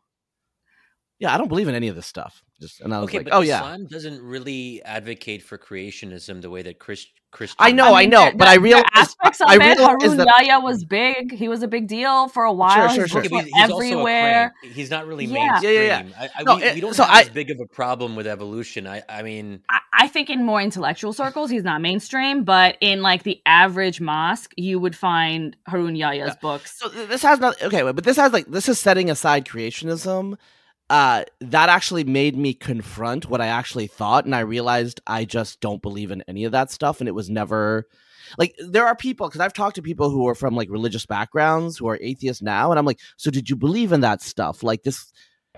yeah, 1.19 1.33
I 1.33 1.37
don't 1.37 1.47
believe 1.49 1.67
in 1.67 1.75
any 1.75 1.87
of 1.89 1.95
this 1.95 2.07
stuff." 2.07 2.41
Just 2.59 2.81
and 2.81 2.93
I 2.93 2.99
was 2.99 3.05
Okay, 3.09 3.19
like, 3.19 3.25
but 3.27 3.33
"Oh 3.35 3.41
yeah." 3.41 3.57
Islam 3.57 3.85
doesn't 3.87 4.21
really 4.21 4.81
advocate 4.83 5.41
for 5.43 5.57
creationism 5.57 6.41
the 6.41 6.49
way 6.49 6.61
that 6.63 6.79
Chris, 6.79 7.05
Christians. 7.31 7.55
I 7.59 7.71
know, 7.71 7.93
I 7.93 8.01
mean, 8.01 8.09
know, 8.09 8.21
there- 8.23 8.35
but 8.35 8.47
I 8.49 8.57
there- 8.57 8.69
there 8.73 8.83
aspects 8.95 9.39
of 9.39 9.47
I 9.47 9.53
it. 9.55 9.59
realized 9.59 9.79
Harun 10.01 10.17
that- 10.17 10.27
Yahya 10.39 10.59
was 10.59 10.83
big. 10.83 11.31
He 11.33 11.47
was 11.47 11.61
a 11.63 11.67
big 11.69 11.87
deal 11.87 12.27
for 12.27 12.43
a 12.43 12.51
while. 12.51 12.89
sure, 12.89 13.03
His 13.03 13.11
sure. 13.11 13.21
books 13.21 13.31
Okay, 13.33 13.43
he's, 13.45 13.53
he's 13.53 13.63
everywhere. 13.63 14.41
also 14.43 14.47
a 14.47 14.59
crank. 14.61 14.75
He's 14.75 14.89
not 14.89 15.07
really 15.07 15.25
Yeah. 15.25 15.33
mainstream. 15.33 15.73
Yeah, 15.73 15.81
yeah, 15.81 16.03
I, 16.19 16.29
I, 16.39 16.43
No, 16.43 16.55
we, 16.55 16.63
it- 16.63 16.73
we 16.73 16.79
eh, 16.79 16.81
don't 16.81 16.93
so 16.95 17.03
have 17.03 17.15
I- 17.15 17.21
as 17.21 17.29
big 17.29 17.49
of 17.51 17.57
a 17.63 17.67
problem 17.73 18.15
with 18.17 18.27
evolution. 18.27 18.87
I, 18.87 19.03
I 19.07 19.21
mean, 19.21 19.61
I, 19.69 19.79
I 19.93 20.07
think 20.09 20.29
in 20.29 20.43
more 20.43 20.59
intellectual 20.61 21.13
circles, 21.13 21.49
he's 21.49 21.63
not 21.63 21.79
mainstream, 21.81 22.43
but 22.43 22.77
in 22.81 23.01
like 23.01 23.23
the 23.23 23.39
average 23.45 24.01
mosque, 24.01 24.51
you 24.57 24.79
would 24.79 24.95
find 24.97 25.55
Harun 25.67 25.95
Yahya's 25.95 26.35
books. 26.41 26.77
So 26.79 26.89
this 26.89 27.21
has 27.21 27.39
not 27.39 27.61
okay, 27.63 27.83
but 27.83 28.03
this 28.03 28.17
has 28.17 28.33
like 28.33 28.47
this 28.47 28.67
is 28.67 28.79
setting 28.79 29.09
aside 29.09 29.45
creationism. 29.45 30.35
Uh, 30.89 31.23
that 31.39 31.69
actually 31.69 32.03
made 32.03 32.35
me 32.35 32.53
confront 32.53 33.29
what 33.29 33.41
I 33.41 33.47
actually 33.47 33.87
thought, 33.87 34.25
and 34.25 34.35
I 34.35 34.39
realized 34.39 35.01
I 35.05 35.23
just 35.23 35.59
don't 35.59 35.81
believe 35.81 36.09
in 36.09 36.23
any 36.27 36.45
of 36.45 36.51
that 36.53 36.71
stuff, 36.71 36.99
and 36.99 37.07
it 37.07 37.13
was 37.13 37.29
never 37.29 37.87
like 38.37 38.55
there 38.59 38.85
are 38.85 38.95
people 38.95 39.27
because 39.27 39.41
I've 39.41 39.53
talked 39.53 39.75
to 39.75 39.81
people 39.81 40.09
who 40.09 40.27
are 40.27 40.35
from 40.35 40.55
like 40.55 40.69
religious 40.69 41.05
backgrounds 41.05 41.77
who 41.77 41.87
are 41.87 41.99
atheists 42.01 42.41
now, 42.41 42.71
and 42.71 42.79
I'm 42.79 42.85
like, 42.85 42.99
so 43.17 43.31
did 43.31 43.49
you 43.49 43.55
believe 43.55 43.91
in 43.91 44.01
that 44.01 44.21
stuff? 44.21 44.63
Like 44.63 44.83
this. 44.83 45.11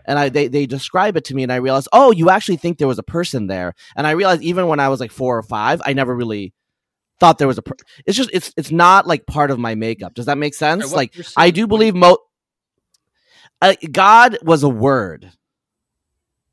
And 0.05 0.17
I 0.17 0.29
they, 0.29 0.47
they 0.47 0.65
describe 0.65 1.15
it 1.15 1.25
to 1.25 1.35
me 1.35 1.43
and 1.43 1.51
I 1.51 1.57
realized, 1.57 1.89
oh, 1.93 2.11
you 2.11 2.29
actually 2.29 2.55
think 2.57 2.77
there 2.77 2.87
was 2.87 2.97
a 2.97 3.03
person 3.03 3.47
there. 3.47 3.75
And 3.95 4.07
I 4.07 4.11
realized 4.11 4.41
even 4.41 4.67
when 4.67 4.79
I 4.79 4.89
was 4.89 4.99
like 4.99 5.11
four 5.11 5.37
or 5.37 5.43
five, 5.43 5.79
I 5.85 5.93
never 5.93 6.15
really 6.15 6.53
thought 7.19 7.37
there 7.37 7.47
was 7.47 7.59
a 7.59 7.61
per- 7.61 7.75
it's 8.07 8.17
just 8.17 8.31
it's 8.33 8.51
it's 8.57 8.71
not 8.71 9.05
like 9.05 9.27
part 9.27 9.51
of 9.51 9.59
my 9.59 9.75
makeup. 9.75 10.15
Does 10.15 10.25
that 10.25 10.39
make 10.39 10.55
sense? 10.55 10.91
like 10.91 11.13
I 11.37 11.51
do 11.51 11.67
believe 11.67 11.93
mo 11.93 12.17
uh, 13.61 13.75
God 13.91 14.37
was 14.43 14.63
a 14.63 14.69
word. 14.69 15.31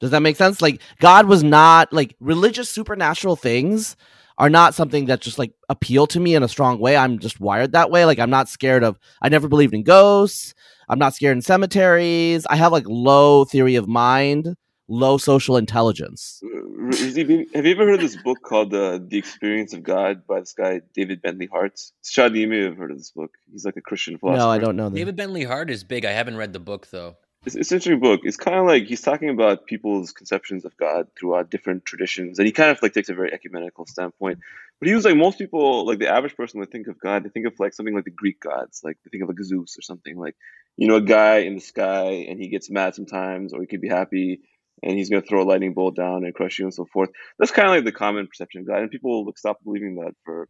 Does 0.01 0.11
that 0.11 0.23
make 0.23 0.37
sense? 0.37 0.63
Like 0.63 0.81
God 1.01 1.27
was 1.27 1.43
not 1.43 1.93
like 1.93 2.15
religious 2.21 2.71
supernatural 2.71 3.37
things 3.37 3.97
are 4.39 4.49
not 4.49 4.75
something 4.75 5.07
that 5.07 5.21
just 5.21 5.39
like 5.39 5.53
appeal 5.69 6.07
to 6.07 6.21
me 6.21 6.35
in 6.35 6.45
a 6.45 6.49
strong 6.49 6.79
way. 6.79 6.97
I'm 6.97 7.19
just 7.19 7.41
wired 7.41 7.73
that 7.73 7.91
way. 7.91 8.05
Like 8.05 8.21
I'm 8.21 8.31
not 8.31 8.49
scared 8.49 8.85
of 8.85 8.99
I 9.21 9.29
never 9.29 9.49
believed 9.49 9.75
in 9.75 9.83
ghosts. 9.83 10.55
I'm 10.89 10.99
not 10.99 11.15
scared 11.15 11.37
in 11.37 11.43
cemeteries. 11.43 12.47
I 12.49 12.57
have 12.57 12.73
like 12.73 12.85
low 12.87 13.45
theory 13.45 13.75
of 13.75 13.89
mind, 13.89 14.55
low 14.89 15.19
social 15.19 15.57
intelligence. 15.57 16.43
Have 16.43 17.19
you 17.19 17.47
ever 17.55 17.85
heard 17.85 17.95
of 17.95 18.01
this 18.01 18.17
book 18.17 18.39
called 18.43 18.75
uh, 18.75 18.99
"The 19.07 19.19
Experience 19.19 19.75
of 19.75 19.83
God" 19.83 20.27
by 20.27 20.41
this 20.41 20.55
guy 20.55 20.81
David 20.95 21.23
Bentley 21.23 21.47
Hart? 21.47 21.77
Shadi, 22.03 22.39
you 22.39 22.49
may 22.49 22.63
have 22.63 22.77
heard 22.77 22.91
of 22.91 22.99
this 22.99 23.11
book. 23.11 23.37
He's 23.53 23.65
like 23.65 23.77
a 23.77 23.83
Christian 23.83 24.19
philosopher. 24.19 24.41
No, 24.41 24.51
I 24.51 24.59
don't 24.59 24.77
know 24.77 24.89
that. 24.89 24.97
David 24.97 25.17
Bentley 25.17 25.45
Hart 25.45 25.71
is 25.71 25.85
big. 25.85 26.05
I 26.05 26.13
haven't 26.13 26.37
read 26.37 26.53
the 26.53 26.61
book 26.61 26.89
though. 26.91 27.17
it's, 27.45 27.55
it's 27.55 27.71
an 27.71 27.77
interesting 27.77 28.01
book. 28.01 28.21
It's 28.25 28.37
kind 28.37 28.57
of 28.57 28.67
like 28.67 28.87
he's 28.87 29.03
talking 29.03 29.29
about 29.29 29.67
people's 29.67 30.13
conceptions 30.13 30.65
of 30.65 30.77
God 30.77 31.09
throughout 31.19 31.51
different 31.51 31.85
traditions, 31.85 32.39
and 32.39 32.47
he 32.47 32.53
kind 32.53 32.71
of 32.71 32.83
like 32.83 32.95
takes 32.95 33.11
a 33.11 33.15
very 33.15 33.33
ecumenical 33.33 33.87
standpoint. 33.87 34.39
But 34.81 34.89
he 34.89 34.95
was 34.95 35.05
like 35.05 35.17
most 35.17 35.39
people, 35.39 35.87
like 35.87 35.99
the 35.99 36.09
average 36.09 36.37
person 36.37 36.61
would 36.61 36.71
think 36.71 36.87
of 36.87 36.99
God, 36.99 37.25
they 37.25 37.29
think 37.29 37.47
of 37.47 37.55
like 37.59 37.75
something 37.75 37.95
like 37.95 38.05
the 38.05 38.11
Greek 38.11 38.41
gods, 38.41 38.81
like 38.83 38.97
they 39.05 39.11
think 39.11 39.23
of 39.23 39.29
like 39.29 39.43
Zeus 39.43 39.77
or 39.79 39.83
something 39.83 40.17
like 40.17 40.37
you 40.77 40.89
know 40.89 40.97
a 40.97 41.01
guy 41.03 41.39
in 41.39 41.57
the 41.57 41.61
sky 41.61 42.27
and 42.29 42.41
he 42.41 42.49
gets 42.49 42.71
mad 42.71 42.95
sometimes, 42.95 43.53
or 43.53 43.61
he 43.61 43.67
could 43.67 43.81
be 43.81 43.89
happy 43.89 44.41
and 44.83 44.97
he's 44.97 45.11
going 45.11 45.23
to 45.23 45.29
throw 45.29 45.43
a 45.43 45.49
lightning 45.49 45.75
bolt 45.75 45.97
down 45.97 46.25
and 46.25 46.35
crush 46.35 46.59
you 46.59 46.65
and 46.65 46.75
so 46.75 46.87
forth. 46.93 47.11
That's 47.39 47.51
kind 47.51 47.69
of 47.69 47.75
like 47.75 47.85
the 47.85 47.93
common 47.93 48.27
perception 48.27 48.63
of 48.63 48.67
God, 48.67 48.81
and 48.81 48.91
people 48.91 49.25
like 49.27 49.39
stop 49.39 49.63
believing 49.65 49.97
that 49.97 50.15
for 50.25 50.49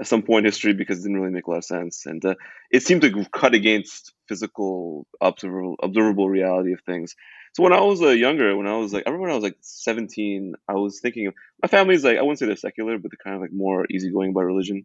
at 0.00 0.06
some 0.08 0.22
point 0.22 0.44
in 0.44 0.50
history 0.50 0.72
because 0.72 0.98
it 0.98 1.02
didn't 1.02 1.20
really 1.20 1.32
make 1.32 1.46
a 1.46 1.50
lot 1.50 1.58
of 1.58 1.64
sense, 1.64 2.06
and 2.06 2.24
uh, 2.24 2.34
it 2.70 2.82
seemed 2.82 3.02
to 3.02 3.24
cut 3.32 3.54
against 3.54 4.12
physical 4.28 5.06
observable 5.20 5.76
observable 5.82 6.28
reality 6.28 6.72
of 6.72 6.80
things. 6.82 7.14
So 7.54 7.62
when 7.62 7.72
I 7.72 7.80
was 7.80 8.02
uh, 8.02 8.08
younger, 8.08 8.56
when 8.56 8.66
I 8.66 8.76
was 8.76 8.92
like, 8.92 9.04
I 9.06 9.10
remember 9.10 9.28
when 9.28 9.32
I 9.32 9.36
was 9.36 9.44
like 9.44 9.58
17, 9.60 10.54
I 10.68 10.72
was 10.74 10.98
thinking 10.98 11.32
my 11.62 11.68
family's 11.68 12.02
like, 12.02 12.18
I 12.18 12.22
wouldn't 12.22 12.40
say 12.40 12.46
they're 12.46 12.56
secular, 12.56 12.98
but 12.98 13.12
they're 13.12 13.22
kind 13.22 13.36
of 13.36 13.42
like 13.42 13.52
more 13.52 13.86
easygoing 13.88 14.30
about 14.30 14.42
religion. 14.42 14.84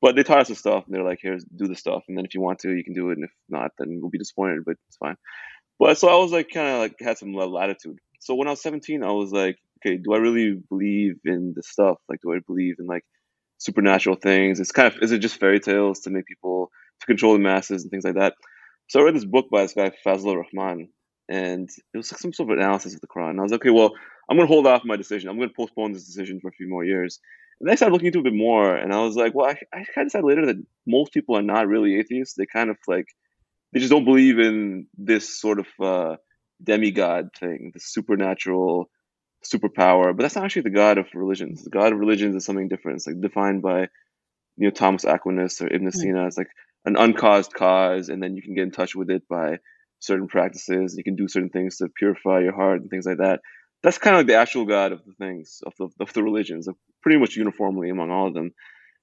But 0.00 0.16
they 0.16 0.22
taught 0.22 0.40
us 0.40 0.48
the 0.48 0.54
stuff, 0.54 0.86
and 0.86 0.94
they're 0.94 1.04
like, 1.04 1.18
"Here's 1.20 1.44
do 1.44 1.68
the 1.68 1.76
stuff, 1.76 2.04
and 2.08 2.16
then 2.16 2.24
if 2.24 2.34
you 2.34 2.40
want 2.40 2.60
to, 2.60 2.74
you 2.74 2.82
can 2.82 2.94
do 2.94 3.10
it, 3.10 3.18
and 3.18 3.24
if 3.24 3.30
not, 3.50 3.72
then 3.78 3.98
we'll 4.00 4.10
be 4.10 4.18
disappointed, 4.18 4.64
but 4.64 4.76
it's 4.88 4.96
fine." 4.96 5.16
But 5.78 5.98
so 5.98 6.08
I 6.08 6.16
was 6.16 6.32
like, 6.32 6.50
kind 6.50 6.68
of 6.68 6.78
like 6.78 6.96
had 7.00 7.18
some 7.18 7.32
latitude. 7.34 7.98
So 8.20 8.34
when 8.34 8.48
I 8.48 8.50
was 8.50 8.62
17, 8.62 9.02
I 9.02 9.12
was 9.12 9.32
like, 9.32 9.56
okay, 9.80 9.96
do 9.96 10.12
I 10.12 10.18
really 10.18 10.60
believe 10.68 11.16
in 11.24 11.54
this 11.56 11.68
stuff? 11.68 11.96
Like, 12.08 12.20
do 12.22 12.32
I 12.32 12.38
believe 12.46 12.76
in 12.78 12.86
like 12.86 13.04
supernatural 13.58 14.16
things? 14.16 14.60
It's 14.60 14.72
kind 14.72 14.92
of 14.92 15.02
is 15.02 15.10
it 15.10 15.18
just 15.18 15.40
fairy 15.40 15.58
tales 15.58 16.00
to 16.00 16.10
make 16.10 16.26
people 16.26 16.70
to 17.00 17.06
control 17.06 17.32
the 17.32 17.38
masses 17.38 17.82
and 17.82 17.90
things 17.90 18.04
like 18.04 18.14
that? 18.14 18.34
So 18.88 19.00
I 19.00 19.04
read 19.04 19.14
this 19.14 19.24
book 19.24 19.46
by 19.50 19.62
this 19.62 19.72
guy 19.72 19.90
Fazlur 20.04 20.42
Rahman, 20.42 20.88
and 21.28 21.68
it 21.94 21.96
was 21.96 22.12
like 22.12 22.20
some 22.20 22.32
sort 22.32 22.50
of 22.50 22.58
analysis 22.58 22.94
of 22.94 23.00
the 23.00 23.06
Quran. 23.06 23.30
And 23.30 23.40
I 23.40 23.42
was 23.42 23.52
like, 23.52 23.62
okay, 23.62 23.70
well, 23.70 23.92
I'm 24.28 24.36
going 24.36 24.46
to 24.46 24.52
hold 24.52 24.66
off 24.66 24.82
my 24.84 24.96
decision. 24.96 25.30
I'm 25.30 25.36
going 25.36 25.48
to 25.48 25.54
postpone 25.54 25.92
this 25.92 26.04
decision 26.04 26.40
for 26.40 26.48
a 26.48 26.52
few 26.52 26.68
more 26.68 26.84
years. 26.84 27.20
And 27.60 27.68
then 27.68 27.72
I 27.72 27.76
started 27.76 27.92
looking 27.92 28.06
into 28.06 28.18
it 28.18 28.26
a 28.26 28.30
bit 28.30 28.36
more, 28.36 28.74
and 28.74 28.92
I 28.92 29.02
was 29.02 29.16
like, 29.16 29.34
well, 29.34 29.46
I, 29.46 29.56
I 29.72 29.84
kind 29.94 29.98
of 29.98 30.06
decided 30.06 30.26
later 30.26 30.46
that 30.46 30.56
most 30.86 31.12
people 31.12 31.36
are 31.36 31.42
not 31.42 31.68
really 31.68 31.98
atheists. 31.98 32.34
They 32.34 32.46
kind 32.46 32.68
of 32.68 32.76
like, 32.86 33.06
they 33.72 33.80
just 33.80 33.92
don't 33.92 34.04
believe 34.04 34.38
in 34.38 34.88
this 34.96 35.40
sort 35.40 35.60
of 35.60 35.66
uh, 35.80 36.16
demigod 36.62 37.30
thing, 37.38 37.70
the 37.74 37.80
supernatural 37.80 38.90
superpower. 39.44 40.16
But 40.16 40.22
that's 40.22 40.36
not 40.36 40.44
actually 40.44 40.62
the 40.62 40.70
god 40.70 40.98
of 40.98 41.06
religions. 41.14 41.64
The 41.64 41.70
god 41.70 41.92
of 41.92 41.98
religions 41.98 42.36
is 42.36 42.44
something 42.44 42.68
different. 42.68 42.96
It's 42.96 43.06
like 43.06 43.20
defined 43.20 43.62
by, 43.62 43.80
you 44.56 44.66
know, 44.66 44.70
Thomas 44.70 45.04
Aquinas 45.04 45.60
or 45.60 45.72
Ibn 45.72 45.90
Sina. 45.92 46.26
It's 46.26 46.38
like 46.38 46.50
an 46.84 46.96
uncaused 46.96 47.52
cause, 47.52 48.08
and 48.08 48.22
then 48.22 48.36
you 48.36 48.42
can 48.42 48.54
get 48.54 48.64
in 48.64 48.70
touch 48.70 48.94
with 48.94 49.10
it 49.10 49.28
by 49.28 49.58
certain 49.98 50.28
practices. 50.28 50.94
You 50.96 51.04
can 51.04 51.16
do 51.16 51.28
certain 51.28 51.50
things 51.50 51.76
to 51.78 51.88
purify 51.88 52.40
your 52.40 52.54
heart 52.54 52.80
and 52.80 52.90
things 52.90 53.06
like 53.06 53.18
that 53.18 53.40
that's 53.82 53.98
kind 53.98 54.14
of 54.14 54.20
like 54.20 54.26
the 54.26 54.34
actual 54.34 54.66
god 54.66 54.92
of 54.92 55.04
the 55.04 55.12
things 55.12 55.62
of 55.66 55.74
the 55.78 55.88
of 56.00 56.12
the 56.12 56.22
religions, 56.22 56.68
pretty 57.02 57.18
much 57.18 57.36
uniformly 57.36 57.90
among 57.90 58.10
all 58.10 58.28
of 58.28 58.34
them. 58.34 58.52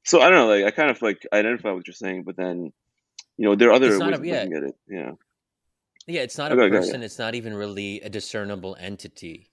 So 0.03 0.21
I 0.21 0.29
don't 0.29 0.37
know, 0.37 0.47
like 0.47 0.65
I 0.65 0.71
kind 0.71 0.91
of 0.91 1.01
like 1.01 1.25
identify 1.33 1.71
what 1.71 1.87
you're 1.87 1.93
saying, 1.93 2.23
but 2.23 2.37
then 2.37 2.71
you 3.37 3.45
know 3.45 3.55
there 3.55 3.69
are 3.69 3.73
other 3.73 3.89
ways 3.89 3.99
a, 3.99 4.13
of 4.13 4.25
yeah. 4.25 4.43
looking 4.43 4.57
at 4.57 4.63
it. 4.63 4.75
Yeah, 4.87 5.11
yeah, 6.07 6.21
it's 6.21 6.37
not 6.37 6.51
a 6.51 6.55
okay, 6.55 6.69
person. 6.69 6.95
Okay. 6.95 7.05
It's 7.05 7.19
not 7.19 7.35
even 7.35 7.53
really 7.53 8.01
a 8.01 8.09
discernible 8.09 8.77
entity. 8.79 9.49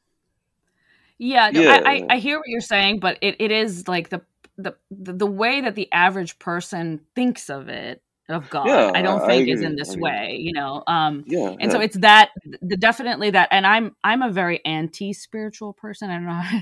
Yeah, 1.19 1.51
no, 1.51 1.63
yeah. 1.63 1.81
I, 1.85 1.93
I, 1.93 2.07
I 2.11 2.19
hear 2.19 2.39
what 2.39 2.49
you're 2.49 2.61
saying, 2.61 3.01
but 3.01 3.19
it, 3.21 3.37
it 3.39 3.51
is 3.51 3.87
like 3.89 4.09
the 4.09 4.23
the 4.57 4.77
the 4.91 5.27
way 5.27 5.61
that 5.61 5.75
the 5.75 5.91
average 5.93 6.39
person 6.39 7.01
thinks 7.15 7.51
of 7.51 7.69
it 7.69 8.03
of 8.29 8.49
God. 8.51 8.67
Yeah, 8.67 8.93
I 8.95 9.03
don't 9.03 9.21
think 9.27 9.49
I 9.49 9.53
is 9.53 9.63
in 9.63 9.77
this 9.77 9.97
way, 9.97 10.37
you 10.41 10.53
know. 10.53 10.83
Um 10.87 11.25
yeah, 11.27 11.49
and 11.49 11.63
yeah. 11.63 11.71
so 11.71 11.81
it's 11.81 11.99
that 11.99 12.31
the 12.63 12.77
definitely 12.77 13.31
that 13.31 13.49
and 13.51 13.67
I'm 13.67 13.97
I'm 14.05 14.23
a 14.23 14.31
very 14.31 14.65
anti-spiritual 14.65 15.75
person. 15.75 16.11
I 16.11 16.15
don't 16.15 16.27
know. 16.27 16.61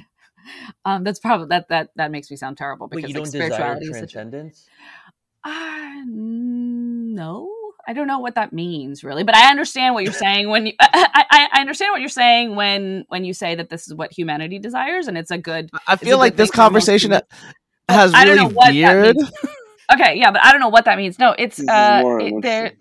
um 0.84 1.04
that's 1.04 1.20
probably 1.20 1.48
that 1.48 1.68
that 1.68 1.90
that 1.96 2.10
makes 2.10 2.30
me 2.30 2.36
sound 2.36 2.56
terrible 2.56 2.88
because 2.88 3.04
Wait, 3.04 3.14
you 3.14 3.20
like, 3.20 3.30
don't 3.30 3.40
desire 3.48 3.78
transcendence? 3.80 4.66
uh 5.44 6.02
no. 6.06 7.61
I 7.86 7.92
don't 7.92 8.06
know 8.06 8.18
what 8.18 8.34
that 8.36 8.52
means 8.52 9.02
really, 9.02 9.24
but 9.24 9.34
I 9.34 9.50
understand 9.50 9.94
what 9.94 10.04
you're 10.04 10.12
saying 10.12 10.48
when 10.48 10.66
you. 10.66 10.72
I, 10.80 11.24
I, 11.30 11.48
I, 11.52 11.60
understand 11.60 11.92
what 11.92 12.00
you're 12.00 12.08
saying 12.08 12.54
when 12.54 13.04
when 13.08 13.24
you 13.24 13.34
say 13.34 13.54
that 13.54 13.70
this 13.70 13.86
is 13.86 13.94
what 13.94 14.12
humanity 14.12 14.58
desires, 14.58 15.08
and 15.08 15.18
it's 15.18 15.30
a 15.30 15.38
good. 15.38 15.70
I 15.86 15.96
feel 15.96 16.18
like 16.18 16.36
this 16.36 16.50
conversation 16.50 17.12
has 17.88 18.12
really 18.12 18.14
weird. 18.14 18.14
I 18.14 18.24
don't 18.24 18.36
know 18.36 18.48
what 18.48 18.72
that 18.74 19.16
means. 19.16 19.32
Okay, 19.92 20.14
yeah, 20.16 20.30
but 20.30 20.42
I 20.44 20.52
don't 20.52 20.60
know 20.60 20.68
what 20.68 20.84
that 20.84 20.96
means. 20.96 21.18
No, 21.18 21.34
it's 21.36 21.60
uh, 21.60 22.18
it, 22.20 22.42
there. 22.42 22.72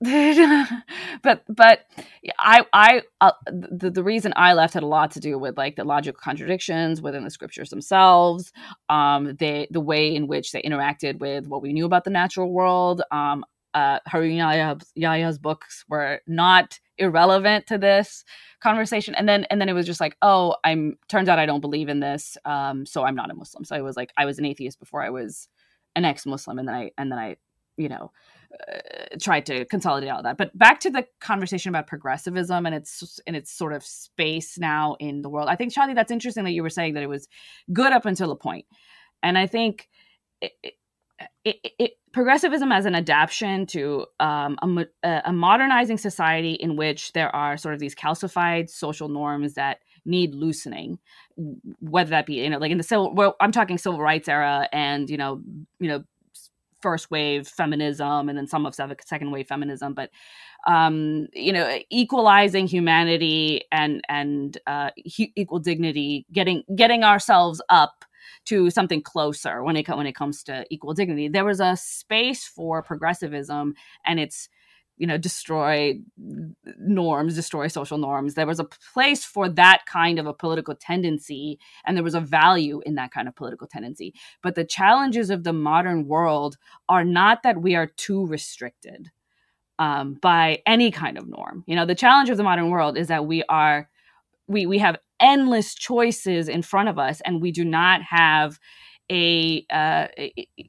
but 1.22 1.42
but 1.48 1.80
I 2.38 2.64
I 2.72 3.02
uh, 3.20 3.32
the 3.46 3.90
the 3.90 4.04
reason 4.04 4.32
I 4.36 4.52
left 4.52 4.74
had 4.74 4.84
a 4.84 4.86
lot 4.86 5.10
to 5.12 5.20
do 5.20 5.36
with 5.38 5.58
like 5.58 5.74
the 5.74 5.82
logical 5.82 6.20
contradictions 6.22 7.02
within 7.02 7.24
the 7.24 7.30
scriptures 7.30 7.70
themselves, 7.70 8.52
um, 8.88 9.34
the 9.40 9.66
the 9.72 9.80
way 9.80 10.14
in 10.14 10.28
which 10.28 10.52
they 10.52 10.62
interacted 10.62 11.18
with 11.18 11.48
what 11.48 11.62
we 11.62 11.72
knew 11.72 11.84
about 11.84 12.04
the 12.04 12.10
natural 12.10 12.52
world. 12.52 13.02
Um, 13.10 13.44
uh, 13.74 13.98
Harun 14.06 14.32
Yahya's 14.94 15.38
books 15.38 15.84
were 15.88 16.20
not 16.26 16.78
irrelevant 16.96 17.66
to 17.66 17.78
this 17.78 18.24
conversation, 18.60 19.14
and 19.14 19.28
then 19.28 19.44
and 19.50 19.60
then 19.60 19.68
it 19.68 19.74
was 19.74 19.86
just 19.86 20.00
like, 20.00 20.16
oh, 20.22 20.56
I'm 20.64 20.98
turns 21.08 21.28
out 21.28 21.38
I 21.38 21.46
don't 21.46 21.60
believe 21.60 21.88
in 21.88 22.00
this, 22.00 22.36
um, 22.44 22.86
so 22.86 23.04
I'm 23.04 23.14
not 23.14 23.30
a 23.30 23.34
Muslim. 23.34 23.64
So 23.64 23.76
I 23.76 23.82
was 23.82 23.96
like, 23.96 24.12
I 24.16 24.24
was 24.24 24.38
an 24.38 24.44
atheist 24.44 24.80
before 24.80 25.02
I 25.02 25.10
was 25.10 25.48
an 25.96 26.04
ex-Muslim, 26.04 26.58
and 26.58 26.68
then 26.68 26.74
I 26.74 26.90
and 26.98 27.12
then 27.12 27.18
I, 27.18 27.36
you 27.76 27.88
know, 27.88 28.10
uh, 28.72 29.16
tried 29.20 29.46
to 29.46 29.64
consolidate 29.66 30.10
all 30.10 30.22
that. 30.22 30.38
But 30.38 30.56
back 30.56 30.80
to 30.80 30.90
the 30.90 31.06
conversation 31.20 31.68
about 31.68 31.86
progressivism 31.86 32.66
and 32.66 32.74
its 32.74 33.20
and 33.26 33.36
its 33.36 33.50
sort 33.52 33.72
of 33.72 33.84
space 33.84 34.58
now 34.58 34.96
in 34.98 35.22
the 35.22 35.28
world. 35.28 35.48
I 35.48 35.56
think 35.56 35.72
Shadi, 35.72 35.94
that's 35.94 36.10
interesting 36.10 36.44
that 36.44 36.52
you 36.52 36.62
were 36.62 36.70
saying 36.70 36.94
that 36.94 37.02
it 37.02 37.08
was 37.08 37.28
good 37.72 37.92
up 37.92 38.06
until 38.06 38.30
a 38.30 38.36
point, 38.36 38.66
and 39.22 39.36
I 39.38 39.46
think. 39.46 39.88
It, 40.40 40.52
it, 40.62 40.74
it, 41.44 41.56
it, 41.78 41.92
progressivism 42.12 42.72
as 42.72 42.86
an 42.86 42.94
adaptation 42.94 43.66
to 43.66 44.06
um, 44.20 44.56
a, 44.62 45.22
a, 45.24 45.32
modernizing 45.32 45.98
society 45.98 46.52
in 46.52 46.76
which 46.76 47.12
there 47.12 47.34
are 47.34 47.56
sort 47.56 47.74
of 47.74 47.80
these 47.80 47.94
calcified 47.94 48.68
social 48.68 49.08
norms 49.08 49.54
that 49.54 49.78
need 50.04 50.34
loosening 50.34 50.98
whether 51.80 52.10
that 52.10 52.24
be 52.24 52.34
you 52.34 52.48
know 52.48 52.58
like 52.58 52.70
in 52.70 52.78
the 52.78 52.84
civil 52.84 53.14
well 53.14 53.36
i'm 53.40 53.52
talking 53.52 53.76
civil 53.76 54.00
rights 54.00 54.28
era 54.28 54.66
and 54.72 55.10
you 55.10 55.16
know 55.16 55.40
you 55.80 55.88
know 55.88 56.02
first 56.80 57.10
wave 57.10 57.46
feminism 57.46 58.28
and 58.28 58.38
then 58.38 58.46
some 58.46 58.64
of 58.64 58.74
second 58.74 59.30
wave 59.30 59.46
feminism 59.46 59.92
but 59.92 60.10
um 60.66 61.26
you 61.34 61.52
know 61.52 61.78
equalizing 61.90 62.66
humanity 62.66 63.62
and 63.70 64.00
and 64.08 64.58
uh 64.66 64.90
equal 64.96 65.58
dignity 65.58 66.24
getting 66.32 66.62
getting 66.74 67.04
ourselves 67.04 67.60
up 67.68 68.04
to 68.46 68.70
something 68.70 69.02
closer 69.02 69.62
when 69.62 69.76
it 69.76 69.88
when 69.88 70.06
it 70.06 70.14
comes 70.14 70.42
to 70.44 70.64
equal 70.70 70.94
dignity. 70.94 71.28
There 71.28 71.44
was 71.44 71.60
a 71.60 71.76
space 71.76 72.44
for 72.44 72.82
progressivism 72.82 73.74
and 74.04 74.20
it's 74.20 74.48
you 74.96 75.06
know 75.06 75.16
destroy 75.16 75.98
norms 76.78 77.34
destroy 77.34 77.68
social 77.68 77.98
norms. 77.98 78.34
There 78.34 78.46
was 78.46 78.60
a 78.60 78.68
place 78.92 79.24
for 79.24 79.48
that 79.50 79.84
kind 79.86 80.18
of 80.18 80.26
a 80.26 80.34
political 80.34 80.74
tendency 80.74 81.58
and 81.84 81.96
there 81.96 82.04
was 82.04 82.14
a 82.14 82.20
value 82.20 82.80
in 82.84 82.96
that 82.96 83.12
kind 83.12 83.28
of 83.28 83.36
political 83.36 83.66
tendency. 83.66 84.14
But 84.42 84.54
the 84.54 84.64
challenges 84.64 85.30
of 85.30 85.44
the 85.44 85.52
modern 85.52 86.06
world 86.06 86.56
are 86.88 87.04
not 87.04 87.42
that 87.44 87.62
we 87.62 87.74
are 87.74 87.86
too 87.86 88.26
restricted 88.26 89.10
um, 89.78 90.14
by 90.14 90.62
any 90.66 90.90
kind 90.90 91.16
of 91.16 91.28
norm. 91.28 91.64
You 91.66 91.76
know 91.76 91.86
the 91.86 91.94
challenge 91.94 92.30
of 92.30 92.36
the 92.36 92.42
modern 92.42 92.70
world 92.70 92.98
is 92.98 93.08
that 93.08 93.26
we 93.26 93.44
are 93.48 93.88
we 94.48 94.66
we 94.66 94.78
have 94.78 94.96
endless 95.20 95.74
choices 95.74 96.48
in 96.48 96.62
front 96.62 96.88
of 96.88 96.98
us 96.98 97.20
and 97.22 97.42
we 97.42 97.52
do 97.52 97.64
not 97.64 98.02
have 98.02 98.58
a 99.10 99.64
uh, 99.70 100.08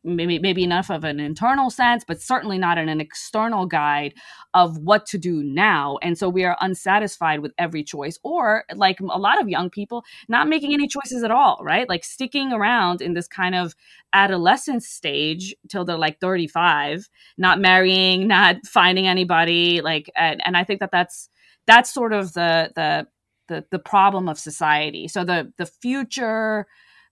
maybe 0.04 0.40
maybe 0.40 0.64
enough 0.64 0.90
of 0.90 1.04
an 1.04 1.20
internal 1.20 1.70
sense, 1.70 2.04
but 2.08 2.22
certainly 2.22 2.58
not 2.58 2.78
in 2.78 2.88
an 2.88 3.02
external 3.02 3.66
guide 3.66 4.14
of 4.54 4.78
what 4.78 5.06
to 5.08 5.18
do 5.18 5.44
now. 5.44 5.98
And 6.02 6.18
so 6.18 6.30
we 6.30 6.46
are 6.46 6.58
unsatisfied 6.62 7.42
with 7.42 7.54
every 7.58 7.84
choice, 7.84 8.18
or 8.24 8.64
like 8.76 9.00
a 9.00 9.20
lot 9.20 9.42
of 9.42 9.50
young 9.50 9.70
people, 9.70 10.04
not 10.28 10.48
making 10.48 10.74
any 10.74 10.88
choices 10.88 11.24
at 11.24 11.32
all, 11.32 11.60
right? 11.62 11.90
Like 11.90 12.04
sticking 12.04 12.54
around 12.54 13.02
in 13.02 13.14
this 13.14 13.28
kind 13.28 13.56
of 13.56 13.76
adolescence 14.14 14.88
stage 14.88 15.56
till 15.68 15.86
they're 15.86 15.98
like 15.98 16.20
35, 16.20 17.10
not 17.38 17.60
marrying, 17.60 18.28
not 18.28 18.66
finding 18.66 19.08
anybody, 19.08 19.82
like, 19.82 20.10
and, 20.16 20.42
and 20.46 20.56
I 20.56 20.64
think 20.64 20.80
that 20.80 20.92
that's 20.92 21.30
that's 21.68 21.94
sort 21.94 22.14
of 22.14 22.34
the 22.34 22.72
the 22.76 23.08
the, 23.50 23.66
the 23.72 23.80
problem 23.80 24.30
of 24.30 24.40
society. 24.40 25.08
So 25.08 25.24
the 25.24 25.52
the 25.58 25.66
future 25.66 26.68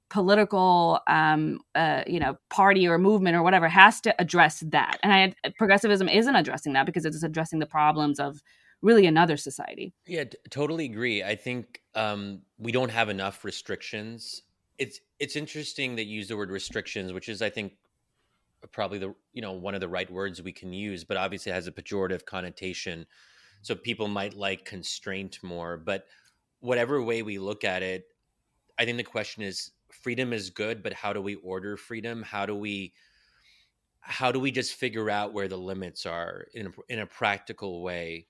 political 0.10 1.02
um 1.08 1.60
uh 1.76 2.02
you 2.08 2.18
know 2.18 2.38
party 2.50 2.88
or 2.88 2.98
movement 2.98 3.36
or 3.36 3.44
whatever 3.44 3.68
has 3.68 4.00
to 4.02 4.22
address 4.22 4.64
that. 4.68 4.98
And 5.04 5.12
i 5.44 5.50
progressivism 5.58 6.08
isn't 6.08 6.36
addressing 6.36 6.74
that 6.74 6.86
because 6.86 7.04
it's 7.04 7.24
addressing 7.24 7.60
the 7.60 7.66
problems 7.66 8.20
of 8.20 8.42
really 8.82 9.06
another 9.06 9.36
society. 9.36 9.94
Yeah 10.06 10.24
t- 10.24 10.38
totally 10.50 10.86
agree. 10.86 11.24
I 11.24 11.36
think 11.36 11.82
um 11.94 12.42
we 12.58 12.72
don't 12.72 12.92
have 12.92 13.10
enough 13.10 13.44
restrictions. 13.44 14.44
It's 14.78 15.02
it's 15.20 15.36
interesting 15.36 15.98
that 15.98 16.06
you 16.06 16.16
use 16.18 16.30
the 16.30 16.38
word 16.38 16.52
restrictions 16.52 17.12
which 17.12 17.28
is 17.28 17.42
i 17.42 17.50
think 17.50 17.74
probably 18.72 19.00
the 19.00 19.14
you 19.34 19.42
know 19.42 19.52
one 19.52 19.76
of 19.76 19.82
the 19.82 19.88
right 19.88 20.10
words 20.10 20.42
we 20.42 20.52
can 20.52 20.74
use 20.74 21.04
but 21.04 21.18
obviously 21.18 21.52
has 21.52 21.68
a 21.68 21.72
pejorative 21.72 22.26
connotation. 22.26 23.06
So 23.62 23.76
people 23.76 24.08
might 24.08 24.36
like 24.36 24.66
constraint 24.66 25.40
more 25.44 25.78
but 25.78 26.06
whatever 26.60 27.02
way 27.02 27.22
we 27.22 27.40
look 27.40 27.64
at 27.64 27.84
it 27.84 28.06
i 28.78 28.86
think 28.86 28.98
the 28.98 29.04
question 29.04 29.44
is 29.44 29.72
freedom 29.92 30.34
is 30.34 30.50
good 30.50 30.84
but 30.84 30.94
how 30.94 31.14
do 31.14 31.22
we 31.22 31.36
order 31.36 31.78
freedom? 31.78 32.24
How 32.24 32.46
do 32.46 32.56
we 32.56 32.94
how 34.00 34.32
do 34.32 34.40
we 34.40 34.52
just 34.52 34.76
figure 34.76 35.10
out 35.10 35.34
where 35.34 35.50
the 35.50 35.58
limits 35.58 36.06
are 36.06 36.48
in 36.54 36.68
a, 36.68 36.72
in 36.88 37.00
a 37.00 37.06
practical 37.06 37.84
way? 37.84 38.28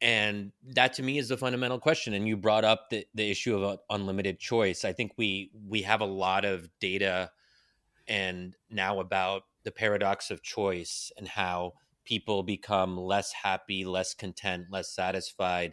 And 0.00 0.52
that 0.74 0.94
to 0.94 1.02
me 1.02 1.18
is 1.18 1.28
the 1.28 1.36
fundamental 1.36 1.78
question 1.78 2.14
and 2.14 2.26
you 2.26 2.36
brought 2.36 2.64
up 2.64 2.90
the, 2.90 3.06
the 3.14 3.30
issue 3.30 3.56
of 3.56 3.62
uh, 3.62 3.76
unlimited 3.90 4.38
choice. 4.38 4.84
I 4.84 4.92
think 4.92 5.12
we 5.16 5.50
we 5.68 5.82
have 5.82 6.00
a 6.00 6.06
lot 6.06 6.44
of 6.44 6.68
data 6.80 7.30
and 8.08 8.54
now 8.70 9.00
about 9.00 9.42
the 9.64 9.72
paradox 9.72 10.30
of 10.30 10.42
choice 10.42 11.12
and 11.16 11.28
how 11.28 11.74
people 12.04 12.42
become 12.42 12.96
less 12.96 13.32
happy 13.32 13.84
less 13.84 14.12
content 14.12 14.66
less 14.70 14.92
satisfied 14.92 15.72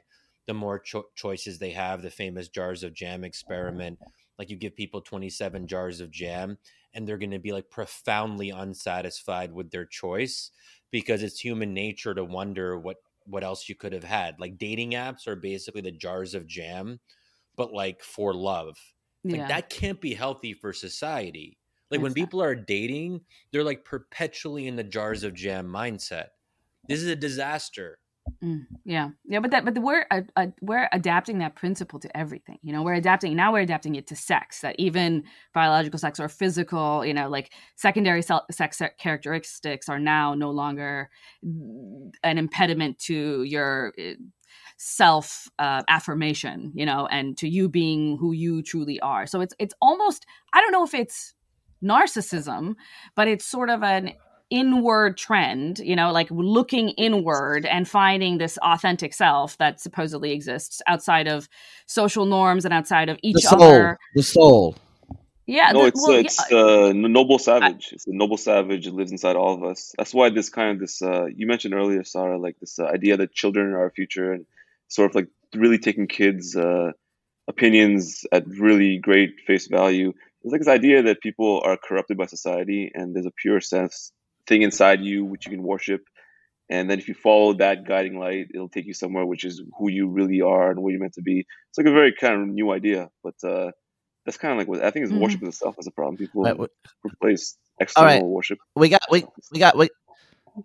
the 0.49 0.53
more 0.55 0.79
cho- 0.79 1.05
choices 1.13 1.59
they 1.59 1.69
have 1.69 2.01
the 2.01 2.09
famous 2.09 2.47
jars 2.49 2.83
of 2.83 2.93
jam 2.93 3.23
experiment 3.23 3.99
mm-hmm. 3.99 4.09
like 4.39 4.49
you 4.49 4.57
give 4.57 4.75
people 4.75 4.99
27 4.99 5.67
jars 5.67 6.01
of 6.01 6.09
jam 6.09 6.57
and 6.93 7.07
they're 7.07 7.19
going 7.19 7.29
to 7.29 7.39
be 7.39 7.51
like 7.51 7.69
profoundly 7.69 8.49
unsatisfied 8.49 9.53
with 9.53 9.69
their 9.69 9.85
choice 9.85 10.51
because 10.91 11.21
it's 11.23 11.39
human 11.39 11.73
nature 11.73 12.13
to 12.13 12.23
wonder 12.23 12.79
what 12.79 12.97
what 13.25 13.43
else 13.43 13.69
you 13.69 13.75
could 13.75 13.93
have 13.93 14.03
had. 14.03 14.39
Like 14.39 14.57
dating 14.57 14.91
apps 14.91 15.27
are 15.27 15.35
basically 15.35 15.81
the 15.81 15.91
jars 15.91 16.33
of 16.33 16.47
jam, 16.47 16.99
but 17.55 17.71
like 17.71 18.01
for 18.01 18.33
love. 18.33 18.75
Like 19.23 19.37
yeah. 19.37 19.47
that 19.49 19.69
can't 19.69 20.01
be 20.01 20.15
healthy 20.15 20.53
for 20.53 20.73
society. 20.73 21.57
Like 21.91 22.01
when 22.01 22.13
people 22.13 22.41
are 22.41 22.55
dating, 22.55 23.21
they're 23.51 23.63
like 23.63 23.83
perpetually 23.83 24.67
in 24.67 24.75
the 24.75 24.83
jars 24.83 25.23
of 25.23 25.33
jam 25.33 25.67
mindset. 25.67 26.27
This 26.87 27.01
is 27.01 27.07
a 27.07 27.15
disaster. 27.15 27.99
Mm, 28.43 28.65
yeah, 28.85 29.09
yeah, 29.25 29.39
but 29.39 29.51
that, 29.51 29.65
but 29.65 29.77
we're 29.77 30.05
uh, 30.11 30.21
uh, 30.35 30.47
we're 30.61 30.89
adapting 30.91 31.39
that 31.39 31.55
principle 31.55 31.99
to 31.99 32.17
everything. 32.17 32.59
You 32.61 32.73
know, 32.73 32.83
we're 32.83 32.93
adapting 32.93 33.35
now. 33.35 33.51
We're 33.51 33.61
adapting 33.61 33.95
it 33.95 34.07
to 34.07 34.15
sex. 34.15 34.61
That 34.61 34.75
even 34.79 35.23
biological 35.53 35.99
sex 35.99 36.19
or 36.19 36.29
physical, 36.29 37.05
you 37.05 37.13
know, 37.13 37.29
like 37.29 37.51
secondary 37.75 38.21
sex 38.21 38.81
characteristics 38.97 39.89
are 39.89 39.99
now 39.99 40.33
no 40.33 40.51
longer 40.51 41.09
an 41.43 42.37
impediment 42.37 42.99
to 42.99 43.43
your 43.43 43.93
uh, 43.99 44.13
self 44.77 45.47
uh, 45.59 45.83
affirmation. 45.87 46.71
You 46.75 46.85
know, 46.85 47.07
and 47.07 47.37
to 47.37 47.47
you 47.47 47.69
being 47.69 48.17
who 48.17 48.31
you 48.31 48.61
truly 48.63 48.99
are. 49.01 49.27
So 49.27 49.41
it's 49.41 49.53
it's 49.59 49.73
almost 49.81 50.25
I 50.53 50.61
don't 50.61 50.71
know 50.71 50.83
if 50.83 50.93
it's 50.93 51.35
narcissism, 51.83 52.75
but 53.15 53.27
it's 53.27 53.45
sort 53.45 53.69
of 53.69 53.83
an 53.83 54.13
inward 54.49 55.17
trend, 55.17 55.79
you 55.79 55.95
know, 55.95 56.11
like 56.11 56.29
looking 56.31 56.89
inward 56.89 57.65
and 57.65 57.87
finding 57.87 58.37
this 58.37 58.57
authentic 58.59 59.13
self 59.13 59.57
that 59.57 59.79
supposedly 59.79 60.31
exists 60.31 60.81
outside 60.87 61.27
of 61.27 61.47
social 61.85 62.25
norms 62.25 62.65
and 62.65 62.73
outside 62.73 63.09
of 63.09 63.17
each 63.21 63.35
the 63.35 63.41
soul, 63.41 63.63
other. 63.63 63.97
the 64.15 64.23
soul. 64.23 64.75
Yeah, 65.45 65.71
No, 65.71 65.81
the- 65.81 65.87
it's 65.87 66.01
well, 66.07 66.11
uh, 66.11 66.19
yeah, 66.19 66.25
it's 66.25 66.51
uh, 66.51 66.93
noble 66.93 67.39
savage. 67.39 67.89
it's 67.91 68.05
the 68.05 68.13
noble 68.13 68.37
savage 68.37 68.85
that 68.85 68.93
lives 68.93 69.11
inside 69.11 69.35
all 69.35 69.55
of 69.55 69.63
us. 69.63 69.93
That's 69.97 70.13
why 70.13 70.29
this 70.29 70.49
kind 70.49 70.71
of 70.71 70.79
this 70.79 71.01
uh, 71.01 71.25
you 71.35 71.47
mentioned 71.47 71.73
earlier, 71.73 72.03
Sarah, 72.03 72.37
like 72.37 72.59
this 72.59 72.77
uh, 72.79 72.85
idea 72.85 73.17
that 73.17 73.33
children 73.33 73.67
are 73.73 73.79
our 73.79 73.89
future, 73.91 74.31
and 74.31 74.45
sort 74.89 75.09
of 75.09 75.15
like 75.15 75.27
really 75.55 75.79
taking 75.79 76.07
kids' 76.07 76.55
uh, 76.55 76.91
opinions 77.47 78.25
at 78.31 78.47
really 78.47 78.97
great 78.97 79.39
face 79.47 79.67
value. 79.67 80.13
It's 80.43 80.51
like 80.51 80.61
this 80.61 80.67
idea 80.67 81.01
that 81.03 81.19
people 81.21 81.61
are 81.65 81.77
corrupted 81.77 82.17
by 82.17 82.27
society, 82.27 82.91
and 82.93 83.15
there's 83.15 83.25
a 83.25 83.31
pure 83.31 83.59
sense 83.59 84.11
thing 84.49 84.61
inside 84.63 84.99
you 85.01 85.23
which 85.23 85.45
you 85.45 85.51
can 85.55 85.63
worship, 85.63 86.01
and 86.69 86.89
then 86.89 86.99
if 86.99 87.07
you 87.07 87.13
follow 87.13 87.53
that 87.53 87.87
guiding 87.87 88.19
light, 88.19 88.47
it'll 88.53 88.69
take 88.75 88.85
you 88.85 88.93
somewhere 88.93 89.25
which 89.25 89.45
is 89.49 89.61
who 89.77 89.89
you 89.97 90.09
really 90.09 90.41
are 90.41 90.71
and 90.71 90.81
what 90.81 90.89
you're 90.91 90.99
meant 91.05 91.13
to 91.13 91.21
be. 91.31 91.37
It's 91.69 91.77
like 91.77 91.87
a 91.87 91.99
very 92.01 92.13
kind 92.23 92.35
of 92.41 92.47
new 92.59 92.71
idea, 92.79 93.09
but 93.23 93.35
uh, 93.43 93.71
that's 94.25 94.37
kind 94.37 94.51
of 94.53 94.57
like 94.59 94.67
what 94.67 94.83
I 94.83 94.91
think 94.91 95.05
is 95.05 95.11
Mhm. 95.11 95.21
worship 95.21 95.43
itself 95.43 95.75
as 95.79 95.87
a 95.87 95.91
problem. 95.91 96.17
People 96.17 96.43
Right, 96.43 96.57
replace 97.05 97.57
external 97.79 98.19
right. 98.21 98.23
worship. 98.37 98.59
we 98.75 98.89
got 98.89 99.01
we 99.11 99.23
we 99.53 99.59
got 99.59 99.77
we 99.77 99.89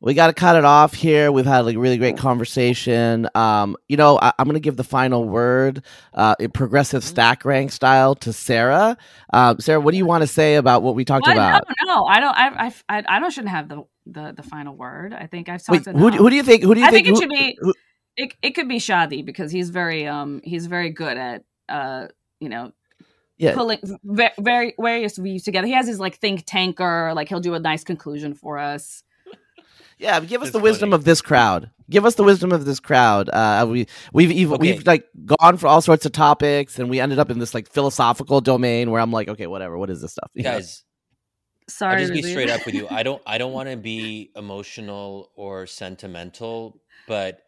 we 0.01 0.15
got 0.15 0.29
to 0.29 0.33
cut 0.33 0.57
it 0.57 0.65
off 0.65 0.95
here. 0.95 1.31
We've 1.33 1.47
had 1.47 1.61
like 1.61 1.77
a 1.77 1.79
really 1.79 1.99
great 1.99 2.17
conversation. 2.17 3.29
Um, 3.35 3.77
you 3.89 3.97
know, 3.97 4.19
I, 4.21 4.33
I'm 4.39 4.47
gonna 4.47 4.61
give 4.61 4.77
the 4.77 4.85
final 4.85 5.25
word, 5.29 5.83
uh, 6.15 6.35
in 6.39 6.51
progressive 6.51 7.05
stack 7.05 7.45
rank 7.45 7.73
style 7.73 8.15
to 8.17 8.33
Sarah. 8.33 8.97
Um, 9.33 9.61
Sarah, 9.61 9.81
what 9.81 9.93
do 9.93 9.97
you 9.99 10.07
want 10.07 10.23
to 10.23 10.27
say 10.27 10.57
about 10.57 10.83
what 10.83 10.95
we 10.95 11.05
talked 11.05 11.27
what? 11.27 11.37
about? 11.37 11.65
No, 11.85 11.95
no, 11.95 12.05
I 12.05 12.21
don't. 12.21 12.35
I, 12.37 12.73
I, 12.89 13.05
I, 13.09 13.21
don't 13.21 13.31
shouldn't 13.31 13.51
have 13.51 13.69
the, 13.69 13.83
the 14.07 14.33
the 14.37 14.43
final 14.43 14.75
word. 14.77 15.13
I 15.13 15.27
think 15.27 15.49
I've 15.49 15.63
Wait, 15.69 15.85
talked 15.85 15.97
who, 15.97 16.11
do- 16.11 16.19
who 16.19 16.31
do 16.31 16.37
you 16.37 16.43
think? 16.43 16.63
Who 16.63 16.75
do 16.75 16.81
you 16.81 16.87
I 16.87 16.91
think? 16.91 17.07
think 17.07 17.09
it 17.09 17.11
who- 17.15 17.21
should 17.21 17.31
be- 17.31 17.59
who- 17.61 17.75
it, 18.17 18.35
it 18.43 18.51
could 18.51 18.69
be 18.69 18.79
Shadi 18.79 19.25
because 19.25 19.51
he's 19.51 19.71
very 19.71 20.07
um 20.07 20.41
he's 20.45 20.67
very 20.67 20.91
good 20.91 21.17
at 21.17 21.43
uh 21.69 22.07
you 22.39 22.49
know 22.49 22.73
Yeah. 23.39 23.55
pulling 23.55 23.81
very 24.05 24.75
various 24.79 25.17
views 25.17 25.43
together. 25.43 25.67
He 25.67 25.73
has 25.73 25.89
his 25.89 25.99
like 25.99 26.17
think 26.19 26.45
tanker, 26.47 27.13
like 27.15 27.29
he'll 27.29 27.41
do 27.41 27.55
a 27.55 27.59
nice 27.59 27.83
conclusion 27.83 28.35
for 28.35 28.59
us. 28.59 29.03
Yeah, 29.99 30.21
give 30.21 30.43
us 30.43 30.49
That's 30.49 30.53
the 30.55 30.59
wisdom 30.61 30.91
funny. 30.91 31.01
of 31.01 31.05
this 31.05 31.21
crowd. 31.23 31.71
Give 31.89 32.05
us 32.05 32.15
the 32.17 32.25
wisdom 32.25 32.51
of 32.53 32.65
this 32.65 32.81
crowd. 32.81 33.29
Uh, 33.29 33.67
we 33.69 33.87
we've 34.13 34.31
even, 34.33 34.55
Okay. 34.55 34.73
we've 34.73 34.87
like 34.87 35.05
gone 35.25 35.57
for 35.57 35.67
all 35.69 35.81
sorts 35.81 36.05
of 36.07 36.13
topics, 36.13 36.79
and 36.79 36.89
we 36.91 36.99
ended 37.01 37.19
up 37.19 37.31
in 37.31 37.39
this 37.39 37.55
like 37.55 37.69
philosophical 37.71 38.41
domain 38.41 38.91
where 38.91 39.01
I'm 39.01 39.13
like, 39.13 39.29
okay, 39.29 39.47
whatever. 39.47 39.79
What 39.79 39.91
is 39.91 40.01
this 40.03 40.13
stuff? 40.13 40.31
You 40.35 40.43
know? 40.45 40.53
Guys, 40.53 40.83
Sorry, 41.69 41.95
I'll 41.95 41.99
just 42.01 42.13
be 42.13 42.21
Lizzie. 42.23 42.33
straight 42.33 42.51
up 42.51 42.67
with 42.67 42.75
you. 42.75 42.87
I 42.91 43.03
don't 43.03 43.23
I 43.27 43.39
don't 43.39 43.53
want 43.59 43.69
to 43.71 43.77
be 43.77 44.31
emotional 44.37 45.31
or 45.37 45.67
sentimental, 45.67 46.81
but 47.09 47.41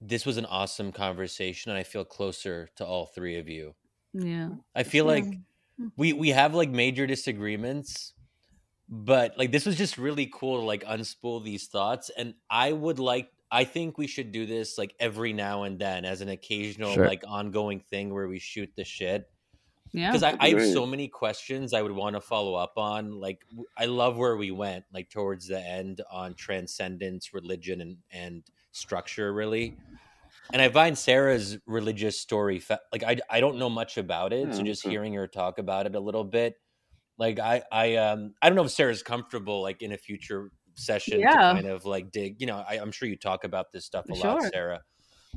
this 0.00 0.24
was 0.24 0.36
an 0.36 0.46
awesome 0.46 0.92
conversation 0.92 1.70
and 1.72 1.78
I 1.78 1.82
feel 1.82 2.04
closer 2.04 2.68
to 2.76 2.86
all 2.86 3.06
three 3.06 3.36
of 3.38 3.48
you. 3.48 3.74
Yeah, 4.14 4.50
I 4.74 4.82
feel 4.84 5.04
Yeah. 5.06 5.12
like 5.12 5.24
we 5.96 6.12
we 6.12 6.28
have 6.30 6.54
like 6.54 6.70
major 6.70 7.06
disagreements, 7.06 8.14
but 8.88 9.36
like 9.36 9.52
this 9.52 9.66
was 9.66 9.76
just 9.76 9.98
really 9.98 10.30
cool 10.32 10.60
to 10.60 10.64
like 10.64 10.84
unspool 10.84 11.44
these 11.44 11.66
thoughts 11.66 12.10
and 12.16 12.34
I 12.50 12.72
would 12.72 12.98
like 12.98 13.30
I 13.50 13.64
think 13.64 13.98
we 13.98 14.06
should 14.06 14.32
do 14.32 14.46
this 14.46 14.78
like 14.78 14.94
every 15.00 15.32
now 15.32 15.62
and 15.64 15.78
then 15.78 16.04
as 16.04 16.20
an 16.20 16.28
occasional 16.28 16.94
Sure. 16.94 17.06
like 17.06 17.22
ongoing 17.26 17.80
thing 17.80 18.12
where 18.12 18.28
we 18.28 18.38
shoot 18.38 18.70
the 18.76 18.84
shit 18.84 19.28
yeah. 19.92 20.10
because 20.10 20.22
I, 20.22 20.36
I 20.40 20.50
have 20.50 20.66
so 20.72 20.86
many 20.86 21.08
questions 21.08 21.72
I 21.72 21.82
would 21.82 21.92
want 21.92 22.16
to 22.16 22.20
follow 22.20 22.54
up 22.54 22.74
on. 22.76 23.20
Like, 23.20 23.44
i 23.76 23.86
love 23.86 24.16
where 24.16 24.36
we 24.36 24.50
went, 24.50 24.84
like 24.92 25.10
towards 25.10 25.48
the 25.48 25.60
end 25.60 26.00
on 26.10 26.34
transcendence, 26.34 27.32
religion, 27.32 27.80
and 27.80 27.96
and 28.10 28.42
structure, 28.72 29.32
really. 29.32 29.76
And 30.52 30.62
I 30.62 30.68
find 30.68 30.96
Sarah's 30.96 31.58
religious 31.66 32.18
story, 32.18 32.58
fa- 32.58 32.80
like 32.92 33.02
I, 33.02 33.18
I 33.28 33.40
don't 33.40 33.58
know 33.58 33.70
much 33.70 33.98
about 33.98 34.32
it, 34.32 34.52
so 34.54 34.60
hmm, 34.60 34.66
just 34.66 34.82
sure. 34.82 34.90
hearing 34.90 35.14
her 35.14 35.26
talk 35.26 35.58
about 35.58 35.86
it 35.86 35.94
a 35.94 36.00
little 36.00 36.24
bit, 36.24 36.56
like 37.18 37.38
I, 37.38 37.62
I, 37.70 37.96
um, 37.96 38.34
I 38.40 38.48
don't 38.48 38.56
know 38.56 38.64
if 38.64 38.70
Sarah's 38.70 39.02
comfortable, 39.02 39.62
like 39.62 39.82
in 39.82 39.92
a 39.92 39.98
future 39.98 40.50
session, 40.74 41.20
Yeah. 41.20 41.32
to 41.32 41.36
kind 41.54 41.66
of 41.66 41.84
like 41.84 42.10
dig. 42.12 42.40
You 42.40 42.46
know, 42.46 42.64
I, 42.68 42.74
I'm 42.78 42.92
sure 42.92 43.08
you 43.08 43.16
talk 43.16 43.44
about 43.44 43.72
this 43.72 43.84
stuff 43.84 44.06
a 44.08 44.14
lot, 44.14 44.42
Sarah, 44.52 44.82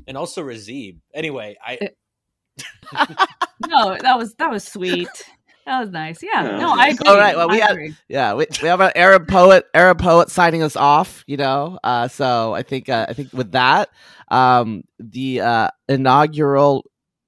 and 0.06 0.16
also 0.16 0.42
Razib. 0.42 0.98
Anyway, 1.12 1.56
I, 1.64 1.78
no, 3.66 3.96
that 4.00 4.16
was 4.18 4.34
that 4.34 4.50
was 4.50 4.64
sweet. 4.64 5.08
That 5.66 5.80
was 5.80 5.90
nice. 5.90 6.22
Yeah. 6.22 6.42
Yeah. 6.42 6.56
No, 6.58 6.74
I 6.76 6.88
agree. 6.88 7.08
All 7.08 7.16
right, 7.16 7.36
well, 7.36 7.48
we 7.48 7.60
have. 7.60 7.76
Yeah, 8.08 8.34
we, 8.34 8.46
we 8.60 8.68
have 8.68 8.80
an 8.80 8.90
Arab 8.96 9.28
poet, 9.28 9.66
Arab 9.74 10.00
poet 10.00 10.28
signing 10.28 10.62
us 10.62 10.74
off. 10.74 11.22
You 11.26 11.36
know, 11.36 11.78
uh, 11.84 12.08
so 12.08 12.52
I 12.52 12.62
think 12.62 12.88
uh, 12.88 13.06
I 13.08 13.12
think 13.12 13.32
with 13.32 13.52
that, 13.52 13.88
um, 14.28 14.82
the 14.98 15.40
uh, 15.40 15.68
inaugural 15.88 16.84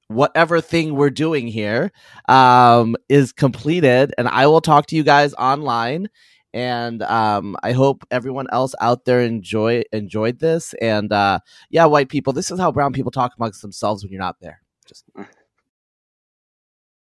whatever 0.08 0.60
thing 0.60 0.94
we're 0.94 1.10
doing 1.10 1.46
here 1.46 1.92
um, 2.28 2.96
is 3.08 3.32
completed, 3.32 4.14
and 4.18 4.28
I 4.28 4.46
will 4.46 4.60
talk 4.60 4.86
to 4.86 4.96
you 4.96 5.02
guys 5.02 5.34
online. 5.34 6.08
And 6.52 7.02
um, 7.02 7.56
I 7.64 7.72
hope 7.72 8.04
everyone 8.12 8.46
else 8.52 8.76
out 8.80 9.06
there 9.06 9.20
enjoy 9.20 9.82
enjoyed 9.92 10.38
this. 10.38 10.72
And 10.80 11.12
uh, 11.12 11.40
yeah, 11.68 11.86
white 11.86 12.08
people, 12.08 12.32
this 12.32 12.52
is 12.52 12.60
how 12.60 12.70
brown 12.70 12.92
people 12.92 13.10
talk 13.10 13.32
amongst 13.36 13.60
themselves 13.60 14.04
when 14.04 14.12
you're 14.12 14.20
not 14.20 14.36
there. 14.40 14.60
Just 14.86 15.04